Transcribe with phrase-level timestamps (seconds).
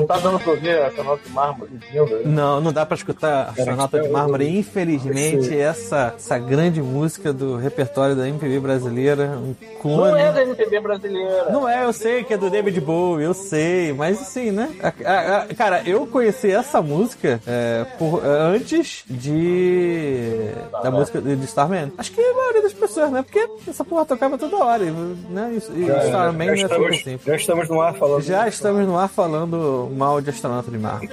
[0.00, 2.26] Não tá dando pra ouvir essa nota de mármore pedindo.
[2.28, 4.58] Não, não dá pra escutar a Sonata de Mármore.
[4.58, 10.12] Infelizmente, essa, essa grande música do repertório da MPB brasileira, um clone.
[10.12, 11.50] Não é da MPB brasileira.
[11.50, 14.70] Não é, eu sei que é do David Bowie, eu sei, mas assim, né?
[14.82, 20.50] A- a- a- cara, eu conheci essa música é, por- antes de.
[20.82, 21.92] da música de Starman.
[21.98, 23.22] Acho que a maioria das pessoas, né?
[23.22, 25.50] Porque essa porra tocava toda hora, e, né?
[25.52, 27.24] E, e Starman já, é super estamos, simples.
[27.26, 28.22] já estamos no ar falando.
[28.22, 31.10] Já estamos no ar falando mal de astronauta de Marte.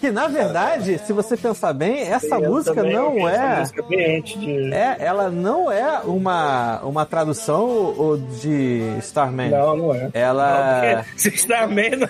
[0.00, 3.58] Que na verdade, se você pensar bem, essa Eu música não essa é.
[3.60, 4.74] música bem antes de.
[4.74, 9.50] É, ela não é uma, uma tradução ou de Starman.
[9.50, 10.10] Não, não é.
[10.12, 12.08] Ela Você está meio.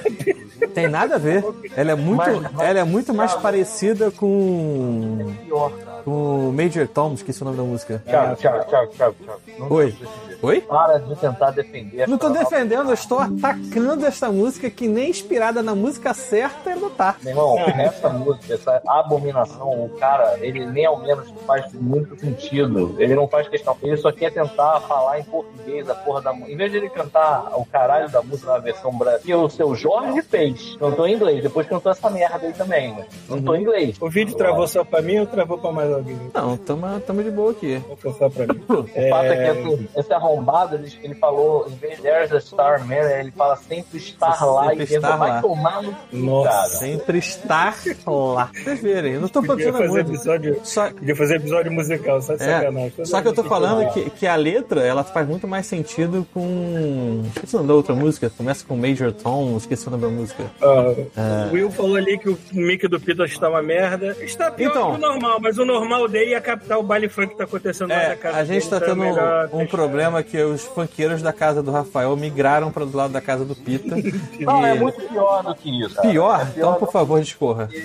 [0.74, 1.44] tem nada a ver.
[1.76, 5.30] Ela é muito, ela é muito mais parecida com
[6.04, 8.02] com Major Tom, esqueci o nome da música.
[8.06, 9.40] Thiago, Thiago, Thiago, Thiago, Thiago.
[9.58, 9.94] Não Oi.
[10.42, 10.60] Oi?
[10.60, 12.08] Para de tentar defender.
[12.08, 12.50] Não tô essa nota.
[12.50, 17.14] defendendo, eu estou atacando essa música que nem inspirada na música certa ela não tá.
[17.22, 22.96] Meu irmão, nessa música, essa abominação, o cara, ele nem ao menos faz muito sentido.
[22.98, 23.76] Ele não faz questão.
[23.82, 26.52] Ele só quer tentar falar em português a porra da música.
[26.52, 29.74] Em vez de ele cantar o caralho da música na versão brasileira, que o seu
[29.74, 31.42] Jorge fez, cantou em inglês.
[31.42, 33.96] Depois cantou essa merda aí também, mas cantou em inglês.
[34.00, 36.18] O vídeo travou só pra mim ou travou pra mais alguém?
[36.34, 37.82] Não, tamo, tamo de boa aqui.
[38.02, 38.60] Vou só pra mim.
[38.72, 42.40] O fato é que esse, esse arrombado, ele, ele falou, em vez de There's a
[42.40, 45.42] Star Man, ele fala sempre estar lá Sempre e estar Vai lá.
[45.42, 46.48] tomar no Nossa.
[46.50, 46.68] cara.
[46.68, 47.76] Sempre estar
[48.06, 48.50] lá.
[48.64, 50.10] Vocês verem, eu não tô Podia fazer muito.
[50.12, 53.04] episódio, Só, podia fazer episódio musical, só de é, sacanagem.
[53.04, 57.22] só que eu tô falando que, que a letra ela faz muito mais sentido com.
[57.34, 58.30] Esqueci o nome da outra música.
[58.30, 60.44] Começa com Major Tom, esqueci o nome da música.
[61.50, 64.16] O Will falou ali que o mic do Peter está uma merda.
[64.20, 64.90] Está pior Então.
[64.92, 67.90] que o normal, mas o normal dele é captar o baile funk que tá acontecendo
[67.90, 70.22] lá É, na casa a gente dele, tá então é tendo melhor um, um problema
[70.22, 73.96] que os funkeiros da casa do Rafael migraram para do lado da casa do Pita.
[74.40, 75.94] Não, é E- muito pior do que isso.
[75.96, 76.08] cara.
[76.08, 76.40] Pior?
[76.40, 77.66] É Então, por favor, discorra.
[77.68, 77.76] que,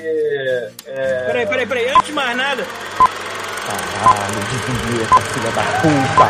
[0.87, 1.89] é, Peraí, peraí, peraí.
[1.89, 2.63] Antes de mais nada,
[3.67, 4.57] Caralho, de
[4.91, 6.27] vinheta, filha da puta.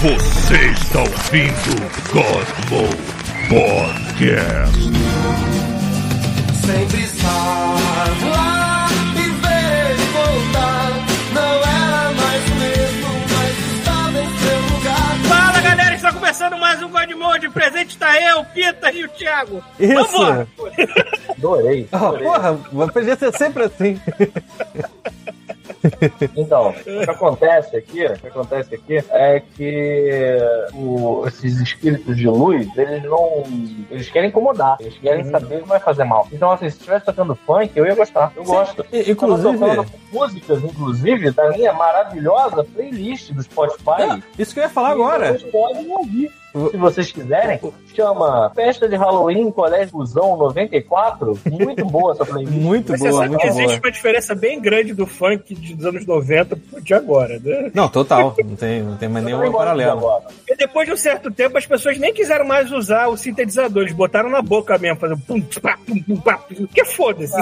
[0.00, 1.80] Você está ouvindo
[2.12, 2.88] Cosmo
[3.48, 4.92] Podcast.
[6.66, 7.28] Sempre estar
[8.30, 10.90] lá e ver ele voltar.
[11.34, 15.18] Não era mais o mesmo, mas estava em seu lugar.
[15.28, 17.50] fala galera, está começando mais um God Mode.
[17.50, 19.62] Presente está eu, Pita e o Thiago.
[19.78, 19.94] Isso!
[19.94, 20.48] Vambora.
[21.36, 21.88] Adorei.
[21.92, 22.24] Adorei.
[22.26, 22.58] porra,
[22.92, 24.00] podia ser sempre assim.
[26.36, 26.74] Então, o
[27.04, 30.38] que acontece aqui, o que acontece aqui é que
[30.74, 33.44] o- esses espíritos de luz, eles não.
[33.90, 36.26] Eles querem incomodar, eles querem saber o que vai fazer mal.
[36.32, 38.32] Então, assim, se estivesse tocando funk, eu ia gostar.
[38.36, 38.84] Eu gosto.
[38.92, 43.84] E- Inclusive, tocando músicas, inclusive, da minha maravilhosa playlist do Spotify.
[44.10, 45.38] Ah, isso que eu ia falar agora.
[45.38, 46.30] Vocês podem ouvir.
[46.70, 47.58] Se vocês quiserem,
[47.92, 51.36] chama Festa de Halloween Colégio Fusão 94.
[51.50, 52.54] Muito boa essa playlist.
[52.62, 53.80] Muito Mas você boa, sabe muito que existe boa.
[53.80, 57.70] uma diferença bem grande do funk dos anos 90 pro de agora, né?
[57.74, 58.34] Não, total.
[58.44, 59.98] Não tem, não tem mais nenhum de paralelo.
[59.98, 60.24] agora.
[60.48, 63.82] E depois de um certo tempo, as pessoas nem quiseram mais usar o sintetizador.
[63.82, 66.40] Eles botaram na boca mesmo, fazendo pum, pá, pum, pum, pá.
[66.72, 67.34] Que foda-se.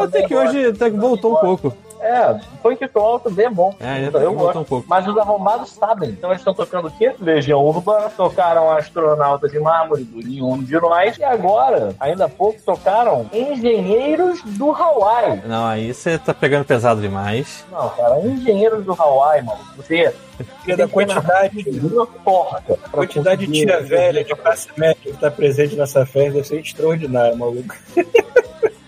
[0.00, 1.76] Até que hoje até que voltou um pouco.
[2.04, 3.74] É, funk atual também é bom.
[3.80, 4.58] É, já Então, eu gosto.
[4.58, 4.86] um pouco.
[4.86, 6.10] Mas os arrombados sabem.
[6.10, 7.14] Então eles estão tocando o quê?
[7.18, 11.16] Legião Urbana, tocaram Astronauta de Mármore do Nenhum de Nós.
[11.16, 15.40] E agora, ainda há pouco, tocaram Engenheiros do Hawaii.
[15.46, 17.64] Não, aí você tá pegando pesado demais.
[17.72, 19.60] Não, cara, Engenheiros do Hawaii, mano.
[19.78, 20.14] Você.
[20.36, 24.96] Porque da quantidade, Uma porra, cara, a pra quantidade de tia velha de classe média
[25.00, 27.74] que tá presente nessa festa deve ser extraordinária, maluco.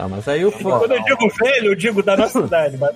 [0.00, 0.48] Tá, mas aí o.
[0.48, 2.78] E quando eu digo velho, eu digo da nossa idade.
[2.78, 2.90] Mas...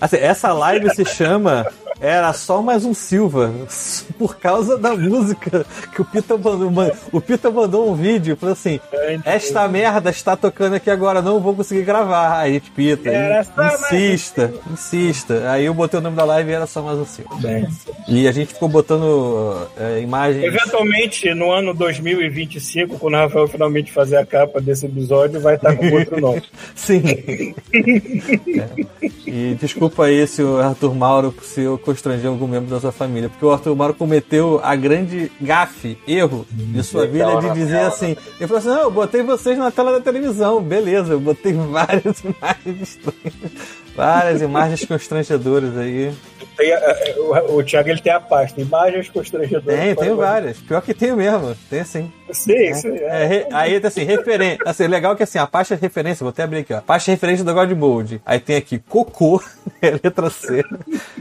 [0.00, 1.64] Assim, essa live se chama
[2.00, 3.52] Era só mais um Silva,
[4.18, 5.64] por causa da música
[5.94, 6.68] que o Pita mandou.
[6.68, 8.80] man- O Pita mandou um vídeo, falou assim:
[9.24, 12.36] Esta merda está tocando aqui agora, não vou conseguir gravar.
[12.40, 13.08] Aí, Pita,
[13.56, 15.48] mais um insista, insista.
[15.52, 17.36] Aí eu botei o nome da live e era só mais um Silva.
[18.08, 20.42] E a gente ficou botando é, imagens.
[20.42, 25.76] Eventualmente, no ano 2025, quando o Rafael finalmente fazer a capa desse episódio, vai estar
[25.76, 26.31] com outro nome.
[26.74, 27.02] Sim.
[27.72, 29.12] É.
[29.26, 33.28] E desculpa aí se o Arthur Mauro se eu constranger algum membro da sua família,
[33.28, 38.16] porque o Arthur Mauro cometeu a grande gafe, erro de sua vida de dizer assim:
[38.38, 42.20] ele falou assim, não, eu botei vocês na tela da televisão, beleza, eu botei várias
[42.20, 43.52] imagens estranhas,
[43.96, 46.12] várias imagens constrangedoras aí.
[46.56, 49.96] Tem, é, é, o, o Thiago ele tem a pasta, imagens constrangedoras.
[49.96, 50.58] Tem, o- várias.
[50.58, 51.54] Pior que tenho mesmo.
[51.70, 52.12] Tem sim.
[52.30, 52.96] Sim, sim.
[52.96, 54.58] É, re- aí assim, referência.
[54.64, 56.80] Assim, legal que assim, a pasta de referência, vou até abrir aqui, ó.
[56.80, 58.22] Pasta de referência do God Mode.
[58.24, 59.42] Aí tem aqui cocô,
[59.82, 60.64] é letra C.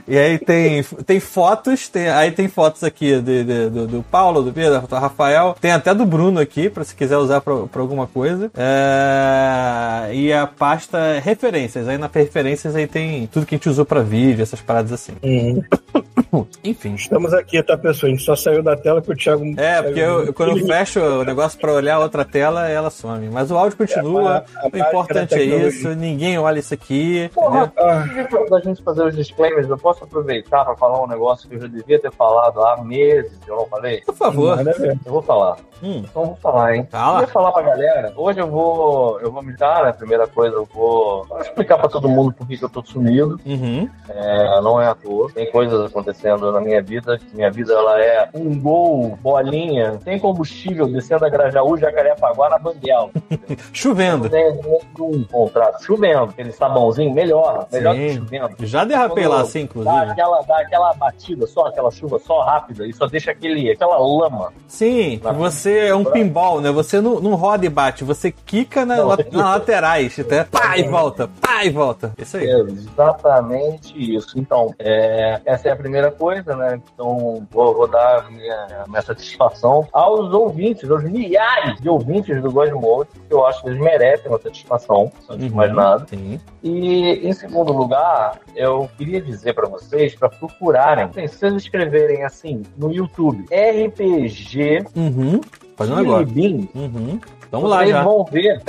[0.08, 4.42] E aí tem, tem fotos, tem, aí tem fotos aqui de, de- do, do Paulo,
[4.42, 5.56] do Pedro, do Rafael.
[5.60, 8.50] Tem até do Bruno aqui, pra se quiser usar pra, pra alguma coisa.
[8.56, 11.88] É, e a pasta referências.
[11.88, 15.14] Aí na referências aí tem tudo que a gente usou pra vídeo, essas paradas assim.
[15.24, 15.64] Uhum.
[16.64, 16.96] Enfim.
[16.96, 18.08] Estamos aqui, tá, pessoal?
[18.12, 19.44] A gente só saiu da tela que o Thiago.
[19.58, 23.28] É, porque eu, quando eu fecho o negócio pra olhar outra tela, ela some.
[23.30, 24.46] Mas o áudio continua.
[24.56, 25.90] É, a- a o importante é isso.
[25.90, 27.30] Ninguém olha isso aqui.
[27.34, 28.04] Porra, Ah.
[28.18, 31.62] antes da gente fazer os disclaimers, eu posso aproveitar para falar um negócio que eu
[31.62, 34.02] já devia ter falado há meses, eu não falei?
[34.06, 34.58] Por favor.
[34.60, 34.98] A ver.
[35.06, 35.58] Eu vou falar.
[35.84, 36.04] Hum.
[36.10, 36.88] Então eu vou falar, hein?
[36.90, 37.18] Fala.
[37.18, 38.14] Eu ia falar pra galera.
[38.16, 39.20] Hoje eu vou.
[39.20, 39.92] Eu vou me dar, né?
[39.92, 43.40] Primeira coisa, eu vou vou explicar pra todo mundo por que que eu tô sumido.
[43.46, 43.90] Uhum.
[44.10, 45.11] É, não é à toa.
[45.34, 47.20] Tem coisas acontecendo na minha vida.
[47.34, 53.10] Minha vida ela é um gol, bolinha, sem combustível, descendo a Grajaú, Jacarepaguá na Banguela.
[53.74, 54.30] Chovendo.
[54.30, 54.52] Tem
[55.00, 55.84] um contrato.
[55.84, 57.68] Chovendo, aquele sabãozinho, melhor.
[57.72, 58.18] Melhor que Sim.
[58.20, 58.56] chovendo.
[58.62, 60.12] Já derrapei Quando lá assim, Dá inclusive.
[60.12, 64.52] aquela, dá aquela batida só, aquela chuva só rápida e só deixa aquele, aquela lama.
[64.68, 66.72] Sim, que você é um pinball, né?
[66.72, 70.84] Você não, não roda e bate, você quica na, la- nas laterais, até pá e
[70.84, 72.14] volta, pá e volta.
[72.18, 72.48] Isso aí.
[72.50, 74.38] É exatamente isso.
[74.40, 75.01] Então, é,
[75.46, 76.80] essa é a primeira coisa, né?
[76.94, 82.72] Então, vou, vou dar minha, minha satisfação aos ouvintes, aos milhares de ouvintes do God
[82.72, 86.06] Mode, que eu acho que eles merecem uma satisfação, antes de mais nada.
[86.08, 86.40] Sim.
[86.64, 92.24] E, em segundo lugar, eu queria dizer para vocês para procurarem, assim, se vocês escreverem
[92.24, 95.42] assim no YouTube, RPG Uhum.
[95.76, 96.26] Fazendo agora.
[96.26, 97.20] Beans, Uhum.
[97.52, 98.04] Vamos lá vocês já.
[98.04, 98.62] vão ver.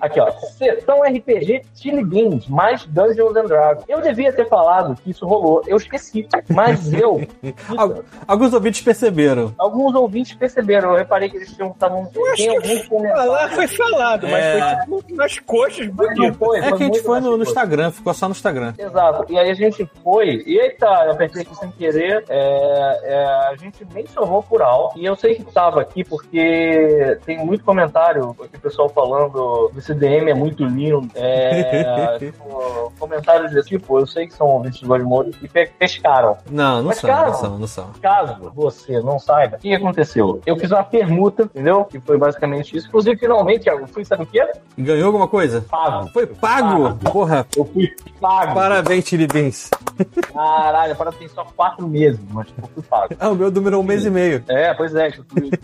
[0.00, 0.30] Aqui, ó.
[0.56, 3.84] Sessão RPG Chili Beans, mais Dungeons and Dragons.
[3.88, 5.62] Eu devia ter falado que isso rolou.
[5.66, 6.26] Eu esqueci.
[6.48, 7.20] Mas eu.
[7.76, 9.52] Al- Alguns ouvintes perceberam.
[9.58, 10.90] Alguns ouvintes perceberam.
[10.92, 11.70] Eu reparei que eles tinham.
[11.72, 12.06] Tavam,
[12.36, 13.54] tem alguns Falar comentários.
[13.54, 14.60] foi falado, mas É.
[14.60, 16.36] foi tipo nas coxas não bonitas.
[16.36, 18.74] foi, É que a gente foi no, no Instagram, ficou só no Instagram.
[18.78, 19.32] Exato.
[19.32, 20.42] E aí a gente foi.
[20.46, 22.24] E eita, eu apertei aqui sem querer.
[22.28, 24.98] é, é, a gente mencionou por alto.
[24.98, 30.30] E eu sei que estava aqui porque tem muito comentário o pessoal falando esse DM
[30.30, 31.08] é muito lindo.
[31.14, 33.98] É, tipo, comentários desse tipo.
[33.98, 36.36] Eu sei que são ouvintes do Godmode e pe- pescaram.
[36.50, 37.90] Não, não Mas, são, cara, não são, não são.
[38.00, 40.40] Caso você não saiba, o que aconteceu?
[40.46, 41.84] Eu fiz uma permuta, entendeu?
[41.84, 42.88] Que foi basicamente isso.
[42.88, 44.46] Inclusive, finalmente, eu fui, sabe o quê?
[44.76, 45.64] Ganhou alguma coisa?
[45.68, 46.08] Pago.
[46.08, 46.94] Foi pago?
[47.10, 47.88] Porra, Eu fui
[48.20, 48.54] pago.
[48.54, 49.70] parabéns, Chili Beans.
[50.32, 53.14] Caralho, para tem só quatro meses, mas eu fui pago.
[53.18, 54.44] Ah, o meu durou um mês e meio.
[54.48, 55.08] É, pois é.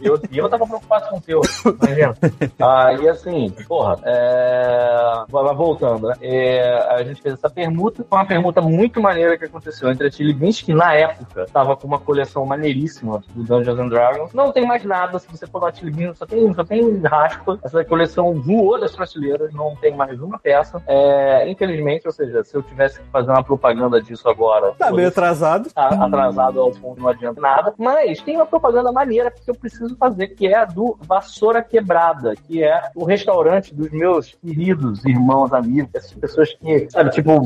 [0.02, 1.40] Eu, e eu tava preocupado com o teu.
[1.82, 2.14] Imagina.
[2.60, 5.24] Ah, e assim, porra, é...
[5.54, 6.14] voltando, né?
[6.20, 8.04] É, a gente fez essa permuta.
[8.08, 11.76] Foi uma permuta muito maneira que aconteceu entre a Chili Beans, que na época tava
[11.76, 14.34] com uma coleção maneiríssima do Dungeons and Dragons.
[14.34, 17.58] Não tem mais nada, se você for na Chili Beans, só tem, só tem raspa.
[17.62, 20.82] Essa coleção voou das prateleiras, não tem mais uma peça.
[20.86, 24.72] É, infelizmente, ou seja, se eu tivesse que fazer uma propaganda disso agora.
[24.78, 25.70] Tá meio atrasado.
[25.72, 27.74] tá atrasado ao ponto não adianta nada.
[27.78, 32.34] Mas tem uma propaganda maneira que eu preciso fazer, que é a do Vassoura Quebrada,
[32.46, 37.40] que é o restaurante dos meus queridos irmãos, amigos, essas pessoas que, sabe, tipo,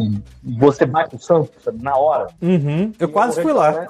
[0.59, 2.29] você bate o santo, sabe, na hora.
[2.43, 2.93] Uhum.
[2.99, 3.87] Eu quase O fui lá.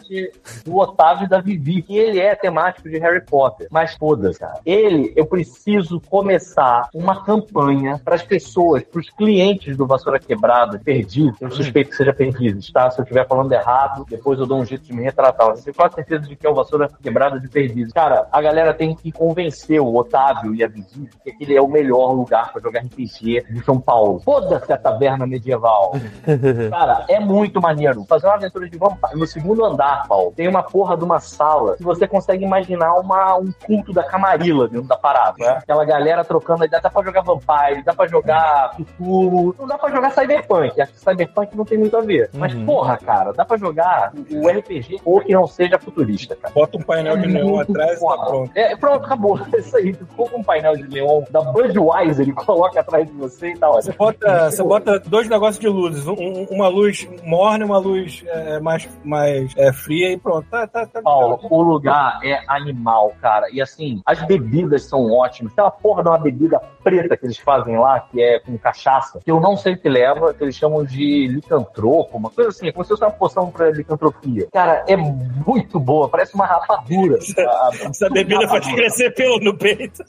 [0.65, 3.69] Do Otávio e da Vivi, que ele é temático de Harry Potter.
[3.71, 4.61] Mas foda-se, cara.
[4.65, 10.79] Ele, eu preciso começar uma campanha para as pessoas, para os clientes do Vassoura Quebrada,
[10.79, 11.37] perdido.
[11.41, 12.91] Eu suspeito que seja perdido, tá?
[12.91, 15.49] Se eu estiver falando errado, depois eu dou um jeito de me retratar.
[15.49, 17.93] Eu tenho quase certeza de que é o Vassoura Quebrada de perdido.
[17.93, 21.69] Cara, a galera tem que convencer o Otávio e a Vivi que aquele é o
[21.69, 24.21] melhor lugar para jogar RPG de São Paulo.
[24.21, 25.93] Foda-se a taverna medieval.
[26.71, 28.05] Cara, é muito maneiro.
[28.05, 29.19] Fazer uma aventura de vampiro.
[29.19, 33.37] No segundo andar, Paulo, tem uma porra de uma sala que você consegue imaginar uma,
[33.37, 35.35] um culto da camarila dentro da parada.
[35.39, 35.49] Né?
[35.49, 36.81] Aquela galera trocando ideia.
[36.83, 40.81] Dá pra jogar Vampire, dá pra jogar Cthulhu, não dá pra jogar Cyberpunk.
[40.81, 42.31] Acho que Cyberpunk não tem muito a ver.
[42.35, 42.65] Mas, Uhum.
[42.67, 46.53] porra, cara, dá pra jogar o RPG ou que não seja futurista, cara.
[46.55, 48.51] Bota um painel de neon Muito atrás e tá pronto.
[48.55, 49.39] É, pronto, acabou.
[49.53, 49.93] É isso aí.
[49.93, 53.69] Ficou com um painel de leão da Budweiser e coloca atrás de você e tá
[53.71, 57.79] Você bota, você bota dois negócios de luzes, um- um- uma luz morna e uma
[57.79, 60.47] luz é, mais, mais é, fria e pronto.
[60.51, 61.03] Tá, tá, tá.
[61.03, 63.47] Paulo, o lugar é animal, cara.
[63.53, 65.53] E assim, as bebidas são ótimas.
[65.55, 69.21] Tem uma porra de uma bebida preta que eles fazem lá, que é com cachaça,
[69.25, 72.71] que eu não sei o que leva, que eles chamam de licantropo, uma coisa assim,
[72.73, 74.49] como se fosse uma poção pra licantropia.
[74.53, 77.19] Cara, é muito boa, parece uma rapadura.
[77.39, 80.03] A- Essa bebida faz crescer pelo no peito.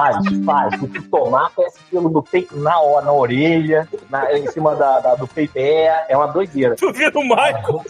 [0.00, 0.80] Faz, faz.
[0.80, 2.70] Se tu tomar, cresce pelo no peito, na
[3.02, 5.52] na orelha, na- em cima da, da- do peito.
[5.56, 6.74] É, é uma doideira.
[6.76, 7.84] Tu vira o Michael.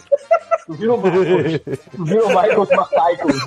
[0.65, 1.59] Tu vira o Michael.
[1.91, 2.67] tu vira o Michael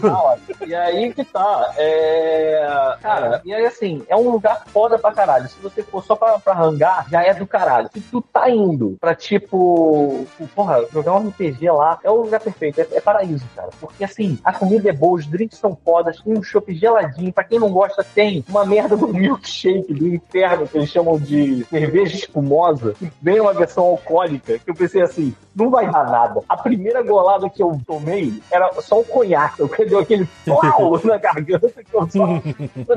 [0.02, 0.40] na hora.
[0.66, 1.72] E aí que tá.
[1.76, 2.96] É...
[3.02, 5.48] Cara, e aí assim, é um lugar foda pra caralho.
[5.48, 7.88] Se você for só pra, pra hangar, já é do caralho.
[7.92, 10.26] Se tu tá indo pra tipo.
[10.54, 12.80] Porra, jogar um RPG lá, é o lugar perfeito.
[12.80, 13.68] É, é paraíso, cara.
[13.80, 17.32] Porque assim, a comida é boa, os drinks são fodas, tem um chopp geladinho.
[17.32, 21.64] Pra quem não gosta, tem uma merda do milkshake do inferno que eles chamam de
[21.64, 26.40] cerveja espumosa, vem uma versão alcoólica, que eu pensei assim, não vai dar nada.
[26.48, 31.16] A primeira golada que eu tomei era só o conhaque, eu deu aquele pau na
[31.16, 31.84] garganta que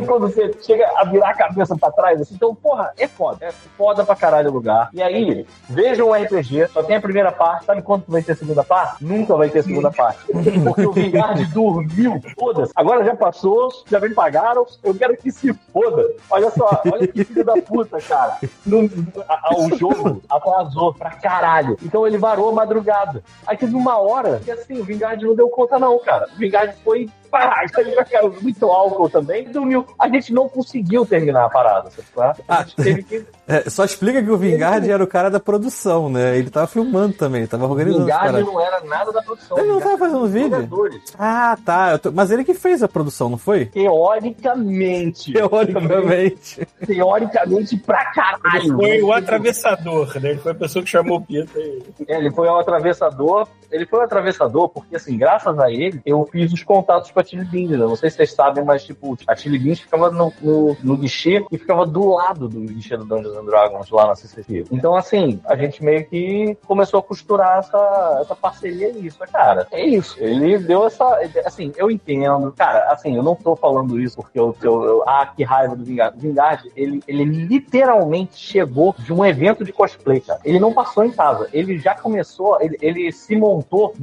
[0.06, 3.46] quando você chega a virar a cabeça pra trás, assim, então, porra, é foda.
[3.46, 4.90] É foda pra caralho o lugar.
[4.94, 8.36] E aí, vejam o RPG, só tem a primeira parte, sabe quando vai ter a
[8.36, 9.04] segunda parte?
[9.04, 10.20] Nunca vai ter a segunda parte.
[10.64, 12.72] Porque o Vingard dormiu, foda-se.
[12.76, 16.10] Agora já passou, já me pagaram, eu quero que se foda.
[16.30, 18.38] Olha só, olha que filho da puta, cara.
[18.66, 18.90] Não-
[19.28, 21.78] a- a- o jogo atrasou pra caralho.
[21.84, 23.24] Então ele varou a madrugada.
[23.46, 26.28] Aí teve uma hora que assim, o Vingard não deu conta, não, cara.
[26.34, 27.66] O Vingard foi parar,
[28.42, 29.86] muito álcool também, dormiu.
[30.00, 32.42] A gente não conseguiu terminar a parada, sabe?
[32.48, 33.26] A gente teve que.
[33.48, 36.38] É, só explica que o Vingard era o cara da produção, né?
[36.38, 38.46] Ele tava filmando também, ele tava O organizando os Vingard caras.
[38.46, 39.58] não era nada da produção.
[39.58, 40.70] Ele não tava fazendo vídeo?
[41.18, 41.98] Ah, tá.
[41.98, 43.66] tô- Mas ele que fez a produção, não foi?
[43.68, 45.32] Teoricamente.
[45.34, 46.68] Teoricamente.
[46.86, 48.76] Teoricamente pra caralho.
[48.76, 50.32] Foi o atravessador, né?
[50.32, 51.60] Ele foi a pessoa que chamou o Pita.
[51.60, 53.48] e- É, Ele foi o atravessador.
[53.72, 57.24] Ele foi o atravessador porque, assim, graças a ele, eu fiz os contatos com a
[57.24, 57.72] Chili Beans.
[57.72, 57.78] né?
[57.78, 61.44] Não sei se vocês sabem, mas, tipo, a Chili Beans ficava no, no, no guichê
[61.52, 64.66] e ficava do lado do guichê do Dungeons and Dragons, lá na CCP.
[64.72, 69.18] Então, assim, a gente meio que começou a costurar essa, essa parceria nisso.
[69.20, 70.18] Mas, Cara, é isso.
[70.20, 71.20] Ele deu essa...
[71.46, 72.52] Assim, eu entendo.
[72.58, 74.56] Cara, assim, eu não tô falando isso porque eu...
[74.62, 76.18] eu, eu ah, que raiva do Vingard.
[76.20, 80.40] Vingard, ele, ele literalmente chegou de um evento de cosplay, cara.
[80.44, 81.48] Ele não passou em casa.
[81.54, 83.94] Ele já começou, ele, ele se montou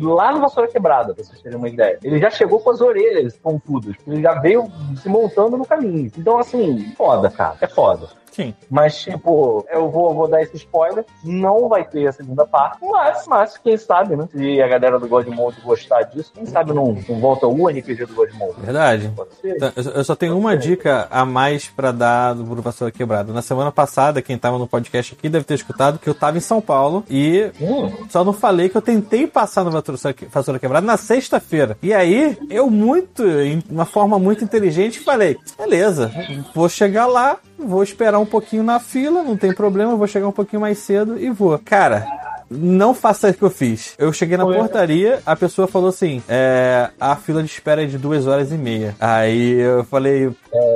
[0.00, 1.98] lá no Vassoura Quebrada, pra vocês terem uma ideia.
[2.02, 3.96] Ele já chegou com as orelhas pontudas.
[4.06, 6.10] Ele já veio se montando no caminho.
[6.16, 7.56] Então, assim, foda, cara.
[7.60, 8.08] É foda.
[8.40, 8.54] Sim.
[8.70, 11.04] Mas, tipo, eu vou, vou dar esse spoiler.
[11.24, 12.78] Não vai ter a segunda parte.
[12.82, 14.28] Mas, mas quem sabe, né?
[14.32, 18.14] Se a galera do Godmode gostar disso, quem sabe não, não volta o RPG do
[18.14, 18.60] Godmode.
[18.60, 19.12] Verdade.
[19.44, 23.32] Então, Eu só tenho uma dica a mais pra dar do Bruno Vassoura Quebrada.
[23.32, 26.40] Na semana passada, quem tava no podcast aqui deve ter escutado que eu tava em
[26.40, 30.96] São Paulo e Hum, só não falei que eu tentei passar no Vassoura Quebrada na
[30.96, 31.76] sexta-feira.
[31.82, 36.10] E aí, eu muito, em uma forma muito inteligente, falei: beleza,
[36.54, 40.32] vou chegar lá, vou esperar um pouquinho na fila, não tem problema, vou chegar um
[40.32, 41.58] pouquinho mais cedo e vou.
[41.58, 42.29] Cara.
[42.50, 43.94] Não faça o que eu fiz.
[43.96, 44.56] Eu cheguei na Foi.
[44.56, 48.56] portaria, a pessoa falou assim: é, a fila de espera é de duas horas e
[48.56, 48.96] meia.
[48.98, 50.32] Aí eu falei,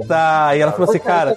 [0.06, 0.54] tá.
[0.54, 1.36] E ela falou assim, cara.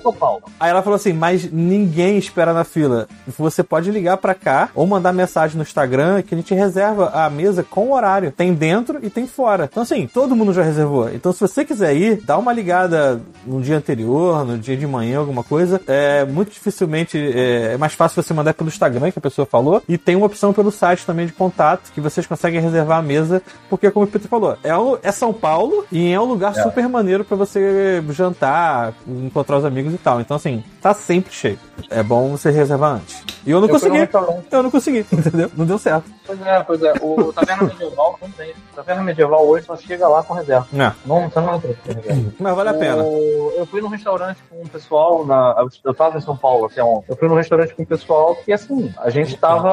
[0.60, 3.08] Aí ela falou assim, mas ninguém espera na fila.
[3.38, 7.30] Você pode ligar pra cá ou mandar mensagem no Instagram que a gente reserva a
[7.32, 8.32] mesa com horário.
[8.32, 9.68] Tem dentro e tem fora.
[9.72, 11.10] Então assim, todo mundo já reservou.
[11.10, 15.18] Então se você quiser ir, dá uma ligada no dia anterior, no dia de manhã,
[15.18, 15.82] alguma coisa.
[15.88, 19.82] É muito dificilmente é, é mais fácil você mandar pelo Instagram que a pessoa falou
[19.90, 23.42] e tem uma opção pelo site também de contato que vocês conseguem reservar a mesa,
[23.70, 26.62] porque como o Peter falou, é, um- é São Paulo e é um lugar É.
[26.64, 30.22] super maneiro pra você jantar, encontrar os amigos e tal.
[30.22, 31.60] Então, assim, tá sempre cheio.
[31.90, 33.24] É bom você reservar antes.
[33.46, 34.10] E eu não Eu consegui.
[34.52, 35.50] Eu não consegui, entendeu?
[35.56, 36.06] Não deu certo.
[36.26, 36.94] Pois é, pois é.
[37.02, 38.54] O Taverna Medieval não tem.
[38.76, 40.68] Taverna Medieval hoje só chega lá com reserva.
[40.74, 42.32] É, Não, você não tem reserva.
[42.40, 43.04] mas vale a pena.
[43.04, 46.84] O- Eu fui num restaurante com um pessoal, na, eu tava em São Paulo até
[46.84, 47.06] ontem.
[47.10, 49.70] Eu fui num restaurante com um pessoal que, assim, a gente tava.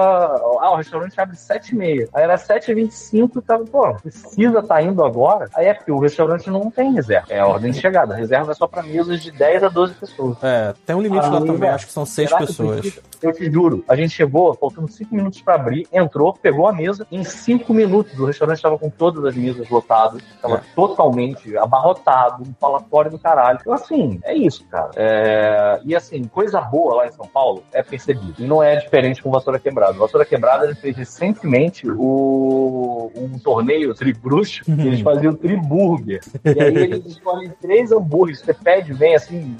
[0.61, 2.09] Ah, o restaurante abre 7h30.
[2.15, 5.49] Aí era 7h25 e tava, pô, precisa tá indo agora?
[5.55, 7.27] Aí é porque o restaurante não tem reserva.
[7.29, 8.15] É a ordem de chegada.
[8.15, 10.37] A reserva é só pra mesas de 10 a 12 pessoas.
[10.43, 13.01] É, tem um limite lá também, velho, acho que são seis pessoas.
[13.23, 17.07] Eu te juro, a gente chegou, faltando 5 minutos pra abrir, entrou, pegou a mesa,
[17.11, 20.61] em 5 minutos o restaurante estava com todas as mesas lotadas, estava É.
[20.75, 23.59] totalmente abarrotado, um falatório do caralho.
[23.63, 24.91] Então, assim, é isso, cara.
[24.97, 28.35] É, E assim, coisa boa lá em São Paulo é percebido.
[28.39, 29.93] E não é diferente com Vassoura Quebrada.
[29.95, 33.11] Vassoura Quebrada ele fez recentemente o...
[33.17, 36.21] um torneio tribruxo, que eles faziam triburger.
[36.45, 38.41] E aí eles escolhem três hambúrgueres.
[38.41, 39.57] Você pede, vem assim,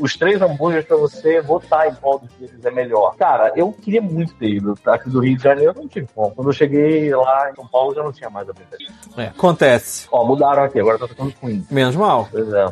[0.00, 3.16] os três hambúrgueres pra você votar em qual dos deles é melhor.
[3.16, 4.78] Cara, eu queria muito ter ido.
[4.86, 6.30] Aqui do Rio de Janeiro eu não tive como.
[6.34, 8.92] Quando eu cheguei lá em São Paulo já não tinha mais a brincadeira.
[9.16, 10.06] É, acontece.
[10.10, 11.66] Ó, mudaram aqui, agora tá tocando Queen.
[11.70, 12.28] Menos mal.
[12.30, 12.66] Pois é.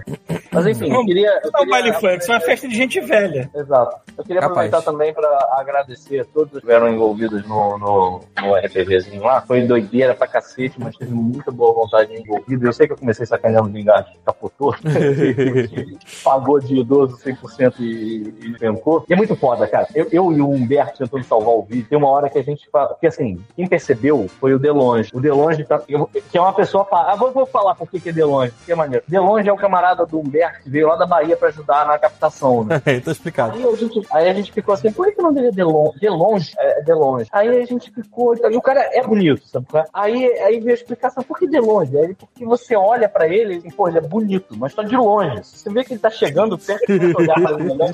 [0.53, 1.41] Mas enfim, eu queria.
[1.43, 3.51] Eu Não queria baile funk, isso é uma festa de gente velha.
[3.55, 3.97] Exato.
[4.17, 4.69] Eu queria Capaz.
[4.69, 5.29] aproveitar também para
[5.59, 9.41] agradecer a todos que estiveram envolvidos no, no, no RPGzinho lá.
[9.41, 12.67] Foi doideira pra cacete, mas teve muita boa vontade envolvida.
[12.67, 14.75] Eu sei que eu comecei sacaneando o Vingard, capotou.
[16.23, 18.92] Pagou de idoso 100% e, e inventou.
[19.01, 19.05] Sacou?
[19.09, 19.87] E é muito foda, cara.
[19.95, 22.69] Eu, eu e o Humberto tentando salvar o vídeo, tem uma hora que a gente
[22.71, 22.89] fala.
[22.89, 25.11] Porque assim, quem percebeu foi o Delonge.
[25.15, 26.87] O Delonge, tá, eu- que é uma pessoa.
[26.93, 29.05] Ah, vou, vou falar por que que é Delonge, porque é maneiro.
[29.09, 32.65] Delonge é o camarada do Humberto que veio lá da Bahia pra ajudar na captação,
[32.65, 32.81] né?
[33.05, 33.57] tá explicado.
[33.57, 35.53] Aí a, gente, aí a gente ficou assim, por que que o nome dele é
[35.53, 36.53] Delon- Delonge?
[36.59, 37.29] É, Delonge.
[37.33, 39.67] Aí a gente ficou, e o cara é bonito, sabe?
[39.75, 39.85] é?
[39.93, 41.97] Aí, aí veio a explicação, por que Delonge?
[41.97, 45.43] Aí, porque você olha pra ele, e, pô, ele é bonito, mas só de longe.
[45.45, 47.39] Você vê que ele tá chegando perto, você olhar
[47.77, 47.91] né?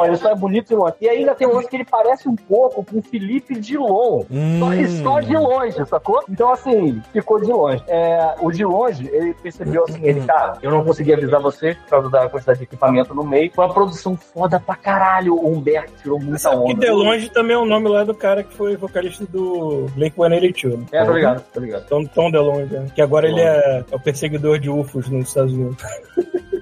[0.00, 0.94] Não, ele só é bonito de longe.
[1.00, 4.20] E ainda tem um lance que ele parece um pouco com o Felipe Dilon.
[4.58, 5.02] Só que Hum.
[5.02, 6.22] só de longe, sacou?
[6.28, 7.82] Então, assim, ficou de longe.
[7.88, 11.88] É, o de longe, ele percebeu assim, ele, cara, eu não consegui avisar vocês por
[11.88, 13.50] causa da quantidade de equipamento no meio.
[13.52, 15.34] Foi uma produção foda pra caralho.
[15.34, 16.80] O Humberto tirou muita Sabe que onda.
[16.80, 20.76] DeLonge também é o nome lá do cara que foi vocalista do Blink-182.
[20.78, 20.86] né?
[20.92, 21.86] É, tô ligado, tô ligado.
[21.88, 22.86] Tom, Tom DeLonge, né?
[22.94, 25.76] que agora ele é, é o perseguidor de UFOs nos Estados Unidos.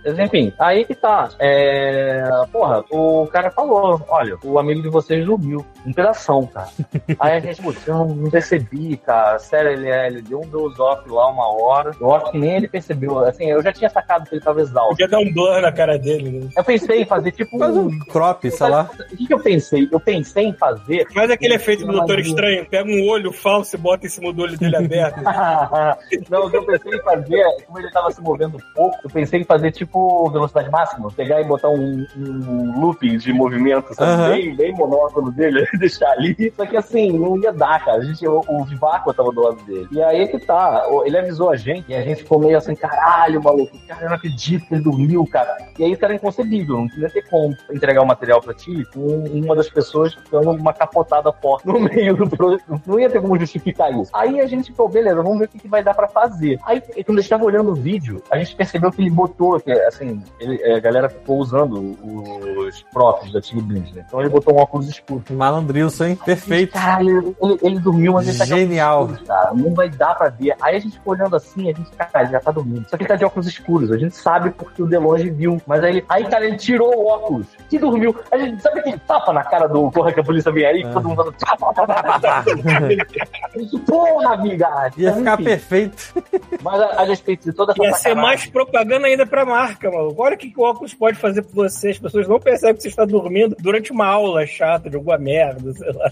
[0.04, 1.28] Mas, enfim, aí que tá.
[1.38, 2.23] É...
[2.50, 5.64] Porra, o cara falou: olha, o amigo de vocês dormiu.
[5.87, 6.68] Um pedação, cara.
[7.18, 9.38] aí a gente, putz, eu não, não percebi, cara.
[9.38, 11.90] Sério, ele, é- ele deu um dose off lá uma hora.
[12.00, 13.18] Eu acho que nem ele percebeu.
[13.20, 14.90] Assim, eu já tinha sacado que ele tava exausto.
[14.90, 16.30] Podia dar um blur na cara dele.
[16.30, 16.49] Né?
[16.56, 18.90] Eu pensei em fazer tipo Faz um crop, sei lá.
[19.12, 19.88] O que, que eu pensei?
[19.90, 21.06] Eu pensei em fazer.
[21.12, 22.66] Faz aquele efeito do Doutor Estranho.
[22.66, 25.20] Pega um olho falso e bota em cima do olho dele aberto.
[26.30, 29.40] não, o que eu pensei em fazer, como ele tava se movendo pouco, eu pensei
[29.40, 32.80] em fazer tipo velocidade máxima, pegar e botar um, um
[33.17, 34.11] de movimento, sabe?
[34.12, 34.31] Aham.
[34.31, 36.53] Bem, bem monótono dele, deixar ali.
[36.57, 37.99] Só que assim, não ia dar, cara.
[37.99, 39.88] A gente, o, o Vivaco tava do lado dele.
[39.91, 43.43] E aí que tá, ele avisou a gente, e a gente ficou meio assim, caralho,
[43.43, 45.57] maluco, cara, eu não acredito que ele dormiu, cara.
[45.79, 49.00] E aí, cara, é inconcebível, não ia ter como entregar o material pra ti com
[49.25, 52.81] uma das pessoas dando uma capotada forte no meio do produto.
[52.87, 54.11] Não ia ter como justificar isso.
[54.15, 56.59] Aí a gente falou, beleza, vamos ver o que, que vai dar pra fazer.
[56.65, 59.71] Aí, quando a gente tava olhando o vídeo, a gente percebeu que ele botou, que,
[59.73, 64.05] assim, ele- a galera ficou usando os props da Tigre Blind, né?
[64.07, 65.23] Então ele botou um óculos escuro.
[65.31, 66.19] Malandrilson, hein?
[66.25, 66.73] Perfeito.
[66.73, 69.02] Caralho, ele, ele dormiu, mas ele tá de Genial.
[69.02, 69.55] óculos escuros, cara.
[69.55, 70.57] Não vai dar pra ver.
[70.61, 72.88] Aí a gente ficou olhando assim, a gente, cara, ele já tá dormindo.
[72.88, 73.93] Só que ele tá de óculos escuros.
[73.93, 75.61] A gente sabe porque o Delonge viu.
[75.67, 77.47] Mas aí ele, aí, cara, ele tirou o óculos.
[77.71, 78.14] Que dormiu.
[78.33, 80.93] A gente sabe aquele tapa na cara do Porra que a polícia vem aí, que
[80.93, 82.45] todo mundo fala, tapa, tapa, tapa,
[84.33, 84.90] amiga.
[84.97, 86.14] Ia ficar Enfim, perfeito.
[86.62, 89.90] Mas a, a respeito de toda essa Ia ser sacanagem- mais propaganda ainda pra marca,
[89.90, 90.22] maluco.
[90.22, 91.90] Olha o que, o óculos pode fazer por você.
[91.90, 95.92] As pessoas não percebem que está dormindo durante uma aula chata de alguma merda, sei
[95.92, 96.11] lá.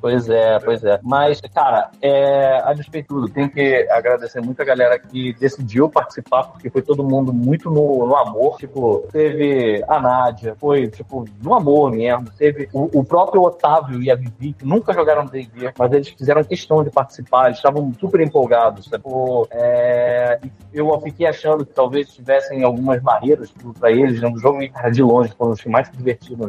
[0.00, 0.98] Pois é, pois é.
[1.02, 5.88] Mas, cara, é, a despeito de tudo, tem que agradecer muito a galera que decidiu
[5.88, 8.56] participar, porque foi todo mundo muito no, no amor.
[8.58, 12.30] Tipo, teve a Nádia, foi, tipo, no amor mesmo.
[12.36, 16.42] Teve o, o próprio Otávio e a Vivi, que nunca jogaram D&D, mas eles fizeram
[16.44, 18.86] questão de participar, eles estavam super empolgados.
[18.86, 20.40] Tipo, é,
[20.72, 24.58] eu fiquei achando que talvez tivessem algumas barreiras pra eles dentro do jogo,
[24.92, 25.96] de longe foram os que mais se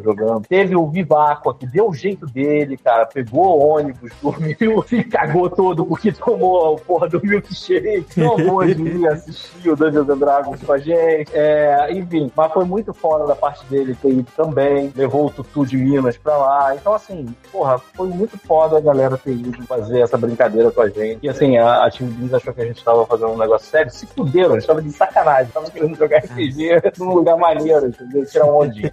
[0.04, 0.45] jogando.
[0.47, 5.49] Teve o Vivaco, que deu o jeito dele, cara, pegou o ônibus, dormiu, se cagou
[5.49, 10.62] todo porque tomou a porra do milkshake, não pôde ir assistir o Dungeons and Dragons
[10.62, 14.91] com a gente, é, enfim, mas foi muito fora da parte dele ter ido também,
[14.95, 19.17] levou o Tutu de Minas pra lá, então assim, porra, foi muito foda a galera
[19.17, 22.54] ter ido fazer essa brincadeira com a gente, e assim, a, a Team Beans achou
[22.54, 25.52] que a gente tava fazendo um negócio sério, se fuderam, a gente tava de sacanagem,
[25.52, 28.26] tava querendo jogar RPG num lugar maneiro, entendeu?
[28.26, 28.91] Tirar um ondinho.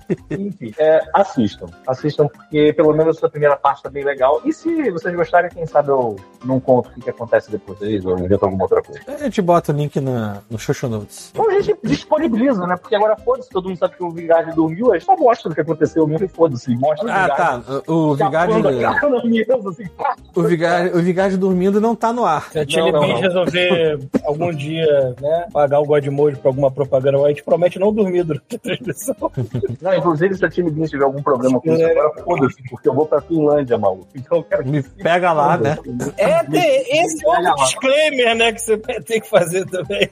[0.61, 1.67] Enfim, é, assistam.
[1.87, 4.43] Assistam, porque pelo menos essa primeira parte tá bem legal.
[4.45, 8.05] E se vocês gostarem, quem sabe eu não conto o que, que acontece depois deles,
[8.05, 9.01] ou invento alguma outra coisa.
[9.09, 11.31] A gente bota o link na, no Xoxo Notes.
[11.33, 12.77] Então a gente disponibiliza, né?
[12.77, 15.55] Porque agora foda-se, todo mundo sabe que o Vigard dormiu, a gente só mostra o
[15.55, 16.75] que aconteceu mesmo e foda-se.
[16.77, 17.63] Mostra o Ah, tá.
[17.87, 18.13] O
[19.71, 20.15] assim, pá.
[20.35, 22.51] o Vigard, o Vigard dormindo não tá no ar.
[22.51, 23.21] Se a Chili não, Beans não.
[23.21, 27.93] resolver algum dia, né, pagar o God Mode pra alguma propaganda, a gente promete não
[27.93, 29.17] dormir durante a transmissão.
[29.81, 32.95] Não, inclusive, se a Time Beans tiver algum problema com isso, agora foda-se, porque eu
[32.95, 34.09] vou pra Finlândia, maluco.
[34.15, 35.79] Então eu quero que Me pega lá, né?
[36.17, 40.11] É, tem esse outro disclaimer, né, que você tem que fazer também.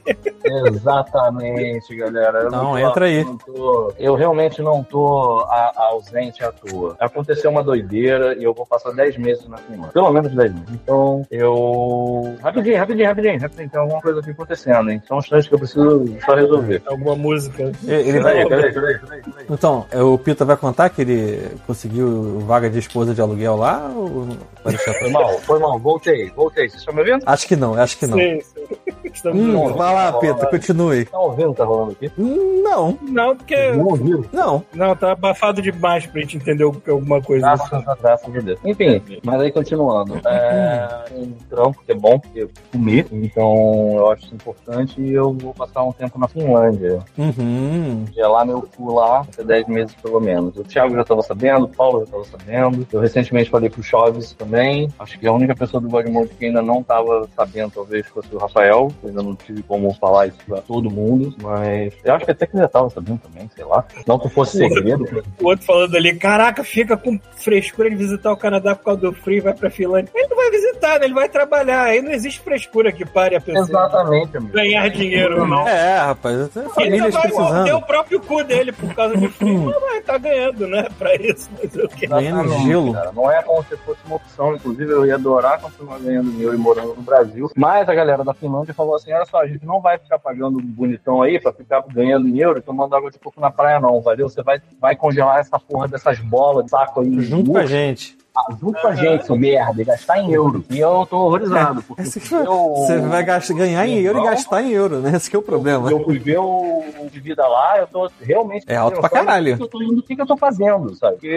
[0.67, 2.39] Exatamente, galera.
[2.43, 3.23] Eu Não, tô- entra aí.
[3.23, 6.95] não tô- eu realmente não tô a- ausente à toa.
[6.99, 9.91] Aconteceu uma doideira e eu vou passar 10 meses na Finlândia.
[9.91, 10.69] Pelo menos 10 meses.
[10.71, 12.35] Então, eu.
[12.41, 13.69] Rapidinho, rapidinho, rapidinho, rapidinho.
[13.69, 15.01] Tem alguma coisa aqui acontecendo, hein?
[15.07, 16.81] São instantes que eu preciso só resolver.
[16.85, 17.71] Alguma música.
[17.87, 19.21] Ele vai, Peraí, peraí, peraí, peraí.
[19.21, 19.45] peraí.
[19.49, 23.91] Então, é, o Pita vai contar que ele conseguiu vaga de esposa de aluguel lá?
[23.95, 24.27] Ou
[24.63, 24.99] vai deixar pra...
[24.99, 25.79] Foi mal, foi mal.
[25.79, 26.69] Voltei, voltei.
[26.69, 27.23] Vocês estão me ouvindo?
[27.25, 28.15] Acho que não, acho que não.
[28.15, 28.88] Sim, sim.
[29.13, 29.77] Estamos Hum, ouvindo.
[29.77, 31.05] vai lá, Pedro, continue.
[31.05, 32.11] Tá ouvindo o que tá rolando aqui?
[32.17, 33.71] Hum, Não, Não, porque.
[33.71, 34.23] Não ouviram?
[34.31, 34.63] não.
[34.73, 37.45] Não, tá abafado demais pra gente entender alguma coisa.
[37.45, 38.59] Graças a graças a Deus.
[38.65, 40.19] Enfim, mas aí continuando.
[40.25, 45.13] É, um trampo que é bom, porque eu comi, então eu acho isso importante e
[45.13, 46.99] eu vou passar um tempo na Finlândia.
[47.17, 48.05] Uhum.
[48.13, 50.55] Gelar meu cu lá, até 10 meses pelo menos.
[50.57, 52.87] O Thiago já estava sabendo, o Paulo já estava sabendo.
[52.91, 54.89] Eu recentemente falei pro Chaves também.
[54.99, 58.37] Acho que a única pessoa do Godmode que ainda não estava sabendo, talvez, fosse o
[58.37, 58.91] Rafael.
[59.03, 62.45] Eu ainda não tive como falar isso pra todo mundo, mas eu acho que até
[62.45, 63.85] que ele já estava sabendo também, sei lá.
[64.07, 65.05] Não que fosse segredo.
[65.41, 69.13] O outro falando ali, caraca, fica com frescura de visitar o Canadá por causa do
[69.13, 70.11] frio e vai pra Finlândia.
[70.13, 71.05] Ele não vai visitar, né?
[71.05, 71.83] Ele vai trabalhar.
[71.83, 73.65] Aí não existe frescura que pare a pessoa.
[73.65, 74.53] Exatamente, amigo.
[74.53, 75.67] Ganhar dinheiro, não.
[75.67, 77.75] É, rapaz, Ele vai morder precisando.
[77.77, 79.65] o próprio cu dele por causa de frio.
[79.65, 80.87] Mas vai, tá ganhando, né?
[80.97, 81.49] Pra isso.
[81.61, 82.07] Mas o quê?
[82.07, 82.93] Ganhando gelo.
[82.93, 83.11] cara.
[83.13, 84.55] Não é como se fosse uma opção.
[84.55, 87.49] Inclusive, eu ia adorar continuar ganhando dinheiro e morando no Brasil.
[87.55, 90.59] Mas a galera da Finlândia falou assim: olha só, a gente não vai ficar pagando
[90.59, 94.01] um bonitão aí pra ficar ganhando dinheiro e tomando água de coco na praia, não,
[94.01, 94.29] valeu?
[94.29, 97.21] Você vai, vai congelar essa porra dessas bolas de saco aí.
[97.21, 98.18] Junto com a gente.
[98.59, 100.63] Junto com a gente, seu merda, e gastar em euro.
[100.69, 101.81] E eu tô horrorizado.
[101.83, 105.15] Porque Esse que- eu, Você vai gastar, ganhar em euro e gastar em euro, né?
[105.15, 105.89] Esse que é o problema.
[105.91, 108.65] Eu fui ver o de vida lá, eu tô realmente.
[108.67, 109.57] É alto pra caralho.
[109.59, 111.13] Eu tô indo, o que que eu tô fazendo, sabe?
[111.13, 111.27] Porque,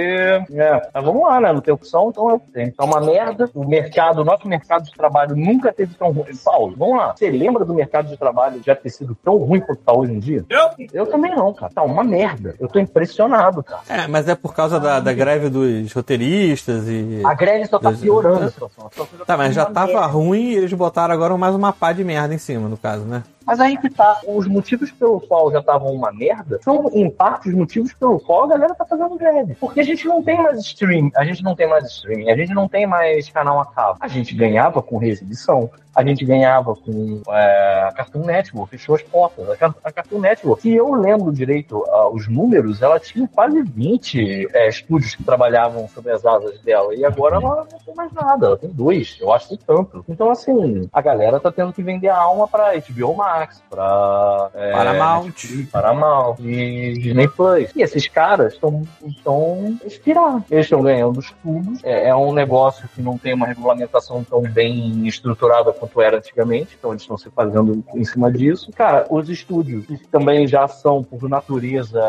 [0.55, 1.53] é, mas vamos lá, né?
[1.53, 2.73] Não tem opção, então eu tenho.
[2.73, 3.49] Tá uma merda.
[3.55, 6.25] O mercado, o nosso mercado de trabalho nunca teve tão ruim.
[6.45, 7.15] Paulo, vamos lá.
[7.17, 10.19] Você lembra do mercado de trabalho já ter sido tão ruim quanto tá hoje em
[10.19, 10.45] dia?
[10.49, 10.87] Eu?
[10.93, 11.73] Eu também não, cara.
[11.75, 12.55] Tá uma merda.
[12.61, 13.83] Eu tô impressionado, cara.
[13.89, 17.23] É, mas é por causa da, da greve dos roteiristas e.
[17.25, 18.87] A greve só tá piorando a situação.
[18.87, 22.05] A situação Tá, mas já tava ruim e eles botaram agora mais uma pá de
[22.05, 23.23] merda em cima, no caso, né?
[23.47, 27.49] Mas aí que tá, os motivos pelo qual já estavam uma merda são, em parte,
[27.49, 29.55] os motivos pelo qual a galera tá fazendo greve.
[29.61, 32.55] Porque a gente não tem mais stream, a gente não tem mais streaming, a gente
[32.55, 33.99] não tem mais canal a cabo.
[34.01, 39.03] A gente ganhava com reexibição, a gente ganhava com é, a Cartoon Network, fechou as
[39.03, 39.47] portas.
[39.61, 44.49] A, a Cartoon Network, se eu lembro direito ah, os números, ela tinha quase 20
[44.53, 46.95] é, estúdios que trabalhavam sobre as asas dela.
[46.95, 50.05] E agora ela não tem mais nada, ela tem dois, eu acho que tanto.
[50.09, 53.32] Então, assim, a galera tá tendo que vender a alma pra HBO Max,
[53.69, 55.33] pra é, Paramount.
[55.71, 57.71] Paramount e Disney Plus.
[57.75, 60.45] E esses caras estão inspirados.
[60.51, 61.83] Eles estão ganhando os tubos.
[61.83, 66.77] É, é um negócio que não tem uma regulamentação tão bem estruturada quanto era antigamente,
[66.79, 68.71] então eles estão se fazendo em cima disso.
[68.73, 72.01] Cara, os estúdios que também já são, por natureza,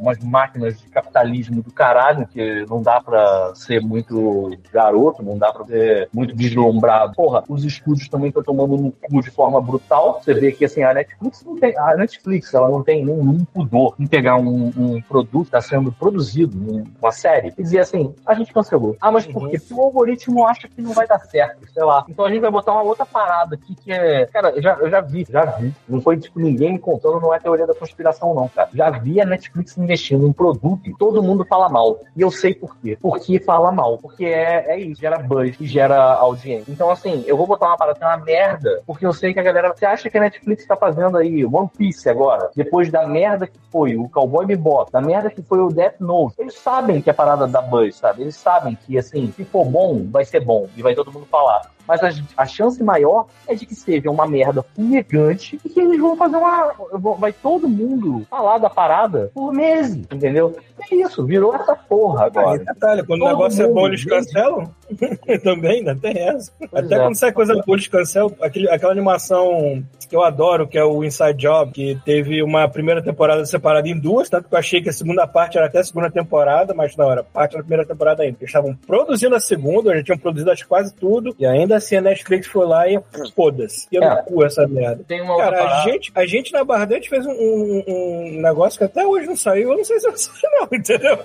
[0.00, 5.52] umas máquinas de capitalismo do caralho, que não dá pra ser muito garoto, não dá
[5.52, 7.14] pra ser muito deslumbrado.
[7.14, 10.20] Porra, os estúdios também estão tomando no cu de forma brutal.
[10.22, 13.94] Você vê que, assim, a Netflix não tem, a Netflix, ela não tem nenhum pudor
[13.98, 18.14] em pegar um, um produto que está sendo produzido, um- uma série, e dizer assim,
[18.26, 18.96] a gente cancelou.
[19.00, 19.58] Ah, mas por quê?
[19.58, 22.04] Porque o algoritmo acha que não vai dar certo, sei lá.
[22.08, 24.26] Então a gente vai botar uma outra parada aqui que é.
[24.26, 25.72] Cara, eu já, eu já vi, já vi.
[25.88, 28.68] Não foi tipo ninguém me contando, não é teoria da conspiração, não, cara.
[28.74, 32.00] Já vi a Netflix investindo em produto e todo mundo fala mal.
[32.16, 32.98] E eu sei por quê.
[33.00, 33.98] Porque fala mal.
[33.98, 36.70] Porque é, é isso, gera buzz e gera audiência.
[36.72, 39.40] Então, assim, eu vou botar uma parada que é uma merda, porque eu sei que
[39.40, 39.72] a galera.
[39.74, 42.50] Você acha que a Netflix tá fazendo aí One Piece agora?
[42.54, 46.34] Depois da merda que foi o Cowboy Bebop, da merda que foi o Death Note.
[46.38, 48.22] Eles sabem que a parada dá buzz, sabe?
[48.22, 50.68] Eles sabem que, assim, se for bom, vai ser bom.
[50.76, 51.70] E vai todo mundo falar.
[51.88, 55.98] Mas a, a chance maior é de que seja uma merda fumegante e que eles
[55.98, 56.74] vão fazer uma.
[57.18, 60.54] Vai todo mundo falar da parada por meses, entendeu?
[60.90, 62.58] É isso, virou essa porra Aí, agora.
[62.58, 64.70] detalhe, quando o Todo negócio é bom, eles cancelam.
[65.42, 66.52] Também, ainda tem essa.
[66.72, 66.98] Até é.
[66.98, 68.34] quando sai coisa boa, eles cancelam.
[68.40, 73.02] Aquele, aquela animação que eu adoro, que é o Inside Job, que teve uma primeira
[73.02, 75.84] temporada separada em duas, tanto que eu achei que a segunda parte era até a
[75.84, 78.36] segunda temporada, mas não, era parte da primeira temporada ainda.
[78.38, 82.00] Eles estavam produzindo a segunda, já tinham produzido acho, quase tudo, e ainda assim a
[82.00, 83.00] Netflix foi lá e
[83.34, 83.86] foda-se.
[83.90, 84.22] E eu É.
[84.22, 85.02] cu essa merda.
[85.06, 88.78] Tem uma outra Cara, a gente, a gente na Bardante fez um, um- um negócio
[88.78, 89.70] que até hoje não saiu.
[89.72, 91.18] Eu não sei se vai sair, não, entendeu?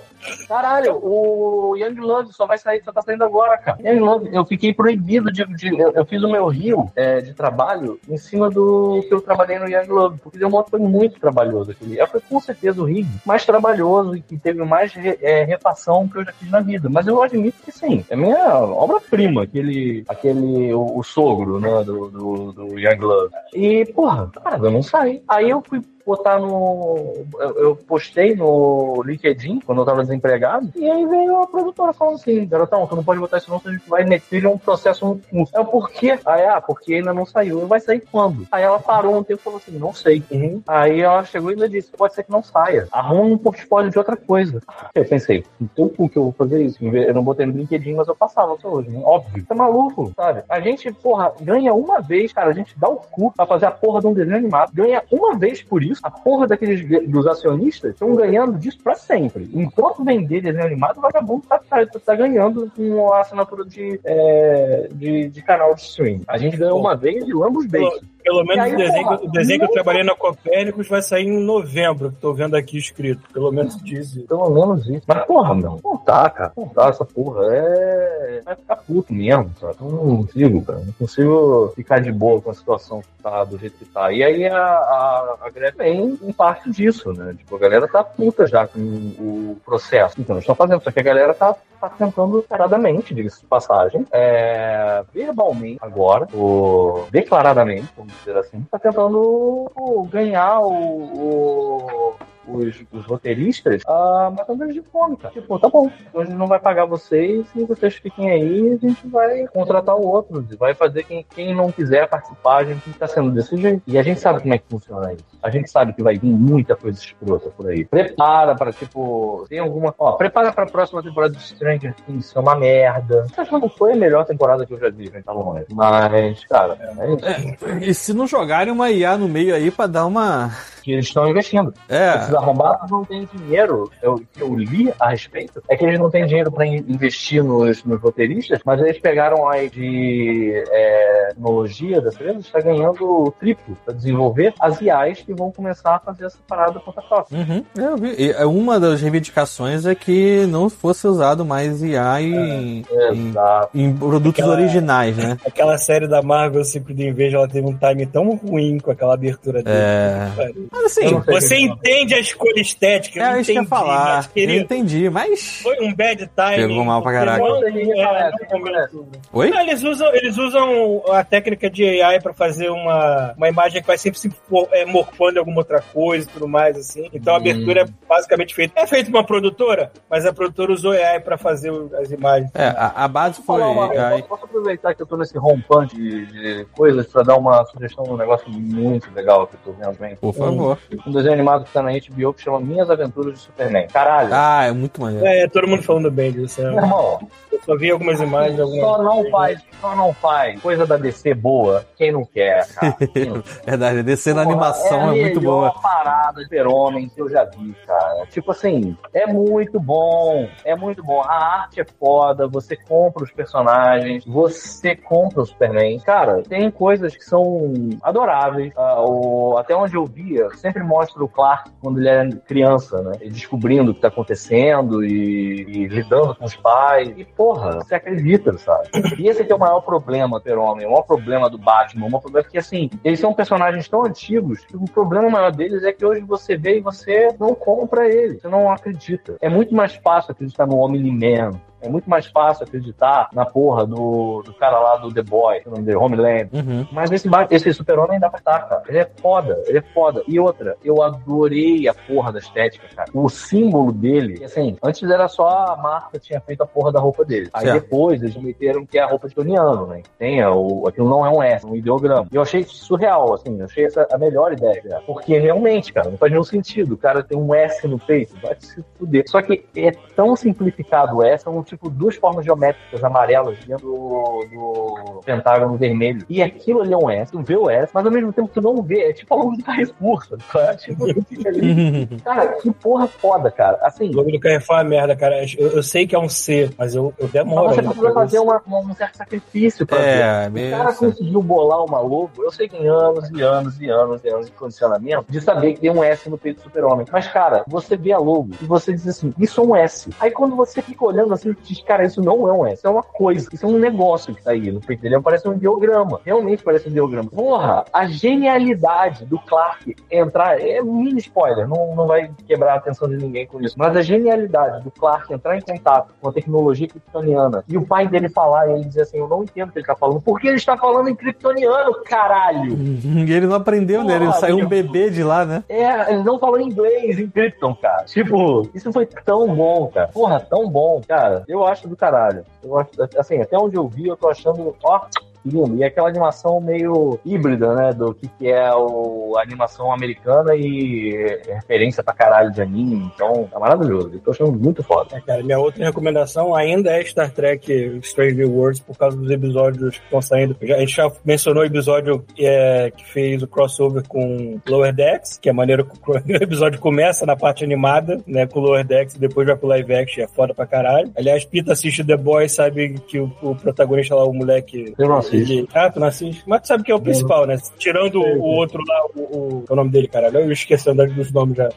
[0.48, 3.78] Caralho, o Young Love só vai sair, só tá saindo agora, cara.
[3.82, 5.44] Young Love, eu fiquei proibido de.
[5.54, 9.20] de- eu, eu fiz o meu rio é, de trabalho em cima do que eu
[9.20, 12.04] trabalhei no Young Love, porque o moto foi muito trabalhoso aquele.
[12.06, 16.18] Foi com certeza o rig mais trabalhoso e que teve mais re- é, refação que
[16.18, 16.88] eu já fiz na vida.
[16.88, 22.10] Mas eu admito que sim, é minha obra-prima, aquele, aquele o, o sogro, né, do,
[22.10, 23.34] do, do Young Love.
[23.52, 25.22] E, porra, cara, eu não saí.
[25.28, 27.24] Aí eu fui botar no.
[27.38, 32.16] Eu, eu postei no LinkedIn quando eu tava desempregado, e aí veio a produtora falando
[32.16, 35.20] assim: garotão, tu não pode botar isso não, senão a gente vai meter um processo
[35.32, 36.18] no É o porquê?
[36.24, 37.66] Aí, ah, porque ainda não saiu.
[37.66, 38.46] Vai sair quando?
[38.50, 40.22] Aí ela parou um tempo e falou assim: não sei.
[40.30, 40.62] Uhum.
[40.66, 42.88] Aí ela chegou e ainda disse: pode ser que não saia.
[42.92, 44.60] Arruma um portfólio de outra coisa.
[44.94, 46.84] Eu pensei, então por que eu vou fazer isso?
[46.84, 49.00] Eu não botei no LinkedIn, mas eu passava até hoje, né?
[49.04, 49.44] Óbvio.
[49.44, 50.42] Tá maluco, sabe?
[50.48, 52.50] A gente, porra, ganha uma vez, cara.
[52.50, 54.72] A gente dá o cu pra fazer a porra de um desenho animado.
[54.72, 55.93] Ganha uma vez por isso.
[56.02, 59.48] A porra daqueles dos acionistas estão ganhando disso pra sempre.
[59.52, 64.88] Enquanto vender desenho animado, o vagabundo tá, tá, tá ganhando com a assinatura de, é,
[64.92, 66.20] de, de canal de stream.
[66.26, 68.13] A gente ganhou uma vez e lamba os beijos.
[68.24, 71.26] Pelo menos aí, o desenho, porra, o desenho que eu trabalhei na Copérnicos vai sair
[71.26, 73.22] em novembro, que tô vendo aqui escrito.
[73.30, 74.26] Pelo menos diz isso.
[74.26, 75.02] Pelo menos isso.
[75.06, 76.52] Mas, porra, meu, não dá, cara.
[76.56, 77.54] Não dá essa porra.
[77.54, 78.40] É.
[78.42, 79.76] Vai ficar puto mesmo, sabe?
[79.78, 80.78] Eu Não consigo, cara.
[80.78, 84.10] Não consigo ficar de boa com a situação que tá, do jeito que tá.
[84.10, 87.34] E aí a, a, a greve vem em parte disso, né?
[87.36, 90.18] Tipo, a galera tá puta já com o processo.
[90.18, 90.82] Então, eles estão fazendo.
[90.82, 91.54] Só que a galera tá,
[91.88, 98.78] tá tentando paradamente, diga-se de passagem, é, verbalmente agora, ou declaradamente, vamos dizer assim, tá
[98.78, 99.70] tentando
[100.10, 102.14] ganhar o- o
[102.46, 105.32] os, os roteiristas ah, matando eles de fome, cara.
[105.32, 109.06] Tipo, tá bom, a gente não vai pagar vocês e vocês fiquem aí, a gente
[109.08, 113.30] vai contratar o outro, vai fazer quem, quem não quiser participar, a gente tá sendo
[113.30, 113.82] desse jeito.
[113.86, 115.24] E a gente sabe como é que funciona isso.
[115.42, 117.84] A gente sabe que vai vir muita coisa escrota por aí.
[117.84, 119.94] Prepara pra, tipo, tem alguma.
[119.98, 123.26] Ó, prepara pra próxima temporada de Stranger Things ser uma merda.
[123.36, 125.66] Acho que não foi a melhor temporada que eu já vi, gente, tá longe.
[125.72, 127.68] Mas, cara, é isso.
[127.80, 130.50] E se não jogarem uma IA no meio aí pra dar uma.
[130.84, 131.72] Que eles estão investindo.
[131.88, 132.16] É.
[132.16, 133.90] Esses arrombados não têm dinheiro.
[134.02, 137.82] Eu, que eu li a respeito é que eles não têm dinheiro para investir nos,
[137.84, 143.76] nos roteiristas, mas eles pegaram aí de é, tecnologia das empresas, está ganhando o triplo
[143.84, 147.38] para desenvolver as IAs que vão começar a fazer essa parada contra a própria.
[147.38, 148.14] Uhum, eu vi.
[148.18, 152.80] E é uma das reivindicações é que não fosse usado mais IA em,
[153.12, 153.70] em, Exato.
[153.74, 155.38] em produtos Aquela- originais, né?
[155.46, 159.62] Aquela série da Marvel, Secret Invasion, ela teve um time tão ruim com aquela abertura
[159.62, 159.76] dele.
[159.76, 160.28] É.
[160.74, 163.68] Mas assim, Eu Você entende a escolha estética, eu é isso que eu ia entendi,
[163.70, 164.16] falar.
[164.16, 165.60] mas, Eu querido, entendi, mas.
[165.62, 166.56] foi um bad time.
[166.68, 167.38] Pegou mal pra caraca.
[167.38, 169.06] Não, é, reconhece, não.
[169.32, 169.50] Oi?
[169.50, 173.86] Não, eles, usam, eles usam a técnica de AI pra fazer uma, uma imagem que
[173.86, 174.30] vai sempre se
[174.72, 177.08] é, morfando em alguma outra coisa e tudo mais, assim.
[177.12, 177.40] Então a Hum.
[177.40, 178.80] abertura é basicamente feita.
[178.80, 182.50] É feita uma produtora, mas a produtora usou AI pra fazer as imagens.
[182.54, 183.60] É, a, a base foi.
[183.62, 187.36] Uma- ai, posso, posso aproveitar que eu tô nesse rompante de, de coisas para dar
[187.36, 190.16] uma sugestão de um negócio muito legal que eu tô vendo bem.
[190.16, 190.63] por favor.
[191.06, 193.86] Um desenho animado que tá na HBO que chama Minhas Aventuras de Superman.
[193.88, 194.30] Caralho.
[194.32, 195.26] Ah, é muito maneiro.
[195.26, 196.62] É, todo mundo falando bem disso.
[196.62, 196.74] Né?
[196.74, 198.58] irmão, Eu só vi algumas imagens.
[198.58, 198.80] Algumas...
[198.80, 202.96] só não faz, só não faz coisa da DC boa quem não quer, cara.
[203.12, 203.62] Quem não quer.
[203.66, 205.80] Verdade, descer na Porra, animação a é, muito melhor boa.
[205.82, 208.26] parada de super-homem que eu já vi, cara.
[208.26, 211.20] Tipo assim, é muito bom, é muito bom.
[211.22, 215.98] A arte é foda, você compra os personagens, você compra o Superman.
[216.00, 217.72] Cara, tem coisas que são
[218.02, 218.72] adoráveis.
[218.76, 223.12] Ah, o- até onde eu via, sempre mostra o Clark quando ele era criança, né?
[223.20, 227.12] E descobrindo o que tá acontecendo e, e lidando com os pais.
[227.16, 228.88] E, porra, você acredita, sabe?
[229.18, 232.20] E esse aqui é o maior problema, Super-Homem, o maior problema do Batman, o maior
[232.20, 235.92] problema é que, assim, eles são personagens tão antigos que o problema maior deles é
[235.92, 239.36] que hoje você vê e você não compra ele, você não acredita.
[239.40, 241.52] É muito mais fácil acreditar no Omni-Man,
[241.84, 245.70] é muito mais fácil acreditar na porra do, do cara lá do The Boy, o
[245.70, 246.48] nome dele, Homeland.
[246.52, 246.86] Uhum.
[246.90, 248.82] Mas esse, esse super-homem dá pra estar, cara.
[248.88, 250.22] Ele é foda, ele é foda.
[250.26, 253.10] E outra, eu adorei a porra da estética, cara.
[253.12, 257.00] O símbolo dele, assim, antes era só a marca que tinha feito a porra da
[257.00, 257.50] roupa dele.
[257.52, 257.82] Aí Certo.
[257.82, 260.02] depois eles meteram que é a roupa de Toniano, né?
[260.18, 262.26] Tem o, aquilo não é um S, é um ideograma.
[262.32, 265.02] E eu achei surreal, assim, eu achei essa a melhor ideia, cara.
[265.06, 266.94] Porque realmente, cara, não faz nenhum sentido.
[266.94, 269.24] O cara tem um S no peito, vai se fuder.
[269.26, 274.46] Só que é tão simplificado o S, são tipo duas formas geométricas amarelas dentro do,
[274.50, 276.24] do pentágono vermelho.
[276.28, 278.60] E aquilo ali é um S, tu vê o S, mas ao mesmo tempo tu
[278.60, 279.10] não vê.
[279.10, 280.76] É tipo a logo do Carrefour, sabe?
[280.78, 282.06] Tipo, fica ali.
[282.24, 283.78] Cara, que porra foda, cara.
[283.82, 285.44] Assim, O logo do Carrefour é merda, cara.
[285.58, 287.66] Eu, eu sei que é um C, mas eu, eu demoro.
[287.66, 290.04] mas você precisa fazer ver uma- uma- um certo sacrifício pra ver.
[290.20, 290.76] É, O meio.
[290.76, 294.28] cara conseguiu bolar uma logo, eu sei que em anos e anos e anos e
[294.28, 297.06] anos de condicionamento, de saber que tem um S no peito do super-homem.
[297.10, 300.10] Mas, cara, você vê a logo e você diz assim, isso é um S.
[300.20, 302.86] Aí quando você fica olhando assim, olho diz, cara, isso não é um S, isso
[302.86, 305.22] é uma coisa, isso é um negócio que tá aí, não entendeu?
[305.22, 307.30] Parece um ideograma, realmente parece um ideograma.
[307.30, 313.08] Porra, a genialidade do Clark entrar, é mini spoiler, não, não vai quebrar a atenção
[313.08, 316.88] de ninguém com isso, mas a genialidade do Clark entrar em contato com a tecnologia
[316.88, 319.78] kryptoniana e o pai dele falar e ele dizer assim, eu não entendo o que
[319.78, 322.74] ele tá falando, porque ele está falando em kryptoniano, caralho!
[323.24, 324.16] E ele não aprendeu, né?
[324.16, 325.64] Ele Porra, saiu um bebê de lá, né?
[325.68, 328.04] É, ele não falou inglês em Krypton, cara.
[328.04, 330.08] Tipo, isso foi tão bom, cara.
[330.08, 331.43] Porra, tão bom, cara.
[331.46, 332.44] Eu acho do caralho.
[332.62, 335.06] Eu acho, assim, até onde eu vi, eu tô achando, ó,
[335.44, 335.76] lindo.
[335.76, 337.92] E aquela animação meio híbrida, né?
[337.92, 343.10] Do que, que é o, a animação americana e referência pra caralho de anime.
[343.14, 344.10] Então, tá maravilhoso.
[344.14, 345.16] Eu tô achando muito foda.
[345.16, 349.30] É, cara, minha outra recomendação ainda é Star Trek Strange New Worlds por causa dos
[349.30, 350.56] episódios que estão saindo.
[350.62, 355.38] Já- a gente já mencionou o episódio é, que fez o crossover com Lower Decks,
[355.38, 359.20] que é maneiro que o episódio começa na parte animada, né, com Lower Decks e
[359.20, 361.10] depois vai pro live action, é foda pra caralho.
[361.16, 364.94] Aliás, Pita assiste The Boys, sabe que o, o protagonista lá, o moleque...
[364.98, 365.33] Eu não assisto.
[365.74, 366.42] Ah, tu não assiste?
[366.46, 367.56] Mas tu sabe que é o principal, né?
[367.78, 370.38] Tirando o, o outro lá, o, o, o nome dele, caralho.
[370.40, 371.68] Eu esqueci o nome dos nomes já.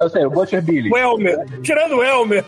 [0.00, 0.90] Eu sei, o Butcher Billy.
[0.92, 1.38] O Elmer.
[1.62, 2.44] Tirando o Elmer.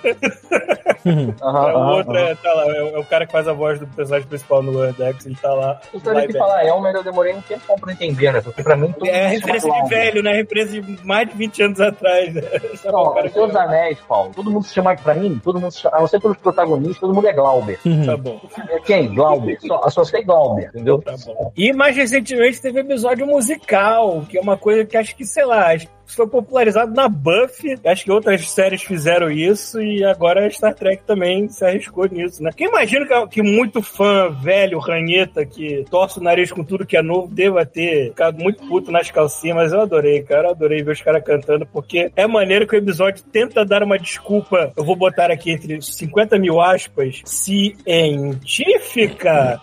[1.07, 3.53] Aham, o aham, outro é, tá lá, é, o- é o cara que faz a
[3.53, 5.81] voz do personagem principal no Wordex, ele tá lá.
[5.92, 8.40] Eu sabia que falar Elmer eu demorei um tempo pra entender, né?
[8.40, 9.88] Porque pra mim É referência de Glauber.
[9.88, 10.33] velho, né?
[10.35, 12.35] Referência de mais de 20 anos atrás.
[12.35, 12.42] Né?
[12.85, 14.33] Não, o cara seus anéis, Paulo.
[14.35, 16.98] Todo mundo se chama pra mim, todo mundo se chama, a não ser pelos protagonistas,
[16.98, 17.79] todo mundo é Glauber.
[18.07, 18.40] Tá bom.
[18.68, 19.14] É quem?
[19.14, 19.59] Glauber.
[19.66, 21.02] Só, só sei Glauber, entendeu?
[21.02, 21.14] Tá.
[21.56, 25.72] E mais recentemente teve episódio musical, que é uma coisa que acho que, sei lá,
[25.72, 27.78] acho foi popularizado na Buffy.
[27.84, 32.42] Acho que outras séries fizeram isso e agora a Star Trek também se arriscou nisso,
[32.42, 32.50] né?
[32.56, 36.96] Quem imagina que, que muito fã velho, ranheta, que torce o nariz com tudo que
[36.96, 40.48] é novo, deva ter ficado muito puto nas calcinhas, mas eu adorei, cara.
[40.48, 43.98] Eu adorei ver os caras cantando, porque é maneiro que o episódio tenta dar uma
[43.98, 48.40] desculpa, eu vou botar aqui entre 50 mil aspas, científica,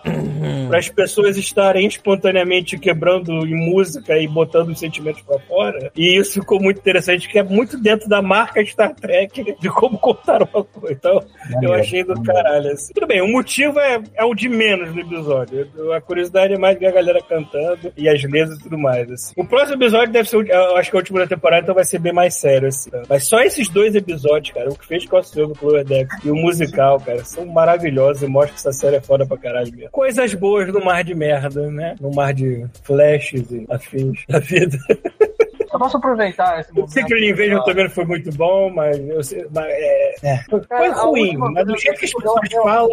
[0.68, 5.90] para as pessoas estarem espontaneamente quebrando em música e botando os sentimentos pra fora.
[5.96, 9.98] E isso ficou muito interessante, que é muito dentro da marca Star Trek de como
[9.98, 10.92] contar uma coisa.
[10.92, 11.20] Então,
[11.62, 12.72] eu achei do caralho.
[12.72, 12.92] Assim.
[12.92, 15.68] Tudo bem, o motivo é, é o de menos no episódio.
[15.94, 19.10] A curiosidade é mais ver a galera cantando e as letras e tudo mais.
[19.10, 19.32] Assim.
[19.36, 21.84] O próximo episódio deve ser, eu acho que é o último da temporada, então vai
[21.84, 22.68] ser bem mais sério.
[22.68, 22.90] Assim.
[23.08, 26.30] Mas só esses dois episódios, cara, o que fez crossover com o Lower Decks e
[26.30, 29.90] o musical, cara, são maravilhosos e mostram que essa série é foda pra caralho mesmo.
[29.90, 31.94] Coisas boas no mar de merda, né?
[32.00, 34.78] No mar de flashes e afins da vida.
[35.78, 36.90] Só posso aproveitar esse O momento.
[36.92, 40.36] Secret Invasion também não foi muito bom, mas, eu sei, mas é, é.
[40.50, 42.90] foi Cara, a ruim, mas do jeito que as que eu- pessoas eu- falam.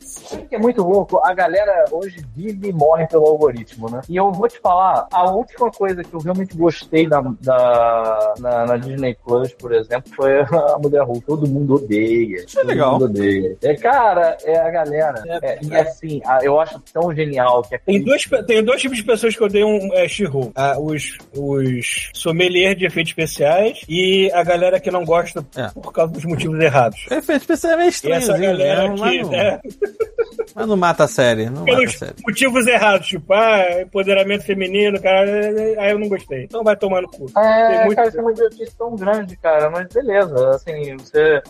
[0.00, 1.20] Sabe o que é muito louco?
[1.24, 4.00] A galera hoje vive e morre pelo algoritmo, né?
[4.08, 8.66] E eu vou te falar, a última coisa que eu realmente gostei da, da- na,
[8.66, 11.26] na Disney Plus, por exemplo, foi a Mulher Hulk.
[11.26, 12.36] Todo mundo odeia.
[12.44, 12.92] Isso é todo legal.
[12.92, 13.56] mundo odeia.
[13.62, 15.22] É, cara, é a galera.
[15.42, 18.96] É, e assim, a- eu acho tão genial que é Tem dois, tem dois tipos
[18.98, 20.52] de pessoas que odeiam é, She-Hulk.
[20.54, 25.68] Ah, os, os sommeliers de efeitos especiais e a galera que não gosta É.
[25.68, 27.06] por causa dos motivos errados.
[27.10, 29.60] Efeito especial é meio E estranho, essa galera mas, que, não, né,
[30.54, 31.46] mas não mata a série.
[31.46, 32.14] Não mata a pelos série.
[32.26, 35.30] motivos errados, tipo, ah, empoderamento feminino, cara,
[35.78, 36.44] aí eu não gostei.
[36.44, 37.26] Então vai tomar no cu.
[37.32, 41.40] Tem É, muito- cara, isso é uma idiotice tão grande, cara, mas beleza, assim, você,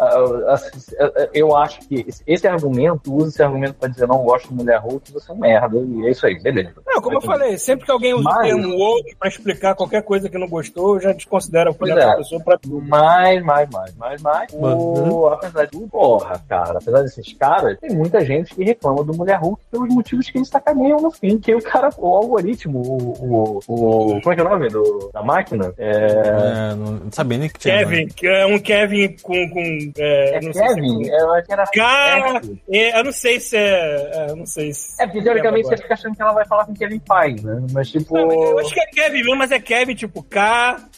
[0.48, 0.92] assim,
[1.34, 5.12] eu acho que esse- argumento, usa esse argumento pra dizer não gosto de mulher Hulk,
[5.12, 6.74] você é um merda, e é isso aí, beleza.
[6.86, 10.02] Não, como eu falei, sempre que alguém usa o Mas- termo woke pra explicar qualquer
[10.02, 12.16] coisa que não gostou, já desconsidera o filho Pois da é.
[12.16, 12.80] pessoa pra tudo.
[12.86, 14.52] Mais, mais, mais, mais, mais.
[14.52, 19.16] O, apesar de tudo, porra, cara, apesar desses caras, tem muita gente que reclama do
[19.16, 21.38] Mulher Hulk pelos motivos que eles sacaneiam no fim.
[21.38, 23.14] Que o cara, o algoritmo, o.
[23.18, 25.72] o, o como é que é o nome do, da máquina?
[25.78, 25.92] É.
[25.92, 27.78] É, não, não sabia nem que tinha.
[27.78, 29.48] Kevin, que é um Kevin com.
[29.48, 31.08] com é, É não sei se Kevin?
[31.08, 31.66] É, eu acho que era.
[31.66, 34.10] Cara, é, eu não sei se é.
[34.12, 35.02] é, eu não sei se.
[35.02, 37.66] É, porque teoricamente você fica achando que ela vai falar com Kevin Feige, né?
[37.72, 38.14] Mas tipo.
[38.14, 40.41] Não, eu acho que é Kevin mesmo, mas é Kevin tipo K,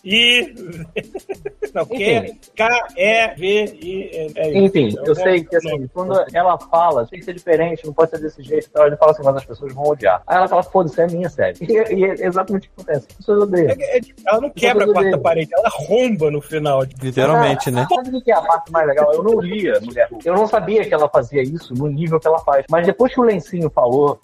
[0.04, 0.54] I.
[1.74, 2.38] Não, Q, Enfim.
[2.56, 4.10] K, E, V, I.
[4.36, 4.58] É, é.
[4.58, 5.88] Enfim, É eu bom sei que assim, nome.
[5.92, 9.10] quando ela fala, tem que ser diferente, não pode ser desse jeito, então ele fala
[9.12, 10.22] assim, mas as pessoas vão odiar.
[10.26, 11.56] Aí ela fala, foda-se, é minha série.
[11.60, 13.06] E, e é exatamente o que acontece.
[13.10, 13.70] As pessoas odeiam.
[13.70, 15.20] É- é tipo, ela não quebra a quarta bem.
[15.20, 16.86] parede, ela romba no final.
[16.86, 17.86] tipo, Literalmente, né?
[17.92, 19.12] Sabe o que é a parte mais legal?
[19.12, 20.26] Eu não lia Mulher Hulk.
[20.28, 22.64] Eu não sabia que ela fazia isso no nível que ela faz.
[22.70, 24.20] Mas depois que o Lencinho falou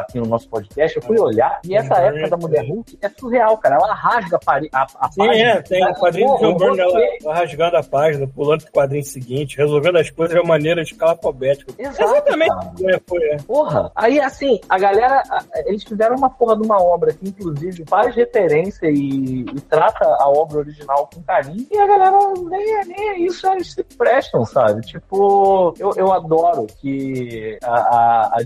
[0.00, 2.00] aqui no nosso podcast, eu fui olhar e essa Uhum.
[2.00, 3.76] época da Mulher Hulk é surreal, cara.
[3.76, 4.57] Ela rasga a faria.
[4.72, 8.26] A, a Sim, página- é, tem o quadrinho do John Byrne ela, rasgando a página,
[8.26, 11.72] pulando pro quadrinho seguinte, resolvendo as coisas de uma maneira de escala alfabética.
[11.78, 12.86] Exato, Exatamente.
[12.88, 13.36] É, foi, é.
[13.46, 15.22] Porra, aí assim, a galera,
[15.66, 20.28] eles fizeram uma porra de uma obra que inclusive faz referência e, e trata a
[20.28, 22.18] obra original com carinho, e a galera
[22.48, 24.80] nem, é- nem é isso, eles se prestam, sabe?
[24.82, 28.38] Tipo, eu, eu adoro que a, a,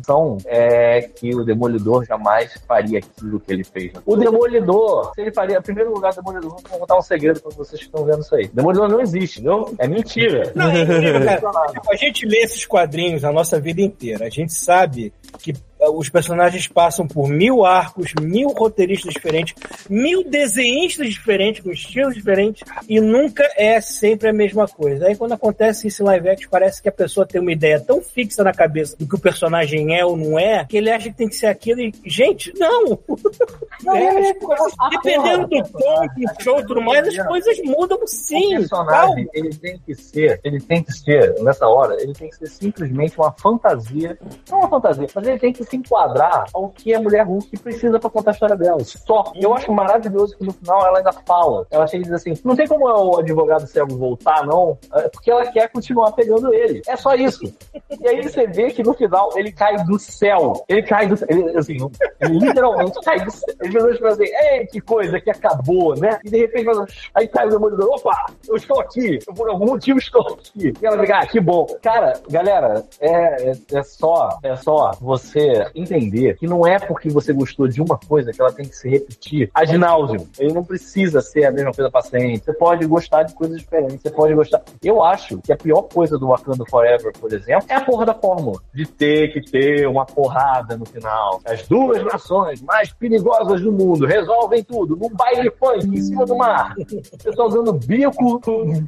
[0.46, 3.92] é que o Demolidor jamais faria aquilo que ele fez.
[4.04, 7.80] O Demolidor, se ele faria, primeiro lugar, o Demolidor, vou contar um segredo pra vocês
[7.80, 8.48] que estão vendo isso aí.
[8.48, 9.74] Demolidor não existe, entendeu?
[9.78, 10.52] É mentira.
[10.56, 11.42] Não, é incrível, cara.
[11.90, 14.26] A gente lê esses quadrinhos a nossa vida inteira.
[14.26, 15.52] A gente sabe que
[15.90, 19.54] os personagens passam por mil arcos, mil roteiristas diferentes,
[19.88, 25.06] mil desenhistas diferentes, com estilos diferentes, e nunca é sempre a mesma coisa.
[25.06, 28.00] Aí quando acontece isso em live action, parece que a pessoa tem uma ideia tão
[28.02, 31.16] fixa na cabeça do que o personagem é ou não é, que ele acha que
[31.16, 31.92] tem que ser aquilo e.
[32.04, 32.98] Gente, não!
[33.84, 37.26] Não, É, é, as coisas- dependendo porra, do tom, do show e tudo mais, as
[37.26, 38.50] coisas mudam o sim.
[38.56, 42.46] personagem, ele tem que ser, ele tem que ser, nessa hora, ele tem que ser
[42.48, 44.18] simplesmente uma fantasia,
[44.50, 47.98] não uma fantasia, mas ele tem que se enquadrar ao que a mulher Hulk precisa
[47.98, 48.80] pra contar a história dela.
[48.84, 49.32] Só.
[49.34, 51.66] Eu acho maravilhoso que no final ela ainda fala.
[51.70, 55.30] Ela chega e diz assim: não tem como o advogado cego voltar, não, é porque
[55.30, 56.82] ela quer continuar pegando ele.
[56.86, 57.42] É só isso.
[58.00, 60.64] E aí você vê que no final ele cai do céu.
[60.68, 61.28] Ele cai do céu.
[61.30, 61.76] Ele, assim,
[62.20, 63.54] ele literalmente cai do céu.
[63.58, 66.18] Pessoas falam assim, ei, que coisa que acabou, né?
[66.24, 69.66] E de repente, fala, aí cai o demolidor, opa, eu estou aqui, eu, por algum
[69.66, 70.72] motivo estou aqui.
[70.80, 71.66] E ela fica, ah, que bom.
[71.80, 77.32] Cara, galera, é, é, é só, é só você entender que não é porque você
[77.32, 80.26] gostou de uma coisa que ela tem que se repetir ad nauseam.
[80.38, 82.38] Ele não precisa ser a mesma coisa pra sempre.
[82.38, 84.62] Você pode gostar de coisas diferentes, você pode gostar.
[84.82, 88.14] Eu acho que a pior coisa do Wakanda Forever, por exemplo, é a porra da
[88.14, 88.60] fórmula.
[88.72, 91.40] De ter que ter uma porrada no final.
[91.44, 96.36] As duas nações mais perigosas do mundo resolvem tudo num baile funk em cima do
[96.36, 96.74] mar.
[96.78, 98.40] O pessoal dando bico,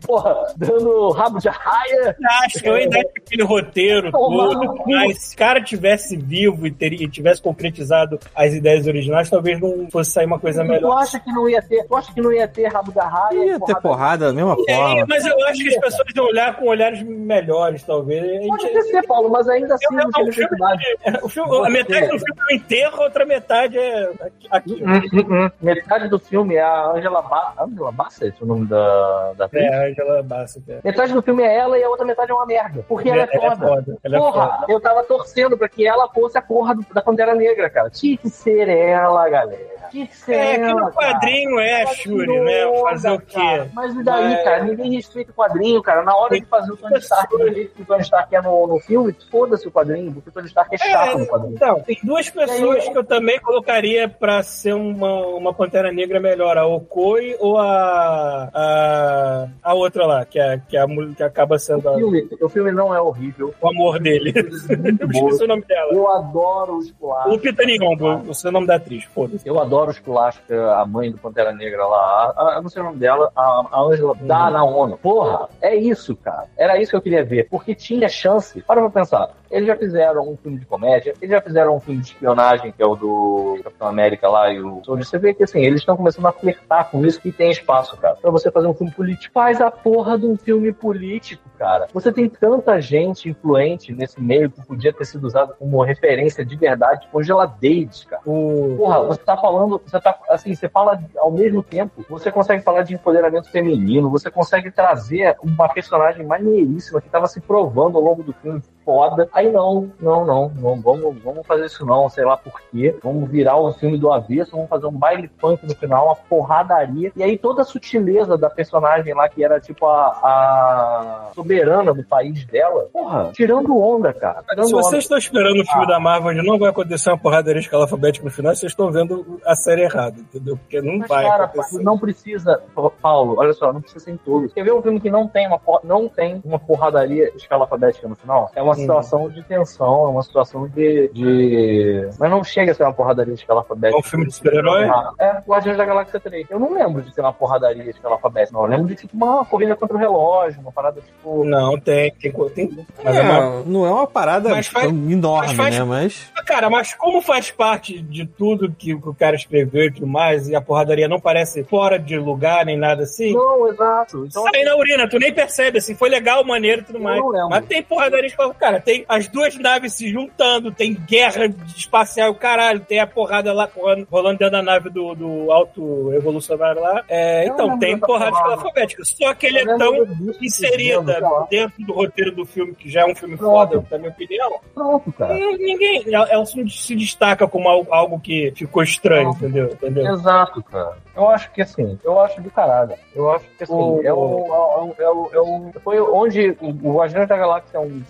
[0.06, 2.16] porra, dando rabo de arraia.
[2.44, 6.70] acho, eu ainda acho que aquele roteiro todo, mas se o cara tivesse vivo e,
[6.70, 10.98] teria, e tivesse concretizado as ideias originais, talvez não fosse sair uma coisa Tu melhor.
[10.98, 13.34] acha que não ia ter, tu acha que não ia ter rabo de arraia?
[13.38, 15.06] e Ia ter porrada da mesma É, forma.
[15.08, 18.22] mas eu acho que as pessoas iam olhar com olhares melhores, talvez.
[18.24, 21.18] Gente- Pode ser, Paulo, mas ainda assim Eu- eu- não tinha o filme- necessidade.
[21.22, 24.10] o filme- a metade do filme é o enterro, a outra metade é
[24.50, 24.82] aqui.
[24.84, 25.50] Hum, hum, hum.
[25.60, 29.64] Metade do filme é a Angela, ba Angela Bassett, o nome da, da atriz.
[29.64, 30.70] É, Angela Bassett.
[30.72, 30.80] É.
[30.84, 32.84] Metade do filme é ela e a outra metade é uma merda.
[32.88, 33.96] Porque ela é foda.
[34.04, 34.66] Ela é porra, foda.
[34.72, 37.90] eu tava torcendo pra que ela fosse a porra do- da Pantera Negra, cara.
[37.90, 39.73] Tinha que ser ela, galera.
[39.94, 42.62] Que ser É, que no quadrinho é a Ela Shuri, né?
[42.82, 43.64] Fazer o cara.
[43.64, 43.70] quê?
[43.72, 44.64] Mas e daí, Mas- cara?
[44.64, 46.02] Ninguém respeita o quadrinho, cara.
[46.02, 48.66] Na hora de fazer o Tony Stark do jeito que o Tony Stark é no,
[48.66, 51.54] no filme, foda-se o quadrinho, porque o Tony Stark é chato no quadrinho.
[51.54, 56.58] então, tem duas pessoas que eu também colocaria pra ser uma, uma Pantera Negra melhor,
[56.58, 60.86] a Okoi ou a, a, a outra lá, que, é, que, é a,
[61.16, 63.54] que acaba sendo O a- filme, o filme não é horrível.
[63.60, 64.32] o amor dele.
[64.78, 65.92] Muito Eu esqueci o nome dela.
[65.92, 67.32] Eu adoro os O clássicos.
[67.32, 69.46] Lupita Nyong'o, o seu nome da atriz, foda-se.
[69.48, 72.82] Eu adoro os clássicos, a mãe do Pantera Negra lá, a, a, eu não sei
[72.82, 74.98] o nome dela, a, a Angela da na ONU.
[74.98, 76.46] Porra, é isso, cara.
[76.56, 78.60] Era isso que eu queria ver, porque tinha chance.
[78.62, 82.00] Para pra pensar, eles já fizeram um filme de comédia, eles já fizeram um filme
[82.00, 85.06] de espionagem, que é o do Capitão América lá e o Soldier.
[85.06, 88.16] Você vê que assim, eles estão começando a flertar com isso e tem espaço, cara,
[88.16, 89.32] pra você fazer um filme político.
[89.32, 91.86] Faz a porra de um filme político, cara.
[91.92, 96.56] Você tem tanta gente influente nesse meio que podia ter sido usado como referência de
[96.56, 98.22] verdade, tipo Angela Davis, cara.
[98.26, 98.74] O...
[98.76, 102.82] Porra, você tá falando, você tá, assim, você fala ao mesmo tempo, você consegue falar
[102.82, 108.22] de empoderamento feminino, você consegue trazer uma personagem maneiríssima que tava se provando ao longo
[108.22, 109.28] do filme foda.
[109.32, 112.96] Aí não, não, não, não, vamos, vamos fazer isso não, sei lá por quê.
[113.02, 117.12] Vamos virar o filme do avesso, vamos fazer um baile funk no final, uma porradaria.
[117.16, 122.04] E aí toda a sutileza da personagem lá, que era tipo a, a soberana do
[122.04, 124.42] país dela, porra, tirando onda, cara.
[124.48, 127.60] Tirando Se vocês estão esperando o filme da Marvel onde não vai acontecer uma porradaria
[127.60, 130.56] de escala alfabética no final, vocês estão vendo a série errada, entendeu?
[130.56, 131.82] Porque não Mas, vai cara, acontecer.
[131.82, 132.62] não precisa,
[133.00, 134.52] Paulo, olha só, não precisa ser em todos.
[134.52, 138.08] Quer ver um filme que não tem uma, não tem uma porradaria de escala alfabética
[138.08, 138.50] no final?
[138.54, 142.82] É uma situação de tensão, é uma situação de, de- Mas não chega a ser
[142.84, 143.96] uma porradaria de escala alfabética.
[143.96, 144.88] É um filme de super-herói?
[145.18, 146.46] É, Guardiões da Galáxia 3.
[146.50, 148.64] Eu não lembro de ser uma porradaria de escala alfabética, não.
[148.64, 151.44] Eu lembro de tipo uma corrida contra o relógio, uma parada tipo.
[151.44, 155.48] Não, tem, tem, tem mas É, é uma- não é uma parada Mas faz- enorme,
[155.48, 155.84] mas faz- né?
[155.84, 156.32] Mas.
[156.46, 160.54] Cara, mas como faz parte de tudo que o cara escreveu e tudo mais, e
[160.54, 164.26] a porradaria não parece fora de lugar nem nada assim, Não, exato.
[164.26, 167.18] Então, sai na urina, tu nem percebe, assim, foi legal, maneiro e tudo Eu mais.
[167.20, 167.48] não lembro.
[167.48, 171.46] Mas tem porradaria de cara, tem as duas naves se juntando, tem guerra
[171.76, 177.04] espacial, caralho, tem a porrada lá rolando- dentro da nave do, do alto evolucionário lá.
[177.08, 179.02] É, então, tem porrada alfabética.
[179.04, 179.94] Só que ele é tão
[180.40, 183.52] inserida sei dentro do roteiro do filme, que já é um filme Pronto.
[183.52, 184.60] foda, na minha opinião.
[184.74, 185.34] Pronto, cara.
[185.34, 186.04] Ninguém.
[186.14, 189.66] É um filme que se destaca como algo, que ficou estranho, entendeu?
[189.72, 190.12] entendeu?
[190.14, 190.96] Exato, cara.
[191.14, 192.94] Eu acho que assim, eu acho do caralho.
[193.14, 196.72] Eu acho que assim, O- é, o, é, o, é, o, é Foi onde o,
[196.94, 198.02] Guardiões da Galáxia é um,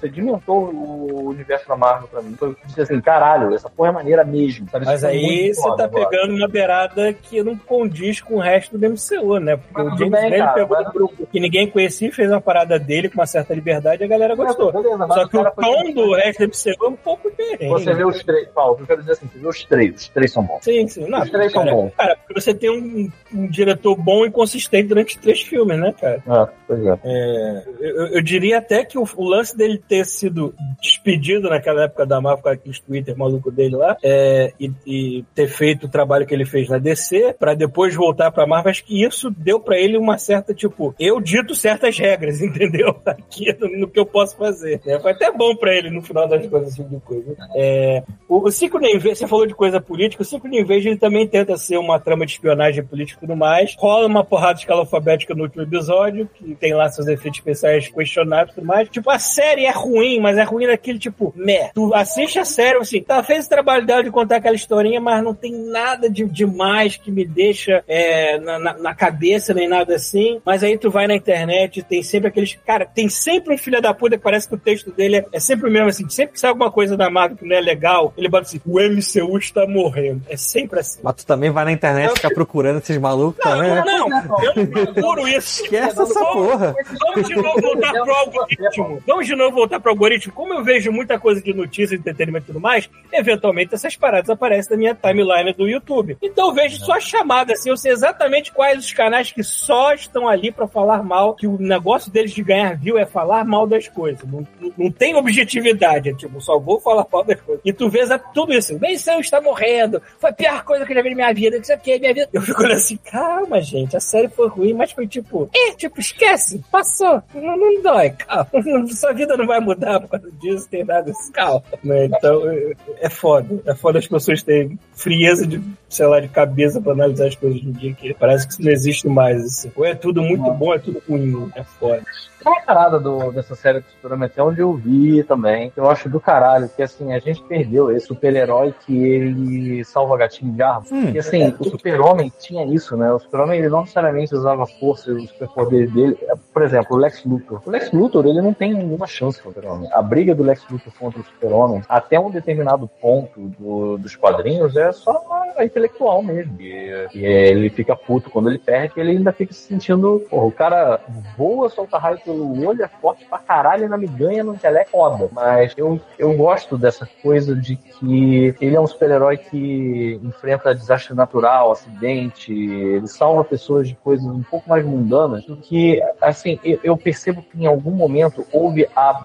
[0.45, 2.35] sedimentou o universo da Marvel pra mim.
[2.39, 4.69] Foi que disse assim, caralho, essa porra é maneira mesmo.
[4.71, 4.85] sabe?
[4.87, 6.09] Mas Isso foi aí você tá agora.
[6.09, 9.57] pegando uma beirada que não condiz com o resto do MCU, né?
[9.57, 12.41] Porque Mas o James bem, cara, pegou mas- um grupo que ninguém conhecia fez uma
[12.41, 14.73] parada dele com uma certa liberdade e a galera gostou.
[14.73, 17.69] Beleza, Só que o tom do resto do MCU é um pouco diferente.
[17.71, 20.33] Você vê os três, Paulo, eu quero dizer assim, você vê os três, os três
[20.33, 20.63] são bons.
[20.65, 21.09] Sim, sim.
[21.09, 21.93] Não, Os três são cara, bons.
[21.97, 26.23] Cara, porque você tem um, um diretor bom e consistente durante três filmes, né, cara?
[26.27, 26.99] É, pois é.
[27.05, 30.34] É, eu, eu diria até que o, o lance dele ter sido
[30.81, 35.49] despedido naquela época da Marvel com aqueles Twitter maluco dele lá é, e, e ter
[35.49, 39.05] feito o trabalho que ele fez na DC pra depois voltar pra Marvel, acho que
[39.05, 42.97] isso deu pra ele uma certa, tipo, eu dito certas regras, entendeu?
[43.05, 44.81] Aqui no, no que eu posso fazer.
[44.85, 44.99] né?
[45.01, 47.37] Foi até bom pra ele no final das coisas, esse tipo de coisa.
[47.55, 51.27] É, o, o de Inveja, você falou de coisa política, o de Inveja ele também
[51.27, 53.75] tenta ser uma trama de espionagem política e tudo mais.
[53.79, 58.55] Rola uma porrada alfabética no último episódio, que tem lá seus efeitos especiais questionáveis e
[58.55, 58.89] tudo mais.
[58.89, 61.71] Tipo, a série é ruim, mas é ruim daquele tipo, meh.
[61.75, 65.23] Tu assiste a série, assim, tá, fez o trabalho dela de contar aquela historinha, mas
[65.23, 69.95] não tem nada de demais que me deixa é, na, na- na cabeça, nem nada
[69.95, 70.41] assim.
[70.45, 72.55] Mas aí tu vai na internet, tem sempre aqueles.
[72.67, 75.41] Cara, tem sempre um filho da puta que parece que o texto dele é, é
[75.41, 76.09] sempre o mesmo, assim.
[76.09, 78.81] Sempre que sai alguma coisa da Marvel que não é legal, ele bota assim: o
[78.81, 80.23] MCU está morrendo.
[80.29, 81.01] É sempre assim.
[81.03, 83.83] Mas tu também vai na internet ficar procurando esses malucos também, né?
[83.85, 84.09] Não,
[84.43, 85.63] eu não procuro isso.
[85.65, 86.75] Esquece essa porra.
[87.01, 89.03] Vamos de novo voltar pro algoritmo.
[89.07, 90.14] Vamos de novo voltar pro algoritmo.
[90.31, 94.71] Como eu vejo muita coisa de notícia, entretenimento e tudo mais, eventualmente essas paradas aparecem
[94.73, 96.17] na minha timeline do YouTube.
[96.23, 100.29] Então eu vejo só chamada, assim, eu sei exatamente quais os canais que só estão
[100.29, 103.89] ali pra falar mal, que o negócio deles de ganhar view é falar mal das
[103.89, 104.23] coisas.
[104.25, 107.63] Não, não- não tem objetividade, é tipo, só vou falar mal das coisas.
[107.65, 108.79] E tu vês a- tudo isso.
[108.99, 110.01] Seu está morrendo.
[110.19, 111.57] Foi a pior coisa que eu já vi na minha vida.
[111.59, 112.29] Que isso aqui é minha vida.
[112.33, 113.97] Eu fico olhando assim, calma, gente.
[113.97, 116.63] A série foi ruim, mas foi tipo, é, tipo, esquece.
[116.71, 117.23] Passou.
[117.35, 118.47] Não, não dói, calma.
[118.95, 121.13] Sua vida não vai mudar por causa disso, tem nada.
[121.33, 121.63] Calma.
[121.83, 122.07] Né?
[122.07, 123.61] Então, é- é foda.
[123.67, 127.63] É foda as pessoas terem frieza de, sei lá, de cabeça pra analisar as coisas
[127.63, 129.43] no dia que parece que isso não existe mais.
[129.45, 129.73] Assim.
[129.77, 131.51] Ou é tudo muito bom, é tudo ruim.
[131.55, 132.03] É foda.
[132.45, 135.89] Tem uma parada do, dessa série do Superman até onde eu vi também, que eu
[135.89, 140.63] acho do caralho, que assim, a gente perdeu esse super-herói que ele salva gatinho de
[140.63, 140.85] arma.
[140.93, 141.11] Hum.
[141.15, 143.11] E assim, o super-homem tinha isso, né?
[143.11, 146.19] O super-homem ele não necessariamente usava força e os superpoderes dele.
[146.23, 147.63] É, Por exemplo, o Lex Luthor.
[147.65, 149.89] O Lex Luthor, ele não tem nenhuma chance contra o super-homem.
[149.93, 154.77] A briga do Lex Luthor contra o super-homem, até um determinado ponto do- dos quadrinhos,
[154.77, 155.25] é só
[155.57, 156.61] a intelectual mesmo.
[156.61, 160.25] E, e ele fica puto quando ele perde, ele ainda fica se sentindo.
[160.31, 161.01] Porra, o cara
[161.37, 165.29] voa, solta raio pelo olho, é forte pra caralho, ainda me ganha no intelecto foda.
[165.33, 171.15] Mas eu, eu gosto dessa coisa de que ele é um super-herói que enfrenta desastre
[171.15, 176.79] natural, acidente, ele salva pessoas de coisas um pouco mais mundanas, do que, assim, eu,
[176.83, 179.23] eu percebo que em algum momento houve a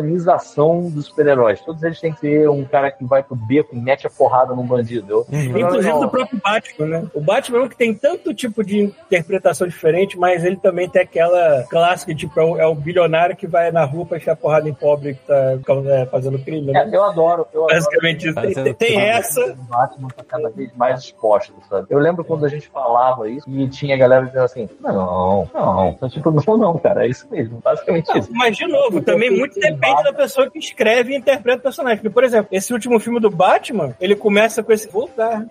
[0.00, 1.60] batmanização dos super-heróis.
[1.60, 4.54] Todos eles têm que ser um cara que vai pro beco e mete a porrada
[4.54, 5.10] num bandido.
[5.10, 7.06] Eu, Inclusive do próprio Batman, né?
[7.14, 11.02] O Batman é um que tem tanto tipo de interpretação diferente, mas ele também tem
[11.02, 14.74] aquela clássica, tipo, é o, é bilionário que vai na rua pra enfiar porrada em
[14.74, 16.88] pobre que tá é, fazendo crime, né?
[16.90, 17.46] É, eu adoro.
[17.52, 18.62] Eu adoro Basicamente, isso.
[18.62, 19.40] tem, tem- essa.
[19.40, 21.86] O Batman tá cada vez mais exposto, sabe?
[21.90, 25.88] Eu lembro quando a gente falava isso e tinha galera dizendo assim: não, não.
[25.90, 27.60] Então, tipo, não, não, cara, é isso mesmo.
[27.62, 28.28] Basicamente isso.
[28.32, 31.98] Mas, de novo, também muito depende da pessoa que escreve e interpreta o personagem.
[31.98, 34.88] Porque, por exemplo, esse último filme do Batman, ele começa com esse.
[34.88, 35.44] Vou dar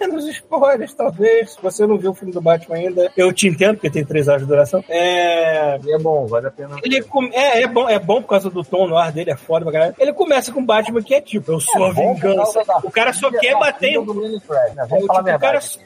[0.00, 1.52] menos spoilers, talvez.
[1.52, 4.28] Se você não viu o filme do Batman ainda, eu te entendo, porque tem três
[4.28, 4.82] horas de duração.
[4.88, 5.78] É.
[5.84, 6.76] E é bom, vale a pena.
[6.82, 9.36] Ele come- é, é, bom, é bom por causa do tom no ar dele, é
[9.36, 9.94] foda pra caralho.
[9.98, 12.62] Ele começa com o Batman que é tipo, eu sou a É por vingança.
[12.82, 14.40] O cara só quer bater em.
[14.40, 14.82] Fred, né?
[14.90, 15.78] É, a tipo, o cara só-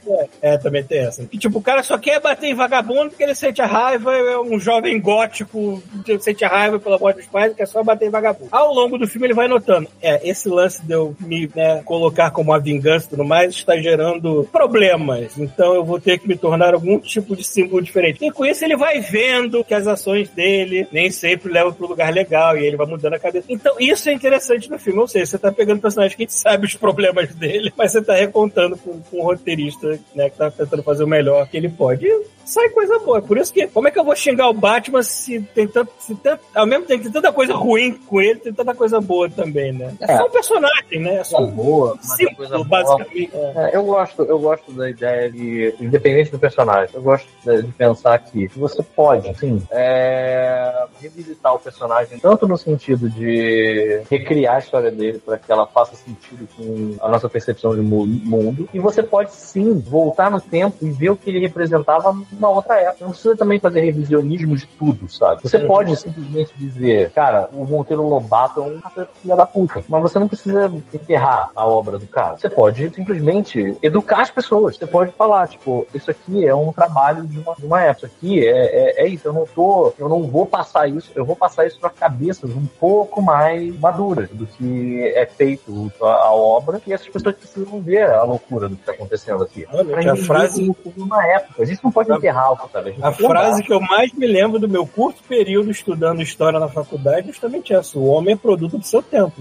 [0.42, 1.24] é, também tem essa.
[1.26, 4.38] Que, tipo, o cara só quer bater em vagabundo porque ele sente a raiva, é
[4.38, 5.82] um jovem gótico,
[6.20, 8.48] sente a raiva pela morte dos pais e quer só bater vagabundo.
[8.52, 12.30] Ao longo do filme ele vai notando, é, esse lance de eu me né, colocar
[12.30, 15.38] como uma vingança e tudo mais está gerando problemas.
[15.38, 18.24] Então eu vou ter que me tornar algum tipo de símbolo diferente.
[18.24, 22.12] E com isso ele vai vendo que as ações dele nem sempre levam para lugar
[22.12, 23.46] legal e ele vai mudando a cabeça.
[23.48, 25.00] Então isso é interessante no filme.
[25.00, 28.02] Ou seja, você tá pegando personagem que a gente sabe os problemas dele, mas você
[28.02, 31.68] tá recontando com, com um roteirista né, que tá tentando fazer o melhor que ele
[31.68, 32.06] pode.
[32.06, 33.20] E sai coisa boa.
[33.20, 36.14] Por isso que, como é que eu vou xingar o Batman se tem tanto, se
[36.14, 39.72] tanto ao mesmo tempo tem tanta coisa ruim com ele, tem tanta coisa boa também,
[39.72, 39.94] né?
[40.00, 40.16] É, É.
[40.16, 41.16] só um personagem, né?
[41.16, 42.66] É só um boa, símbolo, coisa boa.
[42.68, 43.30] basicamente.
[43.34, 43.52] É.
[43.56, 48.18] É, eu gosto, eu gosto da ideia de, independente do personagem, eu gosto de, pensar
[48.18, 54.90] que você pode, sim, é, revisitar o personagem tanto no sentido de recriar a história
[54.90, 59.02] dele para que ela faça sentido com a nossa percepção de mu- mundo, e você
[59.02, 63.04] pode sim voltar no tempo e ver o que ele representava numa outra época.
[63.04, 65.42] Não precisa também fazer revisionismo de tudo, sabe?
[65.42, 68.80] Você pode simplesmente dizer, cara, o Monteiro Lobato é um
[69.20, 72.36] filha da puta, mas você não precisa enterrar a obra do cara.
[72.36, 74.76] Você pode simplesmente educar as pessoas.
[74.76, 78.06] Você pode falar, tipo, isso aqui é um trabalho de uma, de uma época.
[78.06, 79.26] Isso aqui é, é, é isso.
[79.26, 81.10] Eu não tô, eu não vou passar isso.
[81.14, 86.06] Eu vou passar isso para cabeças um pouco mais maduras do que é feito a,
[86.06, 86.80] a obra.
[86.86, 89.66] E essas pessoas precisam ver a loucura do que está acontecendo aqui.
[89.72, 91.62] Olha, a frase- uma época.
[91.62, 92.27] A gente não pode enterrar
[92.72, 92.94] sabe?
[93.00, 93.40] A que lembrar.
[93.40, 97.32] frase que eu mais me lembro do meu curto período estudando história na faculdade é
[97.32, 99.32] justamente essa: o homem é produto do seu tempo.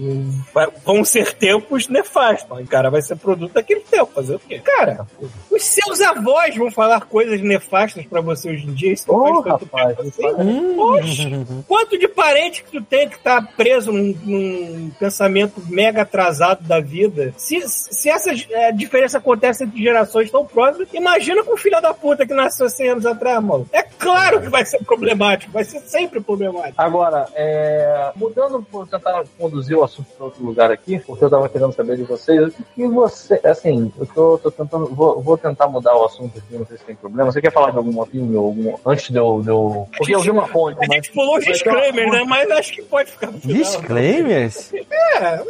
[0.54, 2.58] Vai- vão ser tempos nefastos.
[2.58, 4.10] O cara vai ser produto daquele tempo.
[4.14, 4.60] Fazer o quê?
[4.64, 5.06] Cara,
[5.50, 8.92] os seus avós vão falar coisas nefastas pra você hoje em dia.
[8.92, 10.42] Isso Ô, faz rapaz, tempo assim.
[10.42, 10.74] Hum.
[10.76, 11.28] Poxa,
[11.66, 16.80] quanto de parente que tu tem que tá preso num, num pensamento mega atrasado da
[16.80, 17.32] vida?
[17.36, 21.92] Se, se essa é, diferença acontece entre gerações tão próximas, imagina com o filho da
[21.94, 23.66] puta que nasceu 100 anos atrás, mano.
[23.72, 26.74] É claro que vai ser problemático, vai ser sempre problemático.
[26.80, 31.48] Agora, é, mudando, por tentar conduzir o assunto para outro lugar aqui, porque eu tava
[31.48, 35.68] querendo saber de vocês, o que você, assim, eu tô, tô tentando, vou, vou tentar
[35.68, 37.30] mudar o assunto aqui, não sei se tem problema.
[37.30, 40.30] Você quer falar de alguma opinião, algum, antes de eu, de eu- porque eu vi
[40.30, 42.24] uma fonte, A mas gente pulou disclaimers, né?
[42.26, 43.56] Mas acho que pode ficar no final.
[43.56, 44.72] Disclaimers?
[44.74, 45.42] É,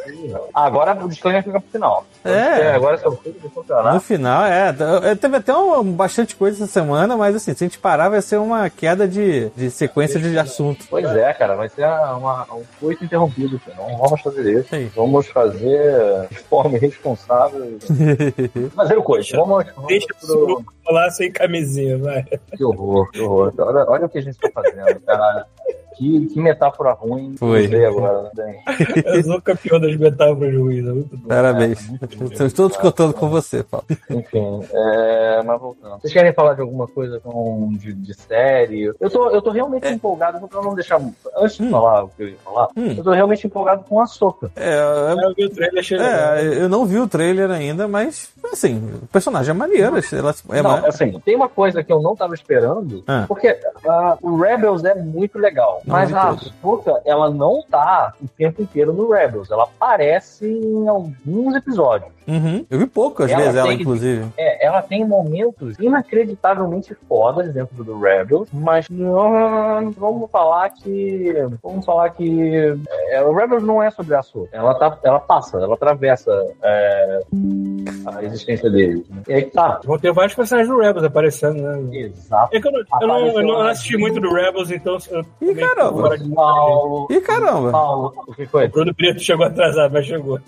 [0.54, 2.04] Agora o disclaimer fica pro final.
[2.24, 2.72] É.
[2.72, 4.74] Agora se eu for No final, é.
[5.04, 8.20] é, Teve até um, bastante coisa essa semana, mas assim, se a gente parar, vai
[8.20, 10.84] ser uma queda de, de sequência de assunto.
[10.90, 13.76] Pois é, cara, vai ser uma, um coito interrompido, cara.
[13.78, 14.68] Não vamos fazer isso.
[14.68, 14.90] Sim.
[14.94, 17.78] Vamos fazer de forma irresponsável.
[18.74, 19.36] fazer o coito.
[19.36, 22.24] Vamos, vamos deixa pro- o grupo lá sem camisinha, vai.
[22.56, 23.52] Que horror, que horror.
[23.58, 25.44] Olha, olha o que a gente tá fazendo, caralho.
[25.98, 27.34] Que, que metáfora ruim.
[27.36, 27.66] Foi.
[27.84, 28.60] Agora, né?
[29.04, 31.28] Eu sou campeão das metáforas ruins, é muito bom.
[31.28, 31.80] Parabéns.
[32.30, 33.84] Estamos todos contando com você, Paulo.
[34.08, 36.00] Enfim, é, mas voltando.
[36.00, 38.84] Vocês querem falar de alguma coisa com, de, de série?
[39.00, 41.00] Eu tô, eu tô realmente empolgado, pra não deixar.
[41.36, 41.70] Antes de Hum.
[41.70, 42.94] falar o que eu ia falar, Hum.
[42.96, 44.50] eu tô realmente empolgado com a soca.
[44.54, 44.78] É,
[45.24, 46.34] Eu vi o trailer, achei legal.
[46.34, 49.96] é, eu não vi o trailer ainda, mas assim, o personagem é maneiro.
[50.12, 53.24] Ela é não, assim, tem uma coisa que eu não tava esperando, Ah.
[53.26, 56.30] porque ah, o Rebels é muito legal, Não mas a.
[56.30, 62.12] Ahsoka, ela não tá o tempo inteiro no Rebels, ela aparece em alguns episódios.
[62.28, 62.66] Uhum.
[62.68, 64.26] Eu vi poucas Ela vezes ela, inclusive.
[64.36, 71.32] É, ela tem momentos inacreditavelmente fodas dentro do Rebels, mas não, vamos falar que.
[71.62, 72.76] Vamos falar que.
[73.08, 74.50] é, o Rebels não é sobre a Ahsoka.
[74.52, 76.30] Ela, tá, ela passa, ela atravessa
[76.62, 77.20] é,
[78.06, 79.08] a existência deles.
[79.08, 79.22] né?
[79.28, 79.80] E aí que tá.
[79.84, 81.96] Vão ter vários personagens do Rebels aparecendo, né?
[81.98, 82.54] Exato.
[82.56, 84.98] É que eu não, eu não, eu não assisti muito do Rebels, então
[85.40, 86.16] Ih, caramba.
[86.18, 87.06] de- Paulo.
[87.10, 87.70] Ih, caramba!
[87.70, 88.66] Paulo, o que foi?
[88.66, 90.38] O Bruno Brito chegou atrasado, mas chegou.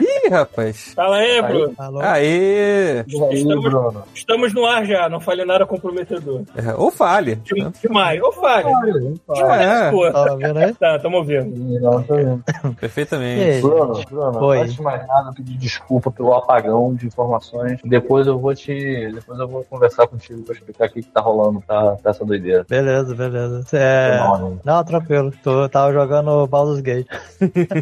[0.00, 0.92] Ih, rapaz!
[0.94, 1.42] Fala aí.
[1.42, 1.74] Bruno.
[2.00, 3.04] Aê!
[3.06, 4.02] E aí, Estamos- Bruno?
[4.14, 6.42] Estamos no ar já, não falei nada comprometedor.
[6.56, 7.36] É, ou fale.
[7.36, 8.20] De- Demais.
[8.22, 9.14] Ô, Fábio.
[9.60, 10.74] É, Pô, Tá aí?
[10.74, 11.80] Tá, tamo ouvindo.
[11.80, 12.42] Não, tô vendo.
[12.80, 13.60] perfeitamente.
[13.60, 14.58] Bruno, Bruno, Oi.
[14.60, 17.80] antes de mais nada, pedir desculpa pelo apagão de informações.
[17.84, 19.10] Depois eu vou te.
[19.12, 22.24] Depois eu vou conversar contigo pra explicar o que, que tá rolando, tá, tá essa
[22.24, 22.64] doideira.
[22.68, 23.64] Beleza, beleza.
[23.72, 24.18] É...
[24.18, 24.58] Né?
[24.64, 25.32] Não, tranquilo.
[25.42, 27.06] Tô, tava jogando Baldur's Gate.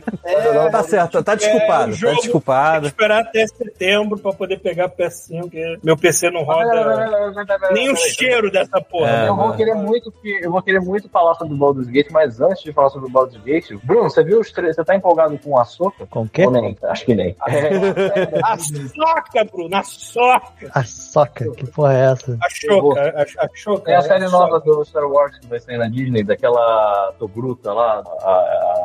[0.70, 2.80] Tá certo, tá É, desculpado, o tá jogo Tem desculpado.
[2.82, 7.96] que esperar até setembro pra poder pegar PS5, porque meu PC não roda nem o
[7.96, 9.10] cheiro dessa porra.
[9.10, 9.56] É, Eu vou mano.
[9.56, 12.72] querer muito que eu vou querer muito falar sobre o Baldur's Gate, mas antes de
[12.72, 14.74] falar sobre o Baldur's Gate, Bruno, você viu os três?
[14.76, 16.06] Você tá empolgado com a soca?
[16.06, 16.44] Com o quê?
[16.46, 16.76] Ou nem?
[16.82, 17.36] Acho que nem.
[17.46, 20.70] É, A soca, Bruno, a soca.
[20.72, 22.38] A soca, que porra é essa?
[22.40, 23.90] A choca, a, a choca.
[23.90, 24.38] é a série soca.
[24.38, 28.28] nova do Star Wars que vai sair na Disney, daquela Togruta lá, a,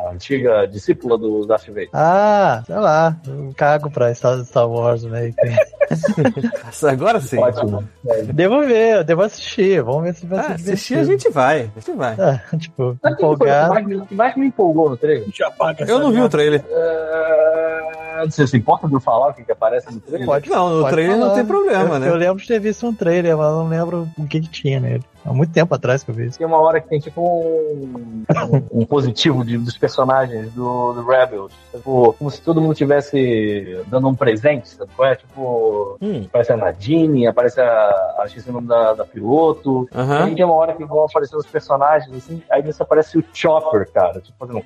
[0.07, 1.89] a antiga discípula do Darth Vader.
[1.93, 3.15] Ah, sei lá.
[3.27, 6.87] Eu cago pra Star, Star Wars que.
[6.87, 7.37] Agora sim.
[7.37, 7.87] Ótimo.
[8.33, 9.81] Devo ver, eu devo assistir.
[9.83, 11.69] Vamos ver se vai Ah, ser assistir a gente vai.
[11.75, 12.15] A gente vai.
[12.19, 15.27] Ah, tipo, o que mais, o que mais me empolgou no trailer?
[15.61, 16.63] A Eu não vi o trailer.
[16.69, 20.25] É, Você se importa de eu falar o que, que aparece no trailer?
[20.25, 21.35] Pode, Não, no pode trailer não falar.
[21.35, 22.09] tem problema, eu, né?
[22.09, 25.03] Eu lembro de ter visto um trailer, mas não lembro o que, que tinha nele.
[25.25, 26.37] Há muito tempo atrás que eu vi isso.
[26.37, 28.23] Tem uma hora que tem tipo um,
[28.71, 31.51] um, positivo de- dos personagens do, do Rebels.
[31.71, 35.15] Tipo, como se todo mundo tivesse dando um presente, sabe qual é?
[35.15, 36.23] Tipo, Hum.
[36.27, 38.15] aparece a Nadine, aparece a.
[38.19, 39.87] a esqueci o nome da, da piloto.
[39.93, 40.23] Aham.
[40.25, 43.89] Aí tem uma hora que vão aparecer os personagens, assim, aí nesse aparece o Chopper,
[43.91, 44.19] cara.
[44.21, 44.63] Tipo, fazendo.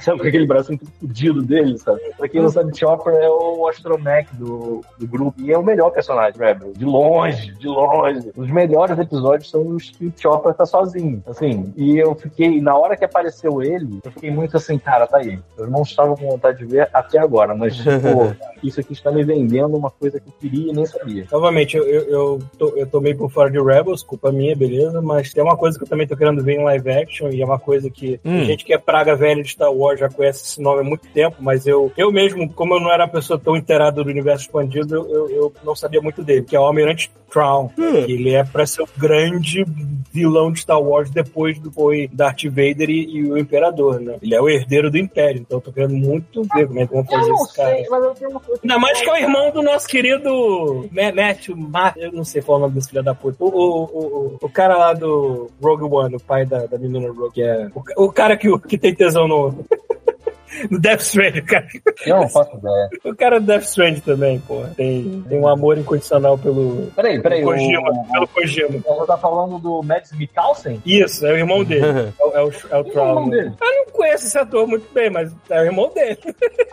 [0.00, 2.00] Sabe com aquele bracinho tudo fudido dele, sabe?
[2.16, 5.40] Pra quem não sabe, Chopper é o astromech do, do grupo.
[5.40, 6.72] E é o melhor personagem, Rebel.
[6.72, 8.32] De longe, de longe.
[8.36, 11.22] Os melhores episódios são o Chopper tá sozinho.
[11.26, 15.18] Assim, e eu fiquei, na hora que apareceu ele, eu fiquei muito assim, cara, tá
[15.18, 15.38] aí.
[15.56, 19.24] Eu não estava com vontade de ver até agora, mas, tipo, isso aqui está me
[19.24, 21.26] vendendo uma coisa que eu queria e nem sabia.
[21.30, 25.00] Novamente, eu, eu, eu, tô, eu tô meio por fora de Rebels, culpa minha, beleza,
[25.00, 27.44] mas tem uma coisa que eu também tô querendo ver em live action, e é
[27.44, 28.40] uma coisa que Hum.
[28.40, 31.06] a gente que é praga velha de Star Wars já conhece esse nome há muito
[31.08, 34.44] tempo, mas eu, eu mesmo, como eu não era uma pessoa tão inteirada do universo
[34.44, 37.68] expandido, eu, eu, eu não sabia muito dele, que é o Almirante Thrawn.
[37.68, 39.64] que Ele é pra ser o grande
[40.12, 44.16] vilão de Star Wars depois do foi Darth Vader e, e o Imperador, né?
[44.22, 46.92] Ele é o herdeiro do Império, então eu tô querendo muito ver como é que
[46.94, 47.76] vão fazer esse cara.
[47.90, 48.60] mas eu tenho uma coisa.
[48.62, 52.40] Ainda mais que é o irmão do nosso querido Ma- Matthew Ma eu não sei
[52.42, 53.36] falar o nome desse filho da puta.
[53.44, 57.32] O, o, o, o cara lá do Rogue One, o pai da, da menina Rogue,
[57.34, 59.64] que é o, o cara que, que tem tesão no,
[60.70, 61.66] no Death Stranding, cara.
[62.06, 62.88] Eu não faço ideia.
[63.04, 64.72] O cara do Death Stranding também, porra.
[64.76, 67.42] Tem, tem um amor incondicional pelo Peraí, peraí.
[67.42, 68.68] O, Kojima, pelo Kojima.
[68.86, 70.82] você tá falando do Mads Mikkelsen?
[70.84, 71.86] Isso, é o irmão dele.
[72.18, 73.28] É, o- é o, é o é o irmão Traum.
[73.30, 73.52] dele?
[73.60, 76.18] Eu não conheço esse ator muito bem, mas é o irmão dele.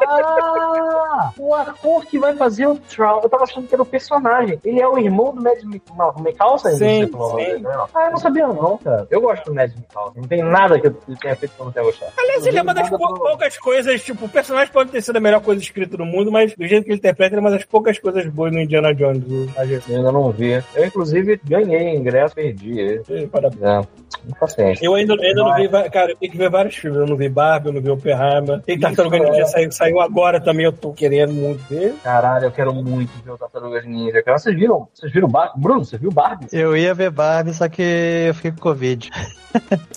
[0.07, 1.31] Ah!
[1.37, 3.23] O ator que vai fazer o Trout.
[3.23, 4.59] Eu tava achando que era o personagem.
[4.63, 6.77] Ele é o irmão do Mads Mikkelsen?
[6.77, 7.61] Sim, Você falou o nome sim.
[7.61, 7.87] não?
[7.93, 9.07] Ah, eu não sabia não, cara.
[9.09, 10.21] Eu gosto do Mads Mikkelsen.
[10.21, 12.11] Não tem nada que eu tenha feito que eu não tenha gostado.
[12.17, 15.41] Aliás, ele é uma das poucas coisas, tipo, o personagem pode ter sido a melhor
[15.41, 17.97] coisa escrita do mundo, mas do jeito que ele interpreta, ele é uma das poucas
[17.97, 19.23] coisas boas no Indiana Jones.
[19.27, 20.63] Eu ainda não vi.
[20.75, 22.79] Eu, inclusive, ganhei ingresso, perdi.
[22.79, 23.27] ele.
[23.27, 23.63] Parabéns.
[23.63, 23.81] É,
[24.39, 24.85] paciência.
[24.85, 26.99] Eu ainda, ainda não vi, cara, eu tenho que ver vários filmes.
[26.99, 28.61] Eu não vi Barbie, eu não vi Oppenheimer.
[28.61, 29.45] Tem Tartaruga Isso, Ninja, é.
[29.45, 31.95] saiu, saiu agora também, eu tô querendo muito ver.
[32.03, 34.21] Caralho, eu quero muito ver o Tartarugas Ninja.
[34.21, 34.87] Cara, vocês viram?
[34.93, 35.59] Vocês viram Barbie?
[35.59, 36.47] Bruno, você viu Barbie?
[36.53, 37.81] Eu ia ver Barbie, só que
[38.27, 39.09] eu fiquei com Covid.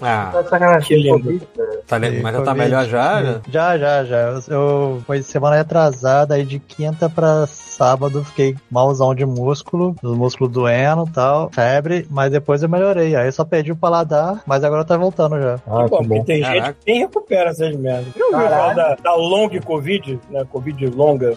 [0.00, 0.78] Ah, Tá.
[0.80, 1.18] Que lindo.
[1.18, 1.80] Covid, cara.
[1.86, 3.20] tá mas já tá melhor já?
[3.20, 3.40] né?
[3.59, 4.40] Já, já, já.
[4.46, 7.44] Eu, foi semana retrasada, aí de quinta pra
[7.79, 13.14] sábado fiquei malzão de músculo, os músculos doendo e tal, febre, mas depois eu melhorei.
[13.16, 15.55] Aí eu só perdi o paladar, mas agora tá voltando já.
[15.66, 16.24] Ah, Bom, que porque bom.
[16.24, 16.66] tem Caraca.
[16.66, 18.12] gente que nem recupera essas merdas.
[18.12, 20.45] Você não falar da, da long Covid, né?
[20.51, 21.35] Covid longa.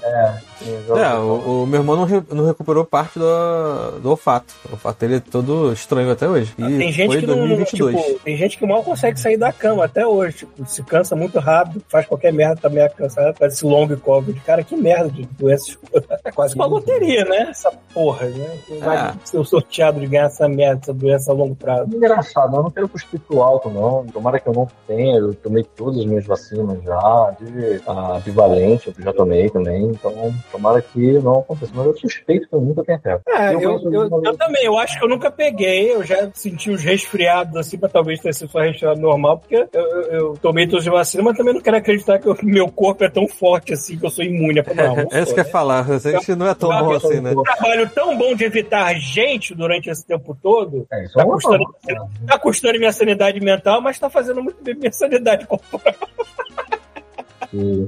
[0.63, 4.53] É, o, o meu irmão não, re- não recuperou parte do, do olfato.
[4.69, 6.53] O olfato dele é todo estranho até hoje.
[6.57, 7.95] E Ah, tem gente foi que não, 2022.
[8.05, 11.39] tipo, tem gente que mal consegue sair da cama até hoje, tipo, se cansa muito
[11.39, 14.39] rápido, faz qualquer merda, tá meio cansado, faz esse long covid.
[14.41, 15.77] Cara, que merda de doença.
[16.31, 17.47] É quase uma loteria, né?
[17.49, 18.49] Essa porra, né?
[18.67, 19.13] Você vai Ah.
[19.23, 21.95] ser sorteado de ganhar essa merda, essa doença a longo prazo.
[21.95, 24.05] Engraçado, eu não quero cuspir pro alto, não.
[24.07, 25.17] Tomara que eu não tenha.
[25.17, 27.35] Eu tomei todas as minhas vacinas já.
[27.39, 29.85] De, a bivalente, eu já tomei também.
[29.87, 31.71] Então, tomara que não aconteça.
[31.75, 33.21] Mas eu suspeito que eu nunca tenha pego.
[33.27, 36.71] É, eu, eu, uma- eu também, eu acho que eu nunca peguei, eu já senti
[36.71, 40.67] uns resfriados assim, mas talvez tenha sido só resfriado normal, porque eu, eu, eu tomei
[40.67, 43.73] todas as vacinas, mas também não quero acreditar que o meu corpo é tão forte
[43.73, 45.49] assim que eu sou imune a não, não É isso que eu ia né?
[45.51, 45.83] falar,
[46.21, 47.31] a gente não é tão bom assim, né?
[47.31, 51.25] Um trabalho tão bom de evitar gente durante esse tempo todo, É, isso tá é
[51.25, 51.75] custando,
[52.27, 55.95] tá custando minha sanidade mental, mas tá fazendo muito bem minha sanidade corporal.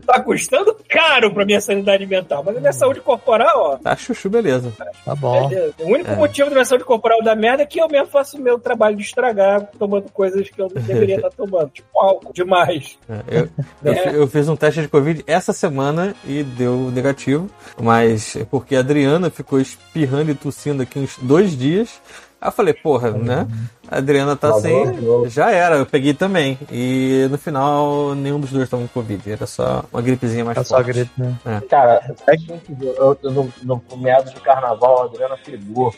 [0.06, 4.30] Tá custando caro pra minha sanidade mental, mas a minha saúde corporal, ó, Tá chuchu,
[4.30, 4.72] beleza.
[5.06, 5.48] Tá bom.
[5.50, 5.74] beleza.
[5.80, 6.16] O único É.
[6.16, 8.96] motivo da minha saúde corporal da merda é que eu mesmo faço o meu trabalho
[8.96, 12.98] de estragar tomando coisas que eu não deveria estar tomando, tipo álcool demais.
[13.10, 13.50] É, Eu,
[13.84, 17.50] eu, fi- eu fiz um teste de Covid essa semana e deu negativo,
[17.82, 22.02] mas é porque a Adriana ficou espirrando e tossindo aqui uns dois dias.
[22.42, 23.48] Aí eu falei, porra, né?
[23.90, 25.28] A Adriana tá Tá assim, bom.
[25.28, 26.58] já era, eu peguei também.
[26.72, 30.64] E no final, nenhum dos dois tava com Covid, era só uma gripezinha mais É
[30.64, 30.94] só forte.
[30.94, 31.36] grito, né?
[31.70, 35.94] Cara, é que eu, eu, no, no, no meados de carnaval, a Adriana pegou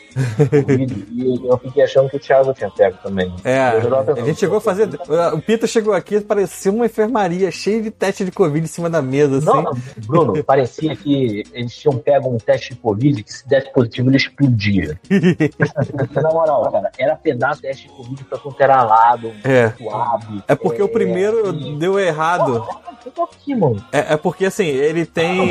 [0.50, 3.34] Covid, e eu fiquei achando que o Thiago tinha pego também.
[3.44, 4.88] É, a gente chegou a fazer.
[5.32, 9.00] O Pita chegou aqui, parecia uma enfermaria cheia de teste de Covid em cima da
[9.00, 9.46] mesa, assim.
[9.46, 9.72] Não, não,
[10.06, 14.16] Bruno, parecia que eles tinham pego um teste de Covid que se desse positivo ele
[14.16, 14.98] explodia.
[16.22, 19.70] Na moral, cara, era pedaço de teste de Covid pra quanto era lado, É.
[19.78, 20.42] suave.
[20.48, 22.66] É porque o primeiro e- deu errado.
[23.04, 23.80] Eu tô aqui, mano.
[23.92, 25.48] É, é porque assim, ele tem.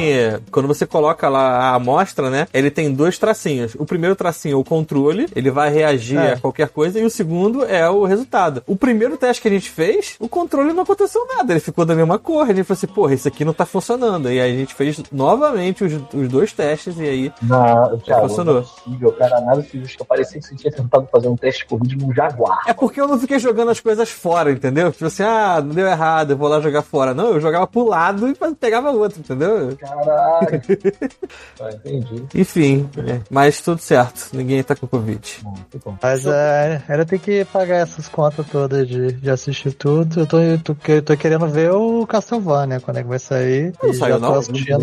[0.51, 2.47] Quando você coloca lá a amostra, né?
[2.53, 3.75] Ele tem dois tracinhos.
[3.75, 6.33] O primeiro tracinho é o controle, ele vai reagir É.
[6.33, 8.61] a qualquer coisa, e o segundo é o resultado.
[8.67, 11.95] O primeiro teste que a gente fez, o controle não aconteceu nada, ele ficou da
[11.95, 12.43] mesma cor.
[12.43, 14.29] A gente falou assim, porra, isso aqui não tá funcionando.
[14.29, 17.33] E aí a gente fez novamente os, os dois testes, e aí.
[17.41, 18.55] Não, Thiago, funcionou.
[18.55, 20.03] não é possível, cara, nada se justifica.
[20.03, 22.61] Parecia que você tinha tentado fazer um teste de corrida num Jaguar.
[22.67, 24.91] É porque eu não fiquei jogando as coisas fora, entendeu?
[24.91, 27.13] Tipo assim, ah, não deu errado, eu vou lá jogar fora.
[27.13, 29.75] Não, eu jogava pro lado e pegava outro, entendeu?
[29.77, 30.47] Caralho.
[31.61, 32.23] ah, entendi.
[32.33, 34.29] Enfim, é, mas tudo certo.
[34.33, 35.39] Ninguém tá com Covid.
[35.43, 35.97] Bom, bom.
[36.01, 40.21] Mas é, ela tem que pagar essas contas todas de, de assistir tudo.
[40.21, 43.73] Eu tô, eu tô, eu tô querendo ver o Castlevania, quando é que vai sair.
[43.81, 44.35] Não saiu, não?
[44.35, 44.81] assistindo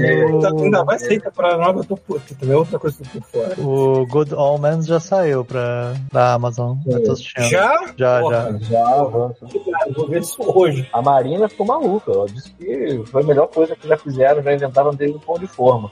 [0.63, 2.35] Ainda, vai sair temporada nova, eu tô puto.
[2.35, 3.61] Também é outra coisa que eu tô por fora.
[3.61, 6.77] o Good Omens já saiu pra, pra Amazon.
[6.87, 7.51] Eu tô assistindo.
[7.51, 7.95] Já?
[7.97, 8.69] Já, Porra, já.
[8.69, 9.03] Já.
[9.03, 10.89] Obrigado, vou ver isso hoje.
[10.93, 12.13] A Marina ficou maluca.
[12.13, 15.39] Ela disse que foi a melhor coisa que já fizeram, já inventaram desde o pão
[15.39, 15.91] de forma.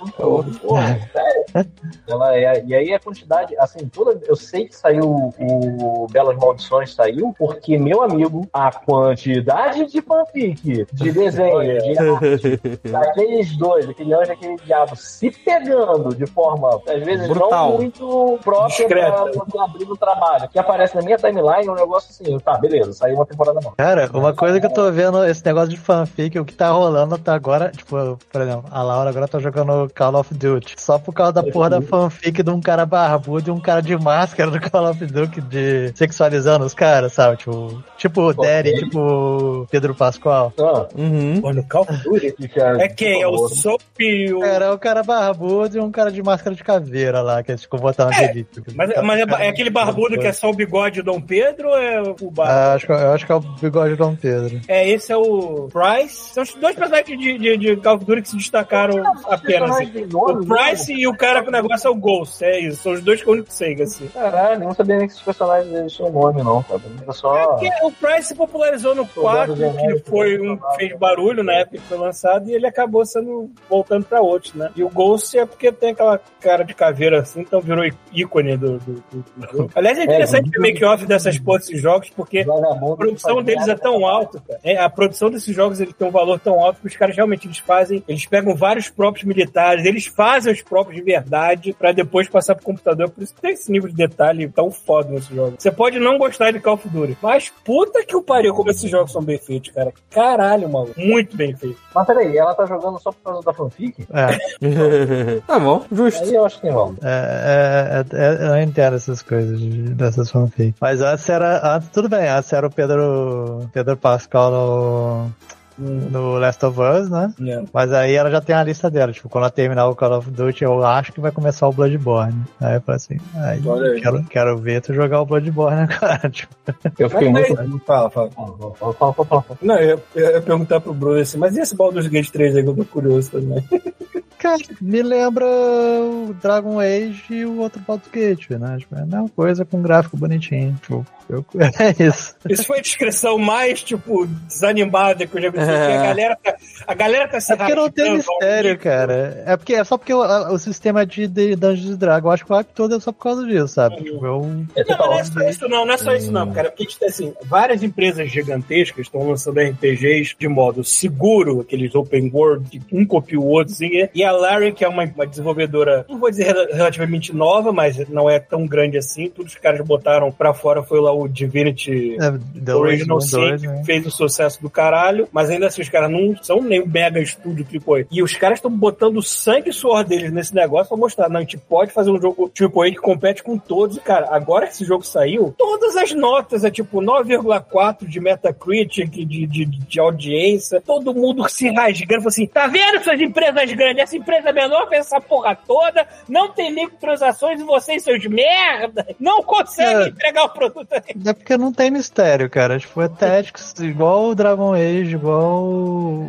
[1.12, 1.40] Sério.
[2.06, 6.94] Ela é, e aí a quantidade, assim, toda, eu sei que saiu o Belas Maldições,
[6.94, 12.60] saiu, porque, meu amigo, a quantidade de fanfic, de desenho, de arte,
[12.90, 17.70] daqueles dois, aquele anjo e aquele diabo, se pegando de forma, às vezes, Brutal.
[17.70, 20.48] não muito própria poder abrir no trabalho.
[20.48, 23.76] Que aparece na minha timeline um negócio assim, tá, beleza, saiu uma temporada nova.
[23.76, 27.14] Cara, uma coisa que eu tô vendo, esse negócio de fanfic, o que tá rolando
[27.14, 30.74] até agora, tipo, por exemplo, a Laura agora tá jogando Call of Duty.
[30.78, 33.96] Só por causa da porra da fanfic de um cara barbudo e um cara de
[33.96, 37.36] máscara do Call of Duty de sexualizando os caras, sabe?
[37.36, 40.52] Tipo, tipo o Derry, tipo o Pedro Pascoal.
[40.58, 41.40] Ah, Uhum.
[41.68, 42.34] Call of Duty?
[42.80, 43.22] É quem?
[43.22, 44.42] É o Soap e o...
[44.42, 47.78] Era o cara barbudo e um cara de máscara de caveira lá, que eles ficam
[47.78, 48.62] botando de elite.
[48.74, 51.76] Mas, mas é, é aquele barbudo que é só o bigode do Dom Pedro ou
[51.78, 52.48] é o bar?
[52.48, 54.60] Ah, acho, que- eu acho que é o bigode de Dom Pedro.
[54.68, 56.32] É, esse é o Price.
[56.34, 59.70] São os dois personagens de, de, de Call of Duty que se destacaram apenas.
[59.70, 60.08] assim.
[60.12, 62.44] O Price e o cara com o negócio é o Ghost.
[62.44, 62.82] É isso.
[62.82, 64.06] São os dois que eu único sei, assim.
[64.08, 66.80] Caralho, não sabia nem que esses personagens eles tinham nome, não, cara.
[67.02, 67.46] Era É só.
[67.54, 71.78] porque o Price se popularizou no 4, que foi um que fez barulho na época
[71.78, 74.70] que foi lançado, e ele acabou sendo voltando pra outros, né?
[74.76, 78.78] E o Ghost é porque tem aquela cara de caveira assim, então virou ícone do,
[78.78, 79.70] do, do- do jogo.
[79.74, 80.60] Aliás, é interessante o
[81.00, 84.60] make-off dessas porras desses jogos, porque a produção deles é tão alta, cara.
[84.62, 87.46] É, a produção desses jogos ele tem um valor tão alto que os caras realmente
[87.46, 92.28] eles fazem, eles pegam vários próprios militares, eles fazem os próprios de verdade pra depois
[92.28, 93.10] passar pro computador.
[93.10, 95.54] Por isso que tem esse nível de detalhe tão foda nesses jogos.
[95.58, 98.90] Você pode não gostar de Call of Duty, mas puta que o pariu como esses
[98.90, 99.92] jogos são bem feitos, cara.
[100.10, 100.98] Caralho, maluco.
[100.98, 101.78] Muito bem feito.
[101.94, 104.06] Mas peraí, ela tá jogando só por causa da fanfic?
[104.12, 106.22] É, tá bom, justo.
[106.24, 106.94] Aí eu acho que tem rola.
[107.02, 110.74] é, é, é- eu não entendo essas coisas de- dessas fanfics.
[110.80, 111.76] Mas antes era.
[111.76, 115.32] Antes, tudo bem, antes era o Pedro, Pedro Pascal no,
[115.80, 117.32] no Last of Us, né?
[117.46, 117.62] É.
[117.72, 119.12] Mas aí ela já tem a lista dela.
[119.12, 122.44] Tipo, quando ela terminar o Call of Duty, eu acho que vai começar o Bloodborne.
[122.60, 123.60] Aí eu falei assim, aí.
[124.00, 126.20] Quero, quero ver tu jogar o Bloodborne agora.
[126.30, 126.54] Tipo,
[126.98, 127.80] Eu fiquei muito.
[127.86, 128.30] Fala, fala.
[128.30, 129.58] Fala, fala, fala, fala, fala.
[129.62, 132.68] Não, eu ia, perguntar pro Bruno assim, mas e esse Baldur's Gate 3 aí que
[132.68, 133.64] eu tô curioso também?
[134.38, 138.78] cara, me lembra o Dragon Age e o outro Baldur's Gate, né?
[138.78, 140.76] Tipo, é a mesma coisa com gráfico bonitinho.
[140.80, 141.44] Tipo, eu-
[141.78, 142.34] é isso.
[142.48, 145.58] Isso foi a descrição mais, tipo, desanimada que eu já vi.
[145.58, 146.56] porque A galera tá,
[146.86, 149.42] a galera tá se É porque não tem mistério, cara.
[149.46, 152.44] É porque é só porque o, a- o sistema de, de Dungeons Dragons, eu acho
[152.46, 153.96] que o hype todo é só por causa disso, sabe?
[153.96, 156.70] Tipo, eu, É Não, não é só isso não, não é só isso não, cara.
[156.70, 161.94] Porque a gente tem, assim, várias empresas gigantescas estão lançando RPGs de modo seguro, aqueles
[161.94, 165.26] open world, que um copia o outro, assim, e- a Larian, que é uma, uma
[165.26, 169.58] desenvolvedora, não vou dizer rel- relativamente nova, mas não é tão grande assim, todos os
[169.58, 173.82] caras botaram pra fora, foi lá o Divinity é, Original Sin, que né?
[173.84, 177.20] fez o sucesso do caralho, mas ainda assim os caras não são nem um mega
[177.20, 178.06] estúdio AAA.
[178.10, 181.38] E os caras estão botando o sangue e suor deles nesse negócio pra mostrar, não,
[181.38, 183.96] a gente pode fazer um jogo AAA que compete com todos.
[183.96, 189.10] E, cara, agora que esse jogo saiu, todas as notas é tipo 9,4 de Metacritic,
[189.10, 194.02] de, de, de audiência, todo mundo se rasgando, assim, tá vendo essas empresas grandes?
[194.02, 199.42] Essa empresa menor fez essa porra toda, não tem microtransações e vocês, seus merda, não
[199.42, 200.08] conseguem É.
[200.08, 200.88] entregar o produto.
[201.26, 202.78] É porque não tem mistério, cara.
[202.78, 205.64] Tipo, é Tactics igual o Dragon Age, igual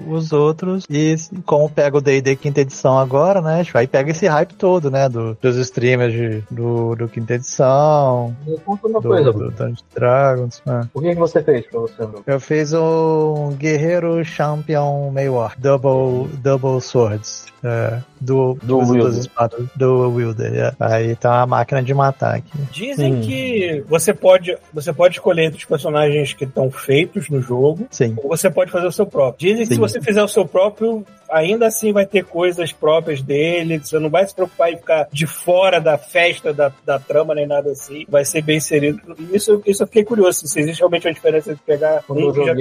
[0.08, 0.86] os outros.
[0.90, 1.16] E
[1.46, 3.64] como pega o D&D quinta edição agora, né?
[3.64, 5.08] Tipo, aí pega esse hype todo, né?
[5.10, 9.52] Do, dos streamers de, do, do quinta edição, Me conta uma do, coisa, do.
[9.52, 10.62] Dungeons Dragons.
[10.66, 10.88] né?
[10.94, 12.24] O que, que você fez pra você, meu?
[12.26, 17.46] Eu fiz um Guerreiro Champion Maywar, Double, double Swords.
[17.64, 20.54] É, do, Do dos- das espadas, do Wilder.
[20.54, 20.74] é.
[20.80, 22.52] Aí tá uma máquina de matar aqui.
[22.72, 23.22] Dizem Hum.
[23.22, 28.14] que você pode, você pode escolher entre os personagens que estão feitos no jogo, Sim.
[28.18, 29.50] ou você pode fazer o seu próprio.
[29.50, 29.80] Dizem que se Sim.
[29.80, 34.28] você fizer o seu próprio, ainda assim vai ter coisas próprias dele, você não vai
[34.28, 38.06] se preocupar em ficar de fora da festa, da, da trama, nem nada assim.
[38.08, 39.00] Vai ser bem inserido.
[39.34, 42.54] Isso, isso eu fiquei curioso, se existe realmente uma diferença de pegar Quando um já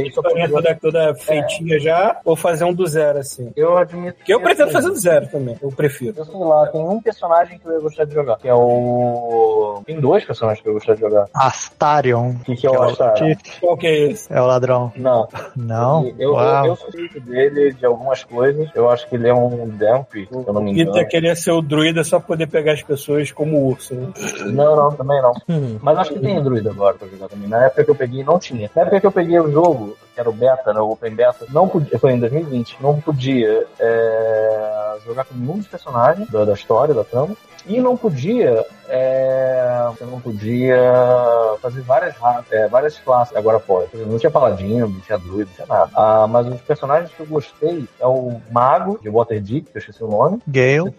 [0.50, 3.50] toda, toda feitinha já, ou fazer um do zero, assim.
[3.56, 5.49] Eu admito Que eu pretendo assim, fazer do zero também.
[5.50, 5.58] Também.
[5.60, 6.14] Eu prefiro.
[6.16, 9.82] Eu sei lá, tem um personagem que eu ia gostar de jogar, que é o.
[9.86, 11.26] Tem dois personagens que eu ia gostar de jogar.
[11.34, 12.30] Astarion.
[12.30, 13.16] O que, que é o Astar?
[13.16, 14.32] Chief, Qual que é esse?
[14.32, 14.92] é o ladrão.
[14.96, 15.28] Não.
[15.56, 16.06] Não?
[16.06, 16.66] Eu, eu, Uau.
[16.66, 18.68] eu suspeito dele de algumas coisas.
[18.74, 20.92] Eu acho que ele é um Damp, se eu não me engano.
[20.92, 23.94] Peter queria ser o druida só pra poder pegar as pessoas como urso.
[23.94, 24.08] Né?
[24.52, 25.32] Não, não, também não.
[25.48, 25.78] Hum.
[25.82, 27.48] Mas acho que tem Druid agora pra jogar também.
[27.48, 28.70] Na época que eu peguei, não tinha.
[28.74, 31.46] Na época que eu peguei o jogo, que era o beta, né, o Open Beta,
[31.50, 36.52] não podia, foi em 2020, não podia é, jogar com nenhum dos personagens da, da
[36.52, 37.34] história, da trama.
[37.66, 40.76] E não podia, é, você não podia
[41.60, 42.14] fazer várias,
[42.50, 43.36] é, várias classes.
[43.36, 43.88] Agora pode.
[43.96, 45.90] Não tinha paladino, não tinha druid, não tinha nada.
[45.94, 50.02] Ah, mas os personagens que eu gostei é o mago de Waterdeep, que eu esqueci
[50.04, 50.40] o nome.
[50.46, 50.94] Gale.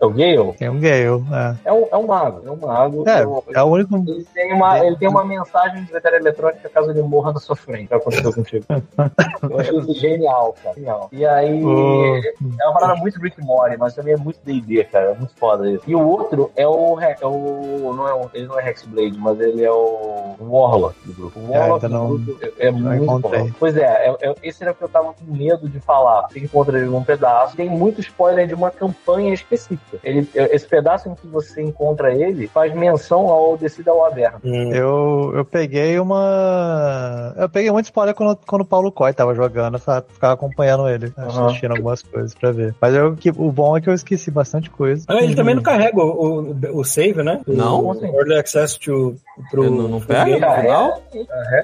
[0.00, 0.52] É o Gale.
[0.58, 1.24] Tem um Gale.
[1.32, 2.42] É, É um, é um mago.
[2.46, 3.04] É um mago.
[3.08, 3.22] É,
[3.58, 3.96] é o único.
[3.96, 7.56] ele tem, uma, ele tem uma mensagem de veterinária eletrônica caso ele morra na sua
[7.56, 7.84] frente.
[7.86, 8.64] O que aconteceu contigo?
[9.48, 10.74] Eu achei isso genial, cara.
[10.74, 11.08] Genial.
[11.12, 12.16] E aí, Oh.
[12.60, 15.12] é uma parada muito Rick Morty, mas também é muito D&D, cara.
[15.12, 15.82] É muito foda isso.
[15.86, 16.98] E o outro é o...
[17.00, 21.12] He- É o não é ele não é Hexblade, mas ele é o Warlock do
[21.14, 21.40] grupo.
[21.40, 23.40] O É, Warlock ainda do não- grupo é, é não muito encontrei.
[23.40, 23.54] foda.
[23.58, 26.28] Pois é, é, é- esse era o que eu tava com medo de falar.
[26.28, 27.56] Você encontra ele num pedaço.
[27.56, 29.98] Tem muito spoiler de uma campanha específica.
[30.04, 34.38] Ele, esse pedaço em que você encontra ele faz menção ao Descida ao Averno.
[34.44, 34.72] Hum.
[34.72, 37.34] Eu, eu peguei uma.
[37.36, 40.06] Eu peguei muito spoiler quando, quando o Paulo Coy tava jogando, sabe?
[40.12, 41.46] Ficava acompanhando ele, Aham.
[41.46, 42.74] assistindo algumas coisas pra ver.
[42.80, 45.04] Mas eu, que, o bom é que eu esqueci bastante coisa.
[45.08, 47.40] Ah, ele também não carrega o, o, o save, né?
[47.46, 47.94] Não?
[48.02, 49.16] Early Access to,
[49.50, 51.02] pro, Eu não, não pega no final?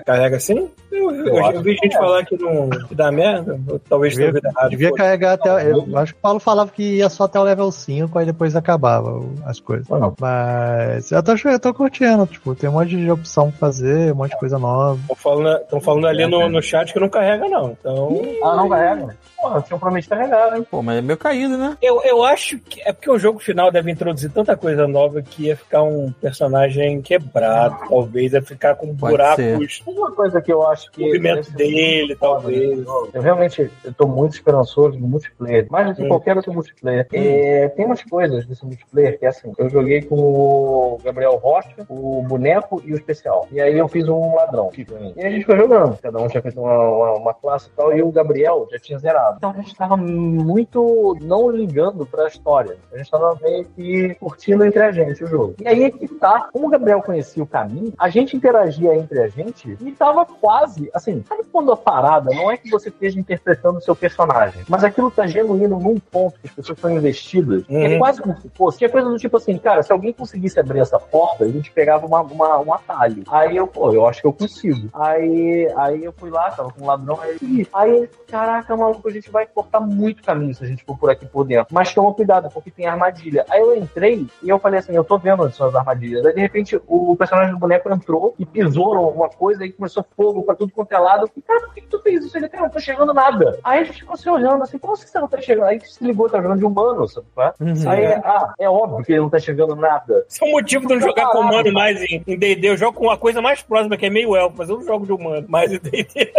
[0.05, 0.71] Carrega assim?
[0.93, 1.99] Eu, eu, Eu vi gente é.
[1.99, 3.59] falar que não que dá merda.
[3.89, 4.71] Talvez tenha Devia, ouvido errado.
[4.71, 5.71] devia Pô, carregar até.
[5.71, 8.55] Eu acho que o Paulo falava que ia só até o level 5, aí depois
[8.55, 9.89] acabava as coisas.
[9.89, 10.15] Não.
[10.21, 14.17] Mas eu tô, eu tô curtindo, tipo, tem um monte de opção pra fazer, um
[14.17, 15.01] monte de coisa nova.
[15.01, 17.71] Estão falando, falando ali no, no chat que não carrega, não.
[17.71, 18.21] Então.
[18.45, 19.17] Ah, não carrega?
[19.43, 20.67] Porra, tinha prometido carregar, hein?
[20.71, 21.77] Pô, mas é meio caído, né?
[21.83, 25.47] Eu, eu acho que é porque o jogo final deve introduzir tanta coisa nova que
[25.47, 30.67] ia ficar um personagem quebrado, talvez, ia ficar com Pode buracos Uma coisa que eu
[30.67, 31.05] acho que.
[31.05, 32.85] movimento dele, talvez.
[33.13, 36.09] Eu realmente tô muito esperançoso no multiplayer, mais do que Hum.
[36.09, 37.07] qualquer outro multiplayer.
[37.13, 41.87] É, tem umas coisas desse multiplayer que é assim: eu joguei com o Gabriel Rocha,
[41.89, 43.47] o boneco e o especial.
[43.53, 44.71] E aí eu fiz um ladrão.
[45.17, 45.97] E a gente foi jogando.
[46.01, 48.99] Cada um tinha feito uma, uma, uma classe e tal, e o Gabriel já tinha
[48.99, 49.37] zerado.
[49.39, 52.77] Então a gente tava muito não ligando pra história.
[52.93, 55.55] A gente tava meio que curtindo entre a gente o jogo.
[55.61, 59.21] E aí é que tá, como o Gabriel conhecia o caminho, a gente interagia entre
[59.21, 63.19] a gente e tava quase, assim, sabe quando a parada não é que você esteja
[63.19, 67.65] interpretando o seu personagem, mas aquilo tá genuíno num ponto que as pessoas estão investidas.
[67.69, 67.99] É Uhum.
[67.99, 68.79] quase como se fosse.
[68.79, 72.07] Tinha coisa do tipo assim, cara, se alguém conseguisse abrir essa porta, a gente pegava
[72.07, 73.23] uma, uma- um atalho.
[73.29, 74.89] Aí eu, pô, eu acho que eu consigo.
[74.93, 77.67] Aí, aí eu fui lá, tava com um ladrão, aí.
[77.73, 81.27] Aí, caraca, maluco, a gente vai cortar muito caminho se a gente for por aqui
[81.27, 81.67] por dentro.
[81.73, 83.45] Mas toma cuidado, porque tem armadilha.
[83.51, 86.25] Aí eu entrei e eu falei assim, eu tô vendo onde são as armadilhas.
[86.27, 90.43] Aí de repente o personagem do boneco entrou e pisou alguma coisa e começou fogo
[90.43, 91.25] pra tudo quanto é lado.
[91.25, 92.37] Eu falei, cara, por que, que tu fez isso?
[92.37, 93.59] Ele, cara, não tô chegando nada.
[93.63, 95.67] Aí a gente ficou se olhando assim, como assim você não tá chegando?
[95.67, 97.27] Aí se ligou, tá jogando de humano, sabe?
[97.39, 97.53] é?
[97.61, 97.91] Uhum.
[97.91, 100.25] Aí, ah, é óbvio que ele não tá chegando nada.
[100.29, 102.69] Esse é o motivo de não jogar com humano mais em em D&D.
[102.69, 105.07] Eu jogo com uma coisa mais próxima, que é meio elfo, mas eu não jogo
[105.07, 106.33] de humano mais em D&D.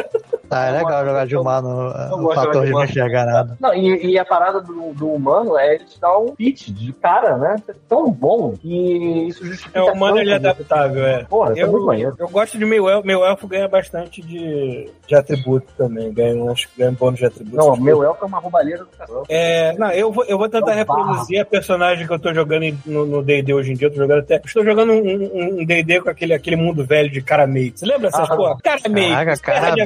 [0.54, 3.58] Tá, é legal jogar de humano, o fator de de não enxergar nada.
[3.60, 6.92] Não, e, e a parada do, do humano é ele te dar um pitch de
[6.94, 7.56] cara, né?
[7.68, 9.80] É tão bom que isso justifica.
[9.80, 11.24] É, o humano ele é você- adaptável, é.
[11.26, 12.16] Porra, é muito Eu, maneiro.
[12.20, 13.06] eu gosto de meio elfo.
[13.08, 16.12] Meu elfo ganha bastante de, de atributo também.
[16.14, 17.58] Ganha, acho que ganha bônus de atributo.
[17.58, 19.26] Não, meu elfo é uma roubalheira do cachorro.
[19.30, 21.04] É, não, eu vou, eu vou tentar É um barro.
[21.04, 23.88] reproduzir a personagem que eu tô jogando no D&D hoje em dia.
[23.88, 24.42] Eu tô jogando até.
[24.44, 24.98] Estou jogando um-
[25.34, 27.80] um um D&D com aquele, aquele mundo velho de Carameiros.
[27.80, 28.58] Você lembra essas Ah, porra?
[28.64, 29.82] Carameiros, Caraca, de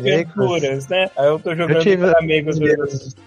[0.58, 1.10] Aventuras, né?
[1.18, 2.60] Aí eu tô jogando Eu tive- Carameiros.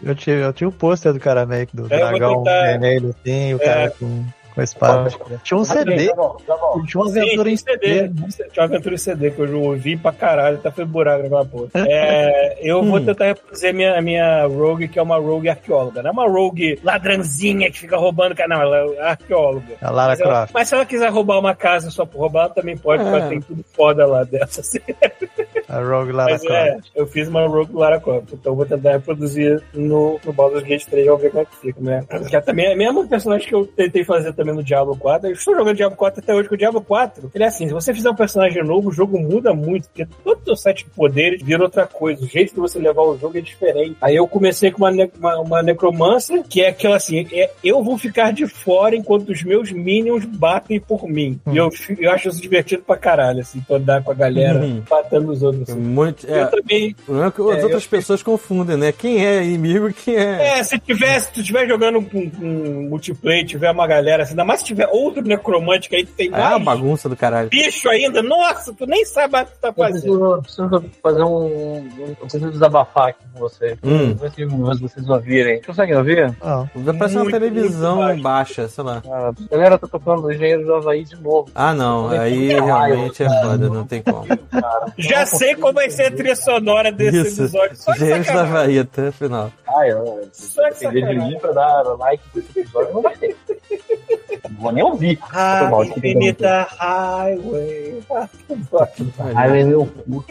[0.03, 3.55] Eu tinha, eu tinha um pôster do cara meio que do É, dragão vermelho, assim,
[3.55, 3.65] o É.
[3.65, 4.25] cara com,
[4.55, 5.11] com a espada.
[5.43, 6.87] Tinha um CD, Já volto, já volto.
[6.87, 7.87] tinha uma Sim, aventura em CD.
[7.87, 8.49] CD.
[8.51, 11.69] Tinha uma aventura em CD que eu ouvi pra caralho, até foi buraco naquela porra.
[11.75, 13.05] É, eu vou Hum.
[13.05, 16.03] tentar reproduzir a minha, minha rogue, que é uma rogue arqueóloga.
[16.03, 19.75] Não é uma rogue ladrãozinha que fica roubando, não, ela é arqueóloga.
[19.81, 20.51] A Lara Mas, ela- Croft.
[20.55, 23.11] mas se ela quiser roubar uma casa só por roubar, ela também pode, É.
[23.11, 24.61] porque tem tudo foda lá dessa.
[24.61, 24.79] Assim.
[25.69, 26.91] A Rogue Lara Mas é, Croft.
[26.95, 30.85] eu fiz uma Rogue Lara Croft, então eu vou tentar reproduzir no, no Baldur's Gate
[30.87, 32.05] 3, vamos ver como é que fica, né?
[32.29, 35.29] Que é também é o mesmo personagem que eu tentei fazer também no Diablo 4.
[35.29, 37.75] Eu estou jogando Diablo 4 até hoje, que o Diablo 4, ele é assim, se
[37.75, 41.43] você fizer um personagem novo, o jogo muda muito, porque todo o set de poderes
[41.43, 43.97] vira outra coisa, o jeito de você levar o jogo é diferente.
[44.01, 47.83] Aí eu comecei com uma, ne uma, uma necromancer, que é aquela assim, é, eu
[47.85, 51.39] vou ficar de fora enquanto os meus minions batem por mim.
[51.53, 51.69] E eu,
[51.99, 54.83] eu acho isso divertido pra caralho, assim, tô andar com a galera Uhum.
[54.91, 55.69] matando os outros.
[55.71, 55.79] assim.
[55.81, 56.91] Muito, é, Eu também.
[57.01, 58.93] o problema é que as É, outras pessoas confundem, né?
[58.93, 60.59] Quem é inimigo e quem é.
[60.59, 62.47] É, se tiver, se tu estiver jogando com, com
[62.89, 66.29] multiplayer, tiver uma galera, assim, ainda mais se tiver outro necromante que aí tu tem
[66.29, 67.49] É mais bagunça do caralho.
[67.51, 70.41] bicho ainda, nossa, tu nem sabe o que tu tá Eu fazendo.
[70.41, 71.89] preciso, preciso fazer um.
[71.99, 73.79] Eu preciso desabafar aqui com vocês.
[73.83, 74.15] Hum.
[74.15, 75.61] Ver se vocês ouvirem.
[75.63, 76.35] Conseguem ouvir?
[76.43, 76.69] Não.
[76.75, 78.57] Vai parecer uma televisão muito baixo.
[78.61, 79.03] baixa, sei lá.
[79.11, 81.51] Ah, a galera tá tocando o Engenheiro do Havaí de novo.
[81.55, 82.09] Ah, não.
[82.11, 84.27] Aí realmente é foda, não tem como.
[84.27, 84.93] Cara.
[84.99, 87.43] Já sei como vai ser a trilha sonora desse Isso.
[87.43, 87.77] episódio.
[87.77, 88.53] Só da sacanagem.
[88.53, 89.51] Bahia até o final.
[89.69, 93.37] Ah, eu, se Só depender de mim pra dar like nesse episódio, não vai ter.
[94.51, 95.19] Não vou nem ouvir.
[95.33, 98.03] Ah, mal, Infinita Highway.
[99.35, 100.25] Ai, meu cu.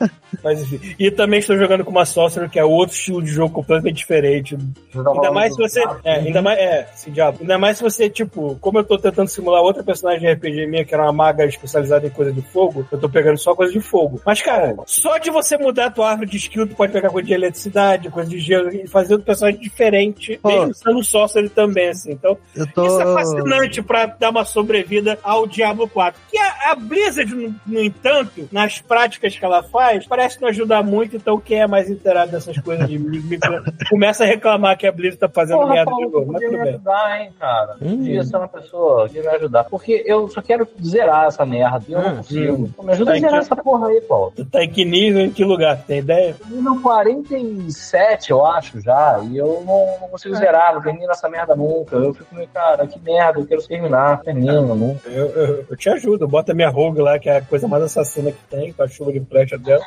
[0.42, 0.94] Mas enfim.
[0.98, 4.56] E também estou jogando com uma Sorcerer, que é outro estilo de jogo completamente diferente.
[4.94, 5.82] Ainda mais se você.
[6.04, 6.58] É, ainda mais.
[6.58, 7.38] É, esse diabo.
[7.40, 10.84] Ainda mais se você, tipo, como eu tô tentando simular outra personagem de RPG minha,
[10.84, 13.80] que era uma maga especializada em coisa de fogo, eu tô pegando só coisa de
[13.80, 14.20] fogo.
[14.24, 17.26] Mas, cara, só de você mudar a tua árvore de skill, tu pode pegar coisa
[17.26, 20.48] de eletricidade, coisa de gelo, e fazer outro personagem diferente, Pô.
[20.48, 22.12] mesmo sendo Sorcerer também, assim.
[22.12, 22.36] Então,
[22.74, 22.86] tô.
[22.86, 26.20] isso é fascinante pra dar uma sobrevida ao Diablo 4.
[26.30, 30.82] Que a, a Blizzard, no, no entanto, nas práticas que ela faz, parece não ajudar
[30.82, 34.92] muito, então quem é mais inteirado dessas coisas de micro começa a reclamar que a
[34.92, 36.32] Blizzard tá fazendo Porra, merda Paulo, de novo.
[36.32, 36.74] Mas podia tudo me bem.
[36.74, 37.76] ajudar, hein, cara.
[37.80, 37.96] Hum.
[37.98, 39.64] Podia ser uma pessoa que me ajudar.
[39.64, 41.82] Porque eu só quero zerar essa merda.
[41.88, 42.02] E eu Hum.
[42.02, 42.68] não consigo.
[42.76, 44.32] Pô, Me ajuda a Tá, zerar então- essa porra aí, Paulo.
[44.36, 45.78] Tu tá em que nível, em que lugar?
[45.86, 46.34] Tem ideia?
[46.50, 49.20] Nível 47, eu acho, já.
[49.24, 51.96] E eu não, não consigo zerar, não termino essa merda nunca.
[51.96, 54.20] Eu fico meio, cara, que merda, eu quero terminar.
[54.22, 55.08] Termino, nunca.
[55.08, 56.26] Eu, eu, eu te ajudo.
[56.28, 59.12] Bota minha rogue lá, que é a coisa mais assassina que tem, com a chuva
[59.12, 59.77] de flecha dela.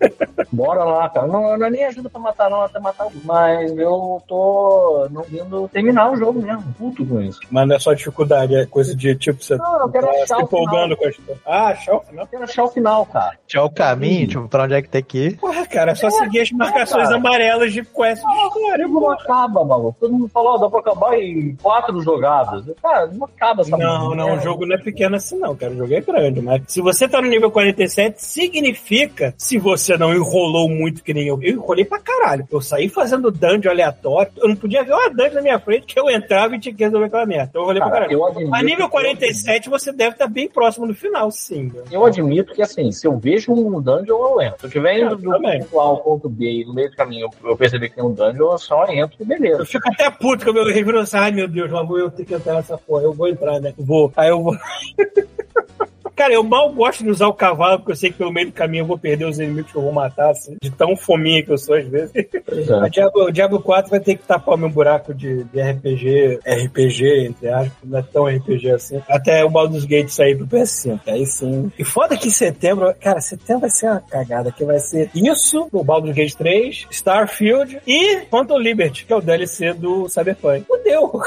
[0.52, 1.26] Bora lá, cara.
[1.26, 3.12] Não, não é nem ajuda pra matar, não, até matar o.
[3.24, 6.74] Mas eu tô não vindo terminar o jogo mesmo.
[6.76, 7.40] Puto com isso.
[7.50, 10.26] Mas não é só dificuldade, é coisa de tipo, você Não, eu quero tá achar
[10.26, 11.40] se o empolgando com a história.
[11.46, 12.24] Ah, achar o final.
[12.24, 13.38] Eu quero achar o final, cara.
[13.46, 15.36] Tinha o caminho, tipo, pra onde é que tem que ir.
[15.38, 17.16] Porra, cara, é só seguir as marcações cara.
[17.16, 19.96] amarelas de quest de história, Não acaba, maluco.
[20.00, 22.64] Todo mundo falou, ó, dá pra acabar em quatro jogadas.
[22.82, 25.72] Cara, não acaba essa Não, não, o jogo não é pequeno assim, não, cara.
[25.72, 30.12] O jogo é grande, mas se você tá no nível 47, significa, se você não
[30.12, 32.46] enrolou muito que nem eu, eu enrolei pra caralho.
[32.52, 35.98] Eu saí fazendo dungeon aleatório, eu não podia ver uma dungeon na minha frente que
[35.98, 37.46] eu entrava e tinha que resolver aquela merda.
[37.48, 38.18] Então eu enrolei pra Cara, caralho.
[38.18, 41.72] eu admito, A nível que- 47, você deve estar bem próximo do final, sim.
[41.74, 41.82] né?
[41.90, 44.58] Eu admito que, assim, se eu vejo um dungeon, eu entro.
[44.60, 47.28] Se eu estiver indo do ponto A ao ponto B e no meio do caminho
[47.42, 49.62] eu, perceber que tem um dungeon, eu só entro e beleza.
[49.62, 52.10] Eu fico até puto que eu me reviro assim, ai meu Deus, lá vou eu
[52.10, 53.04] ter que entrar nessa porra.
[53.04, 53.72] Eu vou entrar, né?
[53.78, 54.12] Vou.
[54.14, 54.54] Aí eu vou.
[56.20, 58.52] Cara, eu mal gosto de usar o cavalo, porque eu sei que pelo meio do
[58.52, 61.50] caminho eu vou perder os inimigos que eu vou matar, assim, de tão fominha que
[61.50, 62.12] eu sou às vezes.
[62.14, 62.90] A é.
[62.90, 67.26] Diablo, o Diablo 4 vai ter que tapar o meu buraco de, de RPG, RPG,
[67.26, 71.00] entre aspas, não é tão RPG assim, até o Baldur's Gate sair pro PS5.
[71.06, 71.72] Aí sim.
[71.78, 75.68] E foda que em setembro, cara, setembro vai ser uma cagada, que vai ser isso,
[75.72, 80.66] o Baldur's Gate 3, Starfield e Phantom Liberty, que é o DLC do Cyberpunk.
[80.98, 81.22] Fudeu.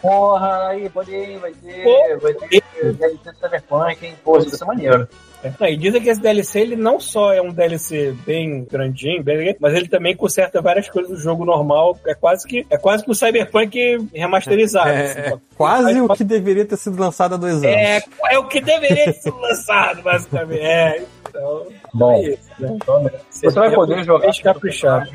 [0.00, 2.18] Porra, aí, pode ir, vai ter, Pô.
[2.20, 2.62] vai ter,
[2.94, 4.16] deve ter Cyberpunk, hein?
[4.24, 5.08] Pô, isso vai ser maneiro.
[5.60, 9.56] Não, e dizem que esse DLC ele não só é um DLC bem grandinho, bem,
[9.60, 11.96] mas ele também conserta várias coisas do jogo normal.
[12.06, 14.90] É quase que é quase que o Cyberpunk remasterizado.
[14.90, 15.36] assim, É, ó.
[15.36, 17.66] é quase o que deveria ter sido lançado há dois anos.
[17.66, 20.60] É, é o que deveria ter sido lançado, basicamente.
[20.60, 21.66] É, então.
[21.94, 22.78] Bom, é isso, né?
[23.30, 25.10] você vai poder jogar caprichado.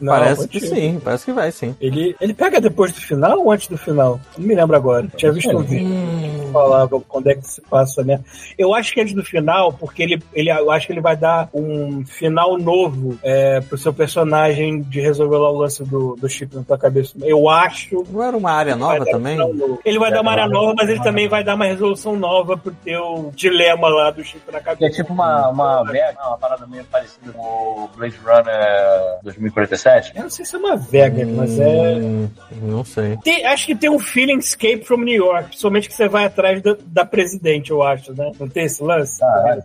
[0.00, 1.74] Não, parece que sim, parece que vai sim.
[1.80, 4.20] Ele, ele pega depois do final ou antes do final?
[4.36, 5.06] Não me lembro agora.
[5.16, 8.20] Tinha visto um vídeo que falava quando é que se passa, né?
[8.56, 11.48] Eu acho que antes do final, porque ele, ele eu acho que ele vai dar
[11.52, 16.54] um final novo é, pro seu personagem de resolver lá o lance do, do chip
[16.54, 17.14] na tua cabeça.
[17.22, 18.04] Eu acho.
[18.10, 19.36] Não era uma área nova um também?
[19.36, 19.80] novo.
[19.84, 22.72] Ele vai dar uma área nova, mas ele também vai dar uma resolução nova pro
[22.84, 24.86] teu dilema lá do chip na Que cabeça.
[24.86, 30.12] é tipo uma, uma, Vega, uma parada meio parecida com o Blade Runner 2047.
[30.16, 31.94] Eu não sei se é uma Vega, mas é.
[31.96, 32.28] Hum,
[32.62, 33.16] não sei.
[33.24, 36.62] Tem- acho que tem um feeling escape from New York, principalmente que você vai atrás
[36.62, 38.30] da, da presidente, eu acho, né?
[38.38, 39.07] Não tem esse lance?
[39.18, 39.62] Caralho,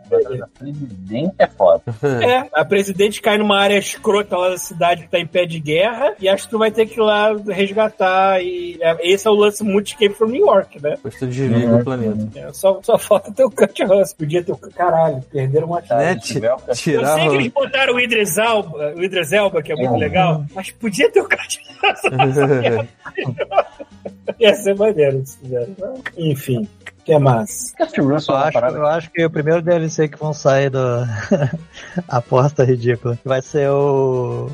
[0.57, 1.81] presidente é foda.
[2.03, 5.59] É, a presidente cai numa área escrota lá da cidade que tá em pé de
[5.59, 8.41] guerra e acho que tu vai ter que ir lá resgatar.
[8.41, 10.91] E é, esse é o lance muito escape from New York, né?
[10.91, 12.39] Depois tu desliga o planeta.
[12.39, 14.17] É, só, só falta ter o Kurt Russell.
[14.17, 14.57] Podia ter o.
[14.57, 16.03] Caralho, perderam uma chave.
[16.03, 16.13] Né?
[16.13, 19.31] se Ti- tiver o- Eu Tirar sei que eles botaram o Idris Elba, o Idris
[19.31, 19.97] Elba que é muito Uhum.
[19.99, 22.87] legal, mas podia ter o Kurt Russell.
[24.39, 25.75] Ia ser maneiro se fizeram.
[26.17, 26.67] Enfim,
[27.03, 27.73] que mais?
[27.77, 30.79] Kurt Russell Eu é acho, eu acho que o primeiro DLC que vão sair do.
[32.07, 33.17] Aposta ridícula.
[33.25, 34.49] Vai ser o.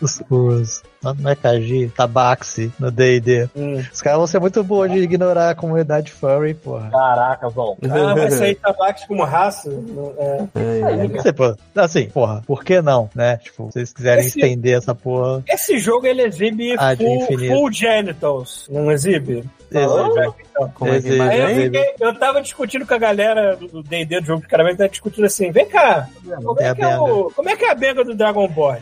[0.00, 0.22] Os.
[0.30, 0.82] os-
[1.14, 3.48] não é Kaji, Tabaxi no D&D.
[3.56, 3.82] Hum.
[3.92, 6.90] Os caras vão ser muito bons de ignorar a comunidade furry, porra.
[6.90, 7.76] Caraca, Val.
[7.84, 9.70] Ah, vai sair tabaco como raça?
[10.18, 11.06] É.
[11.08, 11.54] Não sei, pô.
[11.74, 13.36] Assim, porra, por que não, né?
[13.38, 17.26] Tipo, se vocês quiserem Esse- estender essa porra, Esse jogo ele exibe Ah, de full,
[17.48, 19.44] full genitals, não exibe?
[19.70, 20.32] exige.
[20.74, 21.20] Como é Exige.
[21.20, 24.88] Aí eu, eu tava discutindo com a galera do D&D do jogo de caramelo, tava
[24.88, 26.08] discutindo assim, vem cá,
[26.42, 28.74] como É é, que é, o, como é que é a benga do Dragon Ball?
[28.74, 28.80] É,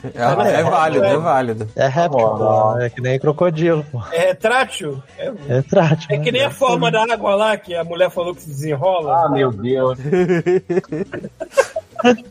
[0.61, 1.69] é válido, é válido.
[1.75, 2.14] É bom.
[2.17, 2.79] Pô.
[2.79, 4.01] É que nem crocodilo, pô.
[4.13, 5.03] É retrátil?
[5.19, 6.09] É, É trátil.
[6.11, 9.25] é que nem a forma da água lá, que a mulher falou que se desenrola.
[9.25, 9.99] Ah, meu Deus.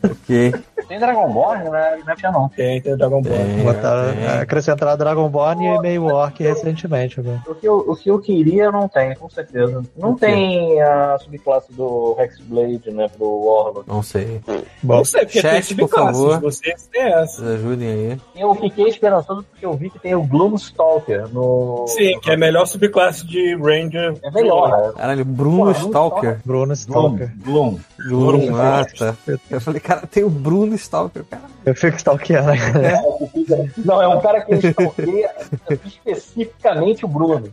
[0.04, 0.54] Ok.
[0.88, 1.98] Tem Dragon Ball, né?
[2.04, 2.48] Não é tinha não.
[2.50, 3.32] Tem, tem o Dragon Ball.
[3.32, 4.26] Tem, Botaram, tem.
[4.26, 7.40] acrescentaram Dragonborn e meio Orc recentemente, velho.
[7.46, 9.82] O que, eu, o que eu queria não tem, com certeza.
[9.96, 13.08] Não tem a subclasse do Hexblade, né?
[13.08, 13.88] Pro Warlock.
[13.88, 14.40] Não sei.
[14.82, 16.40] Bom, Não sei, porque tem chat, por subclasses, favor.
[16.40, 17.36] vocês têm essa.
[17.42, 18.20] Vocês ajudem aí.
[18.36, 21.86] Eu fiquei esperançoso porque eu vi que tem o Gloomstalker no.
[21.88, 24.16] Sim, que é a melhor subclasse de Ranger.
[24.22, 24.92] É melhor, né?
[24.96, 26.40] Caralho, Bruno Porra, Stalker.
[26.44, 26.74] Bruno Gloom.
[26.74, 27.32] Stalker.
[27.42, 27.78] Gloom.
[28.06, 29.14] Bruno, ah, tá.
[29.56, 31.53] Eu falei, cara, tem o Bruno Stalker, cara.
[31.64, 33.02] Eu fico stalkeando, né?
[33.84, 35.30] Não, é um cara que stalkeia
[35.84, 37.52] especificamente o Bruno.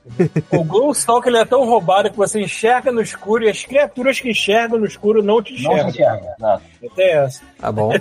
[0.52, 4.30] O Gloomstalker ele é tão roubado que você enxerga no escuro e as criaturas que
[4.30, 5.90] enxergam no escuro não te Não se enxergam.
[5.90, 6.36] enxerga.
[6.38, 6.64] Exato.
[6.96, 7.42] Tem essa.
[7.60, 7.94] Tá bom.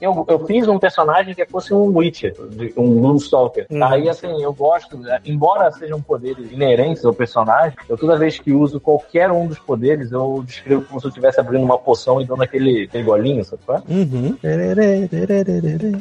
[0.00, 2.34] Eu, eu fiz um personagem que fosse um Witcher,
[2.76, 3.66] um Gloomstalker.
[3.70, 3.84] Uhum.
[3.84, 8.80] Aí, assim, eu gosto, embora sejam poderes inerentes ao personagem, eu toda vez que uso
[8.80, 12.42] qualquer um dos poderes, eu descrevo como se eu estivesse abrindo uma poção e dando
[12.42, 13.62] aquele, aquele golinho, sabe?
[13.68, 13.92] é?
[13.92, 14.32] Uhum.
[14.40, 15.35] Tererê, tererê.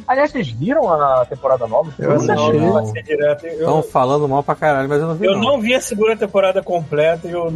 [0.07, 1.93] Aliás, vocês viram a temporada nova?
[1.99, 3.45] Eu Não, ser direto.
[3.47, 5.25] Estão Eu, falando mal pra caralho, mas eu não vi.
[5.25, 5.41] eu não.
[5.41, 7.51] não vi a segunda temporada completa e eu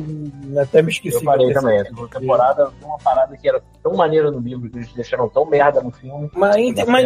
[0.62, 1.18] até me esqueci.
[1.18, 1.80] Eu parei eu também.
[1.80, 5.30] A segunda temporada foi uma parada que era tão maneira no livro, que eles deixaram
[5.30, 6.30] tão merda no filme.
[6.34, 7.06] Mas, Na mas,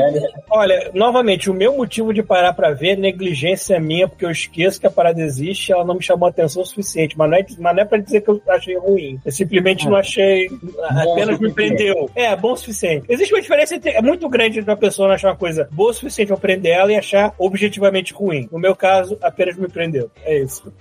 [0.49, 4.79] olha, novamente, o meu motivo de parar pra ver é negligência minha, porque eu esqueço
[4.79, 7.17] que a parada existe ela não me chamou a atenção o suficiente.
[7.17, 9.19] Mas não é, mas não é pra dizer que eu achei ruim.
[9.25, 10.49] Eu simplesmente não achei.
[10.89, 12.09] apenas me prendeu.
[12.15, 13.05] É, bom o suficiente.
[13.09, 15.91] Existe uma diferença entre, é muito grande entre uma pessoa não achar uma coisa boa
[15.91, 18.47] o suficiente pra prender ela e achar objetivamente ruim.
[18.51, 20.09] No meu caso, apenas me prendeu.
[20.23, 20.73] É isso.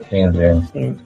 [0.00, 0.38] Entendi.
[0.74, 0.96] Hum.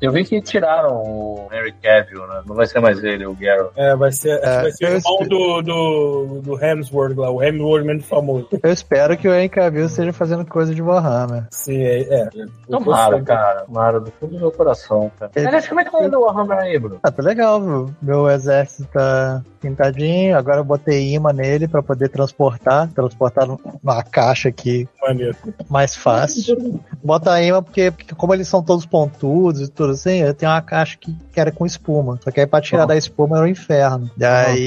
[0.00, 2.42] Eu vi que tiraram o Henry Cavill, né?
[2.46, 3.72] Não vai ser mais ele, o Geralt.
[3.76, 7.84] É, vai ser, É, vai ser o irmão do, do, do Hemsworth lá, o Hemsworth
[7.84, 8.48] menos famoso.
[8.62, 11.46] Eu espero que o Henry Cavill esteja fazendo coisa de Warhammer.
[11.50, 12.00] Sim, é.
[12.02, 12.28] é.
[12.68, 13.60] Tomara, cara.
[13.62, 15.30] Tomara, do fundo do meu coração, cara.
[15.36, 16.98] Ele- Aliás, como é que tá indo o Warhammer aí, Bruno?
[17.02, 17.94] Ah, tá legal, viu?
[18.00, 24.48] Meu exército tá pintadinho, agora eu botei imã nele pra poder transportar, transportar numa caixa
[24.48, 25.36] aqui Maneiro.
[25.68, 26.80] mais fácil.
[27.04, 30.60] Bota imã porque, porque como eles são todos pontudos e tudo assim, eu tenho uma
[30.62, 32.18] caixa que, que era com espuma.
[32.22, 32.86] Só que aí pra tirar Ah.
[32.86, 34.10] da espuma era o inferno.
[34.16, 34.60] Daí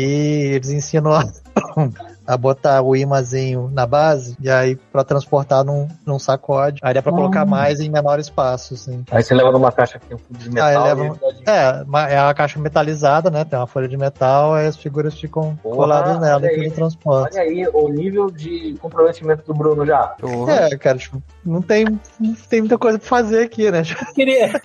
[0.55, 1.23] eles ensinam a,
[2.25, 6.79] a botar o imãzinho na base e aí pra transportar num, num sacode.
[6.81, 9.03] Aí dá pra colocar mais em menor espaço, assim.
[9.11, 10.67] Aí você leva numa caixa que tem um fundo de metal.
[10.67, 13.43] Ah, ele e leva- É, é uma caixa metalizada, né?
[13.43, 16.63] Tem uma folha de metal, aí as figuras ficam Porra, coladas nela e aí.
[16.63, 17.37] tudo transporte.
[17.37, 20.07] Olha aí o nível de comprometimento do Bruno já.
[20.19, 20.53] Porra.
[20.71, 21.85] É, cara, tipo, não tem,
[22.19, 23.81] não tem muita coisa pra fazer aqui, né?
[24.15, 24.61] Queria.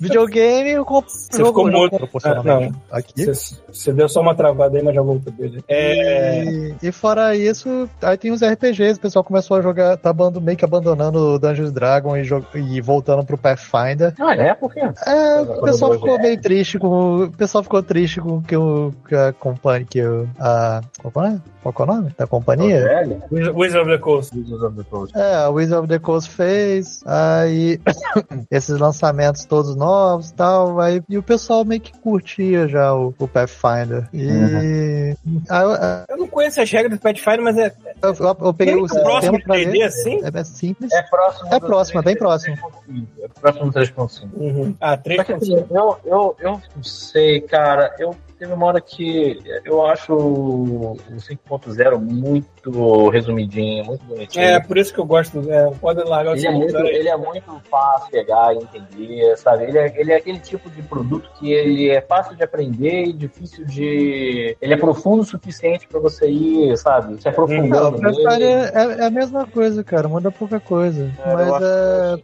[0.00, 1.10] Videogame, eu compro.
[1.10, 3.24] Você ficou muito- proporcionalmente aqui.
[3.26, 5.64] Você, você deu só uma travada aí, mas já voltou, beleza.
[5.68, 6.44] É.
[6.44, 10.40] E, e fora isso, aí tem os RPGs, o pessoal começou a jogar, tá abando-
[10.40, 12.22] meio que abandonando o Dungeons Dragon e,
[12.54, 14.14] e voltando pro Pathfinder.
[14.20, 14.54] Ah, é?
[14.54, 14.80] Por quê?
[15.06, 17.24] É, o pessoal ficou meio triste com.
[17.24, 19.86] O pessoal ficou triste com que, o, que a companhia.
[19.88, 20.80] Que o, a,
[21.12, 21.38] qual, é?
[21.62, 22.80] qual que é o nome da companhia?
[22.82, 23.22] Velho?
[23.30, 24.36] Wizard Wizard of the Coast.
[24.36, 25.18] Wizards of the Coast.
[25.18, 27.80] É, a Wizard of the Coast fez, aí
[28.50, 33.14] esses lançamentos todos novos e tal, aí, e o pessoal meio que curtia já o,
[33.18, 34.08] o Pathfinder.
[34.12, 35.16] E aí
[35.50, 35.70] eu,
[36.08, 37.72] Eu não conheço as regras do Pathfinder, mas é,
[38.02, 39.82] eu, eu- eu peguei o próximo pra ver.
[39.84, 40.20] assim?
[40.24, 40.92] É, é simples.
[40.92, 41.54] É próximo.
[41.54, 42.18] É próximo, é bem 3.5.
[42.18, 43.08] próximo.
[43.22, 44.28] É próximo do 3.5.
[44.34, 44.76] Uhum.
[44.80, 47.94] Ah, Só que 3 assim, eu, eu, eu não sei, cara.
[47.98, 52.48] Eu teve uma hora que eu acho o 5.0 muito
[53.10, 54.44] resumidinho, muito bonitinho.
[54.44, 55.38] É, por isso que eu gosto.
[55.50, 59.64] É, pode largar o Ele é, muito, ele é muito fácil pegar e entender, sabe?
[59.64, 63.12] Ele é, ele é aquele tipo de produto que ele é fácil de aprender e
[63.12, 64.56] difícil de.
[64.60, 67.20] Ele é profundo o suficiente pra você ir, sabe?
[67.20, 68.44] Se Não, aprofundando o nele.
[68.44, 68.70] É,
[69.00, 71.10] é a mesma coisa, cara, muda pouca coisa.
[71.24, 71.64] É, mas acho-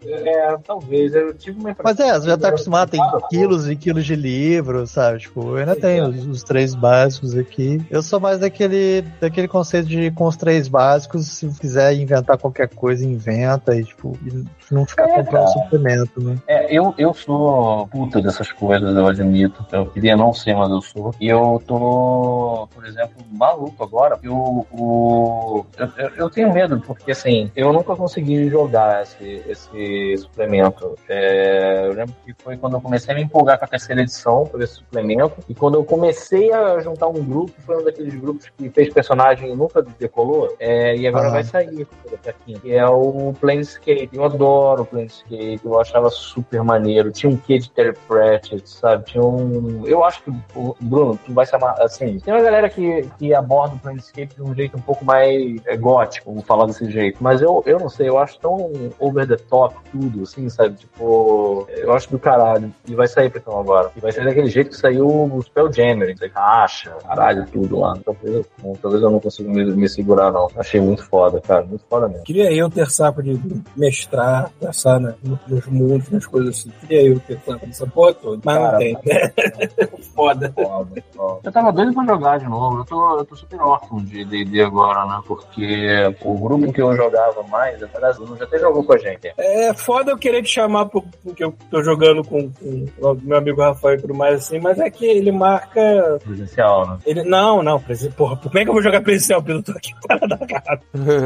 [0.08, 0.28] é.
[0.30, 1.14] É, talvez.
[1.14, 3.00] Eu tive uma Mas é, você já tá acostumado, tem
[3.30, 5.18] quilos e quilos de livro, sabe?
[5.20, 7.80] Tipo, eu ainda tenho os, os três básicos aqui.
[7.90, 11.26] Eu sou mais daquele, daquele conceito de os três básicos.
[11.26, 13.76] Se quiser inventar qualquer coisa, inventa.
[13.76, 15.46] E, tipo, e não ficar É, comprando cara.
[15.48, 16.36] suplemento, né?
[16.46, 19.64] É, eu, eu sou puta dessas coisas, eu admito.
[19.72, 21.14] Eu queria não ser, mas eu sou.
[21.20, 24.18] E eu tô, por exemplo, maluco agora.
[24.22, 30.96] Eu, o, eu, eu- tenho medo, porque assim, eu nunca consegui jogar esse, esse suplemento.
[31.08, 34.44] É, eu lembro que foi quando eu comecei a me empolgar com a terceira edição
[34.46, 35.34] por esse suplemento.
[35.48, 39.52] E quando eu comecei a juntar um grupo, foi um daqueles grupos que fez personagem
[39.52, 39.84] e nunca
[40.20, 40.54] decolou.
[40.58, 41.30] É, e agora Ah.
[41.30, 44.10] vai sair daqui a quinta, que é o Planescape.
[44.12, 47.10] Eu adoro o Planescape, eu achava super maneiro.
[47.10, 49.04] Tinha um quê de Terry Pratchett, sabe?
[49.06, 49.86] Tinha um.
[49.86, 50.32] Eu acho que,
[50.80, 51.80] Bruno, tu vai se amar.
[51.80, 55.60] Assim, tem uma galera que, que aborda o Planescape de um jeito um pouco mais
[55.66, 57.18] é, gótico, vou falar desse jeito.
[57.20, 60.76] Mas eu, eu não sei, eu acho tão over the top tudo, assim, sabe?
[60.76, 62.72] Tipo, eu acho do caralho.
[62.86, 63.90] E vai sair pra então agora.
[63.96, 67.96] E vai sair daquele jeito que saiu o Spelljammer, que caixa, caralho, tudo lá.
[68.04, 68.46] Talvez eu,
[68.80, 70.48] talvez eu não consiga me, me segurar, não.
[70.56, 71.64] Achei muito foda, cara.
[71.64, 72.24] Muito foda mesmo.
[72.24, 73.38] Queria eu ter saco de
[73.76, 75.14] mestrar, pensar né,
[75.46, 76.70] nos mundos, nas coisas assim.
[76.80, 78.40] Queria eu ter saco dessa porra toda.
[78.44, 78.96] Mas Cara, não tem.
[80.14, 80.52] Foda.
[80.54, 81.40] Foda, foda.
[81.44, 82.78] Eu tava doido pra jogar de novo.
[82.80, 85.20] Eu tô, eu tô super órfão de D&D agora, né?
[85.26, 89.32] Porque o grupo que eu jogava mais, até Bruno já até jogou com a gente.
[89.38, 93.60] É foda eu querer te chamar porque eu tô jogando com, com o meu amigo
[93.62, 96.18] Rafael e tudo mais assim, mas é que ele marca.
[96.24, 96.98] Presencial, né?
[97.06, 99.42] Ele, não, não, presen- porra, como é que eu vou jogar presencial?
[99.46, 100.80] Eu tô aqui cara.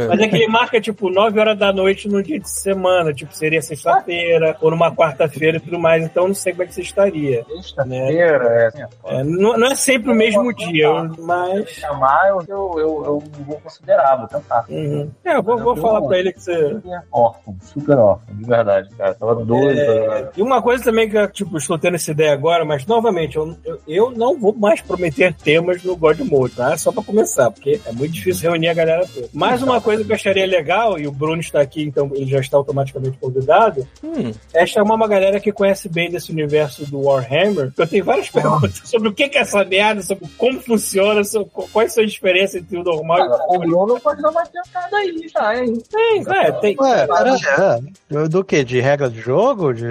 [0.08, 3.34] Mas é que ele marca, tipo, 9 horas da noite no dia de semana, tipo,
[3.34, 6.74] seria sexta-feira, ou numa quarta-feira e tudo mais, então eu não sei como é que
[6.74, 7.44] você estaria.
[7.56, 10.88] Sexta-feira, é assim, É, não, não é sempre o mesmo dia,
[11.18, 11.68] mas.
[11.70, 14.64] chamar, eu, eu, eu, eu vou considerar, vou tentar.
[14.68, 15.10] Uhum.
[15.24, 16.76] É, eu vou, vou falar pra ele que você.
[17.12, 19.14] Órfão, super órfão, de verdade, cara.
[19.14, 19.74] Tava doido.
[19.84, 23.36] pra- E uma coisa também que eu, tipo, estou tendo essa ideia agora, mas novamente,
[23.36, 26.76] eu, eu, eu não vou mais prometer temas no God Mode, tá?
[26.76, 29.28] Só pra começar, porque é muito difícil reunir a galera toda.
[29.32, 32.38] Mais uma coisa que eu acharia legal, e o Bruno está aqui, então ele já
[32.40, 37.72] está automaticamente convidado, Hum, é chamar uma galera que conhece bem desse universo do Warhammer.
[37.76, 41.92] Eu tenho várias perguntas sobre o que é essa merda, sobre como funciona, sobre quais
[41.92, 45.26] são as diferenças entre o normal e o o Bruno pode dar uma tentada aí
[45.32, 45.78] já, hein?
[45.90, 46.76] tem, é, tem.
[46.78, 47.80] Ué, pera
[48.20, 48.62] é, do que?
[48.64, 49.72] De regra de jogo?
[49.72, 49.84] De...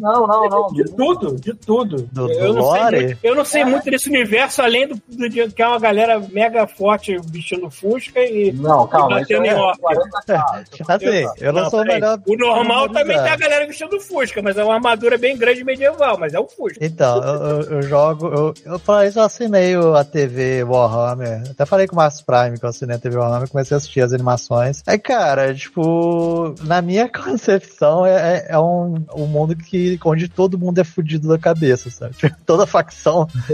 [0.00, 0.66] Não, não, não.
[0.72, 2.08] De tudo, de tudo.
[2.12, 3.04] Do- eu, do não sei lore?
[3.04, 6.20] muito, eu não sei muito desse universo, além do, do de- que é uma galera
[6.32, 7.70] mega forte vestindo
[8.16, 8.52] e.
[8.52, 9.20] Não, calma.
[9.20, 9.24] é.
[9.24, 10.64] 40k.
[10.88, 12.18] Assim, eu não, sou o melhor.
[12.26, 16.18] O normal também tem a galera vestindo fusca, mas é uma armadura bem grande medieval,
[16.18, 16.78] mas é o fusca.
[16.84, 18.26] Então, eu, eu- jogo.
[18.28, 21.42] Eu, eu falei isso, eu assinei a TV Warhammer.
[21.50, 24.00] Até falei com o Márcio Prime que eu assinei a TV Warhammer comecei a assistir
[24.00, 24.82] as animações.
[24.86, 30.58] Aí, cara, tipo, na minha concepção, é, é- é um, um mundo que, onde todo
[30.58, 32.14] mundo é fudido da cabeça, sabe?
[32.16, 33.26] Tipo, Toda facção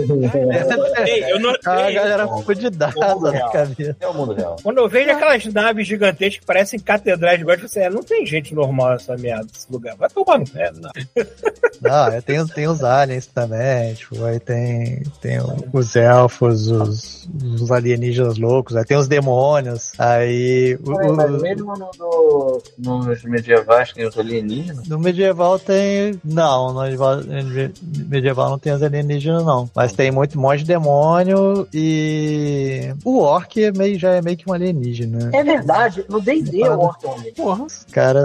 [1.06, 3.96] Ei, eu não, é uma ei, galera fudidaça na cabeça.
[4.00, 4.43] É o mundo real.
[4.62, 8.24] Quando eu vejo aquelas naves gigantescas que parecem catedrais de gosto, você é, não tem
[8.26, 9.96] gente normal nessa merda, nesse lugar.
[9.96, 10.90] Vai tomar no pé, não.
[11.82, 15.38] Não, tem, os- tem os aliens também, tipo, aí tem, tem
[15.72, 17.28] os elfos, os,
[17.60, 23.92] os alienígenas loucos, aí tem os demônios, aí o- mas mesmo no, do- nos medievais
[23.92, 24.88] tem os alienígenas?
[24.88, 26.18] no medieval tem.
[26.24, 29.68] Não, no medieval, no medieval não tem os alienígenas, não.
[29.74, 32.94] Mas tem muito monte de demônio e.
[33.04, 35.30] O orc é meio, já é meio que um alienígena.
[35.32, 37.36] É verdade, no D&D o Orc é um alienígena.
[37.44, 38.24] porra, Os caras.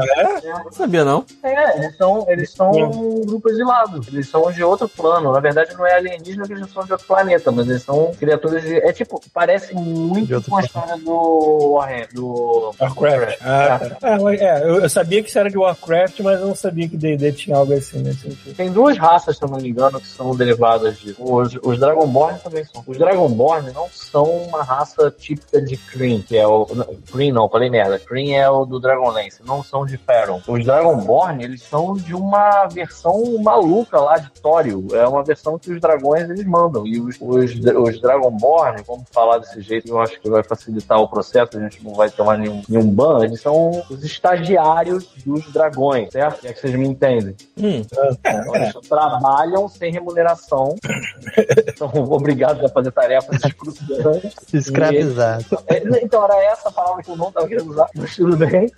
[0.63, 1.25] não sabia não.
[1.43, 4.01] É, eles são, eles são um grupo exilado.
[4.07, 5.31] Eles são de outro plano.
[5.31, 8.61] Na verdade, não é alienígena, porque eles são de outro planeta, mas eles são criaturas
[8.63, 8.75] de.
[8.77, 12.73] É tipo, parece muito com a história do Warhammer, do.
[12.79, 13.37] Warcraft.
[13.41, 13.79] Ah.
[14.01, 16.97] É, é, eu, eu sabia que isso era de Warcraft, mas eu não sabia que
[16.97, 18.55] D&D tinha algo assim nesse sentido.
[18.55, 21.17] Tem duas raças, se eu não me engano, que são derivadas disso.
[21.19, 22.83] Os, os Dragonborn também são.
[22.85, 26.65] Os Dragonborn não são uma raça típica de Kryn, que é o.
[26.73, 27.99] não, Kryn não, falei merda.
[27.99, 30.41] Kryn é o do Dragonlance, não são de Faron.
[30.47, 34.87] Os Dragonborn, eles são de uma versão maluca lá de Thório.
[34.93, 36.87] É uma versão que os dragões eles mandam.
[36.87, 41.07] E os, os, os Dragonborn, vamos falar desse jeito, eu acho que vai facilitar o
[41.09, 46.13] processo, a gente não vai tomar nenhum, nenhum ban, eles são os estagiários dos dragões,
[46.13, 46.47] certo?
[46.47, 47.35] É que vocês me entendem.
[47.57, 50.75] Hum, Então, eles trabalham sem remuneração,
[51.75, 54.33] são obrigados a fazer tarefas excruciantes.
[54.53, 55.45] Escravizados.
[55.67, 58.71] É, Então, era essa a palavra que eu não estava querendo usar, mas tudo bem.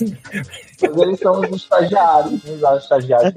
[0.81, 3.33] Mas eles são os estagiários, não usar estagiários.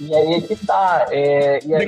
[0.00, 1.06] E aí é que tá.
[1.10, 1.86] É, e aí,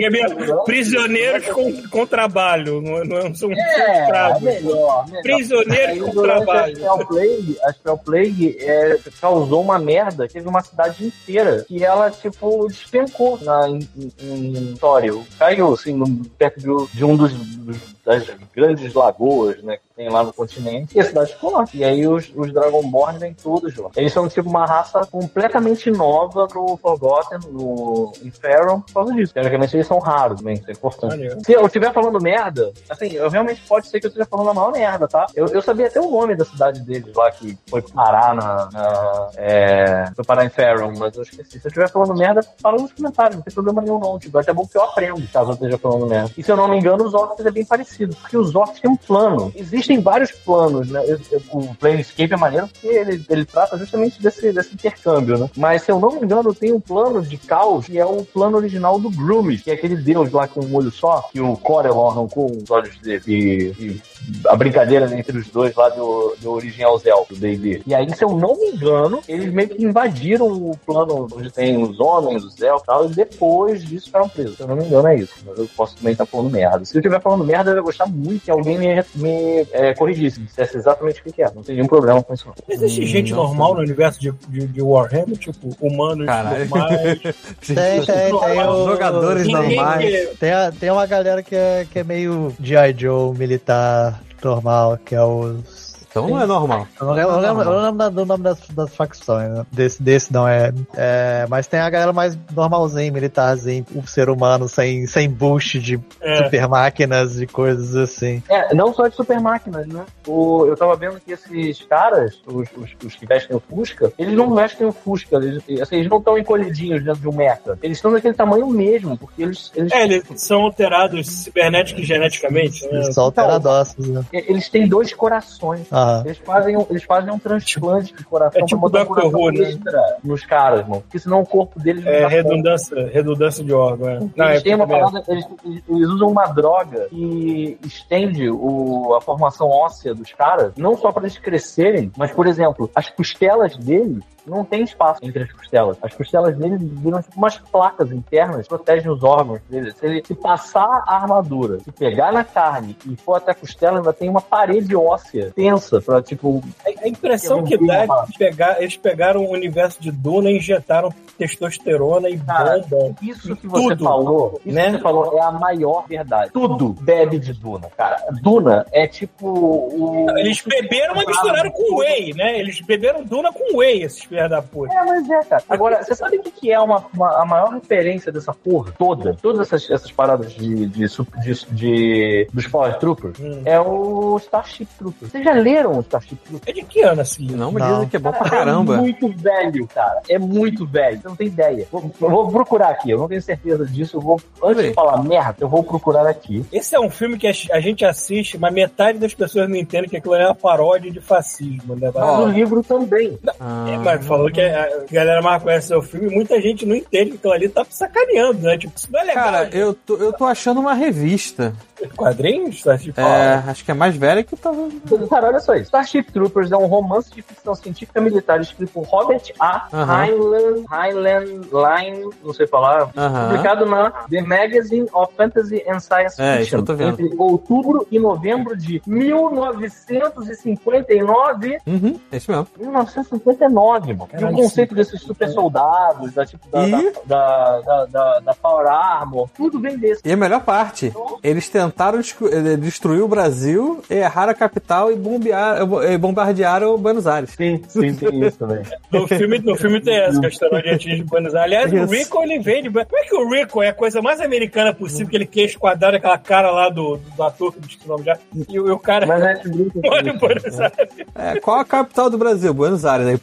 [0.65, 4.43] Prisioneiros com, com trabalho, não, não são É, escravos.
[4.43, 5.23] melhor, melhor.
[5.23, 6.73] Prisioneiros Aí, com trabalho.
[6.73, 10.29] A Spell Plague, a Spell Plague é, causou uma merda.
[10.29, 13.89] Teve uma cidade inteira que ela, tipo, despencou na, em,
[14.21, 15.25] em, em Tório.
[15.39, 20.23] Caiu, assim, no- perto de, de um dos, dos das grandes lagoas, né, tem lá
[20.23, 21.65] no continente, e a cidade ficou lá.
[21.75, 23.91] E aí os, os Dragonborn vêm todos lá.
[23.97, 29.35] Eles são tipo uma raça completamente nova no Forgotten, no em Faron, por causa disso.
[29.35, 31.45] Teoricamente eles são raros, também, isso é importante.
[31.45, 34.55] Se eu estiver falando merda, assim, eu realmente pode ser que eu esteja falando a
[34.55, 35.27] maior merda, tá?
[35.35, 38.69] Eu, eu sabia até o nome da cidade deles lá, que foi parar na.
[38.73, 41.59] na é, foi parar em Faron, mas eu esqueci.
[41.59, 44.17] Se eu estiver falando merda, fala nos comentários, não tem problema nenhum, não.
[44.17, 46.31] Tipo, é até bom que eu aprendo, caso eu esteja falando merda.
[46.39, 48.89] E se eu não me engano, os orcs é bem parecido, porque os orcs têm
[48.89, 49.53] um plano.
[49.89, 51.03] Existem vários planos, né?
[51.07, 55.51] Eu- eu- o Planescape é maneiro porque ele, ele trata justamente desse, desse intercâmbio, né?
[55.57, 58.59] Mas se eu não me engano, tem um plano de caos que é o plano
[58.59, 62.11] original do Grumit, que é aquele deus lá com um olho só, que o Corellon
[62.11, 63.23] arrancou os olhos dele.
[63.27, 64.03] E, e
[64.47, 67.83] a brincadeira entre os dois lá deu, deu origem aos elfos, do D&D.
[67.87, 71.81] E aí, se eu não me engano, eles meio que invadiram o plano onde tem
[71.83, 74.57] os homens, os elfos e tal, e depois disso ficaram presos.
[74.57, 75.35] Se eu não me engano, é isso.
[75.47, 76.85] Mas eu posso também estar falando merda.
[76.85, 80.41] Se eu estiver falando merda, eu ia gostar muito que alguém me, me é, corrigisse,
[80.41, 81.51] dissesse exatamente o que que é.
[81.55, 82.47] Não tem nenhum problema com isso.
[82.47, 82.55] não.
[82.69, 86.69] Existe Hum, gente não normal no universo de, de, de Warhammer, tipo, humanos Caralho.
[86.69, 87.19] normais.
[87.67, 90.29] Tem, tem, tem o- Jogadores Ninguém normais.
[90.39, 92.95] Tem, a- tem uma galera que é, que é meio G.I.
[92.97, 94.08] Joe militar
[94.45, 95.88] normal, que é os.
[96.25, 96.87] Então não é normal.
[97.01, 97.73] Eu não eu não lembro-
[98.05, 99.67] eu do nome das, das facções, né?
[99.73, 101.47] Desse, desse não é, é.
[101.49, 106.45] Mas tem a galera mais normalzinho, militarzinho, o ser humano sem, sem bush de É.
[106.45, 108.43] super máquinas e coisas assim.
[108.49, 110.05] É, não só de super máquinas, né?
[110.27, 114.35] O, eu tava vendo que esses caras, os, os, os que vestem o Fusca, eles
[114.35, 117.79] não vestem o Fusca, eles, assim, eles não estão encolhidinhos dentro de um mecha.
[117.83, 122.85] Eles estão daquele tamanho mesmo, porque eles, eles, É, eles são alterados cibernética e geneticamente,
[122.87, 123.01] né?
[123.03, 124.25] Eles são alteradossos, né?
[124.33, 125.87] eles têm dois corações.
[126.09, 126.23] Aham.
[126.25, 129.77] Eles fazem, um- eles fazem um transplante de coração É tipo pra botar um né?
[130.25, 131.03] nos caras, mano.
[131.03, 132.35] Porque senão o corpo deles não É dá conta.
[132.37, 134.09] redundância, redundância de órgão.
[134.09, 134.21] É.
[134.37, 135.47] Não, Eles é uma parada, eles,
[135.89, 141.23] eles usam uma droga que estende o, a formação óssea dos caras, não só para
[141.25, 145.97] eles crescerem, mas, por exemplo, as costelas deles não tem espaço entre as costelas.
[146.03, 149.95] As costelas deles viram tipo umas placas internas que protegem os órgãos deles.
[149.97, 153.99] Se ele se passar a armadura, se pegar na carne e for até a costela,
[153.99, 158.39] ainda tem uma parede óssea tensa pra, tipo, A a impressão que dá é que
[158.39, 163.15] pegar, eles pegaram o universo de Duna e injetaram testosterona e Cara, bomba.
[163.23, 164.87] Isso que você Tudo, falou, isso né?
[164.87, 166.51] que você falou é a maior verdade.
[166.53, 168.25] Tudo bebe de Duna, cara.
[168.43, 170.27] Duna é tipo o.
[170.37, 172.59] Eles beberam, mas misturaram com whey, né?
[172.59, 174.93] Eles beberam Duna com whey, esses filhos da puta.
[174.95, 175.63] É, mas é, cara.
[175.69, 179.37] Agora, você sabe o que, que é uma, uma- a maior referência dessa porra toda?
[179.41, 183.39] Todas essas, essas paradas de, de, de, de- dos Power Troopers?
[183.41, 183.63] Hum.
[183.65, 185.31] É o Starship Troopers.
[185.33, 186.63] Vocês já leram o Starship Troopers?
[186.67, 187.47] É de que ano assim?
[187.51, 188.97] Não me dizem que é bom pra É caramba.
[188.97, 190.21] muito velho, cara.
[190.29, 191.21] É muito velho.
[191.21, 191.87] Você não tem ideia.
[191.91, 193.11] Vou, eu vou procurar aqui.
[193.11, 194.17] Eu não tenho certeza disso.
[194.17, 194.89] Eu vou, antes Vê.
[194.89, 196.65] de falar merda, eu vou procurar aqui.
[196.73, 200.17] Esse é um filme que a gente assiste, mas metade das pessoas não entende que
[200.17, 202.11] aquilo é uma paródia de fascismo, né?
[202.15, 203.39] Mas o livro também.
[203.61, 206.95] Ah, É, mas falou que a galera mais conhece o filme e muita gente não
[206.95, 208.79] entende que aquilo ali tá sacaneando, né?
[208.79, 209.45] Tipo, isso não é legal.
[209.45, 211.75] Cara, eu tô, eu tô achando uma revista.
[212.17, 212.83] Quadrinhos?
[213.01, 214.89] Tipo, É, acho que é mais velha que tava.
[215.29, 215.85] Cara, olha só isso.
[215.85, 219.89] Starship Troopers é um romance de ficção científica militar escrito por Robert A.
[219.93, 223.49] Highland, Highland Line, não sei falar, Aham.
[223.49, 227.21] publicado na The Magazine of Fantasy and Science É, isso Fiction eu tô vendo.
[227.21, 231.79] entre outubro e novembro de 1959.
[231.87, 232.67] Uhum, é isso mesmo.
[232.79, 234.29] 1959, mano.
[234.33, 237.13] E Caralho, o conceito desses super soldados, da, tipo, da, E?
[237.27, 240.23] da, da, da, da Power Armor, tudo vem desse.
[240.25, 241.13] E a melhor parte,
[241.43, 241.88] eles tentaram
[242.19, 247.51] descu- eh, destruir o Brasil, erraram a capital e bombear, eh, bombardearam Buenos Aires.
[247.51, 248.83] Sim, sim, tem isso também.
[249.13, 251.65] No filme, no filme tem essa questão de antes de Buenos Aires.
[251.79, 252.15] Aliás, o Isso.
[252.15, 252.91] Rico, ele vem de...
[252.91, 256.17] Como é que o Rico é a coisa mais americana possível, que ele queixo quadrado,
[256.17, 258.39] aquela cara lá do, do ator, que eu esqueci o nome já,
[258.69, 260.91] e, o- e o cara Mas a gente brinca com mora em isso, Buenos né?
[260.99, 261.27] Aires.
[261.35, 262.73] É, qual a capital do Brasil?
[262.75, 263.27] Buenos Aires.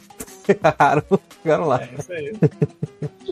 [0.48, 1.02] Aí erraram,
[1.42, 1.80] ficaram lá.
[1.82, 2.32] É isso aí.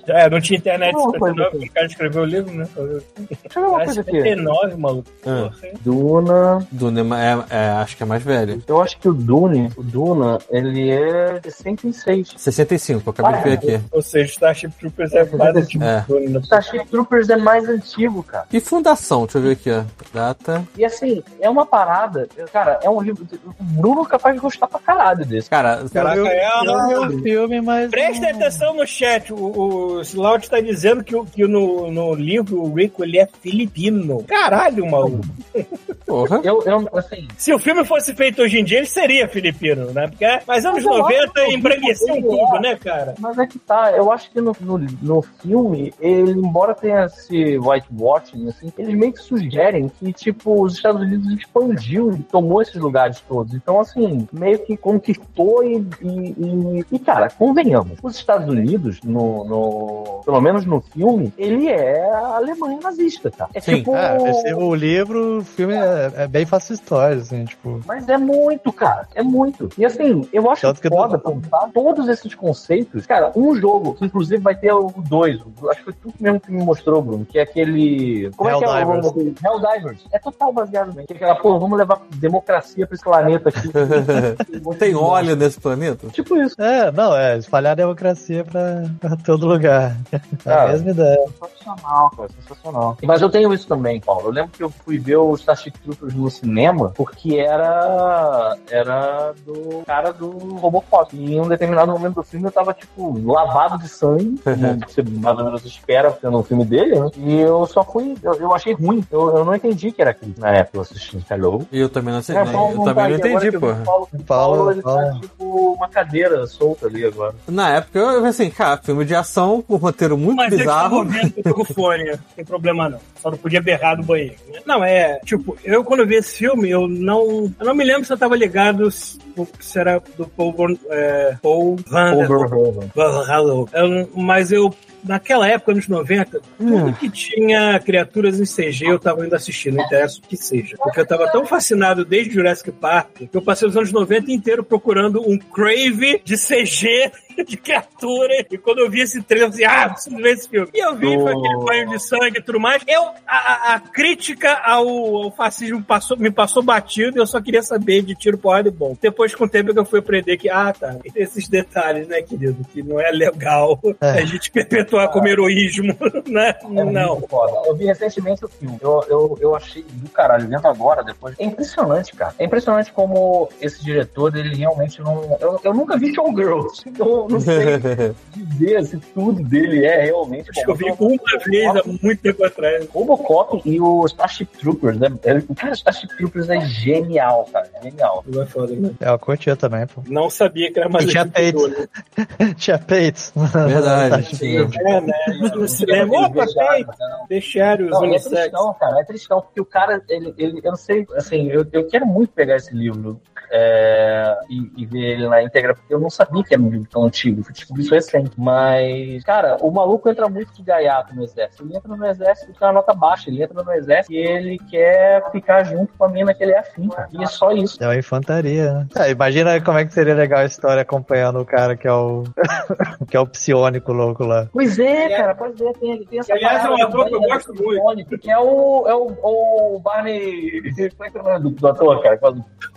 [0.06, 1.58] Já é, não tinha internet em Uma coisa 59, assim.
[1.58, 2.68] quando o cara escreveu o livro, né?
[2.74, 4.10] Deixa eu ver uma É coisa aqui.
[4.12, 5.08] 59, maluco.
[5.26, 5.50] Ah.
[5.80, 6.66] Duna.
[6.70, 8.62] Duna é é, é, acho que é mais velho.
[8.66, 12.34] Eu acho que o Dune, o Duna, ele é 66.
[12.36, 13.84] 65, eu acabei de ver aqui.
[13.92, 16.04] Ou seja, Starship Troopers é quase tipo É.
[16.06, 16.40] Dune, né?
[16.40, 18.46] Starship Troopers é mais antigo, cara.
[18.52, 19.84] E Fundação, deixa eu ver aqui, ó.
[20.12, 20.64] Data.
[20.76, 22.28] E assim, é uma parada.
[22.52, 23.26] Cara, é um livro.
[23.58, 25.48] O Bruno é capaz de gostar pra caralho desse.
[25.50, 26.48] Cara, Caraca, eu, é,
[26.92, 27.90] eu vi o filme, mas.
[27.90, 29.32] Presta atenção no chat.
[29.32, 33.28] O, o Slaut está dizendo que, o- que no, no livro o Rico ele é
[33.40, 34.22] filipino.
[34.24, 35.24] Caralho, maluco.
[36.06, 36.40] Porra.
[36.44, 40.06] Eu, eu, assim, Se o filme fosse feito hoje em dia, ele seria filipino, né?
[40.08, 42.60] Porque, mas anos Mas eu 90 acho que o embranqueciam filme tudo, é.
[42.60, 43.14] né, cara?
[43.18, 47.58] Mas é que tá, eu acho que no, no, no filme, ele, embora tenha esse
[47.58, 52.76] whitewashing, assim, eles meio que sugerem que, tipo, os Estados Unidos expandiu e tomou esses
[52.76, 53.54] lugares todos.
[53.54, 56.08] Então, assim, meio que conquistou e, e,
[56.38, 62.10] e- e, cara, convenhamos, os Estados Unidos, no, no- pelo menos no filme, ele é
[62.10, 63.50] a Alemanha nazista, cara.
[63.54, 63.76] É Sim.
[63.76, 63.94] tipo...
[63.94, 67.80] Ah, esse- o livro, o filme é, é bem fácil história, assim, tipo.
[67.86, 69.06] Mas é muito, cara.
[69.14, 69.68] É muito.
[69.76, 73.06] E assim, eu acho Tanto que foda pensar todos esses conceitos.
[73.06, 75.40] Cara, um jogo, que inclusive vai ter o 2.
[75.70, 78.30] Acho que foi tu mesmo que me mostrou, Bruno, que é aquele.
[78.36, 79.14] Como é que é o Helldivers.
[79.14, 79.34] nome?
[79.44, 80.04] Helldivers.
[80.12, 81.06] É total baseado nisso.
[81.06, 83.70] Que é aquela, pô, vamos levar democracia pra esse planeta aqui.
[84.78, 86.08] Tem óleo nesse planeta?
[86.08, 86.60] Tipo isso.
[86.60, 89.96] É, não, é espalhar a democracia pra, pra todo lugar.
[90.12, 91.18] É Cara, a mesma ideia.
[91.40, 92.96] Sensacional, cara, sensacional.
[93.02, 94.28] Mas eu tenho isso também, Paulo.
[94.28, 99.82] Eu lembro que eu fui ver o Starship Troopers no cinema porque era era do
[99.86, 101.14] cara do Robocop.
[101.16, 105.02] E em um determinado momento do filme eu tava, tipo, lavado de sangue, como você
[105.02, 107.10] mais ou menos espera sendo um filme dele, né?
[107.16, 109.04] E eu só fui, eu, eu achei ruim.
[109.10, 111.24] Eu, eu não entendi que era aquilo na época eu assisti.
[111.30, 111.66] Hello?
[111.70, 112.36] E eu também não sei.
[112.36, 112.52] É, né?
[112.52, 113.34] só Eu uma também não vontade.
[113.34, 113.70] Agora entendi, pô.
[113.70, 115.20] o Paulo, o Paulo, Paulo, ele tá Paulo.
[115.20, 117.34] tipo uma cadeira solta ali agora.
[117.48, 120.88] Na época eu assim, cara, filme de ação com roteiro muito Mas é que tá
[120.88, 121.06] bizarro.
[121.06, 122.98] que eu tô com fone, não tem problema não.
[123.20, 124.36] Só não podia berrar no banheiro.
[124.52, 124.60] né?
[124.66, 127.50] Não, é, tipo, eu quando vi esse filme, eu não.
[127.58, 129.18] Eu não me lembro se eu tava ligado se,
[129.60, 130.54] se era do Paul,
[130.90, 132.90] é, Paul Van der Overhaven.
[132.94, 133.64] Valhalla.
[133.72, 134.72] Eu- mas eu,
[135.02, 139.82] naquela época, anos 90, tudo que tinha criaturas em CG eu tava indo assistir, não
[139.84, 140.76] interessa o que seja.
[140.78, 144.62] Porque eu tava tão fascinado desde Jurassic Park que eu passei os anos 90 inteiro
[144.62, 147.10] procurando um Crave de CG
[147.46, 148.46] de criatura.
[148.50, 150.68] E quando eu vi esse trailer, eu falei, ah, preciso ver esse filme.
[150.74, 152.82] E eu vi, foi aquele banho de sangue e tudo mais.
[152.86, 154.86] Eu, a, a- crítica ao,
[155.24, 158.72] ao fascismo passou, me passou batido e eu só queria saber de tiro, porrada e
[158.72, 158.96] bom.
[159.00, 162.64] Depois, com o tempo, que eu fui aprender que, ah, tá, esses detalhes, né, querido,
[162.72, 164.10] que não é legal É.
[164.10, 165.96] a gente perpetuar como heroísmo,
[166.26, 166.54] né?
[166.62, 167.22] É Não.
[167.66, 168.78] Eu vi recentemente o filme.
[168.80, 171.34] Eu, eu, eu achei do caralho, vendo agora, depois.
[171.38, 172.34] É impressionante, cara.
[172.38, 175.36] É impressionante como esse diretor, ele realmente não.
[175.40, 176.82] Eu, eu nunca vi Showgirls.
[176.86, 180.50] Então eu não sei dizer se tudo dele é realmente.
[180.50, 182.88] Acho que eu vi uma vez há muito tempo atrás.
[182.88, 185.08] Robocop e o Starship Troopers, né?
[185.24, 187.68] É- O cara, Starship Troopers é genial, cara.
[187.82, 188.24] Genial.
[188.26, 188.90] Não é foda, né?
[189.00, 190.02] É, eu curtia também, pô.
[190.06, 191.32] Não sabia que era mais tinha né?
[192.56, 193.32] Tinha peitos.
[193.34, 194.38] Verdade.
[194.42, 195.68] É, né?
[195.68, 196.86] Cinema, opa, tem
[197.28, 198.34] bestiários Não, e é unissex.
[198.34, 201.86] tristão, cara, é tristão, porque o cara, ele, ele eu não sei, assim, eu, eu
[201.88, 203.20] quero muito pegar esse livro
[203.56, 206.88] é, e, e ver ele na íntegra, porque eu não sabia que era um livro
[206.90, 208.32] tão antigo, fui descobrir isso recente.
[208.36, 211.62] Mas, cara, o maluco entra muito de gaiato no exército.
[211.62, 215.30] Ele entra no exército com a nota baixa, ele entra no exército e ele quer
[215.30, 217.08] ficar junto com a mina que ele é afim, cara.
[217.12, 217.82] E é só isso.
[217.82, 218.86] É uma infantaria, né?
[218.96, 222.24] É, imagina como é que seria legal a história acompanhando o cara que é o.
[223.08, 224.48] que é o psiônico louco lá.
[224.52, 227.54] Pois é, cara, pois é, tem, tem essa Aliás, é um ator que eu gosto
[227.54, 228.18] muito.
[228.18, 230.60] Que é o, é o, o Barney.
[230.96, 232.18] Como é que é o nome do, do ator, cara?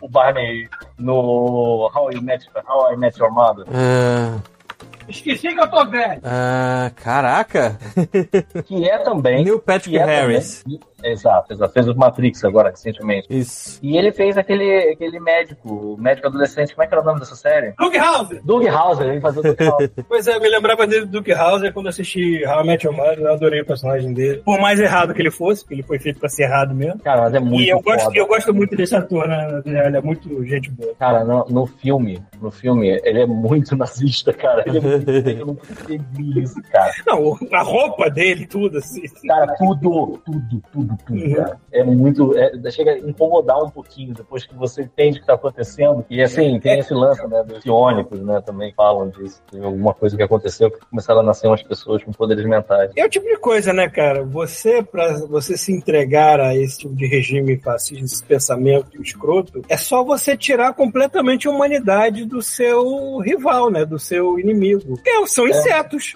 [0.01, 0.66] O Barney
[0.97, 3.65] no How I Met, How I Met Your Mother.
[3.73, 4.37] Ah,
[5.09, 6.19] Esqueci que eu tô velho.
[6.25, 7.77] ah, caraca.
[8.65, 9.43] Que é também.
[9.43, 10.63] Neil Patrick é Harris.
[10.63, 11.73] também- exato, exato.
[11.73, 13.27] Fez o Matrix agora, recentemente.
[13.29, 13.79] Isso.
[13.81, 16.73] E ele fez aquele, aquele médico, o médico adolescente.
[16.73, 17.73] Como é que era o nome dessa série?
[17.79, 18.41] Luke Hauser.
[18.43, 19.91] Doug Hauser, ele fazia o Doug Hauser.
[20.07, 22.95] Pois é, eu me lembrava dele do Duke Hauser quando assisti How I Met Your
[22.95, 23.19] Mother.
[23.19, 24.41] Eu adorei o personagem dele.
[24.43, 26.99] Por mais errado que ele fosse, porque ele foi feito pra ser errado mesmo.
[26.99, 29.61] Cara, mas é muito e eu gosto, eu gosto muito desse ator, né?
[29.65, 30.95] Ele é muito gente boa.
[30.95, 34.63] Cara, no, no filme, no filme, ele é muito nazista, cara.
[34.65, 36.91] Ele é muito, eu não percebi isso, cara.
[37.05, 39.01] Não, a roupa dele, tudo assim.
[39.27, 41.33] Cara, tudo, tudo, tudo, tudo, Uhum.
[41.35, 41.59] cara.
[41.71, 42.37] É muito.
[42.37, 46.05] é- chega a incomodar um pouquinho depois que você entende o que tá acontecendo.
[46.09, 49.41] E assim, tem esse lance, né, dos psiônicos, né, também falam disso.
[49.51, 52.91] Tem alguma coisa que aconteceu que começaram a nascer umas pessoas com poderes mentais.
[52.95, 54.23] É o tipo de coisa, né, cara?
[54.23, 59.77] Você, pra você se entregar a esse tipo de regime fascista, esse pensamento escroto, é
[59.77, 63.85] só você tirar completamente a humanidade do seu rival, né?
[63.85, 64.97] Do seu inimigo.
[65.03, 66.13] Que são insetos.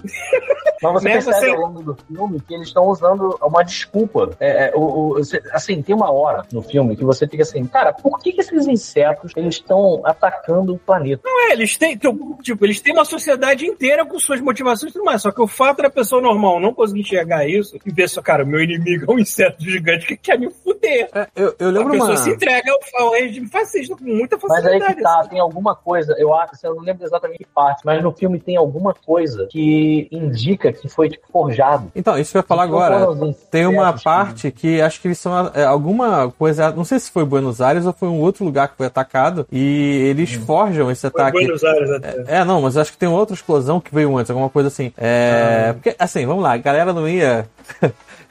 [0.82, 4.30] Mas você Né, percebe você- ao longo do filme que eles estão usando uma desculpa.
[4.40, 5.22] É, é, o, o-
[5.54, 8.68] assim, tem uma hora no filme que você fica assim, cara, por que, que esses
[8.68, 11.22] insetos eles estão atacando o planeta?
[11.26, 11.98] É, eles têm,
[12.42, 15.22] tipo, eles têm uma sociedade inteira com suas motivações e tudo mais.
[15.22, 18.46] Só que o fato da pessoa normal não conseguir enxergar isso e ver só, cara,
[18.46, 21.10] meu inimigo é um inseto gigante que quer me fuder.
[21.14, 22.18] É, eu, eu A lembro pessoa uma.
[22.18, 24.96] se entrega ao, ao regime fascista com muita Mas aí facilidade.
[24.96, 28.12] que tá, tem alguma coisa, eu acho, eu não lembro exatamente que parte, mas no
[28.12, 31.92] filme tem alguma coisa que indica que foi tipo forjado.
[31.96, 33.34] Então, isso que eu ia falar Então, agora.
[33.50, 37.26] Tem uma insetos que acho que eles são é, alguma coisa, não sei se foi
[37.26, 41.22] Buenos Aires ou foi um outro lugar que foi atacado e eles forjam esse Foi
[41.22, 41.40] ataque.
[41.40, 42.24] Buenos Aires até.
[42.28, 44.92] É, não, mas acho que tem outra explosão que veio antes, alguma coisa assim.
[44.98, 45.74] É.
[45.74, 47.48] Porque, assim, vamos lá, a galera não ia.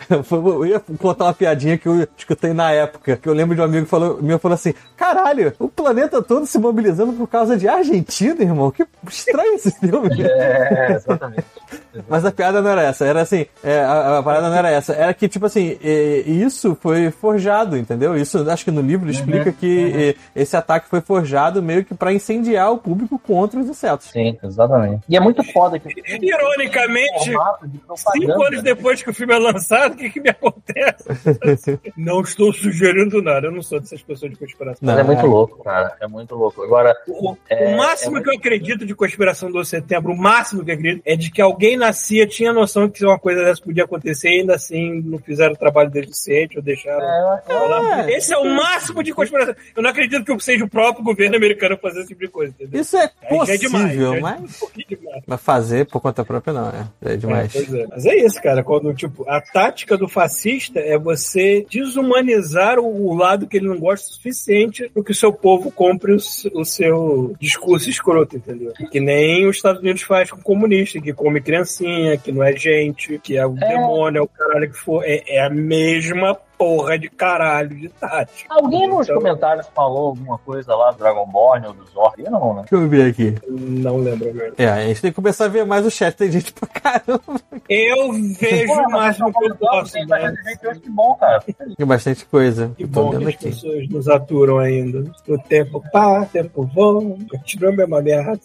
[0.31, 3.65] Eu ia contar uma piadinha que eu escutei na época, que eu lembro de um
[3.65, 7.69] amigo que falou, meu falou assim: caralho, o planeta todo se mobilizando por causa de
[7.69, 8.71] Argentina, irmão.
[8.71, 10.11] Que estranho esse filme.
[10.31, 11.45] É, exatamente.
[12.09, 14.93] Mas a piada não era essa, era assim, é, a, a parada não era essa,
[14.93, 18.17] era que, tipo assim, é, isso foi forjado, entendeu?
[18.17, 22.13] Isso, acho que no livro explica que é, esse ataque foi forjado meio que pra
[22.13, 24.07] incendiar o público contra os insetos.
[24.11, 25.03] Sim, exatamente.
[25.09, 25.91] E é muito foda que
[26.23, 27.31] Ironicamente,
[28.13, 28.63] cinco anos né?
[28.63, 31.79] depois que o filme é lançado, o que, que me acontece?
[31.97, 34.79] não estou sugerindo nada, eu não sou dessas pessoas de conspiração.
[34.83, 34.95] Não.
[34.95, 35.97] Mas é muito louco, cara.
[36.01, 36.63] É muito louco.
[36.63, 40.65] Agora, O, É, o máximo é que eu acredito de conspiração do setembro, o máximo
[40.65, 43.85] que eu acredito, é de que alguém nascia, tinha noção que uma coisa dessa podia
[43.85, 47.05] acontecer e ainda assim não fizeram o trabalho deficiente ou deixaram.
[47.05, 48.17] é, é.
[48.17, 49.55] Esse é o máximo de conspiração.
[49.77, 52.81] Eu não acredito que seja o próprio governo americano fazer esse tipo de coisa, entendeu?
[52.81, 53.11] Isso é
[53.47, 55.23] já é demais, possível, é mas, um pouquinho demais.
[55.27, 57.55] mas fazer por conta própria não, é, é demais.
[57.55, 57.87] É, pois é.
[57.91, 58.63] Mas é isso, cara.
[58.63, 59.41] Quando, tipo, a
[59.81, 65.03] tática do fascista é você desumanizar o, lado que ele não gosta o suficiente para
[65.03, 68.73] que o seu povo compre o, o seu discurso escroto, entendeu?
[68.91, 72.55] Que nem os Estados Unidos faz com o comunista, que come criancinha, que não é
[72.57, 75.03] gente, que é o demônio, é o caralho que for.
[75.05, 78.53] É, é a mesma porra de caralho de tática.
[78.55, 82.23] Alguém nos Então, comentários falou alguma coisa lá do Dragonborn ou do Zorg?
[82.23, 82.65] Eu não, né?
[82.69, 83.35] Deixa eu ver aqui.
[83.49, 84.55] Não lembro mesmo.
[84.59, 87.41] É, a gente tem que começar a ver mais o chat, tem gente pra caramba.
[87.67, 90.19] Eu vejo Porra, o máximo que eu posso, Tem né?
[90.19, 91.45] bastante gente que bom, cara.
[91.77, 92.73] Tem bastante coisa.
[92.77, 93.45] Que bom que as aqui.
[93.47, 95.11] pessoas nos aturam ainda.
[95.29, 98.39] O tempo passa, o tempo voa, continua a mesma merda.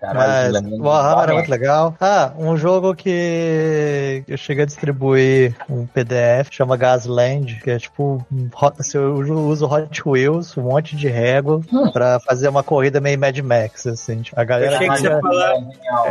[0.00, 1.94] Caralho, Mas Warhammer é muito legal.
[2.00, 7.27] Ah, um jogo que eu cheguei a distribuir um PDF, chama Gasland,
[7.62, 11.60] que é tipo, um hot- você usa o Hot Wheels, um monte de régua,
[11.92, 14.22] pra fazer uma corrida meio Mad Max, assim.
[14.22, 15.54] Tipo, A galera achei que você falar-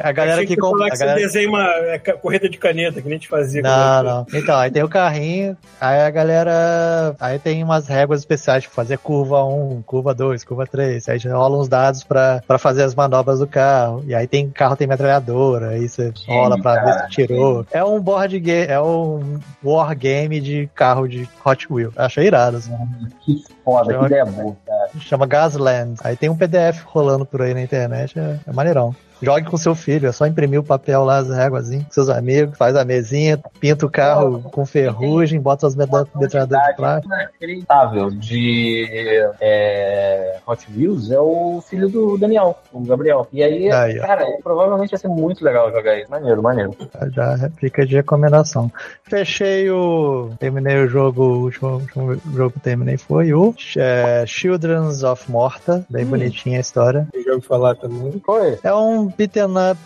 [0.04, 0.78] a galera Achei que que você compra.
[0.78, 3.28] falar a que você galera- desenha uma é, corrida de caneta, que nem a gente
[3.28, 3.62] fazia.
[3.62, 4.26] Não, não.
[4.34, 7.16] Então, aí tem o carrinho, aí a galera.
[7.20, 11.08] Aí tem umas réguas especiais, tipo, fazer curva 1, curva 2, curva 3.
[11.10, 14.04] Aí já rolam uns dados pra, pra fazer as manobras do carro.
[14.08, 17.66] E aí tem carro tem metralhadora, aí você rola pra ver cara, se tirou.
[17.72, 21.92] É um board game, é um war game de carro de Hot Wheel.
[21.96, 22.76] Achei irado, assim.
[23.22, 24.90] Que foda, que Chama- ideia boa, cara.
[25.00, 25.96] Chama Gasland.
[26.04, 28.96] Aí tem um PDF rolando por aí na internet, é, é maneirão.
[29.22, 32.58] Jogue com seu filho, é só imprimir o papel lá, as réguas, com seus amigos,
[32.58, 37.14] faz a mesinha, pinta o carro com ferrugem, bota as metralhadoras de plástico.
[37.14, 43.28] inacreditável de é, Hot Wheels é o filho do Daniel, o Gabriel.
[43.32, 46.10] E aí, Aí, cara, provavelmente vai ser muito legal jogar isso.
[46.10, 46.76] Maneiro, maneiro.
[47.14, 48.72] Já fica de recomendação.
[49.04, 50.32] Fechei o.
[50.40, 51.24] Terminei o jogo.
[51.24, 55.86] O último, último jogo que terminei foi o é, Children's of Morta.
[55.90, 57.08] Bem bonitinha a história.
[57.14, 58.22] Eu já ouvi falar também.
[58.26, 58.58] Foi.
[58.64, 59.80] É um beat'em up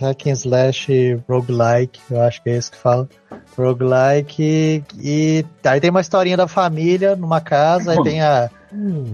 [0.00, 0.88] hack and slash
[1.28, 3.08] roguelike, eu acho que é isso que fala.
[3.56, 8.50] Roguelike e aí tem uma historinha da família numa casa, aí tem a,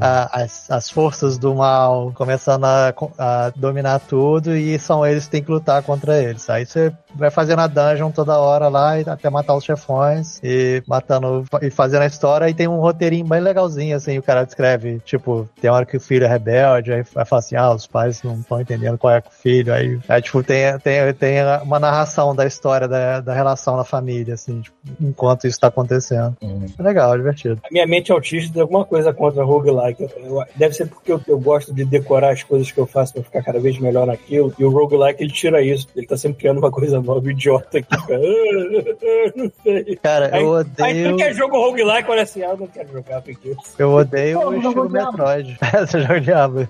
[0.01, 5.31] a- as, as forças do mal começando a, a dominar tudo e são eles que
[5.33, 6.49] têm que lutar contra eles.
[6.49, 10.83] Aí você vai fazendo a dungeon toda hora lá e até matar os chefões e
[10.87, 15.01] matando e fazendo a história e tem um roteirinho bem legalzinho assim, o cara descreve,
[15.05, 18.23] tipo, tem hora que o filho é rebelde, aí vai falar assim, ah, os pais
[18.23, 21.79] não estão entendendo qual é com o filho, aí, aí tipo, tem, tem, tem uma
[21.81, 26.37] narração da história da, da relação na família, assim, tipo, enquanto isso tá acontecendo.
[26.43, 26.67] Uhum.
[26.79, 27.61] É legal, é divertido.
[27.65, 30.03] A minha mente autista tem alguma coisa contra roguelike.
[30.03, 33.23] Eu- Deve ser porque eu, eu gosto de decorar as coisas que eu faço pra
[33.23, 34.53] ficar cada vez melhor naquilo.
[34.59, 35.89] E o roguelike ele tira isso.
[35.97, 38.15] Ele tá sempre criando uma coisa nova, um idiota que fica.
[38.21, 39.97] "Ah, não sei.
[40.03, 41.11] Cara, Aí, eu aí odeio.
[41.11, 43.55] tu quer jogo roguelike, olha assim, ah, eu não quero jogar porque.
[43.79, 44.89] Eu odeio Pô, o estilo jogo.
[44.91, 45.59] Metroid.
[45.87, 46.69] Você joga o Diablo.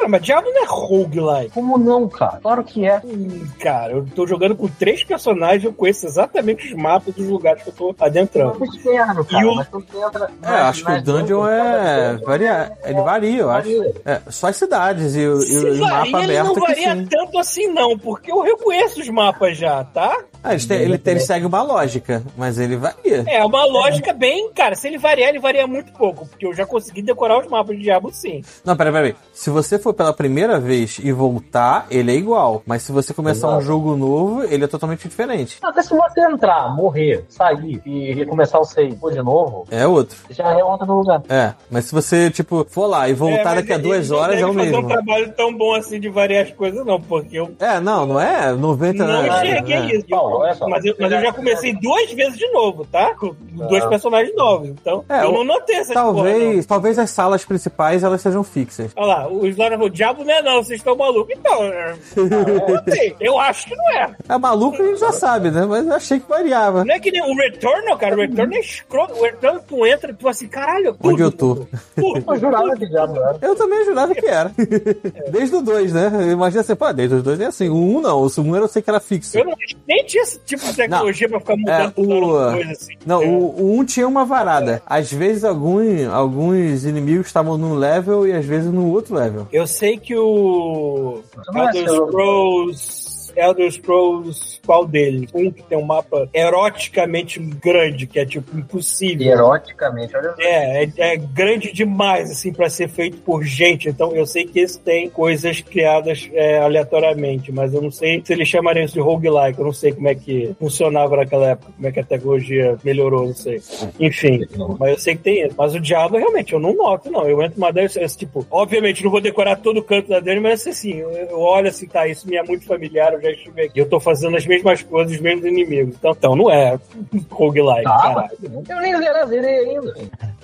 [0.00, 1.50] Ah, mas Diablo não é roguelike.
[1.52, 2.38] Como não, cara?
[2.42, 3.00] Claro que é.
[3.04, 7.62] Hum, Cara, eu tô jogando com três personagens, eu conheço exatamente os mapas dos lugares
[7.62, 8.56] que eu tô adentrando.
[8.58, 9.42] É um inferno, cara.
[9.42, 10.30] E o- Mas tu entra.
[10.42, 12.16] É, acho que o dungeon é.
[12.24, 13.68] Varia, ele varia, eu acho.
[14.04, 16.60] É, só as cidades e, o- e e o varia, mapa ele não aberto que
[16.60, 17.06] varia sim.
[17.06, 20.16] tanto assim, não, porque eu reconheço os mapas já, tá?
[20.44, 23.24] Ah, têm- ele, ele segue uma lógica, mas ele varia.
[23.28, 24.74] É uma lógica bem, cara.
[24.74, 27.82] Se ele variar, ele varia muito pouco, porque eu já consegui decorar os mapas de
[27.82, 28.42] Diablo sim.
[28.64, 29.14] Não, peraí, peraí.
[29.32, 32.62] Se você for pela primeira vez e voltar, ele é igual.
[32.66, 33.64] Mas se você começar um Exato.
[33.66, 35.58] jogo novo, ele é totalmente diferente.
[35.62, 40.16] Até se você entrar, morrer, sair e recomeçar o save de novo, É outro.
[40.30, 41.22] já é outra do lugar.
[41.28, 44.18] É, mas se você, tipo, for lá e voltar mas daqui a ele duas não
[44.18, 44.78] horas, é o fazer mesmo.
[44.78, 48.20] um trabalho tão bom assim de variar as coisas, não, porque eu É, não, não
[48.20, 49.28] é 90 não né?
[49.46, 49.96] enxerguei É.
[49.96, 50.06] isso.
[50.08, 50.68] Paulo, olha só.
[50.68, 53.14] mas, eu, mas eu já comecei duas vezes de novo, tá?
[53.14, 54.68] Com dois personagens novos.
[54.68, 56.14] Então, É, eu o- não notei essas porra, não.
[56.14, 58.92] Talvez, talvez as salas principais elas sejam fixas.
[58.96, 61.34] Olha lá, o Slaughter falou, diabo não é não, vocês estão malucos.
[61.38, 62.28] Então, é, eu
[62.74, 63.16] notei.
[63.20, 64.10] Eu acho que não é.
[64.28, 65.64] É maluco, a gente já sabe, né?
[65.66, 66.84] Mas eu achei que variava.
[66.84, 68.14] Não é que nem o Returnal, cara.
[68.16, 69.14] O Returnal é escroto.
[69.14, 70.96] O Returnal, tu entra e tu assim, caralho.
[71.02, 71.54] Onde tudo, eu tô?
[71.96, 73.38] tudo, Eu jurava que diabo era.
[73.42, 74.52] Eu também jurava que era.
[75.30, 76.10] Desde o 2, né?
[76.32, 77.68] Imagina assim, pô, desde os dois é assim.
[77.68, 79.36] O 1 um, não, o 1 eu sei que era fixo.
[79.38, 79.54] Eu não,
[79.86, 82.94] nem tinha esse tipo de tecnologia pra ficar mudando É, o- as coisas assim.
[83.04, 83.26] Não, É.
[83.26, 84.82] o, o 1 tinha uma varada.
[84.86, 85.80] Às vezes algum,
[86.12, 89.46] alguns inimigos estavam num level e às vezes no outro level.
[89.52, 91.20] Eu sei que o
[91.52, 93.01] Não é Elder Scrolls.
[93.36, 95.30] Elder Scrolls, qual deles?
[95.34, 99.26] Um que tem um mapa eroticamente grande, que é tipo impossível.
[99.26, 100.34] Eroticamente, olha.
[100.38, 103.88] É, é, é grande demais, assim, pra ser feito por gente.
[103.88, 108.32] Então, eu sei que esse tem coisas criadas é, aleatoriamente, mas eu não sei se
[108.32, 109.58] eles chamariam isso de roguelike.
[109.58, 113.26] Eu não sei como é que funcionava naquela época, como é que a tecnologia melhorou,
[113.26, 113.60] não sei.
[113.98, 114.40] Enfim,
[114.78, 115.54] mas eu sei que tem isso.
[115.56, 117.28] Mas o Diablo, realmente, eu não noto, não.
[117.28, 120.40] Eu entro numa dessas, esse tipo, obviamente, não vou decorar todo o canto da dele,
[120.40, 123.62] mas assim, eu, eu olho assim, tá, isso me é muito familiar, eu já estive
[123.62, 123.80] aqui.
[123.80, 125.94] Eu tô fazendo as mesmas coisas, os mesmos inimigos.
[125.96, 126.78] Então, então não é
[127.30, 128.64] roguelike, Ah, caralho.
[128.68, 128.94] eu nem
[129.26, 129.94] zerei ainda.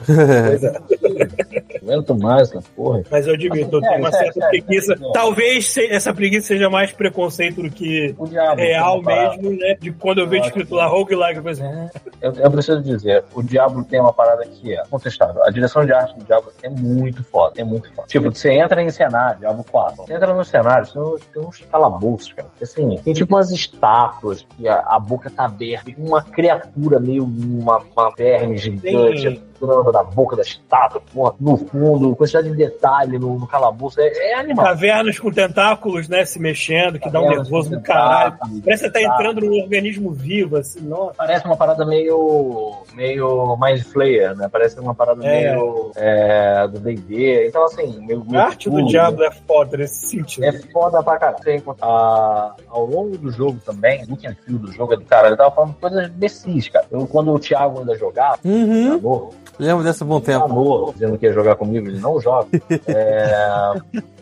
[0.06, 1.78] Pois é.
[1.82, 3.02] Aguento mais essa porra.
[3.10, 4.96] Mas eu admito, eu tenho uma sério, certa sério, preguiça.
[4.96, 5.12] sério.
[5.12, 8.60] Talvez essa preguiça seja mais preconceito do que diabo.
[8.60, 9.76] real uma mesmo, né?
[9.80, 13.42] De quando eu vejo escrito lá roguelike, eu penso, "Ah, Eu, eu preciso dizer, o
[13.42, 15.42] Diablo tem uma parada que é contestável.
[15.44, 18.08] A direção de arte do Diablo é muito foda, é muito foda.
[18.08, 21.58] Tipo, você entra em cenário, Diablo 4, você entra no cenário, tem uns, tem uns
[21.70, 22.48] calabouços, cara.
[22.60, 27.78] Assim, tem tipo umas estátuas que a, a boca tá aberta, uma criatura meio uma,
[27.96, 33.18] uma verme gigante Tem- entrando na boca da estátua, porra, no fundo, quantidade de detalhe
[33.18, 34.64] no, no calabouço, é, é animal.
[34.64, 36.24] cavernas com tentáculos, né?
[36.24, 38.36] Se mexendo, que dá um Cavernas nervoso do caralho.
[38.38, 41.14] Parece que você tá entrando num organismo vivo, assim, nossa.
[41.16, 42.72] Parece uma parada meio.
[42.94, 44.48] meio Mind Flayer, né?
[44.50, 45.52] Parece uma parada É.
[45.54, 45.90] meio.
[45.96, 47.48] É, do DD.
[47.48, 48.22] Então, assim, meio.
[48.22, 50.44] A meio arte do tudo, diabo é foda nesse sentido.
[50.44, 51.42] É foda pra caralho.
[51.42, 55.04] Você encontra- a- ao longo do jogo também, look and feel do jogo é do
[55.04, 55.32] caralho.
[55.34, 56.86] Eu tava falando coisas imbecis, cara.
[56.90, 58.94] Eu, quando o Thiago ainda jogava, Uhum.
[58.94, 60.44] amor, Lembro desse bom tempo.
[60.44, 62.48] amor, dizendo que ia jogar comigo, ele não joga.
[62.86, 63.72] É,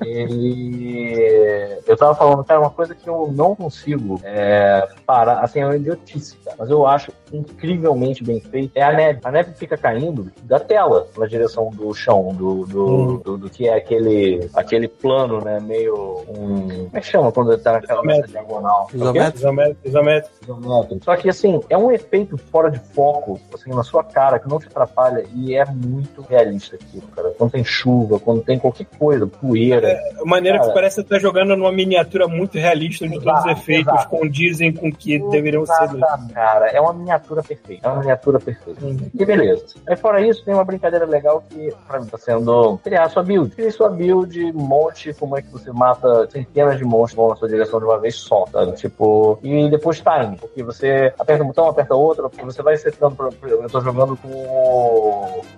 [0.05, 1.79] ele.
[1.87, 5.77] Eu tava falando, cara, uma coisa que eu não consigo é, parar, assim, é uma
[5.77, 8.73] idiotice, cara, mas eu acho incrivelmente bem feito.
[8.75, 9.21] É a neve.
[9.25, 13.17] A neve fica caindo da tela na direção do chão, do, do, Hum.
[13.25, 15.61] do, do que é aquele, aquele plano, né?
[15.61, 16.25] Meio.
[16.29, 18.29] Um, como é que chama quando ele tá naquela Isométrico.
[18.31, 18.89] diagonal?
[18.93, 18.97] É?
[18.97, 19.39] Isométrico.
[19.39, 20.37] Isométrico, isométrico.
[20.43, 21.05] Isométrico.
[21.05, 24.59] Só que assim, é um efeito fora de foco, assim, na sua cara, que não
[24.59, 27.31] te atrapalha e é muito realista aquilo, cara.
[27.37, 29.99] Quando tem chuva, quando tem qualquer coisa, poeira.
[30.21, 30.69] A maneira Cara.
[30.69, 33.95] que parece que você tá jogando numa miniatura muito realista, onde todos os Exato, efeitos
[33.95, 34.09] exato.
[34.11, 35.89] condizem com o que deveriam ser.
[36.33, 37.87] Cara, é uma miniatura perfeita.
[37.87, 38.85] É uma miniatura perfeita.
[38.85, 39.11] Uhum.
[39.13, 39.65] E beleza.
[39.87, 43.55] Aí fora isso, tem uma brincadeira legal que, pra mim, tá sendo criar sua build.
[43.55, 47.37] Criar sua build, monte, como é que você mata centenas de monstros que vão na
[47.37, 48.73] sua direção de uma vez só, sabe?
[48.73, 53.17] Tipo, e depois time, porque você aperta um botão, aperta outro, porque você vai setando,
[53.43, 54.29] eu tô jogando com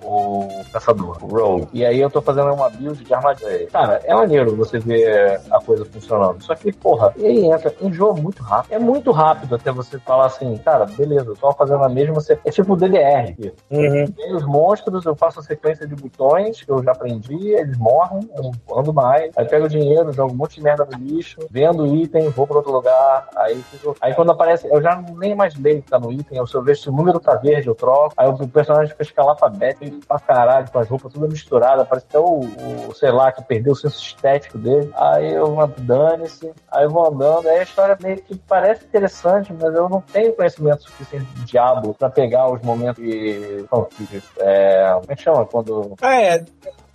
[0.02, 1.68] o, o caçador, o Rogue.
[1.72, 3.66] E aí eu tô fazendo uma build de armadilha.
[3.68, 6.42] Cara, é maneiro você ver a coisa funcionando.
[6.42, 8.72] Só que, porra, e aí entra, enjoa muito rápido.
[8.74, 12.38] É muito rápido até você falar assim, cara, beleza, eu tô fazendo a mesma, você...
[12.44, 13.30] é tipo o DDR.
[13.30, 13.52] aqui.
[13.70, 14.06] Uhum.
[14.06, 18.28] Tem os monstros, eu faço a sequência de botões que eu já aprendi, eles morrem,
[18.36, 19.32] eu não ando mais.
[19.36, 22.46] Aí pego o dinheiro, jogo um monte de merda no lixo, vendo o item, vou
[22.46, 23.28] pra outro lugar.
[23.36, 26.46] Aí, fico- aí quando aparece, eu já nem mais leio que tá no item, eu
[26.46, 28.12] só vejo se o número tá verde, eu troco.
[28.16, 32.40] Aí o personagem fica escalafabético pra caralho, com as roupas tudo misturada, parece até o,
[32.40, 34.90] o, sei lá, que perdeu o senso estético dele.
[34.94, 39.74] Aí eu dane-se, aí eu vou andando, aí a história meio que parece interessante, mas
[39.74, 44.22] eu não tenho conhecimento suficiente de diabo pra pegar os momentos de conflitos.
[44.38, 45.46] É, como é que chama?
[45.46, 45.94] Quando.
[46.00, 46.44] Ah, é.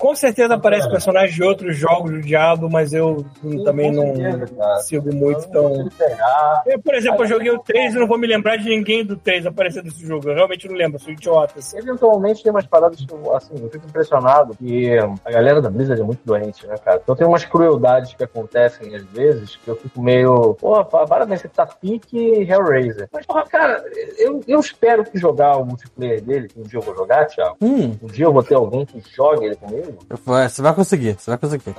[0.04, 4.76] Com certeza aparece personagens de outros jogos do Diabo, mas eu hum, também não certeza,
[4.82, 5.88] sigo muito, então.
[6.66, 9.16] Eu, por exemplo, eu joguei o 3 e não vou me lembrar de ninguém do
[9.16, 10.28] 3 aparecer desse jogo.
[10.28, 11.58] Eu realmente não lembro, sou idiota.
[11.58, 11.78] assim.
[11.78, 16.02] Eventualmente tem umas paradas que, eu, assim, eu fico impressionado que a galera da Blizzard
[16.02, 17.00] é muito doente, né, cara?
[17.02, 21.48] Então tem umas crueldades que acontecem às vezes que eu fico meio, pô, parabéns, você
[21.48, 23.08] tá pique Hellraiser.
[23.10, 23.82] Mas, porra, cara,
[24.18, 27.56] eu, eu espero que jogar o multiplayer dele, que um dia eu vou jogar, Thiago,
[27.62, 29.93] Hum, um dia eu vou ter alguém que jogue ele comigo,
[30.26, 31.76] Vai, Você vai conseguir, você vai conseguir.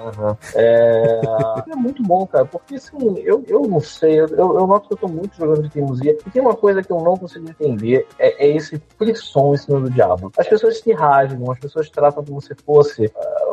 [0.55, 1.21] É...
[1.71, 4.99] é muito bom, cara, porque assim, eu, eu não sei, eu, eu noto que eu
[4.99, 8.47] tô muito jogando de teimosia, e tem uma coisa que eu não consigo entender, é,
[8.47, 10.33] é esse frisson em cima do diabo.
[10.39, 13.44] As pessoas se rasgam, as pessoas tratam como se fosse, o-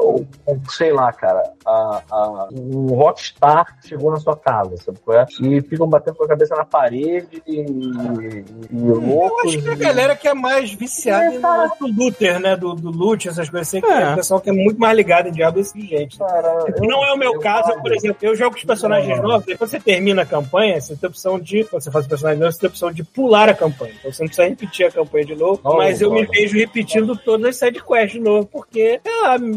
[0.70, 5.26] sei lá, cara, a, a, um rockstar chegou na sua casa, sabe qual é?
[5.42, 9.46] E ficam batendo com a cabeça na parede e, e, e Eu loucos.
[9.54, 11.40] acho que a e- galera que é mais viciada
[11.80, 12.56] no do Luther, né?
[12.56, 14.02] Do, do loot, essas coisas assim, que É.
[14.02, 16.18] é o pessoal que é muito mais ligado em diabo desse gente.
[16.18, 17.82] Cara, eu- Não é o meu eu caso, falo.
[17.82, 19.28] por exemplo, eu jogo com os personagens Não.
[19.28, 22.10] novos, depois você termina a campanha, você tem a opção de, quando você faz o
[22.10, 23.94] personagem novo, você tem a opção de pular a campanha.
[24.00, 26.30] Então você não precisa repetir a campanha de novo, Oh, mas eu me olha.
[26.32, 29.10] vejo repetindo todas as sidequests de novo, porque é,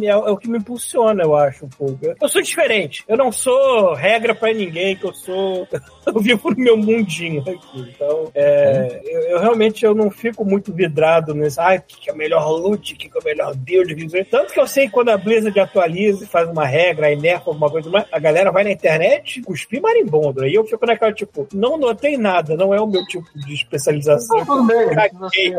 [0.07, 1.99] é, é o que me impulsiona, eu acho, um pouco.
[2.21, 5.67] Eu sou diferente, eu não sou regra pra ninguém, que eu sou...
[6.15, 10.73] eu vivo no meu mundinho aqui, então é, eu, eu realmente eu não fico muito
[10.73, 13.25] vidrado nesse, ah, o que, que é o melhor loot, o que, que é o
[13.25, 16.67] melhor build, que tanto que eu sei que quando a Blizzard atualiza e faz uma
[16.67, 20.65] regra, aí nerfa alguma coisa mais, a galera vai na internet cuspir marimbondo, aí eu
[20.65, 24.39] fico naquela tipo, não notei nada, não é o meu tipo de especialização.
[24.39, 24.87] Não, tudo bem,
[25.19, 25.51] você,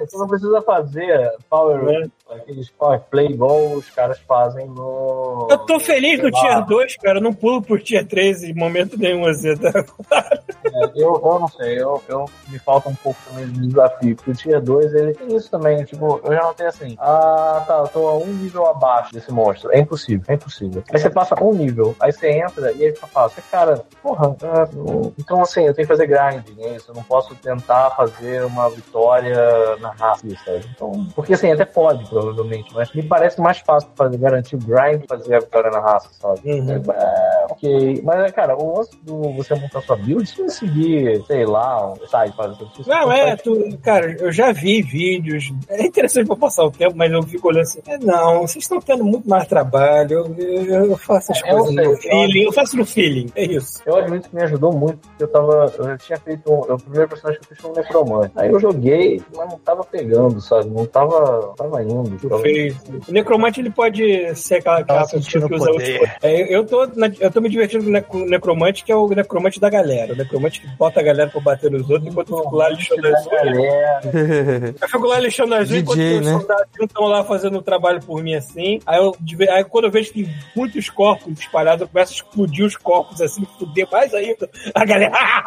[0.00, 2.34] você não precisa fazer power, É.
[2.34, 5.48] aqueles power play igual os caras fazem no.
[5.50, 7.18] Eu tô feliz no Tier 2, cara.
[7.18, 9.56] Eu não pulo por Tier 3 em momento nenhum, assim.
[9.56, 9.84] Tá?
[10.10, 14.30] É, eu, eu não sei, eu, eu me falta um pouco também de desafio, porque
[14.30, 17.88] o Tier 2 ele tem isso também, tipo, eu já notei assim, ah tá, eu
[17.88, 19.70] tô a um nível abaixo desse monstro.
[19.72, 20.82] É impossível, é impossível.
[20.92, 23.42] Aí você passa um nível, aí você entra e aí fica fácil.
[23.50, 26.90] Cara, porra, ah, não- então assim, eu tenho que fazer grinding, é isso.
[26.90, 30.64] Eu não posso tentar fazer uma vitória na raça, sabe?
[30.74, 35.04] Então, porque assim, até pode, provavelmente, mas me parece mais fácil fazer, garantir o grind
[35.08, 36.40] fazer a vitória na raça, sabe?
[36.44, 36.70] Uhum.
[36.92, 38.00] É, ok.
[38.04, 42.06] Mas, cara, o lance do você montar sua build, se você seguir, sei lá, um
[42.06, 45.52] site, fazer tudo Não, é, tu, cara, eu já vi vídeos.
[45.68, 47.80] É interessante pra passar o tempo, mas eu fico olhando assim.
[47.86, 50.34] É, não, vocês estão tendo muito mais trabalho.
[50.38, 52.42] Eu, eu- faço as É, coisas no feeling.
[52.44, 53.30] Eu faço no feeling.
[53.34, 53.80] É isso.
[53.84, 55.72] Eu admito que me ajudou muito, porque eu tava.
[55.78, 56.50] Eu já tinha feito.
[56.52, 58.32] Um, o primeiro personagem que eu fiz foi um necromante.
[58.36, 60.70] Aí eu joguei, mas não tava pegando, sabe?
[60.70, 61.52] Não tava.
[61.56, 62.16] Tava indo.
[62.28, 62.42] Tava...
[62.42, 62.76] fez.
[63.08, 66.00] O necromante ele pode ser aquela, sentindo que usa poder.
[66.00, 68.92] outros- É, eu, tô na- eu tô me divertindo com o nec- o necromante, que
[68.92, 70.12] é o necromante da galera.
[70.12, 73.06] O necromante que bota a galera pra bater nos outros enquanto eu fico lá lixando
[73.08, 74.74] as unhas.
[74.80, 76.32] Eu fico lá lixando as unhas enquanto DJ, os né?
[76.32, 78.80] soldados estão lá fazendo o trabalho por mim assim.
[78.86, 79.14] Aí, eu,
[79.50, 83.20] aí quando eu vejo que tem muitos corpos espalhados, eu começo a explodir os corpos
[83.20, 84.48] assim, fuder mais ainda.
[84.74, 85.12] A galera.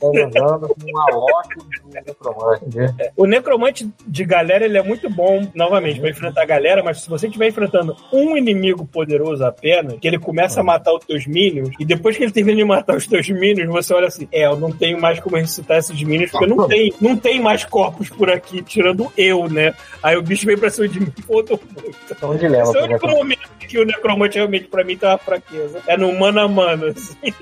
[0.00, 2.64] tô jogando com uma do necromante.
[2.66, 2.94] entendeu?
[3.16, 7.08] O necromante de galera ele é muito bom, novamente, pra enfrentar a galera, mas se
[7.08, 11.74] você estiver enfrentando um inimigo poderoso apenas, que ele começa a matar os teus minions,
[11.78, 14.56] e depois que ele termina de matar os teus minions, você olha assim: é, eu
[14.56, 18.30] não tenho mais como ressuscitar esses minions, porque não tem, não tem mais corpos por
[18.30, 19.74] aqui, tirando eu, né?
[20.02, 21.96] Aí o bicho vem pra cima de mim, foda muito.
[22.20, 22.64] É um dilema.
[22.64, 25.80] Esse é o único momento que o necromante realmente pra mim tá uma fraqueza.
[25.86, 27.34] É no mano a mano, assim.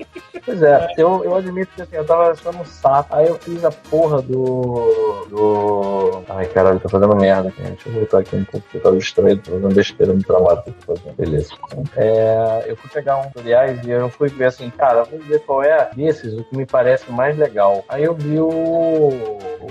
[0.43, 3.15] Pois é, eu, eu admito que assim, eu tava achando um saco.
[3.15, 5.25] Aí eu fiz a porra do.
[5.29, 6.23] do.
[6.29, 7.61] Ai caralho, tô fazendo merda aqui.
[7.61, 10.63] Deixa eu voltar aqui um pouco, porque eu tava distraído, tô fazendo besteira no trabalho
[10.63, 11.15] que eu tô fazendo.
[11.15, 11.53] Beleza.
[11.95, 15.63] É, eu fui pegar um tutoriais e eu fui ver assim, cara, vamos ver qual
[15.63, 17.83] é desses o que me parece mais legal.
[17.89, 18.49] Aí eu vi o,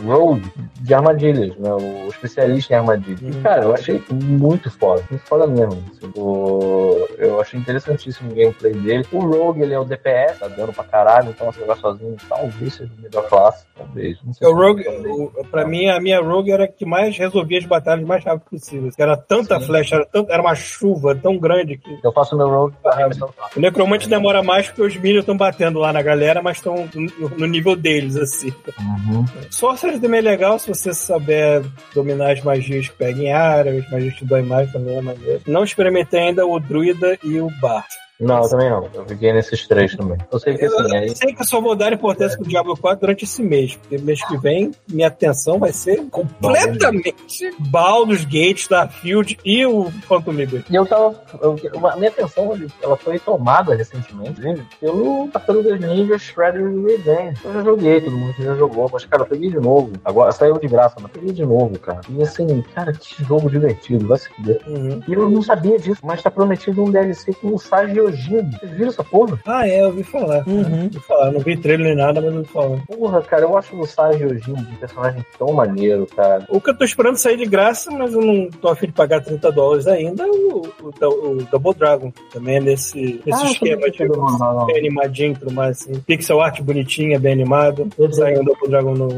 [0.04, 0.50] Rogue
[0.80, 1.70] de armadilhas, né?
[1.72, 3.20] O especialista em armadilhas.
[3.36, 5.82] E, cara, eu achei muito foda, muito foda mesmo.
[6.16, 9.06] o- eu achei interessantíssimo o gameplay dele.
[9.12, 12.74] O Rogue, ele é o DPS, tá dando pra caralho, então você jogar sozinho, talvez
[12.74, 14.18] seja o melhor classe, talvez.
[14.24, 17.16] Não sei O se- Rogue, o, pra mim, a minha Rogue era a que mais
[17.16, 18.90] resolvia as batalhas mais rápido possível.
[18.98, 19.66] Era tanta Sim.
[19.66, 21.98] flecha, era, tanto- era uma chuva tão grande que.
[22.02, 23.58] Eu faço meu Rogue pra arremessar o taco.
[24.06, 27.76] Demora mais porque os minions estão batendo lá na galera, mas estão no, no nível
[27.76, 28.52] deles, assim.
[28.78, 29.24] Uhum.
[29.50, 31.62] Sorcerer também é legal se você souber
[31.94, 35.40] dominar as magias que pegam em área, as magias que dão mais também é maneiro.
[35.46, 38.03] Não experimentei ainda o Druida e o Bart.
[38.20, 38.88] Não, eu também não.
[38.94, 40.16] Eu fiquei nesses três também.
[40.30, 41.08] Eu sei que assim, aí.
[41.08, 43.98] Eu sei que eu só vou dar importância pro Diablo 4 durante esse mês, porque
[43.98, 50.72] mês que vem minha atenção vai ser completamente Baldur's Gate, Starfield e o Phantom Liberty.
[50.72, 51.20] E eu tava.
[51.40, 57.40] Eu, uma- a minha atenção ela foi tomada recentemente né, pelo Tartarugas Ninja Shredder's Revenge.
[57.44, 59.92] Eu já joguei, todo mundo já jogou, mas, cara, eu peguei de novo.
[60.04, 62.00] Agora saiu de graça, mas peguei de novo, cara.
[62.08, 64.60] E assim, cara, que jogo divertido, vai se fuder.
[64.66, 65.00] Uhum.
[65.06, 68.50] E eu não sabia disso, mas tá prometido um DLC com o Sagios Yojimbo.
[68.58, 69.38] Vocês viram essa porra?
[69.46, 70.46] Ah, é, eu ouvi falar.
[70.46, 70.84] Uhum.
[70.84, 71.32] Ouvi falar.
[71.32, 72.78] Não vi trailer nem nada, mas eu ouvi falar.
[72.86, 76.44] Porra, cara, eu acho o Sage Yojimbo um personagem tão maneiro, cara.
[76.48, 79.22] O que eu tô esperando sair de graça, mas eu não tô afim de pagar
[79.22, 80.88] 30 dólares ainda, é o, o,
[81.30, 82.12] o Double Dragon.
[82.32, 84.66] Também é nesse, nesse Ah, esquema Dragon.
[84.66, 85.94] bem animadinho e tudo mais, assim.
[86.00, 87.88] Pixel art bonitinha, bem animado.
[88.12, 89.08] Saindo o Double Dragon no.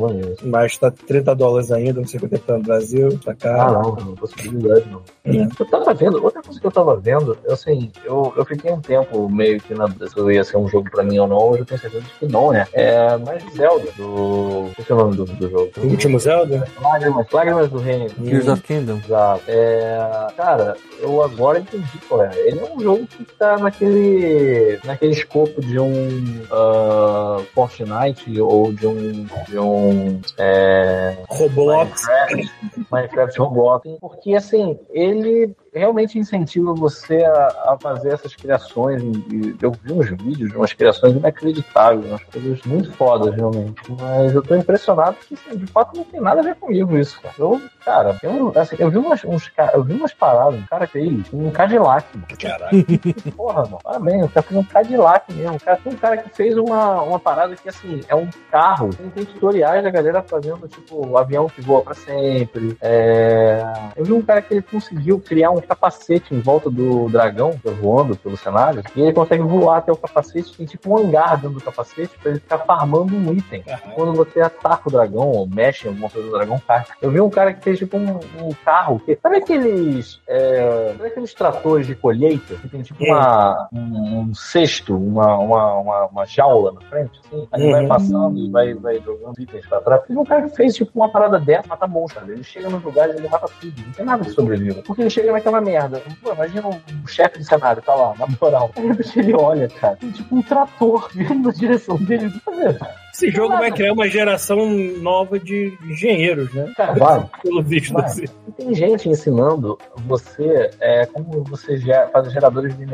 [0.00, 0.36] Maneiro.
[0.44, 3.34] Mas tá 30 dólares ainda, não sei quanto é que tá no Brasil, tá Ah,
[3.34, 3.72] caro.
[3.82, 5.02] não, não, possibilidade não.
[5.24, 5.46] É.
[5.58, 8.80] Eu tava vendo, outra coisa que eu tava vendo, eu, assim, eu, eu fiquei um
[8.80, 11.38] tempo meio que na dúvida se eu ia ser um jogo pra mim ou não,
[11.38, 12.66] hoje eu tenho certeza de que não é.
[12.72, 14.66] É mais Zelda, do.
[14.70, 15.70] Esqueci o nome do, do jogo.
[15.78, 16.66] O último Zelda?
[16.80, 18.10] Lágrimas, Lágrimas do Reino.
[18.10, 19.00] Tears of Kingdom.
[19.04, 19.42] Exato.
[19.48, 22.30] É, cara, eu agora entendi qual é.
[22.36, 28.86] Ele é um jogo que tá naquele, naquele escopo de um ah, Fortnite ou de
[28.86, 32.02] um, de um é, Roblox.
[32.06, 32.50] Minecraft,
[32.90, 39.02] Minecraft Roblox, porque assim, ele realmente incentiva você a, a fazer essas criações.
[39.02, 43.80] e Eu vi uns vídeos de umas criações inacreditáveis, umas coisas muito fodas, realmente.
[43.98, 47.20] Mas eu tô impressionado que, assim, de fato, não tem nada a ver comigo isso,
[47.20, 47.34] cara.
[47.38, 51.32] Eu, cara, eu, assim, eu vi umas, uns, eu vi umas paradas, um cara fez
[51.32, 52.26] um Cadillac, mano.
[52.38, 52.76] Caraca.
[53.36, 55.56] Porra, mano, parabéns, o cara fez um Cadillac mesmo.
[55.56, 58.90] O cara, tem um cara que fez uma, uma parada que, assim, é um carro.
[58.90, 62.76] Tem, tem tutoriais da galera fazendo, tipo, o avião que voa pra sempre.
[62.80, 63.62] É...
[63.96, 67.70] Eu vi um cara que ele conseguiu criar um capacete em volta do dragão, tá
[67.70, 71.58] voando pelo cenário, e ele consegue voar até o capacete, tem tipo um hangar dentro
[71.58, 73.62] do capacete pra ele ficar farmando um item.
[73.94, 76.84] Quando você ataca o dragão ou mexe em alguma coisa do dragão, cai.
[77.00, 80.20] Eu vi um cara que fez tipo um, um carro, que, sabe aqueles.
[80.26, 85.74] É, sabe aqueles tratores de colheita que tem tipo uma, um, um cesto, uma, uma,
[85.74, 87.48] uma, uma jaula na frente, assim?
[87.52, 87.88] Aí vai Uhum.
[87.88, 90.02] passando e vai, vai jogando itens pra trás.
[90.06, 92.30] Teve um cara que fez tipo uma parada dessa, mata monstro.
[92.30, 93.74] Ele chega nos lugares e ele mata tudo.
[93.84, 94.82] Não tem nada que sobreviva.
[94.86, 96.02] Porque ele chega naquela merda.
[96.22, 98.70] Pô, imagina um chefe de cenário, tá lá, na moral.
[98.76, 98.84] Aí
[99.16, 102.26] ele olha, cara, tem tipo um trator vindo na direção dele.
[102.26, 102.78] O que fazer?
[103.12, 104.68] Esse jogo vai criar uma geração
[105.00, 106.72] nova de engenheiros, né?
[106.76, 107.24] Cara, vai.
[107.42, 107.92] Pelo visto.
[107.92, 108.04] Vai.
[108.04, 108.24] assim.
[108.56, 112.86] Tem gente ensinando você é, como você gera, faz geradores de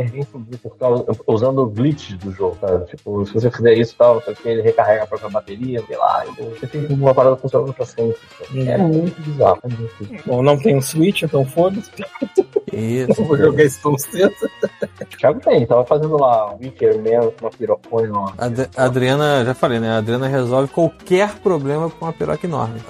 [0.62, 2.86] por causa- usando glitches do jogo, sabe?
[2.86, 6.24] Tipo, se você fizer isso, tal, só que ele recarrega a própria bateria, sei lá,
[6.58, 8.16] você tem uma parada funcionando pra sempre.
[8.44, 8.68] sabe?
[8.68, 9.58] É muito bizarro.
[9.62, 10.22] É muito bizarro.
[10.26, 11.90] Bom, não tem um Switch, então foda-se.
[12.72, 13.08] Isso.
[13.20, 14.34] Não vou jogar isso tão cedo.
[15.18, 18.32] Thiago tem, tava fazendo lá um Wicker Man, uma pirocone lá.
[18.36, 19.96] Ad- a Adriana, já falei, né?
[20.08, 22.80] A Adriana resolve qualquer problema com uma piroca enorme.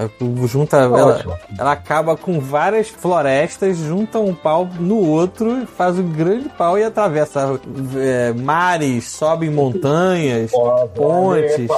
[0.46, 1.20] Junta, ela,
[1.58, 6.84] ela acaba com várias florestas, junta um pau no outro, faz um grande pau e
[6.84, 7.60] atravessa
[7.96, 10.52] é, mares, sobe em montanhas.
[10.94, 11.68] Pontes.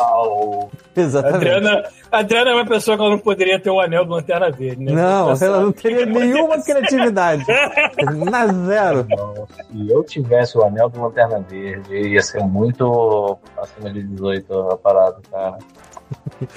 [0.95, 1.49] Exatamente.
[1.49, 4.85] Adriana, Adriana é uma pessoa que ela não poderia ter o anel do Lanterna Verde,
[4.85, 4.93] né?
[4.93, 7.45] Não, ela não teria nenhuma criatividade.
[8.31, 9.07] Na zero.
[9.09, 14.53] Não, se eu tivesse o anel do Lanterna Verde, ia ser muito acima de 18
[14.53, 15.59] a parada, cara.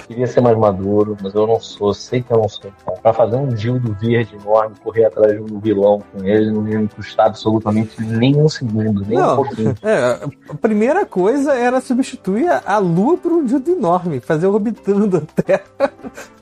[0.06, 2.70] Queria ser mais maduro, mas eu não sou, sei que eu não sou.
[2.84, 2.98] Cara.
[3.00, 6.78] Pra fazer um dildo verde enorme, correr atrás de um vilão com ele, não ia
[6.78, 9.74] me custar absolutamente nem um segundo, nem um Não, pouquinho.
[9.82, 15.42] é, a primeira coisa era substituir a- lua por um dildo enorme, fazer orbitando a
[15.42, 15.64] Terra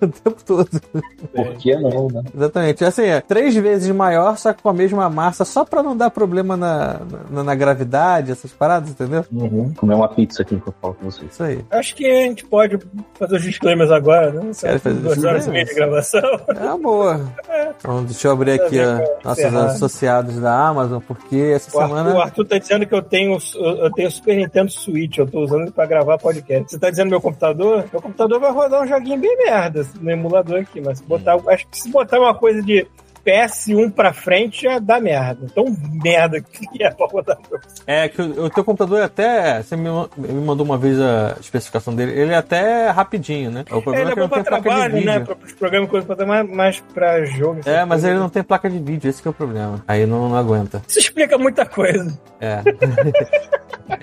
[0.00, 0.68] o tempo todo.
[1.34, 2.22] Por que não, né?
[2.34, 2.84] Exatamente.
[2.84, 6.10] Assim, é três vezes maior, só que com a mesma massa, só pra não dar
[6.10, 7.00] problema na,
[7.30, 9.24] na, na gravidade, essas paradas, entendeu?
[9.32, 9.72] Uhum.
[9.74, 11.30] Comer uma pizza aqui que eu falo com vocês.
[11.32, 11.64] Isso aí.
[11.70, 12.78] Acho que a gente pode
[13.14, 14.50] fazer os disclaimers agora, né?
[14.58, 16.20] Quer fazer Duas horas e meia de gravação.
[16.48, 17.20] É uma boa.
[17.78, 22.14] Então, deixa eu abrir aqui ó, nossos associados da Amazon, porque essa O Arthur, semana.
[22.14, 25.62] o Arthur tá dizendo que eu tenho, eu tenho Super Nintendo Switch, eu tô usando
[25.62, 26.70] ele pra gravar podcast.
[26.70, 27.84] Você tá dizendo meu computador?
[27.92, 31.66] Meu computador vai rodar um joguinho bem merda no emulador aqui, mas se botar, acho
[31.68, 32.86] que se botar uma coisa de
[33.24, 35.46] PS1 pra frente já dá merda.
[35.54, 35.64] Tão
[36.02, 37.38] merda que é pra rodar.
[37.86, 39.62] É que o, o teu computador é até.
[39.62, 42.12] Você me, me mandou uma vez a especificação dele.
[42.12, 43.64] Ele é até rapidinho, né?
[43.70, 45.06] O problema Ele é é que bom não pra tem placa de trabalho, vídeo.
[45.06, 45.20] né?
[45.20, 47.60] Pra, os programas coisa pra mais, mais pra jogo.
[47.64, 48.10] É, mas coisas.
[48.10, 49.82] ele não tem placa de vídeo, esse que é o problema.
[49.86, 50.82] Aí não, não aguenta.
[50.88, 52.18] Isso explica muita coisa.
[52.40, 52.60] É.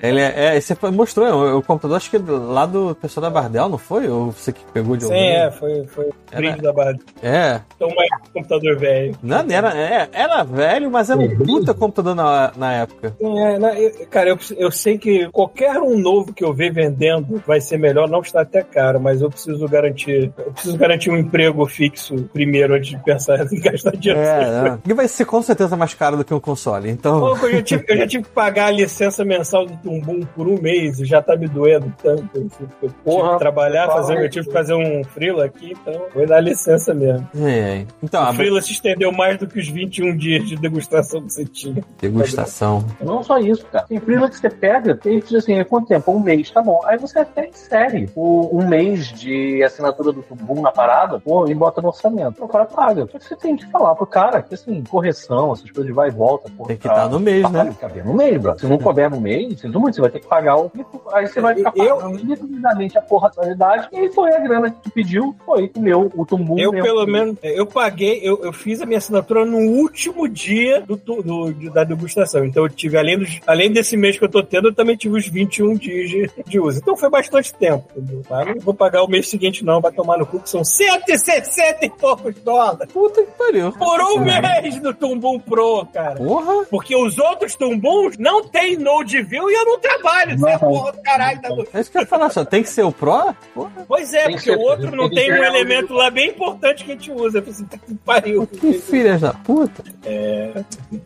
[0.02, 0.60] ele é, é.
[0.60, 4.08] Você mostrou, o, o computador, acho que lá do pessoal da Bardel, não foi?
[4.08, 5.36] Ou você que pegou de Sim, alguém?
[5.36, 6.94] é, foi, foi brinde da barra.
[7.22, 7.60] É.
[7.76, 9.09] Então, mais computador velho.
[9.22, 13.14] Não, era, é, era velho, mas era um puta computador na, na época.
[13.20, 17.42] É, né, eu- cara, eu, eu sei que qualquer um novo que eu ver vendendo
[17.46, 21.16] vai ser melhor, não está até caro, mas eu preciso garantir, eu preciso garantir um
[21.16, 24.20] emprego fixo primeiro antes de pensar em gastar dinheiro.
[24.20, 24.78] É.
[24.86, 26.90] E vai ser com certeza mais caro do que um console.
[26.90, 27.20] Então.
[27.20, 30.48] Pô, eu, já tive, eu já tive que pagar a licença mensal do Tumbum por
[30.48, 32.22] um mês e já tá me doendo tanto.
[32.34, 36.02] assim, eu tive Porra, que trabalhar, fazer, eu tive que fazer um freela aqui, então
[36.14, 37.28] vou dar licença mesmo.
[37.40, 41.32] É, então, O freela se estendeu mais do que os 21 dias de degustação que
[41.32, 41.82] você tinha.
[42.00, 42.84] degustação.
[43.00, 43.86] Não só isso, cara.
[43.86, 46.12] Tem freela que você pega, tem diz assim, é quanto tempo?
[46.12, 46.80] Um mês, tá bom.
[46.84, 51.54] Aí você até insere o, um mês de assinatura do Tumbum na parada, pô, e
[51.54, 52.44] bota no orçamento.
[52.44, 53.06] O cara paga.
[53.10, 56.08] Só que você tem que falar pro cara que, assim, correção, essas coisas de vai
[56.08, 56.50] e volta.
[56.50, 57.64] Porra, Tem que estar no mês, né?
[57.64, 58.58] Tem que caber no mês, bro.
[58.58, 60.70] Se não couber no mês, sinto muito, você vai ter que pagar o.
[61.12, 63.88] Aí você vai ficar Eu- pagando indefinidamente a porra da qualidade.
[63.92, 66.58] E foi a grana que tu pediu, foi o meu, o Tumbum.
[66.58, 66.82] Eu, meu.
[66.82, 71.52] pelo menos, eu paguei, eu, eu fiz a minha assinatura no último dia do, do-
[71.52, 72.44] de- da degustação.
[72.44, 75.16] Então eu tive, além, dos, além desse mês que eu tô tendo, eu também tive
[75.16, 76.78] os 21 dias de, de uso.
[76.78, 77.86] Então foi bastante tempo.
[77.96, 78.22] entendeu?
[78.28, 79.80] Mas não vou pagar o mês seguinte, não.
[79.80, 82.92] Vai tomar no cu, que são 160 e poucos dólares.
[82.92, 83.72] Puta que pariu.
[83.72, 86.16] Por um mês do Tumbum Pro, cara.
[86.16, 86.64] Porra!
[86.66, 90.46] Porque os outros Tumbuns não tem Node View e eu não trabalho.
[90.48, 92.68] É a porra do caralho da É isso que eu ia falar, só tem que
[92.68, 93.34] ser o Pro?
[93.54, 93.70] Porra.
[93.86, 96.84] Pois é, Tem que porque ser- o outro não tem um elemento lá bem importante
[96.84, 97.38] que a gente usa.
[97.38, 98.46] Eu falei assim, tá que pariu.
[98.46, 99.82] Que filhas da puta.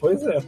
[0.01, 0.43] Pois é.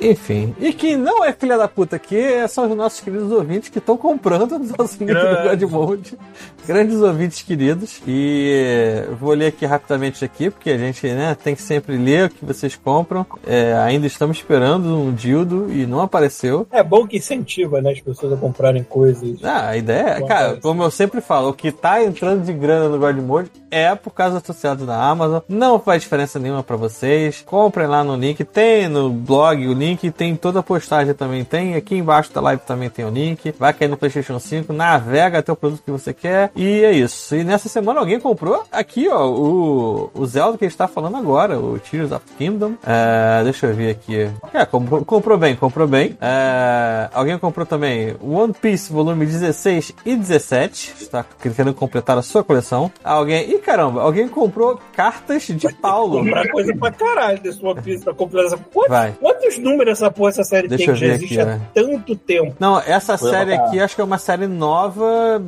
[0.00, 0.54] Enfim.
[0.58, 3.96] E quem não é filha da puta aqui são os nossos queridos ouvintes que estão
[3.96, 5.48] comprando o nosso livro do.
[5.48, 6.18] Godmode.
[6.66, 8.00] Grandes ouvintes queridos.
[8.06, 12.30] E vou ler aqui rapidamente aqui, porque a gente né, tem que sempre ler o
[12.30, 13.26] que vocês compram.
[13.46, 16.66] É, ainda estamos esperando um dildo e não apareceu.
[16.70, 19.42] É bom que incentiva né, as pessoas a comprarem coisas.
[19.42, 20.60] Ah, a ideia é, cara, parece.
[20.60, 24.38] como eu sempre falo, o que tá entrando de grana no Godmode é por causa
[24.38, 25.40] associado da Amazon.
[25.48, 27.42] Não faz diferença nenhuma pra vocês.
[27.44, 31.74] Comprem lá no link, tem no blog o link, tem toda a postagem também tem.
[31.74, 33.54] Aqui embaixo da live também tem o link.
[33.58, 36.52] Vai cair no PlayStation 5, navega até o produto que você quer.
[36.54, 37.34] E é isso.
[37.34, 41.16] E nessa semana alguém comprou aqui, ó, o, o Zelda que a gente tá falando
[41.16, 42.74] agora, o Tears of Kingdom.
[42.86, 44.30] É, deixa eu ver aqui.
[44.52, 46.18] É, comprou, comprou bem, comprou bem.
[46.20, 50.94] É, alguém comprou também One Piece volume 16 e 17.
[51.00, 52.92] Está querendo completar a sua coleção.
[53.02, 53.50] Alguém.
[53.50, 56.22] Ih, caramba, alguém comprou cartas de Paulo.
[56.58, 58.56] Coisa pra caralho desse One Piece pra comprar essa.
[58.56, 59.12] Quantos, Vai.
[59.20, 61.60] quantos números essa porra, essa série Deixa tem que já existe aqui, há né?
[61.72, 62.54] tanto tempo?
[62.58, 65.40] Não, essa Foi série pra- aqui acho que é uma série nova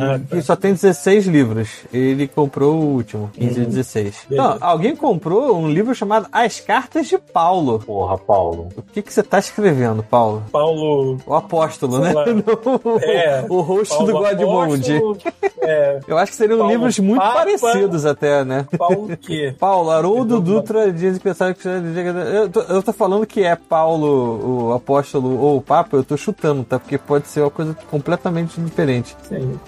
[0.00, 0.42] Ah, que tá.
[0.42, 1.68] só tem 16 livros.
[1.92, 4.16] Ele comprou o último, 15 e 16.
[4.30, 4.64] Não, Beleza.
[4.64, 7.78] alguém comprou um livro chamado As Cartas de Paulo.
[7.80, 8.68] Porra, Paulo.
[8.76, 10.42] O que, que você tá escrevendo, Paulo?
[10.50, 11.18] Paulo.
[11.26, 12.12] O apóstolo, né?
[12.26, 14.96] Não, É, o host Paulo do Godmode.
[14.96, 15.18] Apóstolo,
[15.62, 17.34] É, Eu acho que seriam Paulo livros muito Papa.
[17.34, 18.66] parecidos até, né?
[18.78, 19.54] Paulo o quê?
[19.58, 20.55] Paulo, Haroldo Entendeu?
[20.60, 25.38] Dutra diz que pensava que eu tô, eu tô falando que é Paulo, o apóstolo
[25.38, 26.78] ou o Papa, eu tô chutando, tá?
[26.78, 29.16] Porque pode ser uma coisa completamente diferente.
[29.22, 29.58] Sim.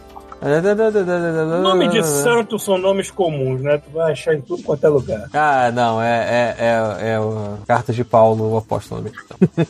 [1.63, 3.79] Nome de santo são nomes comuns, né?
[3.79, 5.29] Tu vai achar em tudo quanto é lugar.
[5.33, 9.19] Ah, não, é, é, é, é o Cartas de Paulo, o apóstolo mesmo.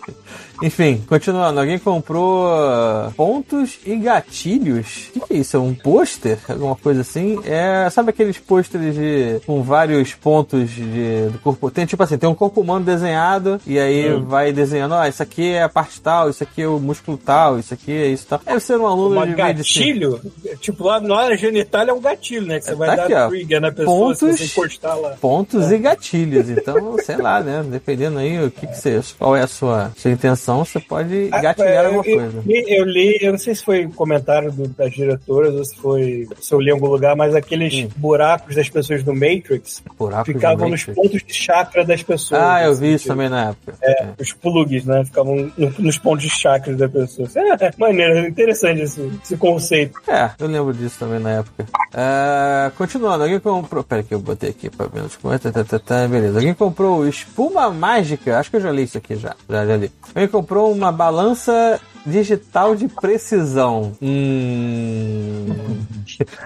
[0.63, 5.09] Enfim, continuando, alguém comprou uh, pontos e gatilhos.
[5.09, 5.57] O que, que é isso?
[5.57, 6.39] É um pôster?
[6.49, 7.39] Alguma coisa assim?
[7.45, 11.71] É, sabe aqueles pôsteres de, com vários pontos de, do corpo?
[11.71, 15.53] Tem tipo assim, tem um corpo humano desenhado e aí vai desenhando, ó, isso aqui
[15.53, 18.41] é a parte tal, isso aqui é o músculo tal, isso aqui é isso tal.
[18.45, 19.87] Deve ser um aluno Uma de medicina.
[19.87, 20.21] gatilho,
[20.61, 22.59] tipo lá na área genital é um gatilho, né?
[22.59, 23.29] Que você Tá vai aqui, dar ó.
[23.29, 25.11] trigger na pessoa se Pontos- você encostar lá.
[25.21, 26.49] pontos e gatilhos.
[26.51, 27.65] Então, sei lá, né?
[27.69, 31.69] Dependendo aí o que, que você, qual é a sua, sua intenção, você pode gatilhar
[31.69, 32.43] É, alguma eu, coisa.
[32.47, 35.77] Eu, eu li, eu não sei se foi um comentário do- das diretoras ou se
[35.77, 37.89] foi se eu li em algum lugar, mas aqueles Hum.
[37.97, 40.97] buracos das pessoas no Matrix Buracos ficavam nos Matrix.
[40.97, 42.41] pontos de chakra das pessoas.
[42.43, 43.75] Ah, eu assim, vi isso tipo, também na época.
[44.19, 45.05] Os plugs, né?
[45.05, 47.29] Ficavam no- nos pontos de chakra da pessoa.
[47.61, 50.01] É, maneiro, interessante esse, esse conceito.
[50.09, 51.67] É, eu lembro disso também na época.
[51.95, 53.83] É, continuando, alguém comprou.
[53.83, 55.55] Pera que eu botei aqui pra ver nos comentários.
[55.55, 56.39] Tá, tá, tá, beleza.
[56.39, 58.39] Alguém comprou espuma mágica.
[58.39, 59.35] Acho que eu já li isso aqui já.
[59.49, 59.91] Já, já li.
[60.15, 63.93] Alguém comprou uma balança digital de precisão.
[64.01, 65.47] Hum.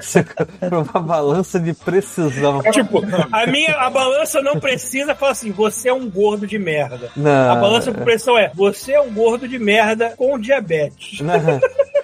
[0.00, 2.62] Você comprou uma balança de precisão.
[2.72, 7.10] Tipo, a minha a balança não precisa falar assim, você é um gordo de merda.
[7.14, 7.52] Não.
[7.52, 11.20] A balança com pressão é, você é um gordo de merda com diabetes.
[11.20, 11.60] Não,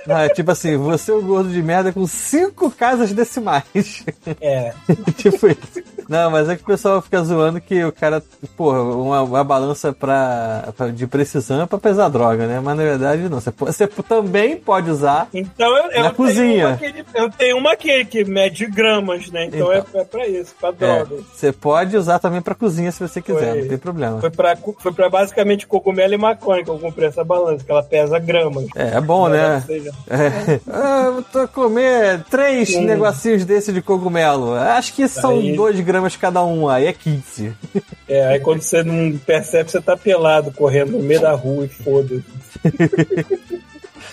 [0.09, 4.05] não, é tipo assim, você é um gordo de merda com cinco casas decimais.
[4.41, 4.73] É.
[5.17, 5.83] tipo isso.
[6.09, 8.23] Não, mas é que o pessoal fica zoando que o cara,
[8.57, 12.61] porra, uma, uma balança pra, pra- de precisão é pra pesar droga, né?
[12.61, 13.39] Mas na verdade não.
[13.41, 15.29] Você, você também pode usar.
[15.35, 16.69] Então eu, eu Na tenho cozinha.
[16.69, 19.45] uma que, eu tenho uma que, que mede gramas, né?
[19.47, 20.01] Então, Então.
[20.01, 21.17] é, é pra isso, pra É, droga.
[21.33, 23.61] você pode usar também pra cozinha se você quiser, Foi.
[23.63, 24.21] não tem problema.
[24.21, 27.83] Foi pra, foi pra basicamente cogumelo e maconha que eu comprei essa balança, que ela
[27.83, 28.65] pesa gramas.
[28.75, 29.57] É, é bom, né?
[29.57, 30.61] Ou seja, É.
[30.70, 32.83] Ah, eu tô comer três Hum.
[32.85, 34.55] negocinhos desse de cogumelo.
[34.55, 37.53] Acho que são Aí- 2 gramas cada um, aí é 15.
[38.09, 41.69] É, aí quando você não percebe, você tá pelado, correndo no meio da rua e
[41.69, 42.25] foda-se.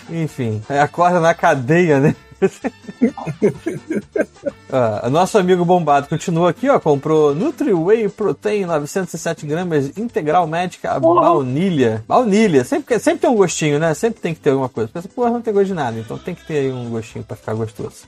[0.10, 2.16] Enfim, é a corda na cadeia, né?
[4.72, 6.80] Ah, nosso amigo bombado continua aqui, ó.
[6.80, 12.04] Comprou Nutri Whey Protein 907 gramas integral médica baunilha.
[12.08, 13.94] Baunilha, sempre, sempre tem um gostinho, né?
[13.94, 14.90] Sempre tem que ter alguma coisa.
[14.92, 17.38] Pensa, porra, não tem gosto de nada, então tem que ter aí um gostinho pra
[17.38, 18.06] ficar gostoso.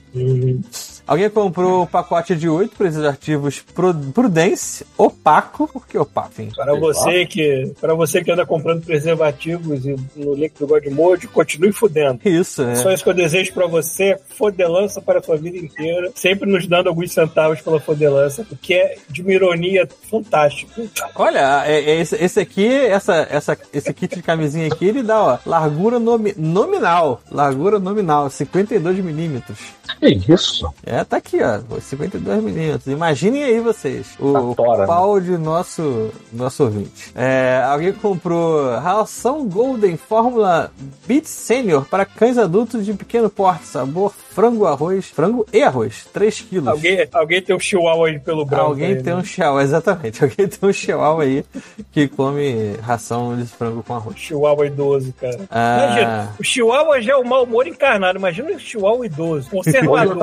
[1.07, 5.67] Alguém comprou um pacote de 8 preservativos Pro- Prudence opaco.
[5.67, 6.29] Por que opaco?
[6.41, 11.27] Enfim, Para você que, para você que anda comprando preservativos e no link do Godmode,
[11.27, 12.19] continue fudendo.
[12.25, 12.75] Isso, né?
[12.75, 16.67] Só isso que eu desejo pra você, fodelança para a sua vida inteira, sempre nos
[16.67, 20.83] dando alguns centavos pela fodelança, o que é de uma ironia fantástica.
[21.15, 25.23] Olha, é- é esse, esse aqui, essa, essa, esse kit de camisinha aqui, ele dá,
[25.23, 27.21] ó, largura nomi- nominal.
[27.31, 29.57] Largura nominal, 52 milímetros.
[29.99, 30.67] Que isso?
[30.85, 32.87] É, tá aqui, ó, 52 milímetros.
[32.87, 37.11] Imaginem aí vocês, o, Tá o pau de nosso, nosso ouvinte.
[37.15, 40.71] É, alguém comprou ração Golden Fórmula
[41.05, 46.41] Beat Senior para cães adultos de pequeno porte, sabor frango, arroz, frango e arroz, 3
[46.41, 46.67] quilos.
[46.67, 48.65] Alguém, alguém tem um chihuahua aí pelo branco.
[48.65, 49.19] Alguém aí, tem né?
[49.19, 50.21] um chihuahua, exatamente.
[50.23, 51.43] Alguém tem um chihuahua aí
[51.91, 54.15] que come ração de frango com arroz.
[54.15, 55.39] Chihuahua idoso, cara.
[55.49, 55.77] Ah.
[55.77, 58.19] Imagina, o Chihuahua já é o mau humor encarnado.
[58.19, 60.15] Imagina o Chihuahua idoso, conservador,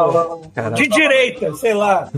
[0.55, 2.09] tava, de direita, sei lá.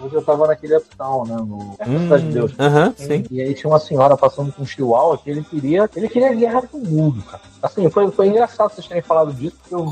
[0.00, 1.36] hoje eu tava naquele uptown, né?
[1.36, 2.52] No Cidade de Deus.
[2.52, 3.24] Hum, Aham, sim.
[3.30, 6.62] E aí tinha uma senhora passando com um chihuahua que ele queria, ele queria guerra
[6.62, 7.42] do mundo, cara.
[7.62, 9.84] Assim, foi, foi engraçado vocês terem falado disso, porque eu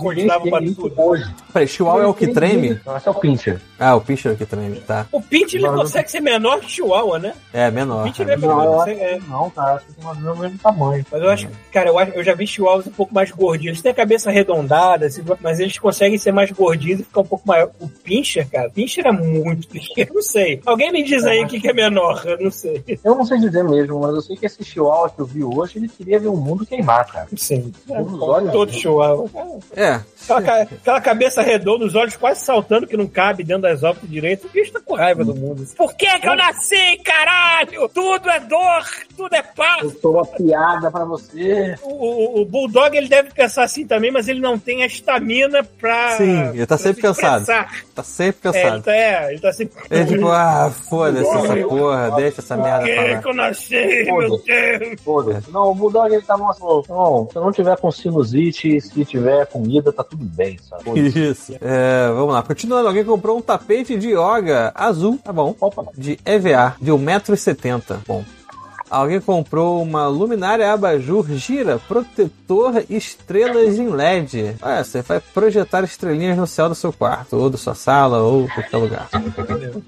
[0.60, 1.00] vi isso tudo.
[1.02, 1.24] hoje.
[1.52, 2.80] Peraí, chihuahua é o que treme?
[2.86, 3.60] Não, esse é o Pincher.
[3.78, 5.06] Ah, o pincher é o que treme, tá.
[5.12, 7.34] O Pinch ele consegue ser menor que o Chihuahua, né?
[7.52, 8.04] É, O menor.
[8.04, 8.64] Pinch é ele é menor.
[8.64, 9.74] Não, acho é- que não, cara.
[9.74, 11.06] Acho que tem mais ou menos o mesmo tamanho.
[11.12, 13.72] Mas eu acho, cara, eu, acho- eu já vi chihuahuas um pouco mais gordinhos.
[13.74, 17.26] Eles têm a cabeça arredondada, assim, mas eles conseguem ser mais gordinhos e ficar um
[17.26, 17.70] pouco maior.
[17.78, 20.14] O Pincher, cara, Pincher é muito pequeno.
[20.14, 20.62] Não sei.
[20.64, 22.22] Alguém me diz aí o que, que é menor.
[22.24, 22.82] Eu não sei.
[23.04, 25.76] Eu não sei dizer mesmo, mas eu sei que esse chihuahua que eu vi hoje,
[25.78, 27.28] ele queria ver o mundo queimar, cara.
[27.36, 27.55] Sim.
[27.88, 29.28] Os olhos- todo chihuahua.
[29.76, 30.00] É.
[30.28, 34.46] Aquela, aquela cabeça redonda, os olhos quase saltando que não cabe dentro das órbitas direito.
[34.46, 35.64] O bicho tá com raiva do mundo.
[35.76, 37.88] Por que que eu nasci, caralho?
[37.88, 38.84] Tudo é dor,
[39.16, 39.82] tudo é paz.
[39.84, 41.76] Eu sou uma piada pra você.
[41.82, 45.62] O, o- o Bulldog ele deve pensar assim também, mas ele não tem a estamina
[45.62, 46.16] pra.
[46.16, 47.46] Sim, ele tá sempre se cansado.
[47.94, 48.82] Tá sempre É, ele cansado.
[48.82, 49.76] tá, é, ele tá sempre.
[49.90, 53.22] É tipo, ah, foda-se essa porra, deixa essa Por merda que pra lá.
[53.22, 54.44] que eu nasci, meu Foda-se.
[54.46, 55.00] Deus?
[55.02, 55.50] Foda-se.
[55.52, 59.92] Não, o Bulldog ele tá falou, não, se não tiver com sinusite, se tiver comida,
[59.92, 61.00] tá tudo bem, sabe?
[61.08, 61.54] Isso.
[61.60, 62.42] É, vamos lá.
[62.42, 65.54] Continuando, alguém comprou um tapete de yoga azul, tá bom.
[65.60, 65.86] Opa.
[65.96, 67.98] De EVA, de 1,70m.
[68.06, 68.24] Bom.
[68.88, 74.56] Alguém comprou uma luminária abajur gira protetor estrelas em LED.
[74.62, 78.48] Olha, você vai projetar estrelinhas no céu do seu quarto, ou da sua sala, ou
[78.48, 79.08] qualquer lugar.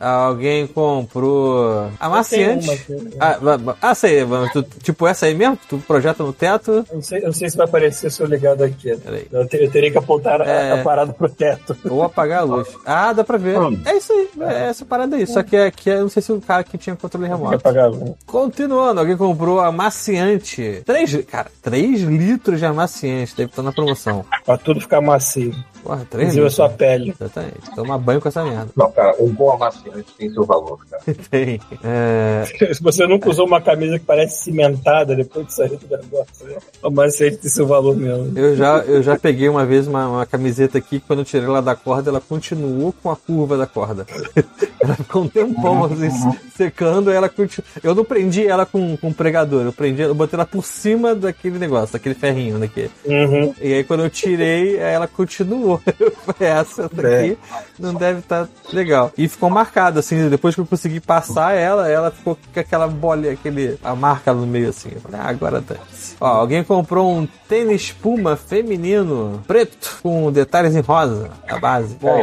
[0.00, 2.86] Alguém comprou amaciante.
[3.20, 3.38] Ah,
[3.80, 5.56] ah, sei, tu- tipo essa aí mesmo?
[5.56, 6.84] que Tu projeta no teto?
[6.90, 8.96] Eu não, sei, eu não sei se vai aparecer se eu ligado aqui.
[8.96, 9.26] Peraí.
[9.30, 10.80] Eu, te- eu teria que apontar a- É.
[10.80, 11.76] a, parada pro teto.
[11.88, 12.68] Ou apagar a luz.
[12.84, 13.56] Ah, dá pra ver.
[13.84, 14.28] É isso aí.
[14.40, 15.26] É essa parada aí.
[15.26, 17.54] Só que aqui eu não sei se o cara que tinha controle remoto.
[17.54, 18.12] apagar a luz.
[18.26, 20.82] Continuando, alguém comprou amaciante.
[20.84, 23.36] 3, cara, 3 litros de amaciante.
[23.36, 24.24] Deve estar na promoção.
[24.44, 25.54] Pra tudo ficar macio.
[25.82, 27.14] Porra, 3 Inclusive a sua pele.
[27.18, 27.74] Exatamente.
[27.74, 28.68] Toma banho com essa merda.
[28.76, 31.02] Não, cara, um bom amaciante tem seu valor, cara.
[31.30, 31.60] Tem.
[31.82, 32.44] É,
[32.74, 36.56] Se você nunca usou uma camisa que parece cimentada depois de sair do negócio, né?
[36.90, 38.38] mas você tem seu valor mesmo.
[38.38, 41.62] eu, já, eu já peguei uma vez uma, uma camiseta aqui, quando eu tirei ela
[41.62, 44.06] da corda, ela continuou com a curva da corda.
[44.80, 46.10] ela ficou um tempão assim,
[46.56, 47.64] secando, aí ela continu...
[47.82, 51.58] Eu não prendi ela com, com pregador, eu prendi, eu botei ela por cima daquele
[51.58, 52.90] negócio, daquele ferrinho daqui.
[53.04, 53.54] Uhum.
[53.60, 55.67] E aí quando eu tirei, ela continuou.
[56.24, 57.38] Falei, essa daqui
[57.78, 59.12] não deve estar legal.
[59.18, 63.32] E ficou marcada, assim, depois que eu consegui passar ela, ela ficou com aquela bolinha,
[63.32, 64.90] aquele, a marca no meio, assim.
[64.94, 65.76] Eu falei, ah, agora tá.
[66.20, 71.96] Ó, alguém comprou um tênis Puma feminino preto com detalhes em rosa, a base.
[72.00, 72.18] Bom,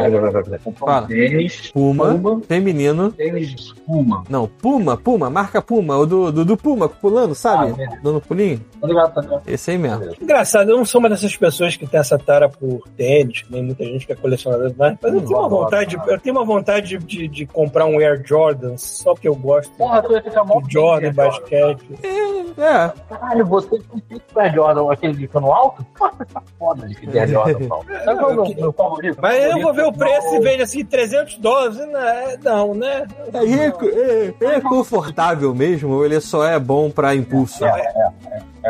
[0.78, 1.04] Fala.
[1.04, 2.40] um tênis, Puma, Puma.
[2.46, 3.12] feminino.
[3.12, 4.24] tênis de espuma.
[4.28, 7.74] Não, Puma, Puma, marca Puma, o do, do, do Puma pulando, sabe?
[7.78, 8.00] Ah, é.
[8.02, 8.60] Dando pulinho.
[8.80, 9.40] Tá?
[9.46, 10.14] Esse aí mesmo.
[10.20, 13.62] Engraçado, eu não sou uma dessas pessoas que tem essa tara por tênis, que nem
[13.62, 16.98] muita gente que é colecionador, mas eu tenho uma vontade, eu tenho uma vontade de,
[16.98, 20.62] de, de comprar um Air Jordan só porque eu gosto Porra, tu ia ficar do
[20.70, 21.86] Jordan, basquete.
[22.56, 23.75] É, Caralho, você
[24.08, 25.84] tem que Air Jordan, aquele de cano alto?
[25.98, 27.84] Tá foda de que Air Jordan, Paulo.
[28.04, 29.18] Sabe qual é o meu- meu favorito?
[29.20, 31.76] Mas eu vou ver o preço e Não, vejo assim, 300 dólares.
[31.78, 32.36] né?
[32.42, 33.06] Não, né?
[33.34, 37.64] É, é- é confortável mesmo ou ele só é bom pra impulso?
[37.64, 38.12] É,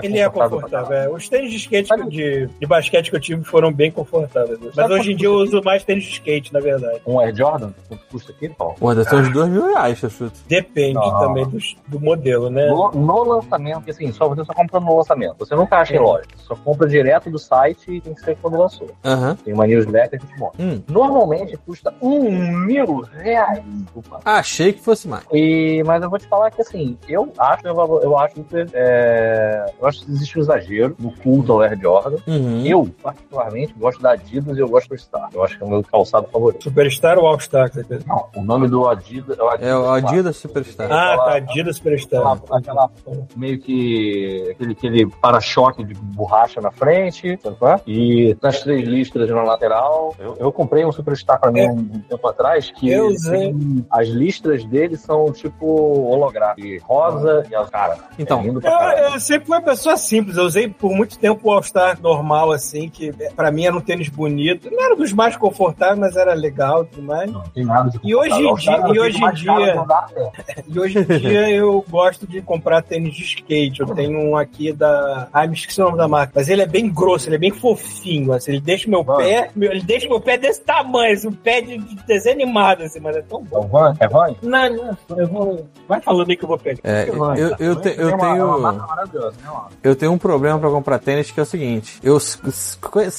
[0.02, 0.92] Ele é confortável.
[0.96, 1.08] É.
[1.08, 4.58] Os tênis de skate que- de, de basquete que eu tive foram bem confortáveis.
[4.60, 7.00] Mas Sabe hoje em dia eu uso mais tênis de skate, na verdade.
[7.06, 8.74] Um Air Jordan, quanto custa aqui, Paulo?
[8.78, 10.38] Pô, deve ser uns dois mil reais, eu chuto.
[10.48, 11.18] Depende Não.
[11.18, 11.58] também do,
[11.88, 12.66] do modelo, né?
[12.68, 15.36] No, no lançamento, porque assim, só, você só compra no lançamento.
[15.38, 16.00] Você nunca acha em É.
[16.00, 16.24] loja.
[16.36, 18.90] Você só compra direto do site e tem que ser quando lançou.
[19.04, 19.36] Aham.
[19.44, 20.64] Tem uma newsletter que te mostra.
[20.64, 20.82] Hum.
[20.88, 23.62] Normalmente custa um mil reais.
[23.94, 24.20] Opa.
[24.24, 25.24] Achei que fosse mais.
[25.32, 29.64] E, mas eu vou te falar que assim, eu acho, eu, eu acho que é,
[29.86, 32.16] eu acho que existe um exagero no culto ao Air Jordan.
[32.26, 32.66] Uhum.
[32.66, 35.28] Eu, particularmente, gosto da Adidas e eu gosto do Star.
[35.32, 36.62] Eu acho que é o meu calçado favorito.
[36.64, 37.70] Superstar ou All-Star?
[38.06, 40.90] Não, o nome do Adidas É o Adidas Superstar.
[40.90, 41.34] Ah, tá.
[41.36, 42.20] Adidas Superstar.
[42.50, 42.90] Aquela, aquela-
[43.36, 47.80] meio que aquele, aquele para-choque de borracha na frente, sabe qual é?
[47.86, 50.14] E nas três listras na lateral.
[50.18, 51.70] Eu, eu comprei um Superstar pra mim É.
[51.70, 53.52] um, tempo atrás que Eu usei.
[53.52, 57.98] tem- as listras dele são tipo holográfico, rosa e as cara.
[58.18, 58.40] Então.
[58.40, 58.98] é lindo pra caralho.
[58.98, 60.36] Eu, eu sempre fui uma pessoa simples.
[60.36, 63.80] Eu usei por muito tempo o All-Star normal, assim, que é, pra mim era um
[63.80, 64.70] tênis bonito.
[64.70, 67.30] Não era dos mais confortáveis, mas era legal e tudo mais.
[67.30, 70.66] Não tem nada de E hoje em dia- É e hoje em dia- certo.
[70.68, 73.80] E hoje em dia eu gosto de comprar tênis de skate.
[73.80, 75.28] Eu tenho um aqui da.
[75.32, 76.32] Ah, me esqueci o nome da marca.
[76.34, 78.32] Mas ele é bem grosso, ele é bem fofinho.
[78.32, 79.18] Assim, ele deixa meu Mano.
[79.18, 79.50] pé.
[79.54, 83.00] meu- ele deixa meu pé desse tamanho, assim, um pé de, de desenho animado, assim,
[83.00, 83.64] mas é tão É bom.
[83.64, 83.94] o Van?
[84.00, 84.34] É Van?
[84.42, 84.70] Não,
[85.08, 85.66] não, eu vou.
[85.88, 86.80] Vai falando aí que eu vou pegar.
[86.84, 87.62] É, Van, eu, cara.
[87.62, 88.46] eu, te- Tem eu uma- tenho.
[88.46, 89.50] uma marca maravilhosa, né?
[89.82, 92.18] Eu tenho um problema pra comprar tênis que é o seguinte: eu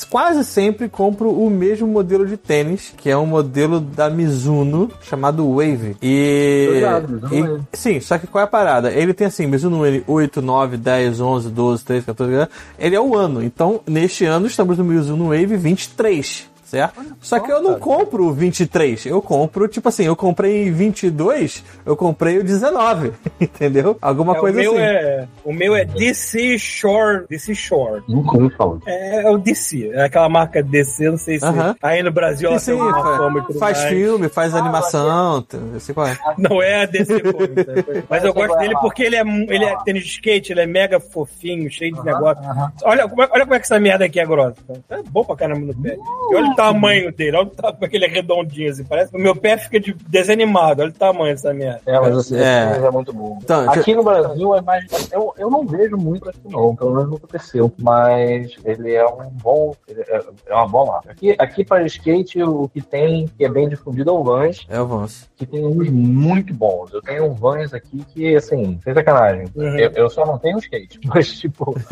[0.10, 5.48] quase sempre compro o mesmo modelo de tênis, que é um modelo da Mizuno chamado
[5.50, 5.96] Wave.
[6.02, 7.64] E, Mizuno e- Wave.
[7.74, 8.92] sim, só que qual é a parada?
[8.92, 12.48] Ele tem assim, Mizuno Wave 8, 9, 10, 11, 12, 13, 14,
[12.78, 13.44] ele é o ano.
[13.44, 16.48] Então, neste ano estamos no Mizuno Wave 23.
[16.68, 17.02] Certo?
[17.22, 21.96] Só que eu não compro o 23, eu compro, tipo assim, eu comprei 22, eu
[21.96, 23.98] comprei o 19, entendeu?
[24.02, 24.82] Alguma É, o, coisa meu assim.
[24.82, 27.26] é, o meu é DC Shore.
[27.30, 28.04] DC Shore.
[28.10, 28.80] Nunca ouvi falar.
[28.86, 29.92] É, é o DC.
[29.94, 31.46] É aquela marca DC, não sei se.
[31.46, 31.74] Aham.
[31.82, 33.90] Aí no Brasil ela Sim, tem uma fa- fama e tudo faz mais.
[33.90, 36.18] filme, faz animação, t- eu sei qual é.
[36.38, 38.04] Não é a DC Comics, né?
[38.10, 41.00] Mas eu gosto dele porque ele é, ele é tênis de skate, ele é mega
[41.00, 42.44] fofinho, cheio de negócio.
[42.84, 44.58] Olha, como é, olha como é que essa merda aqui é grossa.
[44.90, 45.96] É bom pra caramba no pé.
[45.96, 48.84] E olha o tamanho dele, olha o tamanho, aquele é redondinho assim.
[48.84, 50.82] Parece que o meu pé fica de desanimado.
[50.82, 51.82] Olha o tamanho dessa merda.
[51.86, 52.80] É, mas assim, É.
[52.86, 53.38] é muito bom.
[53.42, 54.86] Então, aqui no Brasil é mais.
[55.12, 57.72] Eu, eu não vejo muito aqui, não, pelo menos não aconteceu.
[57.80, 59.74] Mas ele é um bom.
[59.88, 61.12] ele É, é uma boa marca.
[61.12, 64.80] Aqui, aqui para skate, o que tem, que é bem difundido, é o Vans, É
[64.82, 65.26] o Vance.
[65.36, 66.92] que tem uns muito bons.
[66.94, 69.46] Eu tenho um Vans aqui que, assim, sem sacanagem.
[69.56, 69.78] Uhum.
[69.78, 71.76] Eu, eu só não tenho skate, mas, tipo,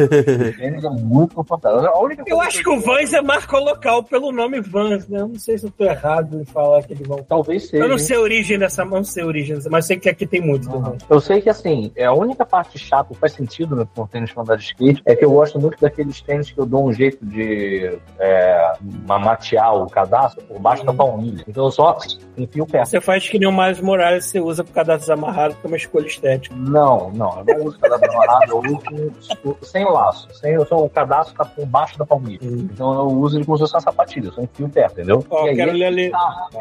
[0.60, 1.88] eles é muito confortável.
[1.88, 5.22] A única Eu acho que o Vans é marca local pelo nome Vans, né?
[5.22, 7.24] Eu não sei se eu tô errado em falar que eles vão.
[7.24, 7.84] Talvez seja.
[7.84, 10.42] Eu não sei a origem dessa, não sei a origem mas sei que aqui tem
[10.42, 10.98] muito também.
[11.10, 14.32] Eu sei que assim, é a única parte chata que faz sentido no, no tênis
[14.32, 17.98] de skate é que eu gosto muito daqueles tênis que eu dou um jeito de
[18.20, 18.74] é,
[19.06, 21.44] matear o cadastro por baixo da palmilha.
[21.48, 21.98] Então eu só
[22.38, 22.84] enfio o pé.
[22.84, 25.78] Você faz que nem o Miles Morales, você usa com cadastros amarrados, que é uma
[25.78, 26.56] escolha estética.
[26.56, 30.28] Não, não, eu não uso cadastro amarrado, eu uso sem laço.
[30.34, 32.40] Sem, eu sou, o cadastro tá por baixo da palmilha.
[32.42, 35.24] Então eu uso ele como se fosse uma sapatilha, eu enfio o pé, entendeu?
[35.30, 36.12] Ó, E aí, quero ler ali.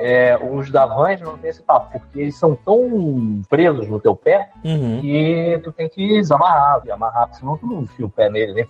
[0.00, 4.14] é, os da Vans não tem esse papo, porque eles são tão presos no teu
[4.16, 5.00] pé Uhum.
[5.00, 8.52] que tu tem que desamarrar, e amarrar, porque senão tu não enfia o pé nele,
[8.54, 8.66] né?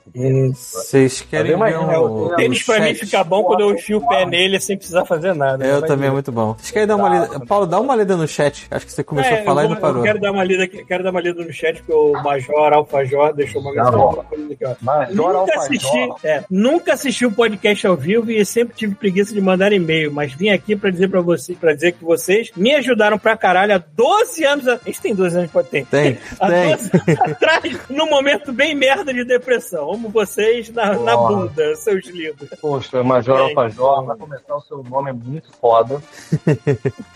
[0.52, 3.98] Vocês querem Eu ver um, é, O tênis pra mim fica bom quando eu enfio
[3.98, 5.64] o pé nele sem precisar fazer nada.
[5.64, 6.54] Eu Vai também é muito bom.
[6.54, 7.40] Vocês querem dar uma lida?
[7.46, 8.66] Paulo, dá uma lida no chat.
[8.70, 9.98] Acho que você começou É, a falar eu e não vou- parou.
[9.98, 12.72] Eu quero dar uma lida, aqui- quero dar uma lida no chat, porque o Major
[12.72, 13.98] Alfajor deixou uma Tá mensagem.
[14.00, 14.24] bom.
[14.52, 14.74] aqui, ó.
[14.80, 19.34] Mas Nunca Alfajor- assisti, é, nunca assisti o podcast ao vivo e sempre tive preguiça
[19.34, 22.74] de mandar e-mail, mas vim aqui pra dizer para você, para dizer que vocês me
[22.74, 24.66] ajudaram pra caralho há 12 anos.
[24.66, 25.84] A gente tem 12 anos pode ter.
[25.84, 26.70] Tem, Há tem.
[26.74, 29.92] 12 anos atrás, num momento bem merda de depressão.
[29.92, 32.48] Amo vocês na, na bunda, seus lindos.
[32.62, 36.00] Poxa, Major É, Alfajor, pra começar, o seu nome é muito foda.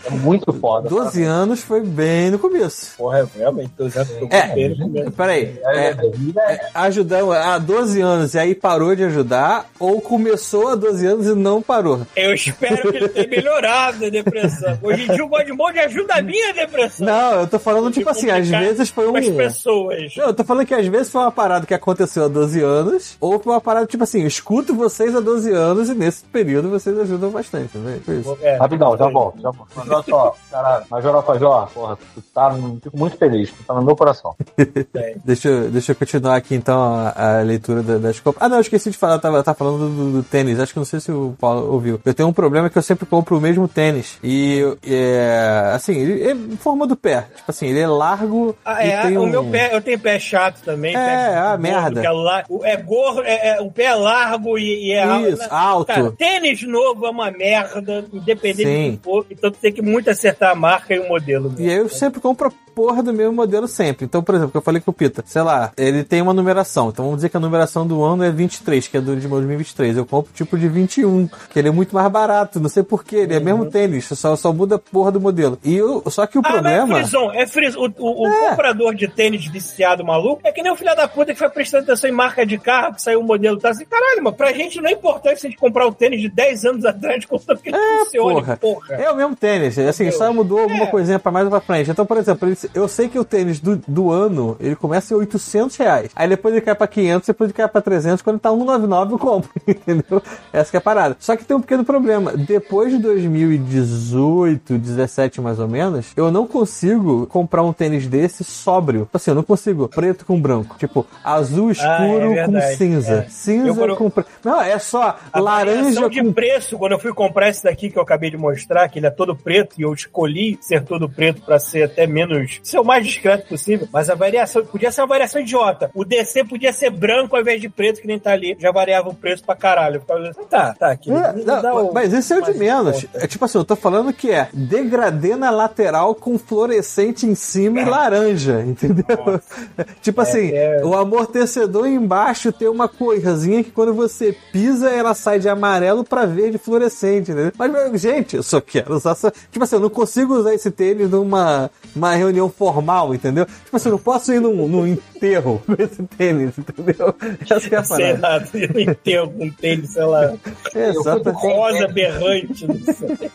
[0.05, 0.89] É muito foda.
[0.89, 2.95] 12 anos foi bem no começo.
[2.97, 5.11] Porra, realmente, 12 anos com É, pena, com medo.
[5.11, 9.99] Peraí, É, é, é, é, ajudamos há 12 anos e aí parou de ajudar, ou
[10.01, 11.78] começou há 12 anos e não parou?
[12.15, 14.77] Eu espero que ele tenha melhorado a depressão.
[14.81, 17.05] Hoje em dia o Godmode ajuda a minha depressão.
[17.05, 19.15] Não, eu tô falando, tipo assim, às vezes foi um.
[19.15, 20.15] As pessoas.
[20.15, 23.17] Não, eu tô falando que às vezes foi uma parada que aconteceu há 12 anos,
[23.19, 26.69] ou foi uma parada, tipo assim, eu escuto vocês há 12 anos e nesse período
[26.69, 27.99] vocês ajudam bastante, né?
[28.05, 28.37] Foi isso.
[28.41, 29.69] É, Rapidão, já volto, já volto.
[29.75, 32.51] Mas olha só, caralho, Major Alfajor, porra, tu tá,
[32.83, 34.35] fico muito feliz, tu tá no meu coração.
[35.23, 38.41] Deixa, eu- deixa eu continuar aqui então a, a leitura da- das copas.
[38.41, 40.59] Ah, não, eu esqueci de falar, eu tava, tava falando do, do tênis.
[40.59, 41.99] Acho que não sei se o Paulo, ouviu.
[42.03, 44.17] Eu tenho um problema que eu sempre compro o mesmo tênis.
[44.23, 47.25] E, é, assim, ele é em forma do pé.
[47.35, 49.27] Tipo assim, ele é largo Ah, e é, tem o um...
[49.27, 50.91] meu pé, eu tenho pé chato também.
[50.91, 52.03] É, pé ah, gordo, merda.
[52.05, 55.47] É, la- o- é gordo, é, é- o pé é largo e, e é Isso,
[55.49, 55.87] alto.
[55.87, 58.91] Cara, tênis novo é uma merda, independente Sim.
[58.91, 59.25] do que for.
[59.29, 61.53] Então tu tem que muito acertar a marca e o modelo.
[61.57, 64.05] E aí eu sempre compro a porra do mesmo modelo sempre.
[64.05, 66.87] Então, por exemplo, que eu falei com o Pita, sei lá, ele tem uma numeração.
[66.89, 69.97] Então vamos dizer que a numeração do ano é 23, que é do de 2023.
[69.97, 72.57] Eu compro tipo de 21, que ele é muito mais barato.
[72.57, 75.59] Não sei porquê, ele é mesmo tênis, só, só muda a porra do modelo.
[75.61, 76.87] E eu, só que o Ah, problema.
[76.87, 77.79] mas é frison, é frison.
[77.81, 78.49] O, o- o É.
[78.51, 81.83] comprador de tênis viciado maluco é que nem o filho da puta que foi prestando
[81.83, 84.79] atenção em marca de carro, que saiu o modelo tá assim, caralho, mano, pra gente
[84.79, 87.69] não é importante se a gente comprar o tênis de 10 anos atrás, contanto que
[87.69, 88.57] ele funcione, porra.
[88.57, 88.95] porra.
[88.95, 90.87] É o mesmo tênis, assim, só mudou alguma É.
[90.87, 91.91] coisinha pra mais ou pra frente.
[91.91, 95.17] Então, por exemplo, ele- eu sei que o tênis do, do ano, ele começa em
[95.17, 96.11] 800 reais.
[96.15, 99.19] Aí depois ele cai pra 500, depois ele cai pra 300, quando tá 199 eu
[99.19, 100.21] compro, entendeu?
[100.53, 101.15] Essa que é a parada.
[101.19, 102.31] Só que tem um pequeno problema.
[102.35, 109.01] Depois de 2018, 17 mais ou menos, eu não consigo comprar um tênis desse sóbrio.
[109.01, 110.75] Tipo Assim, eu não consigo preto com branco.
[110.77, 111.89] Tipo, azul escuro
[112.31, 113.13] Ah, é com cinza.
[113.13, 113.25] é.
[113.25, 114.29] Eu, Cinza quando- com preto.
[114.43, 117.97] Não, é só A laranja de com preço, quando eu fui comprar esse daqui que
[117.97, 121.41] eu acabei de mostrar, que ele é todo preto, e eu escolhi ser todo preto
[121.41, 122.48] pra ser até menos.
[122.63, 125.91] Ser o mais discreto possível, mas a variação podia ser uma variação idiota.
[125.93, 128.55] O DC podia ser branco ao invés de preto, que nem tá ali.
[128.59, 129.99] Já variava o preço pra caralho.
[129.99, 131.11] Ficava assim, tá, tá, aqui.
[131.11, 133.05] É, não, mas esse é o de menos.
[133.13, 137.81] É tipo assim, eu tô falando que é degradê na lateral com fluorescente em cima
[137.81, 139.05] e laranja, entendeu?
[140.01, 140.81] tipo assim, é.
[140.83, 146.25] o amortecedor embaixo tem uma coisinha que quando você pisa, ela sai de amarelo pra
[146.25, 147.51] verde fluorescente, entendeu?
[147.57, 149.31] Mas, gente, eu só quero usar essa...
[149.51, 153.45] Tipo assim, eu não consigo usar esse tênis numa uma reunião formal, entendeu?
[153.45, 157.13] Tipo assim, eu não posso ir num, num enterro com esse tênis, entendeu?
[157.41, 158.49] Essa que é a Sei parada.
[158.53, 160.33] lá, eu entendo um tênis, sei lá,
[160.73, 161.41] Exatamente.
[161.41, 162.67] rosa berrante.
[162.67, 163.31] Não sei.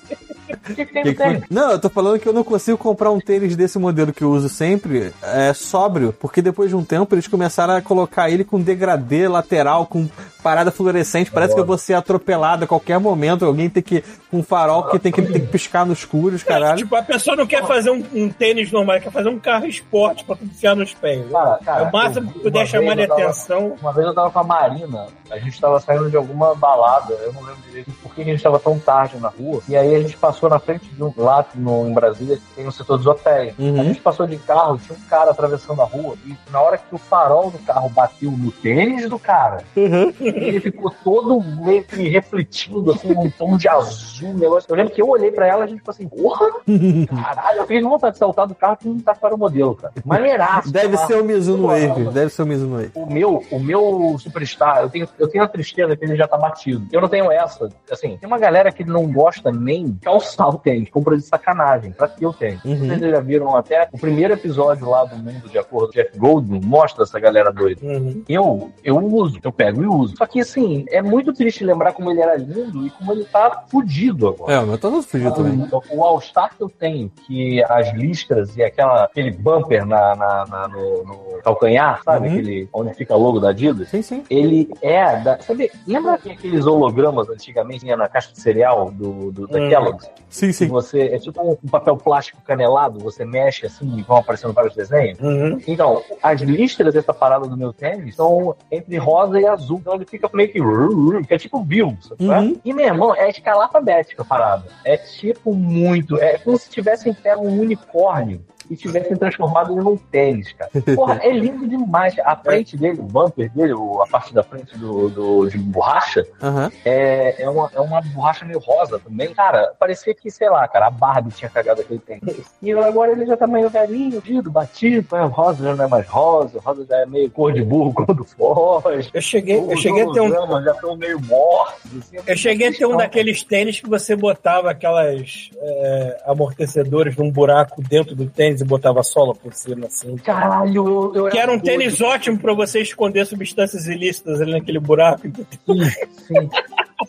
[1.50, 4.30] Não, eu tô falando que eu não consigo comprar um tênis desse modelo que eu
[4.30, 8.60] uso sempre é, sóbrio, porque depois de um tempo eles começaram a colocar ele com
[8.60, 10.08] degradê lateral, com
[10.42, 11.30] parada fluorescente.
[11.30, 13.44] Parece que eu vou ser atropelado a qualquer momento.
[13.44, 14.04] Alguém tem que.
[14.30, 16.76] com um farol que tem que, tem que piscar no escuro, os caralho.
[16.76, 20.24] Tipo, a pessoa não quer fazer um, um tênis normal, quer fazer um carro esporte
[20.24, 21.24] pra tu enfiar nos pés.
[21.30, 23.76] Cara, cara, é o máximo que puder chamar de atenção.
[23.80, 27.32] Uma vez eu tava com a Marina, a gente tava saindo de alguma balada, eu
[27.32, 29.62] não lembro direito por que a gente tava tão tarde na rua.
[29.68, 32.66] E aí a gente passou na frente de um lá no, em Brasília, que tem
[32.66, 33.54] o setor dos hotéis.
[33.58, 33.80] Uhum.
[33.80, 36.94] A gente passou de carro, tinha um cara atravessando a rua, e na hora que
[36.94, 42.92] o farol do carro bateu no tênis do cara, ele ficou todo meio que refletindo,
[42.92, 44.70] assim, num tom de azul, um negócio.
[44.70, 46.46] Eu lembro que eu olhei pra ela e a gente ficou assim, porra,
[47.08, 49.92] caralho, eu com vontade de saltar do carro que não tá para o modelo, cara.
[50.04, 50.72] Maneiraço.
[50.72, 51.06] Deve tá?
[51.06, 51.88] ser o Mizuno Uau.
[51.88, 52.04] Wave.
[52.10, 52.90] Deve ser o Mizuno Wave.
[52.94, 56.36] O meu, o meu superstar, eu tenho, eu tenho a tristeza que ele já tá
[56.36, 56.86] batido.
[56.92, 57.68] Eu não tenho essa.
[57.90, 61.92] Assim, tem uma galera que não gosta nem calçar o tênis, compra de sacanagem.
[61.92, 62.64] Pra que o tênis?
[62.64, 62.88] Uhum.
[62.88, 66.60] Vocês já viram até o primeiro episódio lá do Mundo de Acordo do Jeff Goldblum,
[66.64, 67.80] mostra essa galera doida.
[67.84, 68.22] Uhum.
[68.28, 70.16] Eu, eu uso, eu pego e uso.
[70.16, 73.64] Só que assim, é muito triste lembrar como ele era lindo e como ele tá
[73.68, 74.52] fudido agora.
[74.54, 75.68] É, meu tá todo fugido também.
[75.90, 80.46] O, o All-Star que eu tenho, que as listras e aquela, aquele bumper na, na-
[80.46, 81.14] na- no, no
[81.54, 82.28] calcanhar, sabe?
[82.28, 82.34] Uhum.
[82.34, 83.88] Aquele, onde fica o logo da Adidas.
[83.88, 84.24] Sim, sim.
[84.28, 85.40] Ele é da.
[85.40, 89.68] Sabe, lembra que aqueles hologramas antigamente tinha na caixa de cereal do, do, da Hum.
[89.68, 90.10] Kellogg's?
[90.28, 90.68] Sim, sim.
[90.68, 95.18] Você, é tipo um, papel plástico canelado, você mexe assim e vão aparecendo vários desenhos.
[95.20, 95.60] Uhum.
[95.66, 99.78] Então, as listras dessa parada do meu tênis são entre rosa e azul.
[99.80, 101.26] Então ele fica meio que.
[101.26, 102.24] que é tipo Bill, sabe?
[102.24, 102.60] Uhum.
[102.64, 104.64] E, meu irmão, é escala alfabética a parada.
[104.84, 106.16] É tipo muito.
[106.18, 110.70] É como se tivessem pego um unicórnio e tivessem transformado ele num tênis, cara.
[110.94, 112.14] Porra, é lindo demais.
[112.24, 113.72] A frente dele, o bumper dele,
[114.02, 116.70] a parte da frente do, do- de borracha, Aham.
[116.84, 119.34] é, é, uma, é uma borracha meio rosa também.
[119.34, 122.44] Cara, parecia que, sei lá, cara, a Barbie tinha cagado aquele tênis.
[122.62, 125.16] E agora ele já tá meio velhinho, batido, batido.
[125.16, 128.06] A rosa já não é mais rosa, rosa já é meio cor de burro, cor
[128.14, 129.10] do foge.
[129.12, 130.30] Eu cheguei, eu cheguei a ter um.
[130.62, 131.90] já estão meio mortos.
[131.98, 132.16] assim.
[132.26, 137.82] Eu cheguei a ter um daqueles tênis que você botava aquelas é, amortecedores num buraco
[137.82, 140.16] dentro do tênis e botava a sola por cima, assim.
[140.16, 141.64] Caralho, eu, eu Que era um doido.
[141.64, 145.22] tênis ótimo pra você esconder substâncias ilícitas ali naquele buraco.
[145.66, 145.80] Sim,
[146.26, 146.50] sim.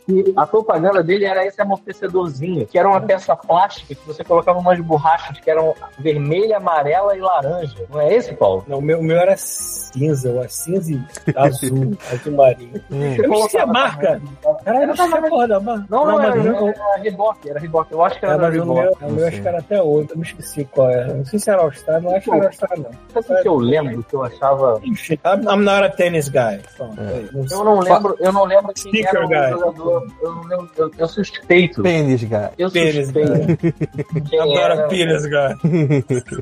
[0.10, 4.60] E a propaganda dele era esse amortecedorzinho, que era uma peça plástica que você colocava
[4.60, 7.76] umas borrachas que eram vermelha, amarela e laranja.
[7.90, 8.66] Não é esse, Paulo?
[8.68, 11.02] Não, o meu, o meu era cinza, eu era cinza e
[11.38, 12.82] azul, azul marinho.
[12.92, 13.16] Hum.
[13.16, 14.22] Eu esqueci a marca.
[14.66, 15.86] Não sei a porra da marca.
[15.90, 17.92] Não, não, mas era, meu- era Reebok, era Reebok.
[17.92, 18.82] Eu acho que É, era da mas o Reebok.
[18.82, 21.14] meu, o Não meu acho que era até outro, eu me esqueci qual era.
[21.14, 22.92] Não sei se era All-Star, não acho que era All-Star, não.
[23.22, 24.80] Sabe o que eu lembro que eu achava...
[24.84, 26.60] Enfim, I'm, I'm not a tennis guy.
[26.78, 27.48] Pronto, É.
[27.48, 27.58] sei.
[27.58, 29.50] Eu não lembro, eu não lembro quem era o guy.
[29.52, 31.82] jogador eu não lembro, eu, eu suspeito.
[31.84, 32.52] Pênis, cara.
[32.58, 33.58] Eu suspeito
[34.30, 35.56] quem Adoro era Pires, cara.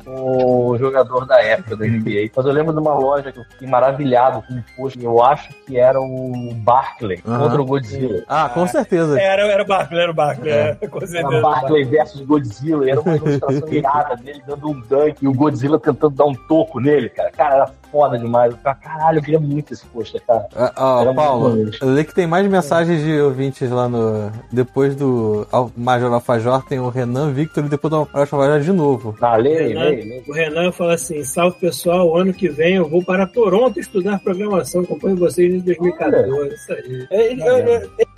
[0.07, 2.29] o jogador da época da NBA.
[2.35, 5.49] Mas eu lembro de uma loja que eu fiquei maravilhado com um post, eu acho
[5.65, 8.23] que era o Barclay contra o Godzilla.
[8.27, 9.19] Ah, com certeza.
[9.19, 10.77] Era, era o Barkley, era o Barkley, É.
[10.81, 11.41] é, com Era certeza.
[11.41, 15.79] Barclay versus Godzilla, e era uma ilustração irada dele dando um dunk e o Godzilla
[15.79, 17.31] tentando dar um toco nele, cara.
[17.31, 18.51] Cara, era foda demais.
[18.51, 20.47] Eu falei, caralho, eu queria muito esse pôster, cara.
[20.55, 24.31] Ah, muito Paulo, li que tem mais mensagens de ouvintes lá no.
[24.51, 25.47] Depois do
[25.77, 29.15] Major Alfajor, tem o Renan Victor e depois do Major Alfajor de novo.
[29.21, 30.23] Ah, lê, aí, Renan, lê, lê.
[30.27, 34.81] O Renan fala assim: salve pessoal, ano que vem eu vou para Toronto estudar programação.
[34.81, 36.53] Acompanho vocês em 2014.
[36.53, 37.07] Isso aí.
[37.11, 37.43] É, Ele,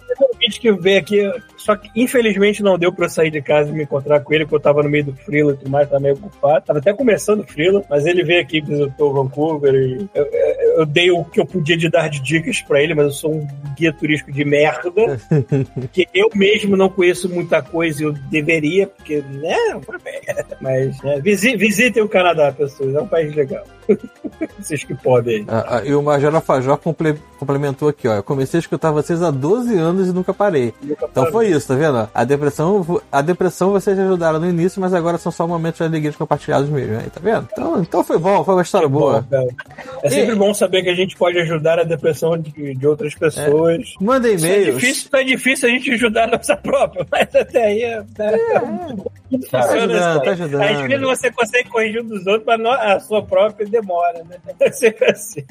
[0.09, 3.41] eu, esse ouvinte que veio aqui, só que infelizmente não deu pra eu sair de
[3.41, 5.69] casa e me encontrar com ele, porque eu tava no meio do Freela e tudo
[5.69, 6.65] mais, tava meio ocupado.
[6.65, 10.85] Tava até começando o Freela, mas ele veio aqui, visitou Vancouver e eu, eu- eu
[10.85, 13.47] dei o que eu podia de dar de dicas pra ele, mas eu sou um
[13.77, 14.91] guia turístico de merda,
[15.93, 19.55] que eu mesmo não conheço muita coisa e eu deveria, porque, né,
[20.61, 23.63] mas né, visi- visitem o Canadá, pessoas, é um país legal.
[24.59, 25.45] Vocês que podem.
[25.47, 26.31] Ah, ah, e o Major
[26.81, 28.15] comple- complementou aqui, ó.
[28.15, 30.73] Eu comecei a escutar vocês há 12 anos e nunca parei.
[30.83, 32.07] Então foi isso, tá vendo?
[32.13, 36.13] A depressão, a depressão vocês ajudaram no início, mas agora são só momentos de alegria
[36.13, 37.47] compartilhados mesmo, aí, tá vendo?
[37.51, 39.25] Então, então foi bom, foi uma história boa.
[39.29, 39.47] Bom.
[40.03, 43.13] É sempre E- bom saber que a gente pode ajudar a depressão de, de outras
[43.15, 43.93] pessoas.
[43.99, 47.83] Manda Isso é, difícil, é difícil a gente ajudar a nossa própria, mas até aí
[47.83, 48.03] é.
[49.49, 50.61] Tá ajudando, tá ajudando.
[50.61, 54.37] Às vezes você consegue corrigir um dos outros, mas a sua própria demora, né?
[54.59, 55.43] É sempre assim.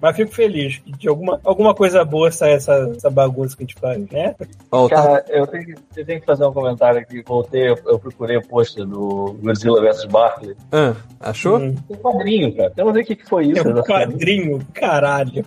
[0.00, 3.66] Mas fico feliz que de alguma, alguma coisa boa sai essa, essa bagunça que a
[3.66, 4.34] gente faz, né?
[4.34, 7.22] Tá- Cara, eu tenho, que, eu tenho que fazer um comentário aqui.
[7.22, 10.56] Voltei, eu, eu procurei o pôster do Godzilla vs Barkley.
[10.72, 11.58] Ah, achou?
[11.58, 11.74] Hum.
[11.88, 12.72] Tem quadrinho, cara.
[12.76, 13.66] Eu não sei o que, que foi isso.
[13.66, 15.44] É um quadrinho, caralho.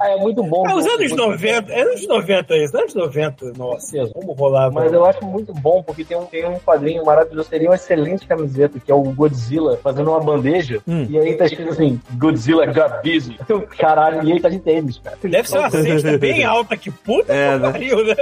[0.00, 0.68] Ah, é muito bom.
[0.68, 4.72] É os anos 90, é anos 90 isso, anos 90, nossa, como rolava.
[4.72, 7.48] Mas eu acho muito bom, porque tem um, tem um quadrinho maravilhoso.
[7.48, 10.80] Seria uma excelente camiseta, que é o Godzilla fazendo uma bandeja.
[10.86, 11.06] Hum.
[11.08, 13.36] E aí tá escrito assim: Godzilla got busy.
[13.78, 15.16] Caralho, e aí tá de tênis, cara.
[15.22, 17.72] Deve ser uma cesta bem alta, que puta É, que né?
[17.72, 18.14] pariu, né?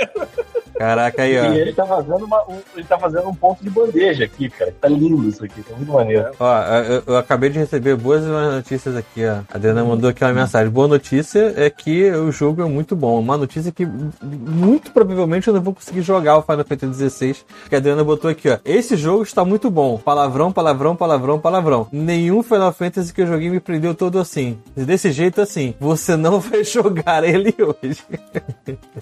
[0.76, 1.44] Caraca, aí, E ó.
[1.52, 4.74] ele tá fazendo uma, um, ele tá fazendo um ponto de bandeja aqui, cara.
[4.80, 6.30] Tá lindo isso aqui, tá muito maneiro.
[6.38, 9.40] Ó, eu, eu acabei de receber boas notícias aqui, ó.
[9.52, 10.70] A Adriana mandou aqui uma mensagem.
[10.70, 13.18] Boa notícia é que o jogo é muito bom.
[13.20, 17.36] Uma notícia que muito provavelmente eu não vou conseguir jogar o Final Fantasy XVI.
[17.68, 18.58] Que a Adriana botou aqui, ó.
[18.64, 19.98] Esse jogo está muito bom.
[19.98, 21.86] Palavrão, palavrão, palavrão, palavrão.
[21.92, 24.58] Nenhum Final Fantasy que eu joguei me prendeu todo assim.
[24.76, 25.74] Desse jeito assim.
[25.80, 28.02] Você não vai jogar ele hoje.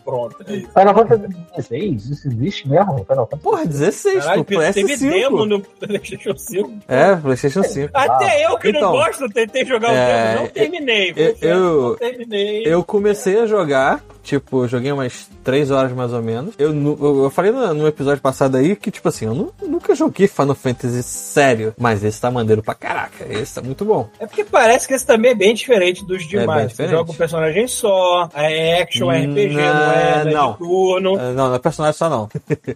[0.05, 0.69] Pronto, é isso.
[0.77, 1.95] Final Fantasy XVI?
[1.97, 2.93] Isso existe mesmo?
[3.05, 3.43] Final Fantasy?
[3.43, 4.61] Porra, 16, Caralho, pô.
[4.73, 5.47] teve demo PS5.
[5.49, 6.73] no PlayStation 5.
[6.89, 7.91] É, PlayStation 5.
[7.95, 11.13] Até eu que Então, não gosto, tentei jogar o é, demo, não terminei.
[11.17, 12.63] eu- eu- não terminei.
[12.67, 16.55] Eu comecei a jogar, tipo, eu joguei umas 3 horas mais ou menos.
[16.59, 19.95] Eu, eu, eu falei no, no episódio passado aí que, tipo assim, eu nu- nunca
[19.95, 23.25] joguei Final Fantasy sério, mas esse tá maneiro pra caraca.
[23.29, 24.09] Esse tá muito bom.
[24.19, 26.63] É porque parece que esse também é bem diferente dos bem demais.
[26.65, 26.91] Você diferente.
[26.93, 30.53] joga um personagem só, é action, é RPG, não é, Não, não é não.
[30.55, 31.17] turno.
[31.19, 32.29] Ah, Não, não é personagem só não.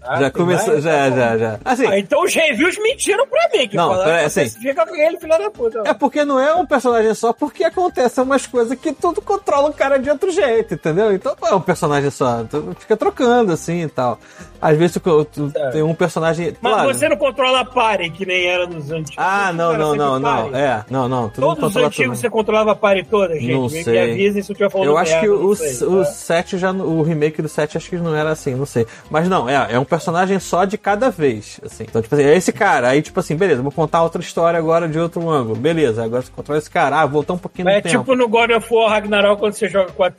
[0.03, 1.61] Ah, já começou, já, Tá já, já.
[1.65, 3.69] Assim, Ah, então os reviews mentiram pra mim.
[3.69, 4.49] Que Não, falaram que assim.
[4.49, 5.83] fica com ele, filho da puta.
[5.85, 9.73] É porque não é um personagem só, porque acontecem umas coisas que tudo controla o
[9.73, 11.13] cara de outro jeito, entendeu?
[11.13, 14.19] Então não é um personagem só, tu fica trocando assim e tal.
[14.61, 15.71] Às vezes tu, tu É.
[15.71, 16.57] tem um personagem.
[16.61, 16.95] Mas claro.
[16.95, 19.17] você não controla a party, que nem era nos antigos.
[19.19, 20.57] Ah, não, não, não, não.
[20.57, 21.29] É, não, não.
[21.29, 22.15] Tu não Todos os controla tudo, antigos não.
[22.17, 23.53] você controlava a party toda, gente.
[23.53, 23.83] Não sei.
[23.83, 26.05] Se eu Eu acho que o, não sei, o tá?
[26.07, 26.73] 7 já.
[26.73, 28.87] O remake do 7 acho que não era assim, não sei.
[29.11, 31.61] Mas não, é, é um personagem só de cada vez.
[31.63, 31.85] Assim.
[31.87, 32.89] Então, tipo assim, é esse cara.
[32.89, 35.57] Aí, tipo assim, beleza, vou contar outra história agora de outro ângulo.
[35.57, 37.01] Beleza, agora você controla esse cara.
[37.01, 37.99] Ah, voltar um pouquinho Mas no é tempo.
[37.99, 40.11] tipo no God of War Ragnarok quando você joga com a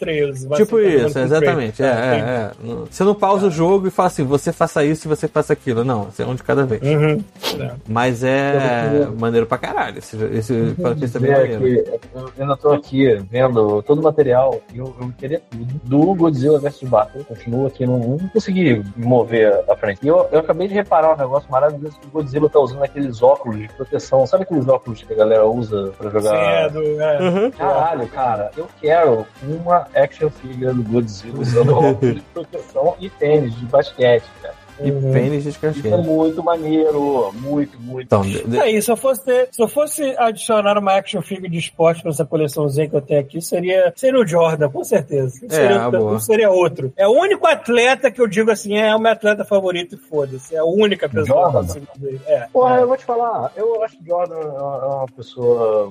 [0.48, 1.84] vai Tipo tá isso, exatamente.
[1.84, 2.52] É, é, é.
[2.64, 5.53] Não- Você não pausa o jogo e fala assim, você faça isso e você faça
[5.53, 5.84] aquilo.
[5.84, 6.82] Não, você é um de cada vez.
[6.82, 7.23] Uhum.
[7.60, 7.72] É.
[7.88, 9.98] Mas é maneiro pra caralho.
[9.99, 11.99] Esse, esse Fantasy é bem maneiro.
[12.15, 16.60] eu ainda tô aqui vendo todo o material e eu, eu queria tudo do Godzilla
[16.60, 17.23] vs Battle.
[17.26, 19.99] Continuo aqui, não, não consegui me mover à frente.
[20.03, 23.22] E eu, eu acabei de reparar um negócio maravilhoso que o Godzilla tá usando aqueles
[23.22, 24.26] óculos de proteção.
[24.26, 26.30] Sabe aqueles óculos que a galera usa pra jogar?
[26.30, 27.22] Sim, é do- é.
[27.22, 27.52] Uhum.
[27.52, 30.95] Caralho, cara, eu quero uma action figure do Godzilla
[31.38, 34.56] usando óculos de proteção e tênis de basquete, cara.
[34.84, 38.06] e pênis de Isso é muito maneiro, muito, muito.
[38.06, 41.58] Então, de- Aí, se eu fosse ter, se eu fosse adicionar uma action figure de
[41.60, 45.40] esporte pra essa coleçãozinha que eu tenho aqui, seria, seria o Jordan, com certeza.
[45.42, 46.12] Não seria, uma boa.
[46.12, 46.92] não seria outro.
[46.98, 50.54] É o único atleta que eu digo assim, é o meu atleta favorito e foda-se.
[50.56, 51.52] É a única pessoa Jordan?
[51.52, 52.22] que eu consigo ver.
[52.28, 52.48] É.
[52.52, 55.90] Porra, eu vou te falar, eu acho que Jordan é uma é uma pessoa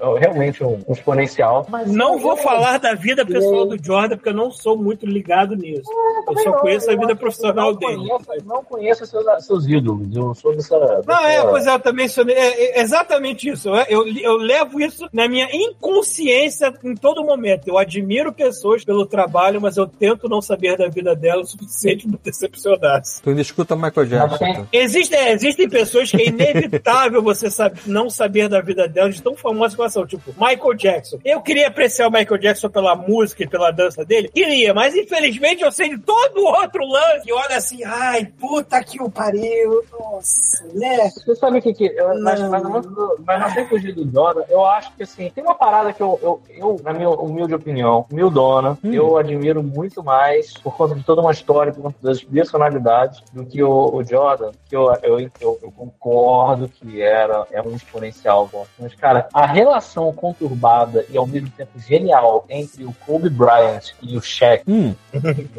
[0.00, 1.66] um- realmente um, um exponencial.
[1.68, 5.54] Mas Não vou falar da vida pessoal do Jordan, porque eu não sou muito ligado
[5.56, 5.90] nisso.
[6.28, 7.96] Eu só não, conheço a vida profissional não dele.
[8.08, 10.14] Conheço, não conheço seus, seus ídolos.
[10.16, 10.78] Eu sou dessa.
[10.78, 12.24] Não, dessa- é, pois é, eu também sou.
[12.28, 13.68] É, é exatamente isso.
[13.88, 17.68] Eu, eu, levo isso na minha inconsciência em todo momento.
[17.68, 22.06] Eu admiro pessoas pelo trabalho, mas eu tento não saber da vida delas o suficiente
[22.08, 23.22] para decepcionar-se.
[23.22, 24.44] tu ainda escuta Michael Jackson.
[24.46, 24.68] então.
[24.72, 29.22] Existe, é, existem pessoas que é inevitável você sabe, não saber da vida delas, de
[29.22, 30.06] tão famosas elas são.
[30.06, 31.18] Tipo, Michael Jackson.
[31.24, 34.28] Eu queria apreciar o Michael Jackson pela música e pela dança dele.
[34.28, 37.28] Queria, mas infelizmente eu sei de todo o outro lance.
[37.28, 39.82] E olha assim, ai, puta que o pariu.
[39.98, 41.08] Nossa, né?
[41.10, 41.86] Você sabe o que que.
[41.86, 45.42] Eu, mas, mas, não- mas não sem fugir do Jordan, eu acho que assim, tem
[45.44, 50.52] uma parada que eu, eu, eu na minha humilde opinião, humildona, eu admiro muito mais
[50.54, 54.50] por conta de toda uma história, por conta das personalidades, do que o, o Jordan,
[54.68, 58.48] que eu, eu, eu, eu concordo que era é um exponencial.
[58.52, 58.66] bom.
[58.78, 64.16] Mas, cara, a relação conturbada e ao mesmo tempo genial entre o Kobe Bryant e
[64.16, 64.94] o Shaq Hum,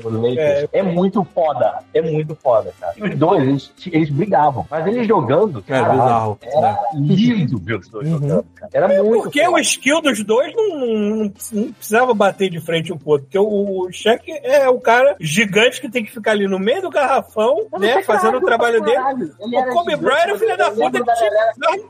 [0.02, 1.80] do Lakers é, muito foda.
[1.94, 2.94] É muito foda, cara.
[2.98, 4.66] E os dois, eles, eles brigavam.
[4.70, 6.40] Mas eles jogando, é cara, bizarro.
[6.44, 8.20] era lindo ver os dois Uhum.
[8.20, 8.72] jogando, cara.
[8.74, 9.56] Era muito Porque foda.
[9.56, 13.26] o skill dos dois não, não- não precisava bater de frente um com o outro.
[13.26, 16.82] Porque o, o Shaq é o cara gigante que tem que ficar ali no meio
[16.82, 17.92] do garrafão, Mas né?
[17.92, 18.98] é Fazendo o trabalho dele.
[19.40, 21.32] Ele O Kobe Bryant é o filho da puta que tinha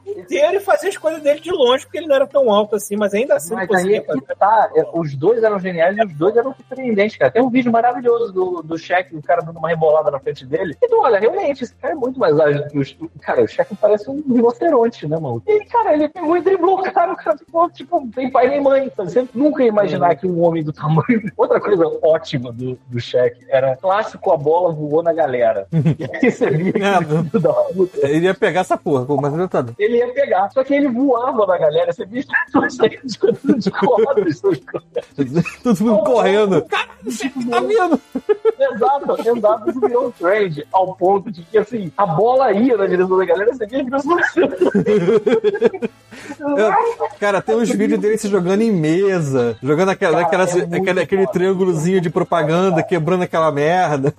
[0.04, 2.76] que inteiro e fazer as coisas dele de longe, porque ele não era tão alto
[2.76, 6.04] assim, mas ainda assim Mas aí é que tá, é, os dois eram geniais e
[6.04, 7.32] os dois eram surpreendentes, cara.
[7.32, 10.76] Tem um vídeo maravilhoso do, do Shaq, o cara dando uma rebolada na frente dele.
[10.82, 13.48] E tu olha, realmente, esse cara é muito mais ágil do que o Cara, o
[13.48, 15.42] Shaq parece um rinoceronte, né, mano?
[15.48, 18.50] E, cara, ele pegou e driblou o cara, o cara ficou, tipo, não tem pai
[18.50, 18.92] nem mãe.
[18.98, 21.06] Você nunca ia imaginar que um homem do tamanho.
[21.38, 25.68] Outra coisa ótima do, do Shaq era clássico, a bola voou na galera.
[25.72, 26.84] E aí você via que
[28.04, 29.66] É, Ele ia pegar essa porra, mas ele tá.
[29.80, 30.50] ele ia pegar.
[30.52, 31.85] Só que ele voava na galera.
[31.88, 34.42] Você via as pessoas saindo de- de quadros.
[35.64, 36.62] Todo mundo correndo.
[36.64, 38.02] Cara, você tá vendo?
[38.60, 39.70] Exato, exato.
[39.70, 43.26] Isso virou um trend ao ponto de que, assim, a bola ia na direção da
[43.26, 44.26] galera, você via as pessoas...
[46.40, 46.74] Eu-
[47.20, 51.28] cara, tem uns vídeos dele se jogando em mesa, jogando aquela, Cara, aquelas- é aquele,
[51.28, 54.14] triângulozinho de propaganda, quebrando aquela merda.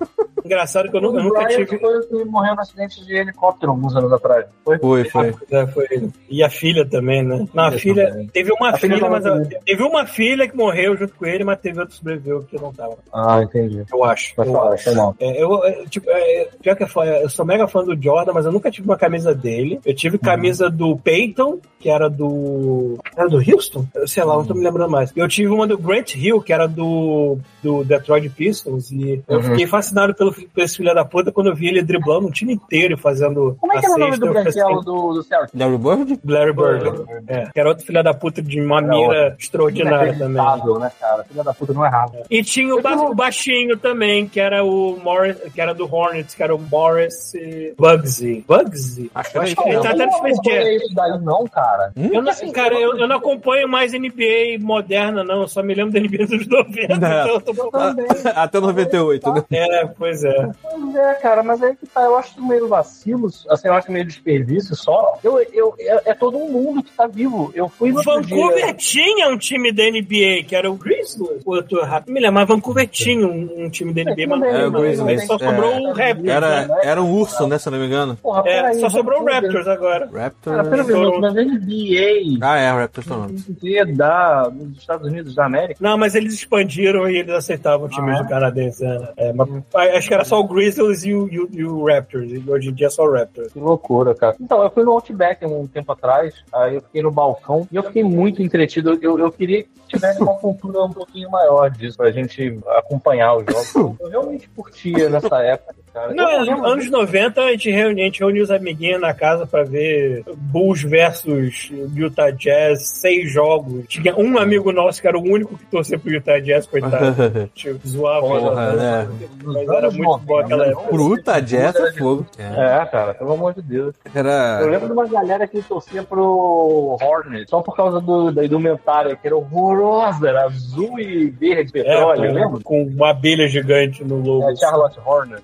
[0.47, 1.78] Engraçado que eu, eu nunca Bryant tive.
[1.78, 4.47] foi o que morreu no acidente de helicóptero alguns anos atrás.
[4.64, 4.78] Foi?
[4.78, 5.35] Foi, foi.
[5.51, 5.86] É, foi.
[6.31, 7.47] E a filha também, né?
[7.52, 8.27] Não, a Filha também.
[8.28, 11.44] Teve uma A filha filha, mas a- teve uma filha que morreu junto com ele,
[11.44, 12.97] mas teve outro que sobreviveu que não tava.
[13.12, 13.85] Ah, entendi.
[13.93, 14.35] Eu acho.
[14.36, 14.85] Vai eu falar, acho.
[14.85, 15.14] foi mal.
[15.20, 18.47] É, eu, é, tipo, é, pior que fã, eu sou mega fã do Jordan, mas
[18.47, 19.81] eu nunca tive uma camisa dele.
[19.85, 22.98] Eu tive camisa do Peyton, que era do.
[23.16, 23.85] Era do Houston?
[23.94, 25.12] Eu sei lá, não tô me lembrando mais.
[25.16, 29.43] Eu tive uma do Grant Hill, que era do, do Detroit Pistons, e eu Uhum.
[29.43, 32.53] fiquei fascinado pelo, por esse filho da puta quando eu vi ele driblando um time
[32.55, 33.57] inteiro fazendo.
[33.61, 35.55] Como é que era o nome do branquelo assim, do, do Celtic?
[35.59, 36.21] Larry Bird?
[36.25, 37.05] Larry Bird.
[37.29, 40.37] É, que era outro filho da puta de uma Era mira extraordinária também.
[40.81, 41.25] Né, cara?
[41.25, 42.13] Filha da puta não é errado.
[42.31, 46.35] E tinha o, ba- o baixinho também, que era o Morris, que era do Hornets,
[46.35, 47.33] que era o Morris
[47.79, 48.45] Bugsy.
[48.47, 49.11] Bugsy?
[49.15, 49.83] Acho Eu acho que que ele não.
[49.83, 50.55] tá até no Space Jam.
[50.65, 51.93] Não isso daí não, cara.
[51.97, 55.43] Eu não, cara, eu, eu não acompanho mais NBA moderna, não.
[55.43, 56.97] Eu só me lembro da NBA dos 90.
[56.99, 57.17] Não.
[57.27, 57.71] Então eu tô...
[58.35, 59.45] Até 98, né?
[59.51, 60.26] É, pois é.
[60.62, 64.05] Pois é, cara, mas aí que tá, eu acho meio vacilos, assim, eu acho meio
[64.05, 65.19] desperdício só.
[65.23, 67.51] Eu, eu, é, é todo um mundo que tá vivo.
[67.55, 71.43] Eu fui no Vancouver dia- tinha um time da NBA, que era o Grizzlies.
[71.47, 72.09] Eu tô errado?
[72.09, 75.01] Me lembro, mas Vancouver tinha um, um time da NBA, mas, É, o mas- Grizzlies,
[75.19, 75.39] mas só é.
[75.39, 76.28] sobrou o Raptors.
[76.28, 76.81] Era, né?
[76.85, 77.59] era um urso, né?
[77.59, 78.16] Se eu não me engano.
[78.16, 79.24] Porra, É, peraí, só sobrou o.
[79.27, 80.09] Raptors agora.
[80.12, 80.57] Raptor.
[80.57, 83.94] Cara, pera um minuto, mas NBA Ah, é, o Raptors tá não.
[83.97, 85.78] da, dos Estados Unidos da América.
[85.81, 88.23] Não, mas eles expandiram e eles aceitavam times Ah, é?
[88.23, 88.85] do canadense.
[88.85, 89.09] né?
[89.16, 89.48] É, mas,
[89.97, 92.31] acho que era só o Grizzlies e o, e o- e o Raptors.
[92.33, 93.53] E hoje em dia é só o Raptors.
[93.53, 94.37] Que loucura, cara.
[94.41, 97.83] Então, eu fui no Outback um tempo atrás, aí eu fiquei no balcão e eu
[97.83, 98.99] fiquei muito entretido.
[99.01, 103.45] Eu, eu queria que tivesse uma cultura um pouquinho maior disso, pra gente acompanhar os
[103.45, 103.97] jogos.
[104.01, 106.13] Eu realmente curtia nessa época, cara.
[106.15, 109.47] Não, eu lembro anos 90 a gente reunia, a gente reunia os amiguinhos na casa
[109.47, 113.85] pra ver Bulls versus Utah Jazz, seis jogos.
[113.89, 117.17] Tinha um amigo nosso que era o único que torcia pro Utah Jazz, coitado.
[117.55, 118.21] Tipo, zoava.
[118.27, 119.09] Porra, né?
[119.45, 120.89] Mas era muito bom aquela época.
[120.89, 122.27] Fruta, jazz é fogo.
[122.39, 122.43] É.
[122.83, 123.95] É, cara, pelo amor de Deus.
[124.05, 124.61] Eu Era.
[124.61, 129.27] lembro de uma galera que torcia pro Hornet, só por causa do, da indumentária, que
[129.27, 132.51] era horrorosa, era azul e verde petróleo, É, lembra?
[132.51, 134.51] com, com uma abelha gigante no logo.
[134.51, 135.43] É, Charlotte Hornet.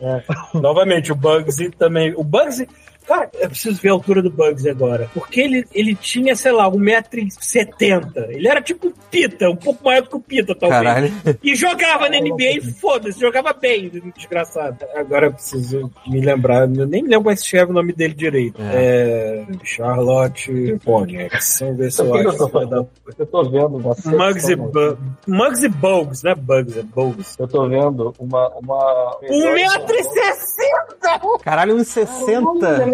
[0.55, 2.15] Novamente, o Bugsy também.
[2.17, 2.69] O Bugsy.
[3.07, 5.09] Cara, eu preciso ver a altura do Bugsy agora.
[5.15, 8.13] Porque ele, ele tinha, sei lá, 1,70m.
[8.31, 10.83] Ele era tipo o Pita, um pouco maior do que o Pita, talvez.
[10.83, 11.13] Caralho.
[11.43, 14.77] E jogava na NBA e foda-se, jogava bem, desgraçado.
[14.95, 17.93] Agora eu preciso me lembrar, eu nem me lembro é que se escreve o nome
[17.93, 18.61] dele direito.
[18.61, 19.45] É.
[19.65, 21.59] Charlotte Ponyx.
[21.61, 22.39] Vamos ver se eu eu acho.
[22.39, 22.89] dar- fazendo?
[23.19, 23.95] Eu tô vendo uma
[24.29, 27.37] Mugsy, Bu- Mugsy Bugs, não é Bugs, é Bugs.
[27.39, 28.49] Eu tô vendo uma.
[28.57, 29.19] uma...
[29.23, 31.41] 1,60m!
[31.43, 31.77] Caralho,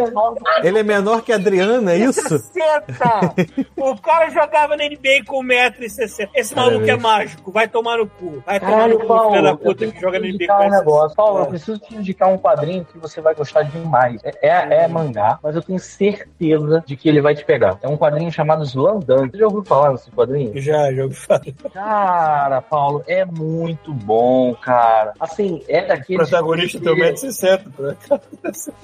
[0.05, 0.65] 1,60.
[0.65, 2.39] Ele é menor que a Adriana, é isso?
[2.39, 3.35] 60!
[3.77, 6.29] o cara jogava na NBA com 1,60m.
[6.35, 8.43] Esse maluco é mágico, vai tomar no cu.
[8.47, 10.27] Vai tomar no Caralho, cu, Paulo, filho da eu puta tenho que que joga na
[10.27, 11.17] NBA indicar com um negócio.
[11.17, 14.21] Paulo, eu preciso te indicar um quadrinho que você vai gostar demais.
[14.25, 17.79] É, é, é mangá, mas eu tenho certeza de que ele vai te pegar.
[17.83, 19.31] É um quadrinho chamado Slandunk.
[19.33, 20.53] Você já ouviu falar nesse quadrinho?
[20.61, 21.41] Já, já ouvi falar.
[21.73, 25.13] Cara, Paulo, é muito bom, cara.
[25.19, 26.29] Assim, é O daqueles.
[26.29, 27.61] protagonista que- tem 1,60m.
[27.79, 27.97] né?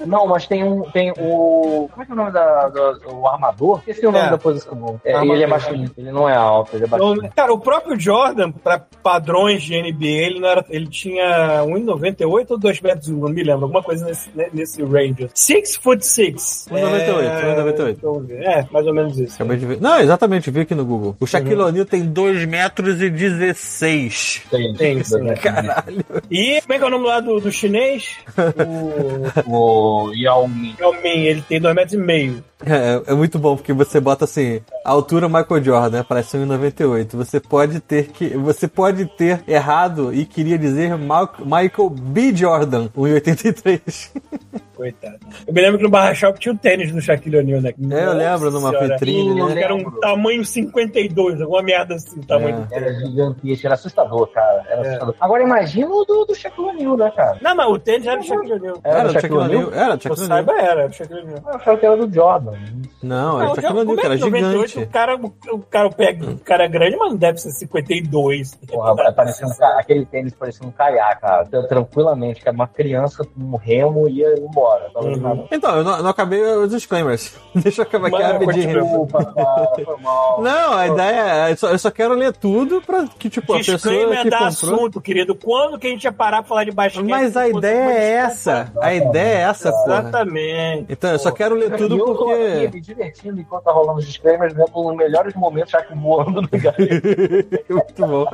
[0.07, 0.83] Não, mas tem um.
[0.91, 1.89] Tem o.
[1.91, 3.79] Como é que é o nome da, do, o armador?
[3.81, 4.31] Esqueci o nome É.
[4.31, 5.01] da posição.
[5.05, 7.15] É, ele é baixinho, ele não é alto, ele é baixinho.
[7.17, 12.47] Então, Cara, o próprio Jordan, pra padrões de NBA, ele, não era, ele tinha 1,98
[12.51, 15.29] ou 2 metros, não me lembro, alguma coisa nesse, né, nesse range.
[15.35, 16.69] 6 foot 6.
[16.71, 18.31] 1,98, 1,98.
[18.43, 19.35] É, mais ou menos isso.
[19.37, 19.81] Acabei de ver.
[19.81, 21.17] Não, exatamente, vi aqui no Google.
[21.21, 24.43] O Shaquille O'Neal tem 2 metros e 16.
[24.51, 25.35] Tem, Tem, sim.
[25.35, 26.05] Caralho.
[26.31, 28.17] E como é que é o nome lá do, do chinês?
[29.47, 30.75] O O Yao Ming.
[30.81, 32.45] Yao Ming, ele tem 2 metros e meio.
[32.67, 36.05] É, é muito bom, porque você bota assim, a altura Michael Jordan, né?
[36.09, 37.17] Parece 1,98.
[37.17, 38.29] Você pode ter que.
[38.37, 42.35] Você pode ter errado e queria dizer Ma- Michael B.
[42.35, 44.11] Jordan, 1,83.
[44.75, 45.19] Coitado.
[45.47, 47.73] Eu me lembro que no Barra Shop tinha o tênis do Shaquille O'Neal, né?
[47.93, 48.89] É, eu lembro numa Senhora.
[48.89, 49.63] vitrine, né?
[49.63, 52.61] era um tamanho 52, alguma merda assim, o tamanho É.
[52.61, 52.85] do tênis.
[52.89, 54.65] Era gigantesco, era assustador, cara.
[54.69, 54.87] Era É.
[54.89, 55.15] assustador.
[55.21, 57.39] Agora imagina o do, do Shaquille O'Neal, né, cara?
[57.41, 58.81] Não, mas o tênis era do Shaquille O'Neal.
[58.83, 59.73] Era do do Shaquille O'Neal?
[59.73, 60.27] Era Shaquille O'Neal.
[60.27, 61.39] saiba, era do Shaquille O'Neal.
[61.47, 62.53] Eu achava que era do Jordan.
[63.03, 64.79] Não, Shaquille O'Neal, como que é era que 98 gigante.
[64.79, 68.55] O cara, o, o cara pega, o cara é grande, mas não deve ser 52.
[68.67, 71.45] Porra, vai parecendo aquele tênis parecendo um caiaque, cara.
[71.47, 74.91] Então, Tranquilamente, que era uma criança com um remo e ia embora.
[74.97, 75.47] Uhum.
[75.51, 77.35] Então, eu não, não acabei os disclaimers.
[77.55, 78.83] Deixa eu acabar aqui rapidinho.
[78.83, 80.43] Desculpa, cara, foi mal.
[80.43, 81.53] Não, a ideia é.
[81.53, 84.39] Eu só, eu só quero ler tudo pra que, tipo, a pessoa Disclaimer que da
[84.39, 84.75] comprou.
[84.75, 85.35] assunto, querido.
[85.35, 87.09] Quando que a gente ia parar pra falar de basquete?
[87.09, 88.73] Mas a ideia é essa.
[88.81, 90.01] A ideia é essa, porra.
[90.01, 90.87] Exatamente.
[90.89, 92.01] Então, eu só quero ler tudo E
[92.45, 92.77] eu porque.
[92.77, 96.49] me divertindo enquanto tá rolando os disclaimers, vendo os melhores momentos já que voando no.
[97.69, 98.27] Muito bom.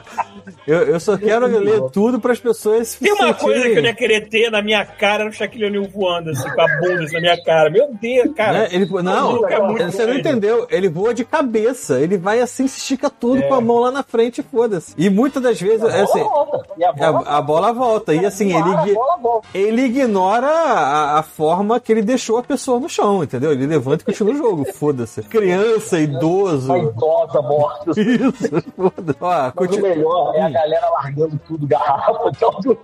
[0.67, 3.83] Eu, eu só quero ler tudo para as pessoas Tem uma coisa que eu não
[3.83, 7.05] ia sentirem- querer ter na minha cara no Shaquille O'Neal voando, assim, com a bunda
[7.05, 7.71] assim, na minha cara.
[7.71, 8.53] Meu Deus, cara.
[8.61, 8.69] né?
[8.73, 10.67] Ele, não, é muito você não entendeu.
[10.71, 11.99] Ele voa de cabeça.
[12.01, 13.49] Ele vai assim, se estica tudo É.
[13.49, 14.95] com a mão lá na frente e foda-se.
[14.97, 16.65] E muitas das vezes, é assim, volta.
[16.77, 18.15] E a bola, a, a bola volta.
[18.15, 22.79] E assim, ele, a bola ele ignora a, a forma que ele deixou a pessoa
[22.81, 23.53] no chão, entendeu?
[23.53, 24.65] Ele levanta e continua o jogo.
[24.73, 25.23] Foda-se.
[25.23, 26.73] Criança, idoso.
[26.73, 27.91] Uma idosa morta.
[28.01, 29.19] Isso, foda-se.
[29.21, 32.79] Mas o melhor é a galera largando tudo, garrafa, tudo,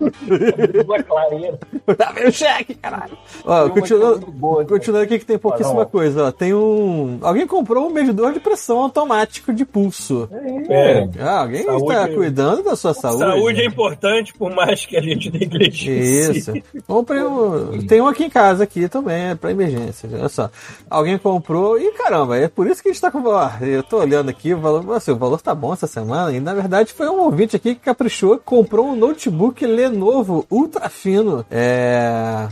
[0.86, 1.58] uma clareira.
[1.96, 3.16] Dá meu cheque, caralho.
[3.44, 4.68] Ó, continuando, é boa, cara.
[4.68, 6.32] continuando aqui que tem pouquíssima Ah, coisa, ó.
[6.32, 7.18] Tem um.
[7.22, 10.28] Alguém comprou um medidor de pressão automático de pulso.
[10.68, 11.08] É.
[11.20, 13.18] Ah, alguém Saúde- está cuidando da sua saúde.
[13.20, 16.38] Saúde é importante, por mais que a gente negligencie.
[16.38, 16.52] Isso.
[16.86, 17.86] Comprei um.
[17.86, 20.08] Tem um aqui em casa aqui também, é pra emergência.
[20.12, 20.50] Olha só.
[20.96, 23.22] Alguém comprou e caramba, é por isso que a gente tá com.
[23.22, 24.82] Ó, eu tô olhando aqui, o valor.
[24.82, 26.32] Nossa, o valor tá bom essa semana.
[26.32, 31.44] E na verdade foi um ouvinte aqui que caprichou, comprou um notebook Lenovo ultra fino.
[31.50, 32.48] É.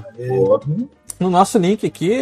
[1.19, 2.13] No nosso link aqui,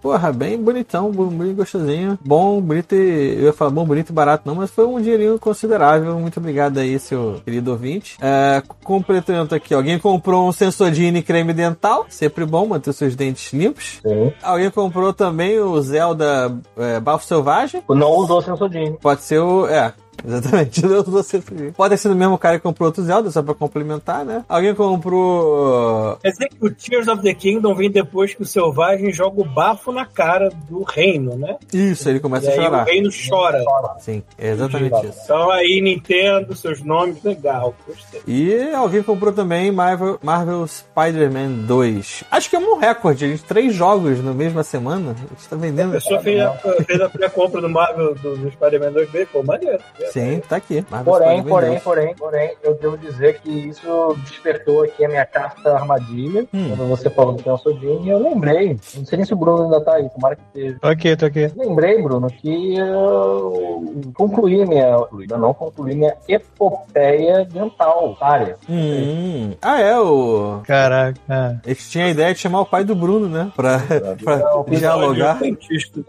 [0.00, 2.18] porra, bem bonitão, bem gostosinho.
[2.24, 3.36] Bom, bonito e.
[3.36, 6.18] Eu ia falar bom, bonito e barato não, mas foi um dinheirinho considerável.
[6.18, 8.16] Muito obrigado aí, seu querido ouvinte.
[8.20, 12.06] É, completando aqui, alguém comprou um Sensodyne creme dental.
[12.08, 14.00] Sempre bom manter seus dentes limpos.
[14.02, 14.32] Sim.
[14.42, 17.82] Alguém comprou também o Zelda é, Bafo Selvagem.
[17.88, 18.98] Não usou sensodinho.
[19.00, 19.66] Pode ser o.
[19.66, 19.92] É.
[20.26, 21.72] Exatamente, não usou Sensodyne.
[21.72, 24.44] Pode ser o mesmo cara que comprou outro Zelda, só pra complementar, né?
[24.48, 26.16] Alguém comprou.
[26.22, 29.44] Quer dizer que o Tears of the Kingdom vem depois que o Selvagem joga o
[29.44, 31.56] bafo na cara do reino, né?
[31.72, 32.84] Isso, ele começa E a aí o chorar.
[32.84, 33.64] reino chora.
[34.00, 35.20] Sim, é exatamente isso.
[35.24, 37.74] Então aí, Nintendo, seus nomes, legal.
[37.86, 38.20] Gostei.
[38.26, 42.24] E alguém comprou também Marvel, Marvel Spider-Man 2.
[42.30, 45.12] Acho que é um recorde, a gente três jogos na mesma semana.
[45.12, 45.92] A gente tá A vendendo.
[45.92, 46.50] pessoa fez a,
[46.84, 49.78] fez a pré-compra do Marvel do, do Spider-Man 2 b pô, maneiro.
[49.98, 50.05] velho.
[50.12, 50.84] Sim, tá aqui.
[50.90, 55.74] Mas Porém, porém, porém, porém, eu devo dizer que isso despertou aqui a minha carta
[55.74, 56.46] armadilha.
[56.52, 56.68] Hum.
[56.76, 58.78] Quando você falou do Pensodinho, e eu lembrei.
[58.96, 60.78] Não sei nem se o Bruno ainda tá aí, tomara que esteja.
[60.80, 61.50] Tô aqui, tô aqui.
[61.56, 64.96] Lembrei, Bruno, que eu concluí minha.
[65.18, 68.56] Ainda não concluí minha epopeia dental, área.
[68.68, 69.52] Hum.
[69.60, 70.60] Ah, é, o.
[70.64, 71.18] Caraca.
[71.28, 71.56] é.
[71.66, 73.50] Eles tinham a ideia de chamar o pai do Bruno, né?
[73.54, 73.80] Pra,
[74.22, 75.38] pra Não, dialogar.
[75.38, 76.00] Dentista.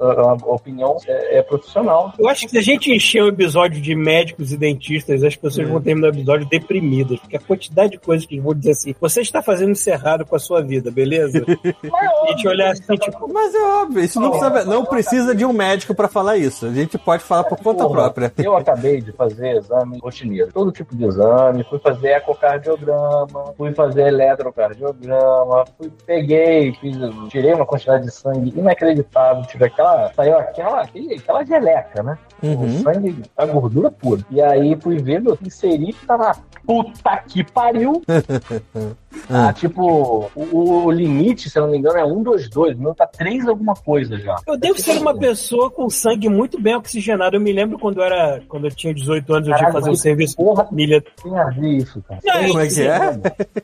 [0.00, 2.12] A, a opinião é, é profissional.
[2.18, 3.45] Eu acho que se a gente encher o episódio
[3.80, 7.98] de médicos e dentistas, as pessoas vão terminar o episódio deprimidas, porque a quantidade de
[7.98, 10.90] coisas que eles vão dizer assim, você está fazendo isso errado com a sua vida,
[10.90, 11.44] beleza?
[11.86, 15.44] E a gente olhar assim, tipo, Mas é óbvio, isso não precisa, não precisa de
[15.44, 16.66] um médico pra falar isso.
[16.66, 18.32] A gente pode falar por conta Porra, própria.
[18.38, 20.52] Eu acabei de fazer exame rotineiro.
[20.52, 21.64] Todo tipo de exame.
[21.64, 26.96] Fui fazer ecocardiograma, fui fazer eletrocardiograma, fui, peguei, fiz,
[27.28, 29.42] tirei uma quantidade de sangue inacreditável.
[29.44, 30.12] Tive aquela.
[30.14, 32.18] Saiu aquela, aquela geleca, né?
[32.42, 32.64] Uhum.
[32.64, 34.22] O sangue, a gordura pura.
[34.30, 36.34] E aí fui ver, meu, inseri tá na
[36.66, 38.02] puta que pariu.
[39.30, 42.76] Ah, tipo, o, o limite, se eu não me engano, é 1, 2, 2.
[42.76, 44.36] O meu tá 3 alguma coisa já.
[44.46, 47.36] eu devo ser uma pessoa com sangue muito bem oxigenado.
[47.36, 49.90] Eu me lembro quando eu era, quando eu tinha 18 anos, eu tinha que fazer
[49.90, 50.68] um serviço porra.
[50.70, 51.02] milha.
[51.22, 52.20] Tem a ver isso, cara.
[52.24, 52.96] Não, Como é que é?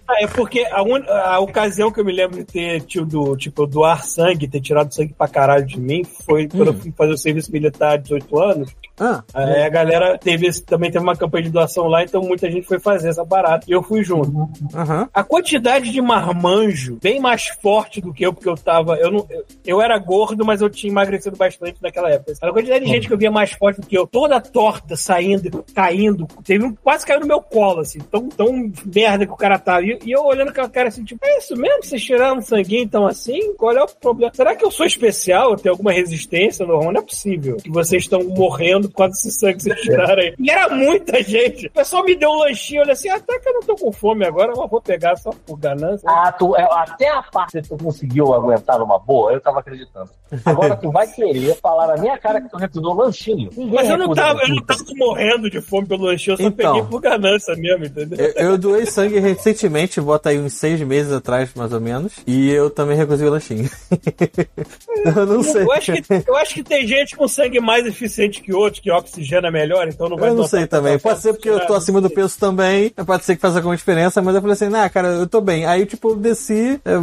[0.09, 3.63] Ah, é porque a, un- a ocasião que eu me lembro de ter tido, tipo,
[3.63, 7.13] eu doar sangue, ter tirado sangue pra caralho de mim, foi quando eu fui fazer
[7.13, 8.75] o serviço militar de 18 anos.
[9.01, 12.67] Ah, Aí a galera teve, também teve uma campanha de doação lá, então muita gente
[12.67, 13.65] foi fazer essa parada.
[13.67, 14.49] E eu fui junto.
[14.75, 15.09] aham.
[15.13, 18.95] A quantidade de marmanjo, bem mais forte do que eu, porque eu tava.
[18.97, 22.33] Eu, não, eu, eu era gordo, mas eu tinha emagrecido bastante naquela época.
[22.41, 25.65] A quantidade de gente que eu via mais forte do que eu, toda torta, saindo,
[25.75, 26.29] caindo.
[26.45, 27.99] Teve um quase caiu no meu colo, assim.
[27.99, 29.85] Tão, tão merda que o cara tava.
[29.85, 31.83] E, e eu olhando aquela cara assim, tipo, é isso mesmo?
[31.83, 33.55] Vocês tiraram sanguinho então assim?
[33.55, 34.33] Qual é o problema?
[34.35, 35.51] Será que eu sou especial?
[35.51, 36.93] Eu tenho alguma resistência normal?
[36.93, 37.57] Não é possível.
[37.57, 40.35] Que vocês estão morrendo por causa desse sangue que vocês tiraram aí.
[40.39, 41.67] E era muita gente.
[41.67, 44.25] O pessoal me deu um lanchinho, olha assim, até que eu não tô com fome
[44.25, 46.09] agora, mas vou pegar só por ganância.
[46.09, 50.11] Ah, tu, é, até a parte que tu conseguiu aguentar numa boa, eu tava acreditando.
[50.45, 53.51] Agora tu vai querer falar na minha cara que tu recusou lanchinho.
[53.57, 56.43] Ninguém Mas eu não, tava, eu não tava morrendo de fome pelo lanchinho, eu só
[56.45, 56.75] Então.
[56.75, 58.19] peguei por ganância mesmo, entendeu?
[58.37, 62.13] Eu, eu doei sangue recentemente, bota aí uns seis meses atrás, mais ou menos.
[62.27, 63.69] E eu também recusei o lanchinho.
[65.05, 65.63] eu não sei.
[65.63, 68.91] Eu acho, que, eu acho que tem gente com sangue mais eficiente que outros, que
[68.91, 70.99] oxigena melhor, então não vai Eu não sei também.
[70.99, 72.23] Pode ser porque eu tô acima do peso.
[72.23, 72.91] peso também.
[72.91, 75.67] Pode ser que faça alguma diferença, mas eu falei assim, nah, cara, eu tô bem.
[75.67, 77.03] Aí, tipo, eu desci, eu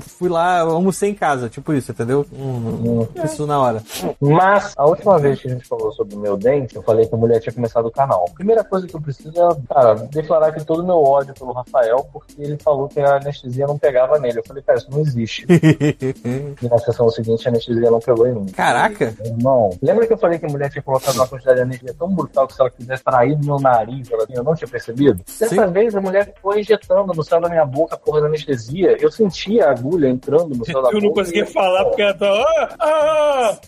[0.00, 2.24] fui lá, almocei em casa, tipo isso, entendeu?
[2.32, 3.82] Hum, Isso na hora.
[4.20, 7.14] Mas, a última vez que a gente falou sobre o meu dente, eu falei que
[7.14, 8.26] a mulher tinha começado o canal.
[8.34, 12.06] Primeira coisa que eu preciso é, cara, declarar aqui todo o meu ódio pelo Rafael,
[12.12, 14.38] porque ele falou que a anestesia não pegava nele.
[14.38, 15.46] Eu falei, cara, isso não existe.
[16.62, 18.46] E na sessão seguinte, a anestesia não pegou em mim.
[18.46, 19.14] Caraca!
[19.24, 22.08] Irmão, lembra que eu falei que a mulher tinha colocado uma quantidade de energia tão
[22.08, 25.22] brutal que se ela quisesse trair meu nariz, ela, eu não tinha percebido?
[25.38, 25.72] Dessa Sim.
[25.72, 28.96] vez a mulher foi injetando no céu da minha boca a porra da anestesia.
[29.00, 30.96] Eu sentia a agulha entrando no céu da boca.
[30.96, 32.40] Eu não conseguia falar porque ela tava.
[32.40, 33.58] Ah, ah,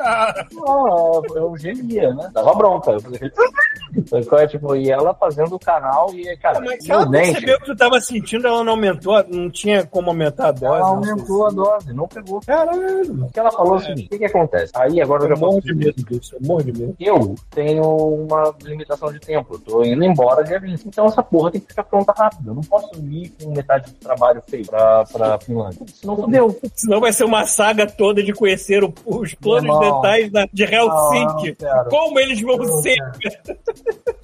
[0.00, 0.46] ah.
[0.66, 2.30] Ah, eu gemia, né?
[2.32, 2.92] Dava bronca.
[2.92, 3.00] Eu
[4.38, 7.76] é, tipo, e ela fazendo o canal e, cara, Mas ela dente, percebeu que tu
[7.76, 10.64] tava sentindo, ela não aumentou, não tinha como aumentar a dose.
[10.64, 12.40] ela aumentou a dose, não pegou.
[12.40, 13.24] Caralho.
[13.24, 14.72] O que ela falou é o seguinte, o que que acontece?
[14.76, 16.96] Aí agora eu já Eu morro de medo disso, eu morro de medo.
[17.00, 19.54] eu tenho uma limitação de tempo.
[19.54, 20.86] Eu tô indo embora dia 20.
[20.86, 22.50] Então essa porra tem que ficar pronta rápido.
[22.50, 25.80] Eu não posso ir com metade do trabalho feito pra, pra Finlândia.
[25.94, 26.60] Senão fudeu.
[26.74, 31.56] Senão vai ser uma saga toda de conhecer o- os planos detalhes da- de Helsinki.
[31.62, 32.96] Não, não como eles vão Não ser.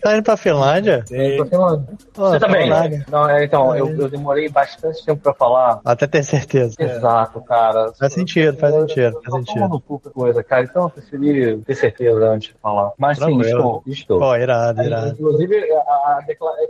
[0.02, 1.04] Tá indo pra Finlândia?
[1.10, 1.86] Eu tô Finlândia.
[2.14, 2.62] Pô, Você também?
[2.64, 3.06] Finlândia.
[3.10, 5.80] Não, é, então, eu, eu demorei bastante tempo pra falar.
[5.84, 6.74] Até ter certeza.
[6.78, 7.92] Exato, cara.
[7.98, 9.80] Faz sentido, faz sentido, Eu faz sentido.
[10.14, 10.64] coisa, cara.
[10.64, 12.92] Então eu preferi ter certeza antes de falar.
[12.98, 13.42] Mas sim, Tranquilo.
[13.48, 13.82] estou.
[13.86, 14.18] estou.
[14.20, 15.08] Pô, irado, Aí, irado.
[15.12, 16.24] Inclusive, a, a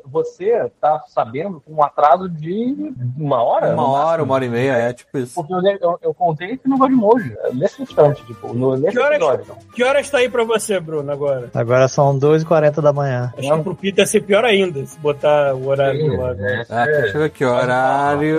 [0.06, 3.72] você tá sabendo com um atraso de uma hora?
[3.72, 5.34] Uma hora, uma hora e meia, é tipo isso.
[5.34, 7.36] Porque eu, eu, eu contei que não vai de hoje.
[7.54, 9.44] Nesse instante, tipo, no, nesse Que horas- episódio.
[9.74, 11.50] Que horas tá aí pra você, Bruno, agora?
[11.54, 13.32] Agora são 2h40 da manhã.
[13.38, 16.32] Acho que pro Peter ia ser pior ainda, se botar o horário lá.
[16.38, 18.38] É, Ah, é, deixa eu ver aqui, horário.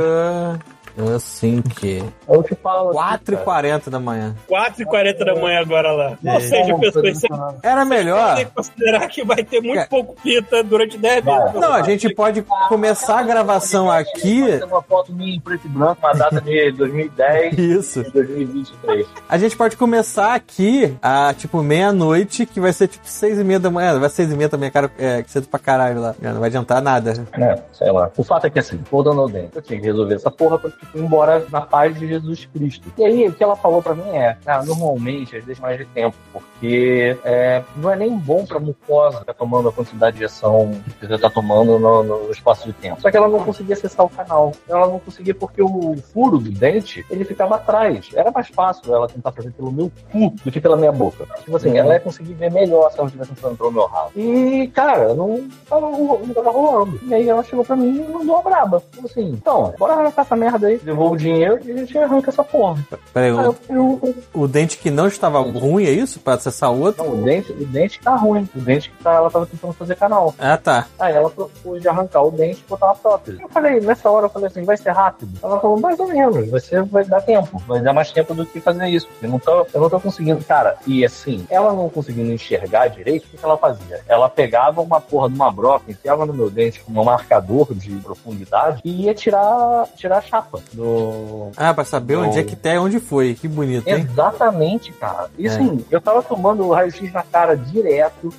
[1.16, 2.04] Assim que.
[2.28, 2.98] eu te falo.
[3.00, 4.36] assim, 4h40 da manhã.
[4.50, 6.18] 4h40 da manhã agora lá.
[6.26, 6.40] Ou É.
[6.40, 7.22] seja, Como pessoas?
[7.62, 8.36] Era melhor.
[8.36, 9.86] tem que considerar que vai ter muito É.
[9.86, 11.38] pouco pita durante 10 Vai.
[11.40, 11.62] minutos.
[11.62, 14.44] Não, a gente pode começar a gravação aqui.
[14.58, 18.00] Tem uma foto minha em preto e branco, uma data de 2010 Isso.
[18.02, 19.08] e 2023.
[19.30, 23.60] A gente pode começar aqui a, tipo, meia-noite, que vai ser tipo seis e meia
[23.60, 24.00] da manhã.
[24.00, 26.16] Vai ser seis e meia também, cara, é, que cedo pra caralho lá.
[26.20, 27.14] Não vai adiantar nada.
[27.34, 28.10] É, sei lá.
[28.18, 30.86] O fato é que assim, voltando ao dente, eu tinha que resolver essa porra porque
[30.86, 32.92] foi embora na paz de Jesus Cristo.
[32.98, 35.86] E aí, o que ela falou pra mim é, ah, normalmente, às vezes mais de
[35.86, 40.80] tempo, porque é, não é nem bom pra mucosa ficar tomando a quantidade de ação
[41.00, 43.02] que você tá tomando no, no espaço de tempo.
[43.02, 44.52] Só que ela não conseguia acessar o canal.
[44.68, 48.10] Ela não conseguia porque o furo do dente, ele ficava atrás.
[48.14, 51.26] Era mais fácil ela tentar fazer pelo meu cu do que pela minha boca.
[51.44, 54.12] Tipo assim, ela ia conseguir ver melhor se ela estivesse entrando pelo meu rabo.
[54.16, 57.00] E, cara, não tava, não tava rolando.
[57.04, 58.80] E aí ela chegou pra mim e mandou uma braba.
[58.92, 62.30] Falou assim, então, bora arrancar essa merda aí, devolva o dinheiro e a gente arranca
[62.30, 62.86] essa porra.
[63.14, 66.20] Peraí, Aí eu, o, eu, o dente que não estava ruim, é isso?
[66.20, 67.04] Pra acessar o outro?
[67.04, 68.48] não, o dente, o dente tá ruim.
[68.56, 70.34] O dente que tá, ela tava tentando fazer canal.
[70.40, 70.88] Ah, tá.
[71.00, 73.42] Aí ela propôs de arrancar o dente e botar uma prótese.
[73.42, 75.32] Eu falei, nessa hora eu falei assim, vai ser rápido?
[75.42, 78.46] Ela falou, mais ou menos, vai, ser, vai dar tempo, vai dar mais tempo do
[78.46, 79.08] que fazer isso.
[79.22, 80.44] Eu não tô, eu não tô conseguindo.
[80.46, 84.02] Cara, e assim, ela não conseguindo enxergar direito, o que que ela fazia?
[84.08, 87.92] Ela pegava uma porra de uma broca, enfiava no meu dente com um marcador de
[87.98, 92.28] profundidade e ia tirar, tirar a chapa do, Ah, pra saber Não.
[92.28, 93.34] onde é que tá e onde foi.
[93.36, 94.08] Que bonito, hein?
[94.30, 95.30] Exatamente, cara.
[95.38, 95.50] E É.
[95.50, 98.34] assim, eu tava tomando raio-x na cara direto,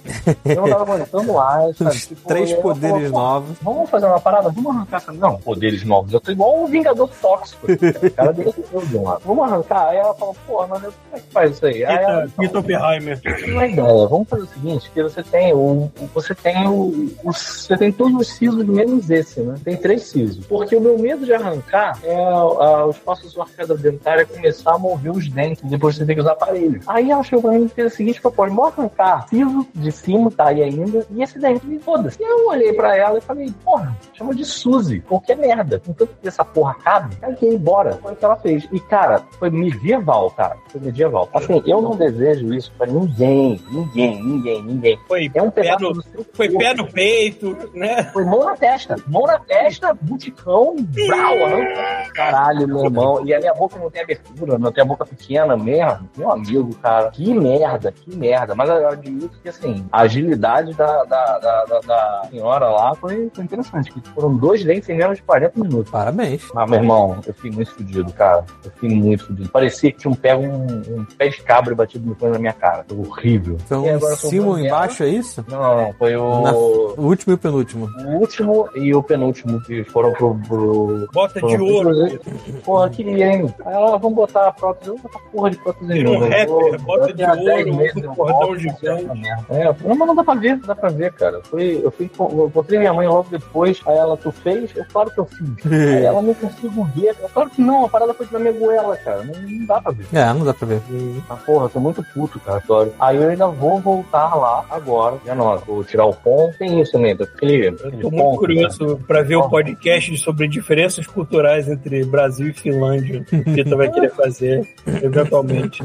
[0.45, 1.91] eu não tava aguentando mais, sabe?
[1.91, 3.57] Os Tipo, três poderes falou, "Pô, novos.
[3.63, 4.49] Vamos fazer uma parada?
[4.51, 5.13] Vamos arrancar essa.
[5.13, 6.13] Não, poderes novos.
[6.13, 7.67] Eu tô igual um Vingador Tóxico.
[8.09, 9.23] O cara desceu de um lado.
[9.25, 9.89] Vamos arrancar.
[9.89, 11.85] Aí ela falou, pô, mas como é que faz isso aí?
[11.85, 13.21] Aí ela, Peter, Peter Oppenheimer.
[13.21, 14.07] "Tem uma ideia.
[14.09, 15.59] Vamos fazer o seguinte: que você tem o.
[15.59, 17.11] o- Você tem o.
[17.25, 19.55] o- Você tem todos os sisos menos esse, né?
[19.65, 20.47] Tem três sisos.
[20.47, 24.75] Porque o meu medo de arrancar é a- o espaço da sua arcada dentária começar
[24.75, 25.63] a mover os dentes.
[25.79, 26.81] Depois você tem que usar aparelho.
[26.87, 30.31] Aí ela chegou pra mim e fez a seguinte proposta: vamos arrancar siso de cima,
[30.31, 32.21] tá aí ainda, e esse dente, e foda-se.
[32.21, 35.81] E eu olhei pra ela e falei, porra, chama de Suzy, qualquer merda.
[35.85, 37.93] Contanto que essa porra cabe, caguei, bora.
[38.03, 38.69] Foi o que ela fez.
[38.73, 40.57] E, cara, foi medieval, cara.
[40.69, 41.29] Foi medieval.
[41.33, 44.99] Assim, eu não desejo isso pra ninguém, ninguém, ninguém, ninguém.
[45.07, 45.95] Foi, É um pé no,
[46.33, 46.59] foi corpo.
[46.59, 48.05] pé no peito, né?
[48.13, 48.97] Foi mão na testa.
[49.07, 52.11] Mão na testa, buticão, brau, arranca.
[52.15, 53.27] Caralho, meu irmão.
[53.27, 56.09] E a minha boca não tem abertura, não tem a boca pequena mesmo.
[56.17, 57.11] Meu amigo, cara.
[57.11, 58.55] Que merda, que merda.
[58.55, 63.31] Mas eu admito que, assim, a agilidade da, da, da, da- da senhora lá foi,
[63.35, 63.93] foi interessante.
[63.93, 65.91] Que foram dois dentes em menos de 40 minutos.
[65.91, 66.43] Parabéns.
[66.55, 68.45] Ah, meu irmão, eu fiquei muito fudido, cara.
[68.65, 69.49] Eu fiquei muito fudido.
[69.51, 72.53] Parecia que tinha um pego um, um pé de cabra batido no cone na minha
[72.53, 72.85] cara.
[72.89, 73.57] Foi horrível.
[73.65, 75.45] Então, E em agora cima embaixo, é isso?
[75.49, 75.93] Não, não, não.
[75.95, 77.89] Foi o, Na- O último e o penúltimo.
[78.05, 80.35] o último e o penúltimo que foram pro.
[80.47, 81.09] pro...
[81.13, 81.91] Bota de foram ouro.
[82.19, 83.55] pro- Porra, queria, hein?
[83.65, 84.87] Aí ela, vamos botar a prótese.
[84.91, 88.05] Vamos botar porra de prótese Vira um rapper, bota de tenho há 10 ouro, meses,
[88.05, 89.07] um cordão gigante.
[89.51, 91.41] É, não, mas não dá pra ver, dá pra ver, cara.
[91.45, 94.71] Foi, eu fui, eu encontrei minha mãe logo depois, aí ela, tu fez?
[94.77, 95.73] Eu, claro que eu fiz.
[95.73, 97.17] Aí ela não consigo ver.
[97.21, 99.23] Eu, claro que não, a parada foi na minha goela, cara.
[99.23, 100.07] Não, não dá pra ver.
[100.13, 100.81] É, não dá pra ver.
[101.29, 102.93] Ah, porra, eu tô muito puto, cara, Tório.
[102.99, 105.17] Aí eu ainda vou voltar lá agora.
[105.25, 106.57] Já não, vou tirar o ponto.
[106.59, 109.51] Tem isso aquele, Eu tô ponto, muito curioso pra ver o Ponto.
[109.51, 113.25] podcast sobre diferenças culturais entre Brasil e Finlândia.
[113.25, 115.48] Que o Pita vai querer fazer, eventualmente.
[115.51, 115.81] image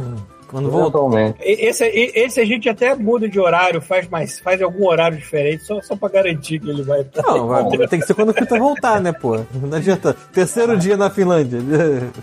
[0.53, 0.99] Quando voltar.
[1.41, 5.81] Esse, esse a gente até muda de horário, faz mais, faz algum horário diferente, só,
[5.81, 7.23] só pra garantir que ele vai estar.
[7.23, 9.39] Não, vai- tem que ser quando o Pita voltar, né, pô?
[9.53, 10.15] Não adianta.
[10.31, 11.59] Terceiro dia na Finlândia.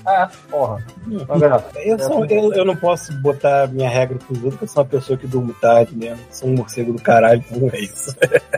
[0.06, 0.78] É, porra.
[1.06, 1.64] Verdade.
[1.84, 4.88] Eu, sou- eu, eu não posso botar minha regra pros outros, porque eu sou uma
[4.88, 6.18] pessoa que durmo tarde mesmo.
[6.30, 8.14] Sou um morcego do caralho, então é isso.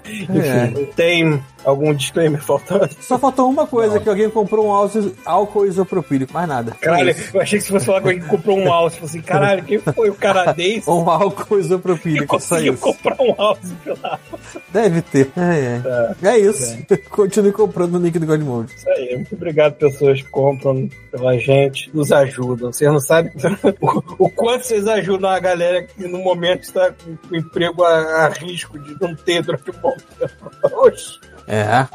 [0.07, 2.89] Enfim, tem algum disclaimer faltando?
[3.01, 6.73] Só faltou uma coisa, que alguém comprou um álcool, álcool isopropílico, mais nada.
[6.81, 9.21] Caralho, É eu achei que se fosse falar que alguém comprou um alce, eu falei
[9.21, 12.83] assim, caralho, quem foi o canadense Um álcool isopropílico, só conseguiu isso.
[12.83, 14.21] comprar um alce pela
[14.73, 15.31] Deve ter.
[15.37, 15.81] É,
[16.23, 16.29] é.
[16.29, 16.77] é isso.
[17.11, 18.75] Continue comprando o nick do Godmode.
[18.75, 22.73] Isso aí, muito obrigado pessoas que compram pela gente, nos ajudam.
[22.73, 23.33] Vocês não sabem
[23.81, 28.27] o, o quanto vocês ajudam a galera que no momento está com o emprego a,
[28.27, 30.51] a risco de não ter durante um bom tempo.
[30.79, 31.21] Oxi.
[31.47, 31.87] É.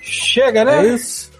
[0.00, 0.98] Chega, É né?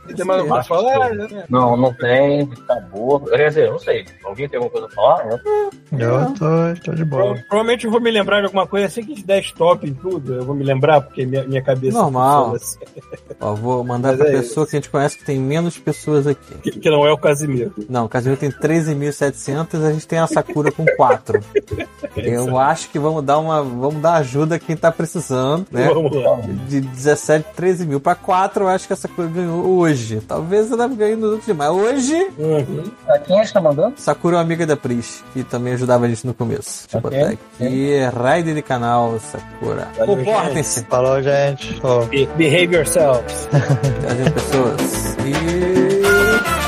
[0.08, 0.16] Isso.
[0.16, 1.14] Tem mais alguma coisa pra falar?
[1.14, 1.44] né?
[1.48, 3.20] Não, não tem, acabou.
[3.20, 4.04] Quer dizer, eu não sei.
[4.24, 5.26] Alguém tem alguma coisa pra falar?
[5.30, 5.66] Eu-
[5.98, 7.34] Eu tô, tô de boa.
[7.34, 10.34] Pro- Provavelmente eu vou me lembrar de alguma coisa assim que der stop em tudo.
[10.34, 11.96] Eu vou me lembrar, porque minha, minha cabeça.
[11.98, 12.54] Normal.
[12.54, 12.78] assim.
[13.40, 16.26] Ó, vou mandar Mas pra é pessoa que a gente conhece que tem menos pessoas
[16.26, 16.54] aqui.
[16.62, 17.72] Que, que não é o Casimiro.
[17.88, 21.40] Não, o Casimiro tem 13.700, a gente tem a Sakura com 4.
[22.16, 23.62] Eu acho que vamos dar uma.
[23.62, 25.88] Vamos dar ajuda a quem tá precisando, né?
[25.92, 26.36] Vamos lá.
[26.68, 29.95] De 17, 13 mil pra 4, eu acho que a Sakura ganhou hoje.
[30.26, 32.28] Talvez ela ganhe nos outros dias, mas hoje.
[32.38, 32.84] Uhum.
[33.08, 33.94] A quem a gente tá mandando?
[33.96, 36.86] Sakura é uma amiga da Pris, que também ajudava a gente no começo.
[36.90, 37.18] Deixa eu Ok.
[37.18, 37.98] botar aqui.
[38.16, 39.88] Raid de canal, Sakura.
[40.04, 41.80] Comportem-se, Falou, gente.
[42.10, 43.48] Be- Behave yourselves.
[44.02, 45.16] trazendo pessoas.
[45.26, 46.65] E